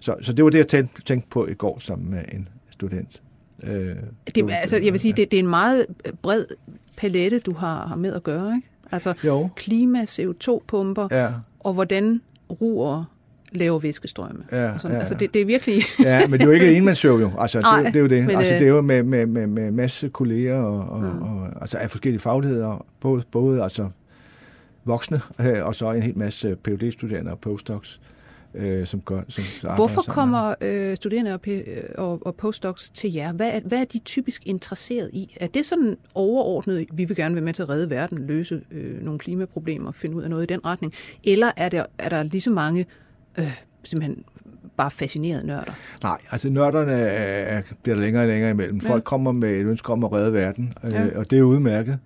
Så, 0.00 0.14
så 0.20 0.32
det 0.32 0.44
var 0.44 0.50
det, 0.50 0.58
jeg 0.58 0.68
tænkte, 0.68 1.02
tænkte 1.02 1.28
på 1.30 1.46
i 1.46 1.54
går 1.54 1.78
sammen 1.78 2.10
med 2.10 2.22
en 2.32 2.48
student. 2.70 3.22
Øh, 3.64 3.96
Det, 4.34 4.50
altså, 4.50 4.76
jeg 4.76 4.92
vil 4.92 5.00
sige, 5.00 5.12
det, 5.16 5.30
det 5.30 5.36
er 5.36 5.42
en 5.42 5.48
meget 5.48 5.86
bred 6.22 6.44
palette, 6.98 7.38
du 7.38 7.52
har, 7.52 7.86
har 7.86 7.96
med 7.96 8.12
at 8.14 8.22
gøre. 8.22 8.54
Ikke? 8.56 8.68
Altså 8.92 9.14
Jo. 9.24 9.48
klima, 9.56 10.02
CO2-pumper, 10.02 11.08
Ja, 11.10 11.28
og 11.60 11.72
hvordan 11.72 12.20
ruer 12.60 13.04
laver 13.56 13.78
væskestrømme. 13.78 14.42
Ja, 14.52 14.72
og 14.72 14.80
sådan. 14.80 14.94
ja, 14.94 15.00
Altså, 15.00 15.14
ja. 15.14 15.18
det, 15.18 15.34
det 15.34 15.42
er 15.42 15.46
virkelig... 15.46 15.82
ja, 16.02 16.20
men 16.26 16.32
det 16.32 16.40
er 16.42 16.44
jo 16.46 16.50
ikke 16.52 16.66
et 16.70 16.76
enmandsshow 16.76 17.18
jo. 17.18 17.30
Altså, 17.38 17.60
Nej, 17.60 17.82
det, 17.82 17.86
det 17.86 17.96
er 17.96 18.00
jo 18.00 18.06
det. 18.06 18.24
men, 18.26 18.36
altså, 18.36 18.54
øh, 18.54 18.60
det 18.60 18.66
er 18.66 18.70
jo 18.70 18.80
med, 18.80 19.02
med, 19.02 19.26
med, 19.26 19.46
med 19.46 19.70
masse 19.70 20.08
kolleger 20.08 20.58
og, 20.60 20.88
og, 20.88 21.00
Mm. 21.00 21.22
og, 21.22 21.48
altså 21.60 21.78
af 21.78 21.90
forskellige 21.90 22.20
fagligheder, 22.20 22.86
både, 23.00 23.22
både 23.30 23.62
altså 23.62 23.88
voksne 24.84 25.20
øh, 25.40 25.64
og 25.64 25.74
så 25.74 25.92
en 25.92 26.02
hel 26.02 26.18
masse 26.18 26.56
phd 26.64 26.92
studerende 26.92 27.30
og 27.30 27.38
postdocs, 27.38 28.00
øh, 28.54 28.86
som 28.86 29.00
gør 29.00 29.20
som 29.28 29.44
Hvorfor 29.74 30.02
kommer 30.02 30.54
øh, 30.60 30.96
studerende 30.96 31.34
og, 31.34 31.40
P- 31.48 31.94
og, 31.98 32.26
og 32.26 32.34
postdocs 32.34 32.88
til 32.88 33.12
jer? 33.12 33.32
Hvad 33.32 33.50
er, 33.52 33.60
hvad 33.64 33.78
er 33.78 33.84
de 33.84 33.98
typisk 33.98 34.46
interesseret 34.46 35.10
i? 35.12 35.36
Er 35.40 35.46
det 35.46 35.66
sådan 35.66 35.96
overordnet, 36.14 36.86
vi 36.92 37.04
vil 37.04 37.16
gerne 37.16 37.34
være 37.34 37.44
med 37.44 37.52
til 37.52 37.62
at 37.62 37.68
redde 37.68 37.90
verden, 37.90 38.18
løse 38.26 38.60
øh, 38.70 39.02
nogle 39.04 39.18
klimaproblemer, 39.18 39.92
finde 39.92 40.16
ud 40.16 40.22
af 40.22 40.30
noget 40.30 40.42
i 40.42 40.46
den 40.54 40.66
retning? 40.66 40.92
Eller 41.24 41.50
er 41.56 41.68
der, 41.68 41.84
er 41.98 42.08
der 42.08 42.22
lige 42.22 42.40
så 42.40 42.50
mange 42.50 42.86
øh, 43.38 43.52
simpelthen 43.84 44.24
bare 44.76 44.90
fascinerede 44.90 45.46
nørder? 45.46 45.72
Nej, 46.02 46.18
altså 46.30 46.48
nørderne 46.50 46.92
er, 46.92 47.62
bliver 47.82 47.96
længere 47.98 48.22
og 48.22 48.28
længere 48.28 48.50
imellem. 48.50 48.80
Ja. 48.84 48.88
Folk 48.90 49.04
kommer 49.04 49.32
med 49.32 49.50
et 49.50 49.66
ønske 49.66 49.92
om 49.92 50.04
at 50.04 50.12
redde 50.12 50.32
verden, 50.32 50.72
øh, 50.84 50.92
Ja. 50.92 51.06
og 51.18 51.30
det 51.30 51.38
er 51.38 51.42
udmærket. 51.42 51.98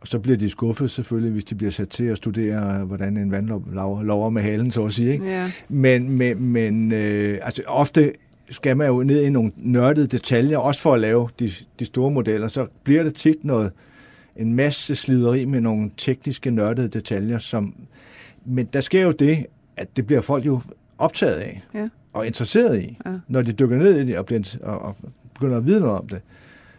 Og 0.00 0.08
så 0.08 0.18
bliver 0.18 0.36
de 0.38 0.50
skuffet 0.50 0.90
selvfølgelig, 0.90 1.32
hvis 1.32 1.44
de 1.44 1.54
bliver 1.54 1.70
sat 1.70 1.88
til 1.88 2.04
at 2.04 2.16
studere, 2.16 2.84
hvordan 2.84 3.16
en 3.16 3.30
vandlov 3.30 3.62
laver- 3.72 4.02
lover 4.02 4.30
med 4.30 4.42
halen, 4.42 4.70
så 4.70 4.84
at 4.84 4.92
sige. 4.92 5.12
Ikke? 5.12 5.24
Ja. 5.24 5.50
Men, 5.68 6.10
men, 6.10 6.42
men 6.44 6.92
øh, 6.92 7.38
altså, 7.42 7.62
ofte 7.66 8.12
skal 8.50 8.76
man 8.76 8.86
jo 8.86 9.02
ned 9.02 9.22
i 9.22 9.30
nogle 9.30 9.52
nørdede 9.56 10.06
detaljer, 10.06 10.58
også 10.58 10.80
for 10.80 10.94
at 10.94 11.00
lave 11.00 11.28
de, 11.38 11.52
de 11.78 11.84
store 11.84 12.10
modeller, 12.10 12.48
så 12.48 12.66
bliver 12.84 13.02
det 13.02 13.14
tit 13.14 13.44
noget, 13.44 13.72
en 14.36 14.54
masse 14.54 14.94
slideri 14.94 15.44
med 15.44 15.60
nogle 15.60 15.90
tekniske 15.96 16.50
nørdede 16.50 16.88
detaljer, 16.88 17.38
som, 17.38 17.74
men 18.44 18.66
der 18.72 18.80
sker 18.80 19.02
jo 19.02 19.10
det, 19.10 19.46
at 19.76 19.96
det 19.96 20.06
bliver 20.06 20.20
folk 20.20 20.46
jo 20.46 20.60
optaget 20.98 21.34
af 21.34 21.62
Ja. 21.74 21.88
og 22.12 22.26
interesseret 22.26 22.80
i, 22.80 22.98
Ja. 23.06 23.12
når 23.28 23.42
de 23.42 23.52
dykker 23.52 23.76
ned 23.76 23.98
i 24.00 24.06
det 24.06 24.18
og, 24.18 24.26
bliver, 24.26 24.56
og, 24.62 24.78
og 24.78 24.96
begynder 25.34 25.56
at 25.56 25.66
vide 25.66 25.80
noget 25.80 25.98
om 25.98 26.08
det 26.08 26.20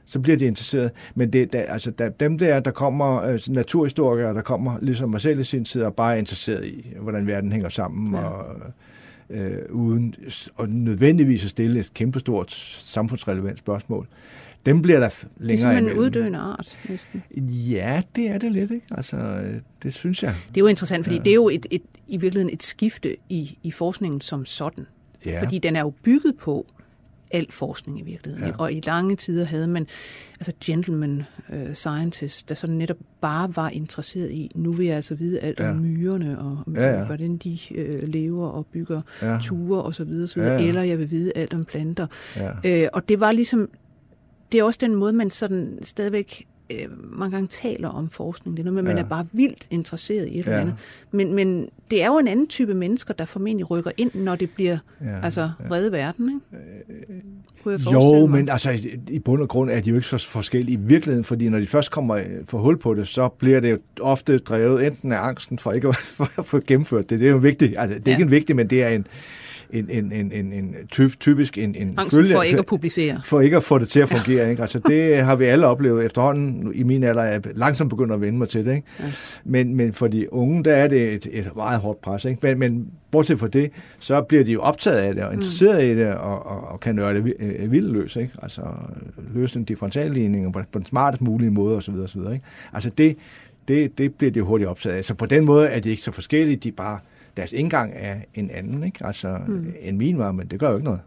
så 0.07 0.19
bliver 0.19 0.37
de 0.37 0.45
interesseret. 0.45 0.91
Men 1.15 1.33
det, 1.33 1.53
der, 1.53 1.61
altså, 1.61 1.91
der, 1.91 2.09
dem 2.09 2.37
der, 2.37 2.59
der 2.59 2.71
kommer, 2.71 3.23
øh, 3.23 3.39
naturhistorikere, 3.47 4.33
der 4.33 4.41
kommer, 4.41 4.77
ligesom 4.81 5.09
mig 5.09 5.21
selv 5.21 5.39
i 5.39 5.43
sin 5.43 5.65
tid, 5.65 5.81
og 5.81 5.95
bare 5.95 6.13
er 6.13 6.17
interesseret 6.17 6.65
i, 6.65 6.93
hvordan 6.99 7.27
verden 7.27 7.51
hænger 7.51 7.69
sammen, 7.69 8.13
ja. 8.15 8.19
og 8.21 8.55
øh, 9.29 9.57
uden 9.69 10.15
og 10.55 10.69
nødvendigvis 10.69 11.43
at 11.43 11.49
stille 11.49 11.79
et 11.79 11.93
kæmpestort 11.93 12.51
samfundsrelevant 12.79 13.57
spørgsmål. 13.59 14.07
Dem 14.65 14.81
bliver 14.81 14.99
der 14.99 15.09
f- 15.09 15.23
Det 15.37 15.41
er 15.41 15.45
længere 15.45 15.77
en 15.77 15.93
uddøende 15.93 16.39
art, 16.39 16.77
næsten. 16.89 17.23
Ja, 17.71 18.01
det 18.15 18.27
er 18.29 18.37
det 18.37 18.51
lidt, 18.51 18.71
ikke? 18.71 18.85
Altså, 18.91 19.17
øh, 19.17 19.55
det 19.83 19.93
synes 19.93 20.23
jeg. 20.23 20.35
Det 20.49 20.57
er 20.57 20.61
jo 20.61 20.67
interessant, 20.67 21.05
fordi 21.05 21.15
Ja. 21.17 21.23
det 21.23 21.29
er 21.31 21.35
jo 21.35 21.49
et, 21.49 21.65
et, 21.71 21.81
i 22.07 22.17
virkeligheden 22.17 22.53
et 22.53 22.63
skifte 22.63 23.15
i, 23.29 23.57
i 23.63 23.71
forskningen 23.71 24.21
som 24.21 24.45
sådan. 24.45 24.85
Ja. 25.25 25.41
Fordi 25.43 25.57
den 25.59 25.75
er 25.75 25.79
jo 25.81 25.89
bygget 26.03 26.35
på 26.37 26.67
al 27.31 27.51
forskning 27.51 27.99
i 27.99 28.03
virkeligheden. 28.03 28.47
Ja. 28.47 28.55
Og 28.57 28.73
i 28.73 28.81
lange 28.85 29.15
tider 29.15 29.45
havde 29.45 29.67
man 29.67 29.87
altså 30.39 30.51
gentleman 30.65 31.23
uh, 31.53 31.73
scientists, 31.73 32.43
der 32.43 32.55
sådan 32.55 32.75
netop 32.75 32.97
bare 33.21 33.55
var 33.55 33.69
interesseret 33.69 34.31
i, 34.31 34.51
nu 34.55 34.71
vil 34.73 34.85
jeg 34.85 34.95
altså 34.95 35.15
vide 35.15 35.39
alt 35.39 35.59
Ja. 35.59 35.69
om 35.69 35.75
myrerne, 35.77 36.39
og 36.39 36.63
Ja, 36.75 36.81
ja, 36.81 36.97
ja. 36.99 37.05
hvordan 37.05 37.37
de 37.37 37.57
uh, 37.71 38.07
lever 38.09 38.47
og 38.47 38.65
bygger 38.65 39.01
Ja. 39.21 39.37
ture 39.41 39.81
og 39.81 39.95
så 39.95 40.03
videre, 40.03 40.27
så 40.27 40.41
Ja, 40.41 40.53
ja. 40.53 40.67
eller 40.67 40.81
jeg 40.83 40.99
vil 40.99 41.11
vide 41.11 41.31
alt 41.35 41.53
om 41.53 41.65
planter. 41.65 42.07
Ja. 42.35 42.51
Øh, 42.83 42.87
og 42.93 43.09
det 43.09 43.19
var 43.19 43.31
ligesom, 43.31 43.69
det 44.55 44.59
er 44.61 44.63
også 44.65 44.79
den 44.81 44.95
måde, 44.95 45.13
man 45.13 45.29
sådan 45.31 45.79
stadigvæk 45.81 46.45
øh, 46.69 46.77
mange 47.19 47.31
gange 47.31 47.47
taler 47.47 47.89
om 47.89 48.09
forskning. 48.09 48.57
Det 48.57 48.61
er 48.61 48.71
noget 48.71 48.73
med, 48.73 48.81
at 48.81 48.85
man 48.85 48.97
Ja. 48.97 49.03
er 49.03 49.07
bare 49.07 49.27
vildt 49.31 49.67
interesseret 49.69 50.27
i 50.27 50.39
et 50.39 50.45
Ja. 50.45 50.51
eller 50.51 50.59
andet. 50.61 50.75
Men, 51.11 51.33
men 51.33 51.69
det 51.91 52.03
er 52.03 52.07
jo 52.07 52.17
en 52.17 52.27
anden 52.27 52.47
type 52.47 52.73
mennesker, 52.73 53.13
der 53.13 53.25
formentlig 53.25 53.69
rykker 53.71 53.91
ind, 53.97 54.11
når 54.13 54.35
det 54.35 54.49
bliver 54.49 54.77
Ja. 55.01 55.19
altså 55.23 55.49
redde 55.71 55.91
verden, 55.91 56.29
ikke? 56.29 57.23
Kunne 57.63 57.71
jeg 57.85 57.93
Jo, 57.93 58.25
mig. 58.27 58.29
men 58.39 58.49
altså, 58.49 58.71
i- 58.71 58.99
i 59.09 59.19
bund 59.19 59.41
og 59.41 59.47
grund 59.49 59.69
er 59.71 59.79
de 59.79 59.89
jo 59.89 59.95
ikke 59.95 60.07
så 60.07 60.17
forskellige 60.27 60.77
i 60.77 60.79
virkeligheden, 60.81 61.23
fordi 61.23 61.49
når 61.49 61.59
de 61.59 61.67
først 61.67 61.91
kommer 61.91 62.15
øh, 62.15 62.23
for 62.47 62.57
hul 62.57 62.77
på 62.77 62.93
det, 62.93 63.07
så 63.07 63.27
bliver 63.27 63.59
det 63.59 63.71
jo 63.71 63.77
ofte 64.01 64.37
drevet 64.37 64.87
enten 64.87 65.11
af 65.11 65.17
angsten 65.27 65.59
for 65.59 65.71
ikke 65.71 65.87
at, 65.87 65.95
for 66.17 66.39
at 66.39 66.45
få 66.45 66.59
gennemført 66.67 67.09
det. 67.09 67.19
Det 67.19 67.27
er 67.27 67.31
jo 67.31 67.37
vigtigt. 67.37 67.73
Altså, 67.77 67.99
det 67.99 68.07
er 68.07 68.11
Ja. 68.11 68.15
ikke 68.17 68.23
en 68.25 68.31
vigtig, 68.31 68.55
men 68.55 68.69
det 68.69 68.83
er 68.83 68.87
en, 68.87 69.07
en, 69.69 69.89
en, 69.89 70.11
en, 70.11 70.31
en, 70.31 70.53
en 70.53 70.75
typ, 70.91 71.19
typisk 71.19 71.57
en, 71.57 71.75
en 71.75 71.93
Angsten 71.97 72.25
for 72.25 72.43
ikke 72.43 72.59
at 72.59 72.65
publicere. 72.65 73.21
for 73.25 73.41
ikke 73.41 73.57
at 73.57 73.63
få 73.63 73.77
det 73.77 73.89
til 73.89 73.99
at 73.99 74.09
fungere. 74.09 74.49
Ikke? 74.49 74.61
Altså, 74.61 74.79
det 74.79 75.17
har 75.17 75.35
vi 75.35 75.45
alle 75.45 75.67
oplevet 75.67 76.05
efterhånden. 76.05 76.71
I 76.73 76.83
min 76.83 77.03
alder 77.03 77.21
er 77.21 77.39
langsomt 77.55 77.89
begyndt 77.89 78.13
at 78.13 78.21
vende 78.21 78.39
mig 78.39 78.49
til 78.49 78.65
det. 78.65 78.75
Ikke? 78.75 78.87
Ja. 78.99 79.05
Men, 79.45 79.75
men 79.75 79.93
for 79.93 80.07
de 80.07 80.33
unge, 80.33 80.63
der 80.63 80.75
er 80.75 80.87
det 80.87 81.13
et, 81.13 81.27
et 81.31 81.55
meget 81.55 81.79
hårdt 81.79 82.01
pres. 82.01 82.25
Ikke? 82.25 82.39
Men, 82.41 82.59
men 82.59 82.87
bortset 83.11 83.39
fra 83.39 83.47
det, 83.47 83.71
så 83.99 84.21
bliver 84.21 84.43
de 84.43 84.51
jo 84.51 84.61
optaget 84.61 84.97
af 84.97 85.15
det 85.15 85.23
og 85.23 85.33
interesseret 85.33 85.85
mm. 85.85 85.91
i 85.91 86.03
det 86.03 86.13
og, 86.13 86.45
og, 86.45 86.67
og 86.67 86.79
kan 86.79 86.95
nørde 86.95 87.23
det 87.23 87.33
øh, 87.39 87.71
vildt 87.71 87.91
løs. 87.91 88.15
Ikke? 88.15 88.31
Altså 88.41 88.61
løse 89.33 89.59
en 89.59 89.65
differentialligning 89.65 90.53
på, 90.53 90.61
på 90.71 90.79
den 90.79 90.85
smartest 90.85 91.21
mulige 91.21 91.51
måde 91.51 91.77
osv. 91.77 91.95
osv. 92.03 92.19
Ikke? 92.19 92.45
Altså 92.73 92.89
det, 92.89 93.17
det, 93.67 93.97
det 93.97 94.13
bliver 94.13 94.31
de 94.31 94.41
hurtigt 94.41 94.69
optaget 94.69 94.95
af. 94.95 95.05
Så 95.05 95.13
på 95.13 95.25
den 95.25 95.45
måde 95.45 95.67
er 95.67 95.79
de 95.79 95.89
ikke 95.89 96.01
så 96.01 96.11
forskellige. 96.11 96.57
De 96.57 96.67
er 96.67 96.73
bare, 96.77 96.99
deres 97.37 97.53
indgang 97.53 97.93
er 97.95 98.15
en 98.33 98.51
anden, 98.51 98.83
ikke? 98.83 99.05
Altså, 99.05 99.37
mm. 99.47 99.73
end 99.79 99.97
min 99.97 100.17
var, 100.17 100.31
men 100.31 100.47
det 100.47 100.59
gør 100.59 100.69
jo 100.69 100.75
ikke 100.75 100.85
noget. 100.85 100.99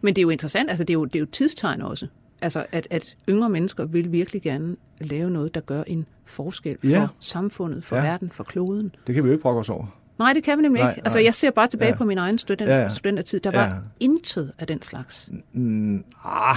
Men 0.00 0.14
det 0.16 0.20
er 0.20 0.22
jo 0.22 0.30
interessant, 0.30 0.70
altså 0.70 0.84
det 0.84 0.90
er 0.90 0.94
jo, 0.94 1.04
det 1.04 1.14
er 1.16 1.20
jo 1.20 1.26
tidstegn 1.26 1.82
også. 1.82 2.06
Altså 2.42 2.64
at, 2.72 2.86
at 2.90 3.16
yngre 3.28 3.50
mennesker 3.50 3.84
vil 3.84 4.12
virkelig 4.12 4.42
gerne 4.42 4.76
lave 5.00 5.30
noget, 5.30 5.54
der 5.54 5.60
gør 5.60 5.82
en 5.86 6.06
forskel 6.24 6.76
for 6.80 6.86
Ja. 6.88 7.06
samfundet, 7.20 7.84
for 7.84 7.96
Ja. 7.96 8.02
verden, 8.02 8.30
for 8.30 8.44
kloden. 8.44 8.94
Det 9.06 9.14
kan 9.14 9.24
vi 9.24 9.28
jo 9.28 9.32
ikke 9.32 9.42
brokke 9.42 9.60
os 9.60 9.68
over. 9.68 9.86
Nej, 10.18 10.32
det 10.32 10.42
kan 10.44 10.58
vi 10.58 10.62
nemlig 10.62 10.82
Nej, 10.82 10.90
ikke. 10.90 11.00
Altså, 11.04 11.18
nej. 11.18 11.24
jeg 11.24 11.34
ser 11.34 11.50
bare 11.50 11.66
tilbage 11.68 11.90
Ja. 11.90 11.96
på 11.96 12.04
min 12.04 12.18
egen 12.18 12.38
student, 12.38 12.70
Ja, 12.70 12.88
studentertid. 12.88 13.40
Der 13.40 13.50
var 13.50 13.64
Ja. 13.66 13.72
intet 14.00 14.52
af 14.58 14.66
den 14.66 14.82
slags. 14.82 15.28
Mm, 15.52 16.04
ah, 16.24 16.56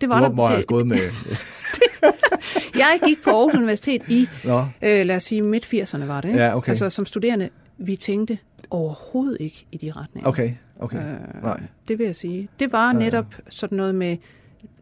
Det 0.00 0.08
var 0.08 0.18
hvor 0.18 0.28
der. 0.28 0.34
må 0.34 0.42
jeg 0.42 0.48
have 0.50 0.58
det, 0.60 0.66
gået 0.66 0.86
med... 0.86 0.96
jeg 2.82 3.00
gik 3.06 3.16
på 3.24 3.30
Aarhus 3.30 3.54
Universitet 3.54 4.02
i, 4.08 4.28
Nå, 4.44 4.58
øh, 4.60 5.06
lad 5.06 5.16
os 5.16 5.22
sige, 5.22 5.42
midt-80'erne 5.42 6.04
var 6.04 6.20
det. 6.20 6.28
Ikke? 6.28 6.40
Ja, 6.40 6.56
okay. 6.56 6.68
Altså, 6.68 6.90
som 6.90 7.06
studerende, 7.06 7.48
vi 7.78 7.96
tænkte 7.96 8.38
overhovedet 8.70 9.36
ikke 9.40 9.66
i 9.72 9.76
de 9.76 9.92
retninger. 9.92 10.28
okay, 10.28 10.52
okay. 10.78 10.98
Øh, 10.98 11.42
Nej. 11.42 11.60
Det 11.88 11.98
vil 11.98 12.04
jeg 12.06 12.14
sige. 12.14 12.48
Det 12.58 12.72
var 12.72 12.92
netop 12.92 13.34
sådan 13.48 13.76
noget 13.76 13.94
med, 13.94 14.16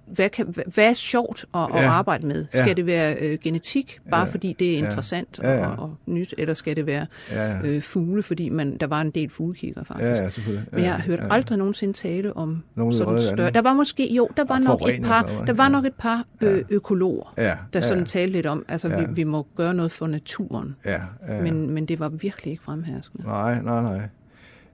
hvad, 0.06 0.28
kan, 0.30 0.46
hvad- 0.46 0.84
er 0.84 0.92
sjovt 0.92 1.44
at, 1.54 1.60
at 1.60 1.82
Ja. 1.82 1.88
arbejde 1.88 2.26
med? 2.26 2.46
Ja. 2.54 2.62
Skal 2.62 2.76
det 2.76 2.86
være 2.86 3.14
øh, 3.20 3.38
genetik, 3.42 3.98
bare 4.10 4.26
Ja. 4.26 4.32
fordi 4.32 4.56
det 4.58 4.74
er 4.74 4.78
Ja. 4.78 4.84
interessant 4.86 5.40
Ja, 5.42 5.52
ja. 5.54 5.66
Og, 5.66 5.78
og 5.78 5.96
nyt, 6.06 6.34
eller 6.38 6.54
skal 6.54 6.76
det 6.76 6.86
være 6.86 7.06
Ja, 7.30 7.50
ja. 7.52 7.60
øh, 7.64 7.82
fugle, 7.82 8.22
fordi 8.22 8.48
man, 8.48 8.76
der 8.78 8.86
var 8.86 9.00
en 9.00 9.10
del 9.10 9.30
fuglekikker 9.30 9.84
faktisk? 9.84 10.08
Ja, 10.10 10.22
ja, 10.22 10.30
selvfølgelig. 10.30 10.68
Ja, 10.72 10.76
Men 10.76 10.84
jeg 10.84 10.94
har 10.94 11.02
hørt 11.02 11.18
ja. 11.18 11.26
aldrig 11.34 11.58
nogensinde 11.58 11.92
tale 11.94 12.36
om 12.36 12.62
Nogen 12.74 12.92
sådan 12.92 13.22
større... 13.22 13.50
Der 13.50 13.62
var 13.62 13.72
måske, 13.74 14.14
jo, 14.14 14.28
der 14.36 14.44
var 14.44 14.58
nok 14.58 14.88
et 14.88 15.02
par, 15.02 15.22
der 15.46 15.52
var 15.52 15.64
ja. 15.64 15.68
nok 15.70 15.84
et 15.84 15.94
par 15.94 16.24
ø- 16.40 16.62
økologer, 16.70 17.34
Ja, 17.38 17.56
der 17.72 17.80
sådan 17.80 17.98
ja, 17.98 18.04
talte 18.04 18.32
lidt 18.32 18.46
om, 18.46 18.64
altså 18.68 18.88
Ja. 18.88 19.00
vi, 19.00 19.06
vi 19.14 19.24
må 19.24 19.46
gøre 19.56 19.74
noget 19.74 19.92
for 19.92 20.06
naturen. 20.06 20.76
ja, 20.84 21.00
ja. 21.28 21.40
Men, 21.42 21.70
men 21.70 21.86
det 21.86 22.00
var 22.00 22.08
virkelig 22.08 22.50
ikke 22.50 22.62
fremherskende. 22.62 23.24
Nej, 23.26 23.62
nej, 23.62 23.82
nej. 23.82 24.00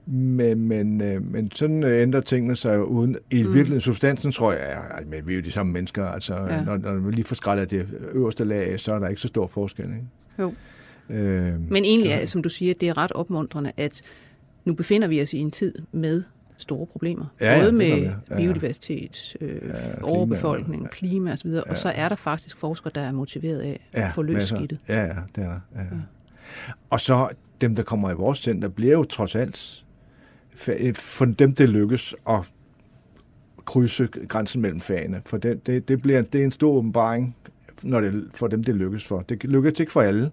Men, 0.05 0.67
men, 0.67 1.01
øh, 1.01 1.31
men 1.31 1.51
sådan 1.51 1.83
øh, 1.83 2.01
ændrer 2.01 2.21
tingene 2.21 2.55
sig 2.55 2.85
uden... 2.85 3.17
I 3.31 3.43
mm. 3.43 3.53
virkeligheden, 3.53 3.81
substansen 3.81 4.31
tror 4.31 4.51
jeg, 4.51 4.61
er, 4.71 4.79
altså, 4.79 5.09
men 5.09 5.27
vi 5.27 5.31
er 5.33 5.35
jo 5.35 5.41
de 5.41 5.51
samme 5.51 5.73
mennesker. 5.73 6.05
Altså, 6.05 6.35
Ja. 6.35 6.55
ja. 6.55 6.63
når, 6.63 6.77
når 6.77 6.93
vi 6.93 7.11
lige 7.11 7.23
får 7.25 7.35
skrællet 7.35 7.71
det 7.71 7.87
øverste 8.11 8.43
lag 8.43 8.71
af, 8.71 8.79
så 8.79 8.93
er 8.93 8.99
der 8.99 9.07
ikke 9.07 9.21
så 9.21 9.27
stor 9.27 9.47
forskel. 9.47 9.85
Ikke? 9.85 10.05
Jo. 10.39 10.53
Øh, 11.09 11.71
Men 11.71 11.85
egentlig, 11.85 12.11
er, 12.11 12.25
som 12.25 12.43
du 12.43 12.49
siger, 12.49 12.73
det 12.73 12.89
er 12.89 12.97
ret 12.97 13.11
opmuntrende, 13.11 13.71
at 13.77 14.01
nu 14.65 14.73
befinder 14.73 15.07
vi 15.07 15.21
os 15.21 15.33
i 15.33 15.37
en 15.37 15.51
tid 15.51 15.73
med 15.91 16.23
store 16.57 16.85
problemer. 16.85 17.25
Ja, 17.41 17.53
ja, 17.53 17.61
Både 17.61 17.71
med. 17.71 17.87
Ja, 17.87 18.11
ja. 18.29 18.35
biodiversitet, 18.35 19.35
øh, 19.41 19.59
klima, 19.59 19.73
overbefolkning, 20.01 20.83
ja. 20.83 20.87
klima 20.87 21.31
osv. 21.33 21.49
Og 21.67 21.77
så 21.77 21.89
er 21.89 22.09
der 22.09 22.15
faktisk 22.15 22.57
forskere, 22.57 22.91
der 22.95 23.01
er 23.01 23.11
motiveret 23.11 23.59
af 23.59 23.79
at 23.93 24.13
få 24.15 24.21
løst 24.21 24.47
skidtet. 24.47 24.79
Ja, 24.87 25.01
ja, 25.01 25.07
det 25.35 25.43
er 25.43 25.47
der. 25.49 25.59
Ja. 25.75 25.81
Ja. 25.81 25.85
Og 26.89 26.99
så 26.99 27.27
dem, 27.61 27.75
der 27.75 27.83
kommer 27.83 28.11
i 28.11 28.13
vores 28.13 28.39
center, 28.39 28.67
bliver 28.67 28.91
jo 28.93 29.03
trods 29.03 29.35
alt 29.35 29.85
for 30.95 31.25
dem, 31.25 31.55
det 31.55 31.69
lykkes 31.69 32.15
at 32.29 32.39
krydse 33.65 34.07
grænsen 34.07 34.61
mellem 34.61 34.79
fagene. 34.79 35.21
For 35.25 35.37
det, 35.37 35.67
det, 35.67 35.87
det, 35.87 36.01
bliver, 36.01 36.21
det 36.21 36.41
er 36.41 36.45
en 36.45 36.51
stor 36.51 36.71
åbenbaring, 36.71 37.35
når 37.83 38.01
det, 38.01 38.29
for 38.33 38.47
dem, 38.47 38.63
det 38.63 38.75
lykkes 38.75 39.05
for. 39.05 39.21
Det 39.21 39.43
lykkes 39.43 39.79
ikke 39.79 39.91
for 39.91 40.01
alle, 40.01 40.31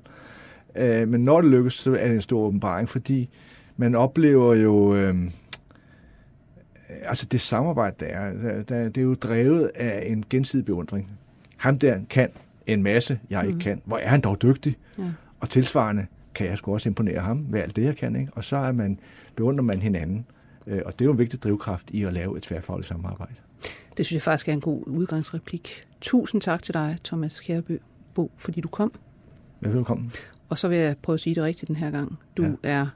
øh, 0.76 1.08
men 1.08 1.24
når 1.24 1.40
det 1.40 1.50
lykkes, 1.50 1.74
så 1.74 1.94
er 1.94 2.06
det 2.06 2.14
en 2.14 2.22
stor 2.22 2.40
åbenbaring, 2.40 2.88
fordi 2.88 3.28
man 3.76 3.94
oplever 3.94 4.54
jo... 4.54 4.94
Øh, 4.94 5.30
altså 7.02 7.26
det 7.26 7.40
samarbejde, 7.40 7.96
der 8.00 8.06
er, 8.06 8.62
der, 8.62 8.84
det 8.84 8.98
er 8.98 9.02
jo 9.02 9.14
drevet 9.14 9.70
af 9.74 10.02
en 10.06 10.24
gensidig 10.30 10.64
beundring. 10.64 11.10
Ham 11.56 11.78
der 11.78 12.00
kan 12.10 12.28
en 12.66 12.82
masse, 12.82 13.18
jeg 13.30 13.46
ikke 13.46 13.58
kan. 13.58 13.82
Hvor 13.84 13.98
er 13.98 14.08
han 14.08 14.20
dog 14.20 14.42
dygtig? 14.42 14.76
Ja. 14.98 15.02
Og 15.40 15.50
tilsvarende 15.50 16.06
kan 16.34 16.46
jeg 16.46 16.58
sgu 16.58 16.72
også 16.72 16.88
imponere 16.88 17.20
ham 17.20 17.46
med 17.50 17.60
alt 17.60 17.76
det, 17.76 17.84
jeg 17.84 17.96
kan. 17.96 18.16
Ikke? 18.16 18.32
Og 18.34 18.44
så 18.44 18.56
er 18.56 18.72
man, 18.72 18.98
beundrer 19.38 19.64
man 19.64 19.82
hinanden. 19.82 20.26
Øh, 20.66 20.82
Og 20.86 20.92
det 20.92 21.00
er 21.00 21.04
jo 21.06 21.12
en 21.12 21.18
vigtig 21.18 21.42
drivkraft 21.42 21.90
i 21.90 22.04
at 22.04 22.12
lave 22.14 22.36
et 22.36 22.42
tværfagligt 22.42 22.88
samarbejde. 22.88 23.34
Det 23.96 24.06
synes 24.06 24.12
jeg 24.12 24.22
faktisk 24.22 24.48
er 24.48 24.52
en 24.52 24.60
god 24.60 24.82
udgangsreplik. 24.86 25.84
Tusind 26.00 26.40
tak 26.42 26.62
til 26.62 26.74
dig, 26.74 26.98
Thomas 27.04 27.40
Kjærbø, 27.40 27.76
Bo, 28.14 28.30
fordi 28.36 28.60
du 28.60 28.68
kom. 28.68 28.92
Velkommen. 29.60 30.12
Og 30.48 30.58
så 30.58 30.68
vil 30.68 30.78
jeg 30.78 30.96
prøve 31.02 31.14
at 31.14 31.20
sige 31.20 31.34
det 31.34 31.42
rigtigt 31.42 31.68
den 31.68 31.76
her 31.76 31.90
gang. 31.90 32.18
Du 32.36 32.42
ja. 32.42 32.50
er 32.62 32.86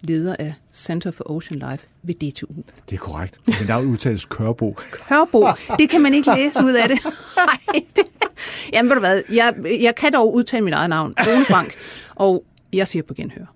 leder 0.00 0.36
af 0.38 0.54
Center 0.72 1.10
for 1.10 1.30
Ocean 1.30 1.70
Life 1.70 1.86
ved 2.02 2.14
DTU. 2.14 2.46
Det 2.90 2.94
er 2.96 2.98
korrekt. 3.00 3.40
Mit 3.46 3.68
navn 3.68 3.86
udtales 3.86 4.24
Kørbo. 4.24 4.76
Hørbo, 5.08 5.46
det 5.78 5.90
kan 5.90 6.00
man 6.02 6.14
ikke 6.14 6.30
læse 6.36 6.64
ud 6.64 6.72
af 6.82 6.88
det. 6.88 6.98
Nej, 7.36 7.82
det. 7.96 8.04
Jamen 8.72 8.88
ved 8.88 8.96
du 8.96 9.00
hvad, 9.00 9.22
jeg, 9.32 9.54
jeg 9.82 9.94
kan 9.94 10.12
dog 10.12 10.34
udtale 10.34 10.64
mit 10.64 10.74
eget 10.74 10.88
navn, 10.90 11.14
Rune 11.18 11.44
Frank, 11.44 11.74
og 12.14 12.44
jeg 12.72 12.88
siger 12.88 13.02
på 13.02 13.14
genhør. 13.14 13.54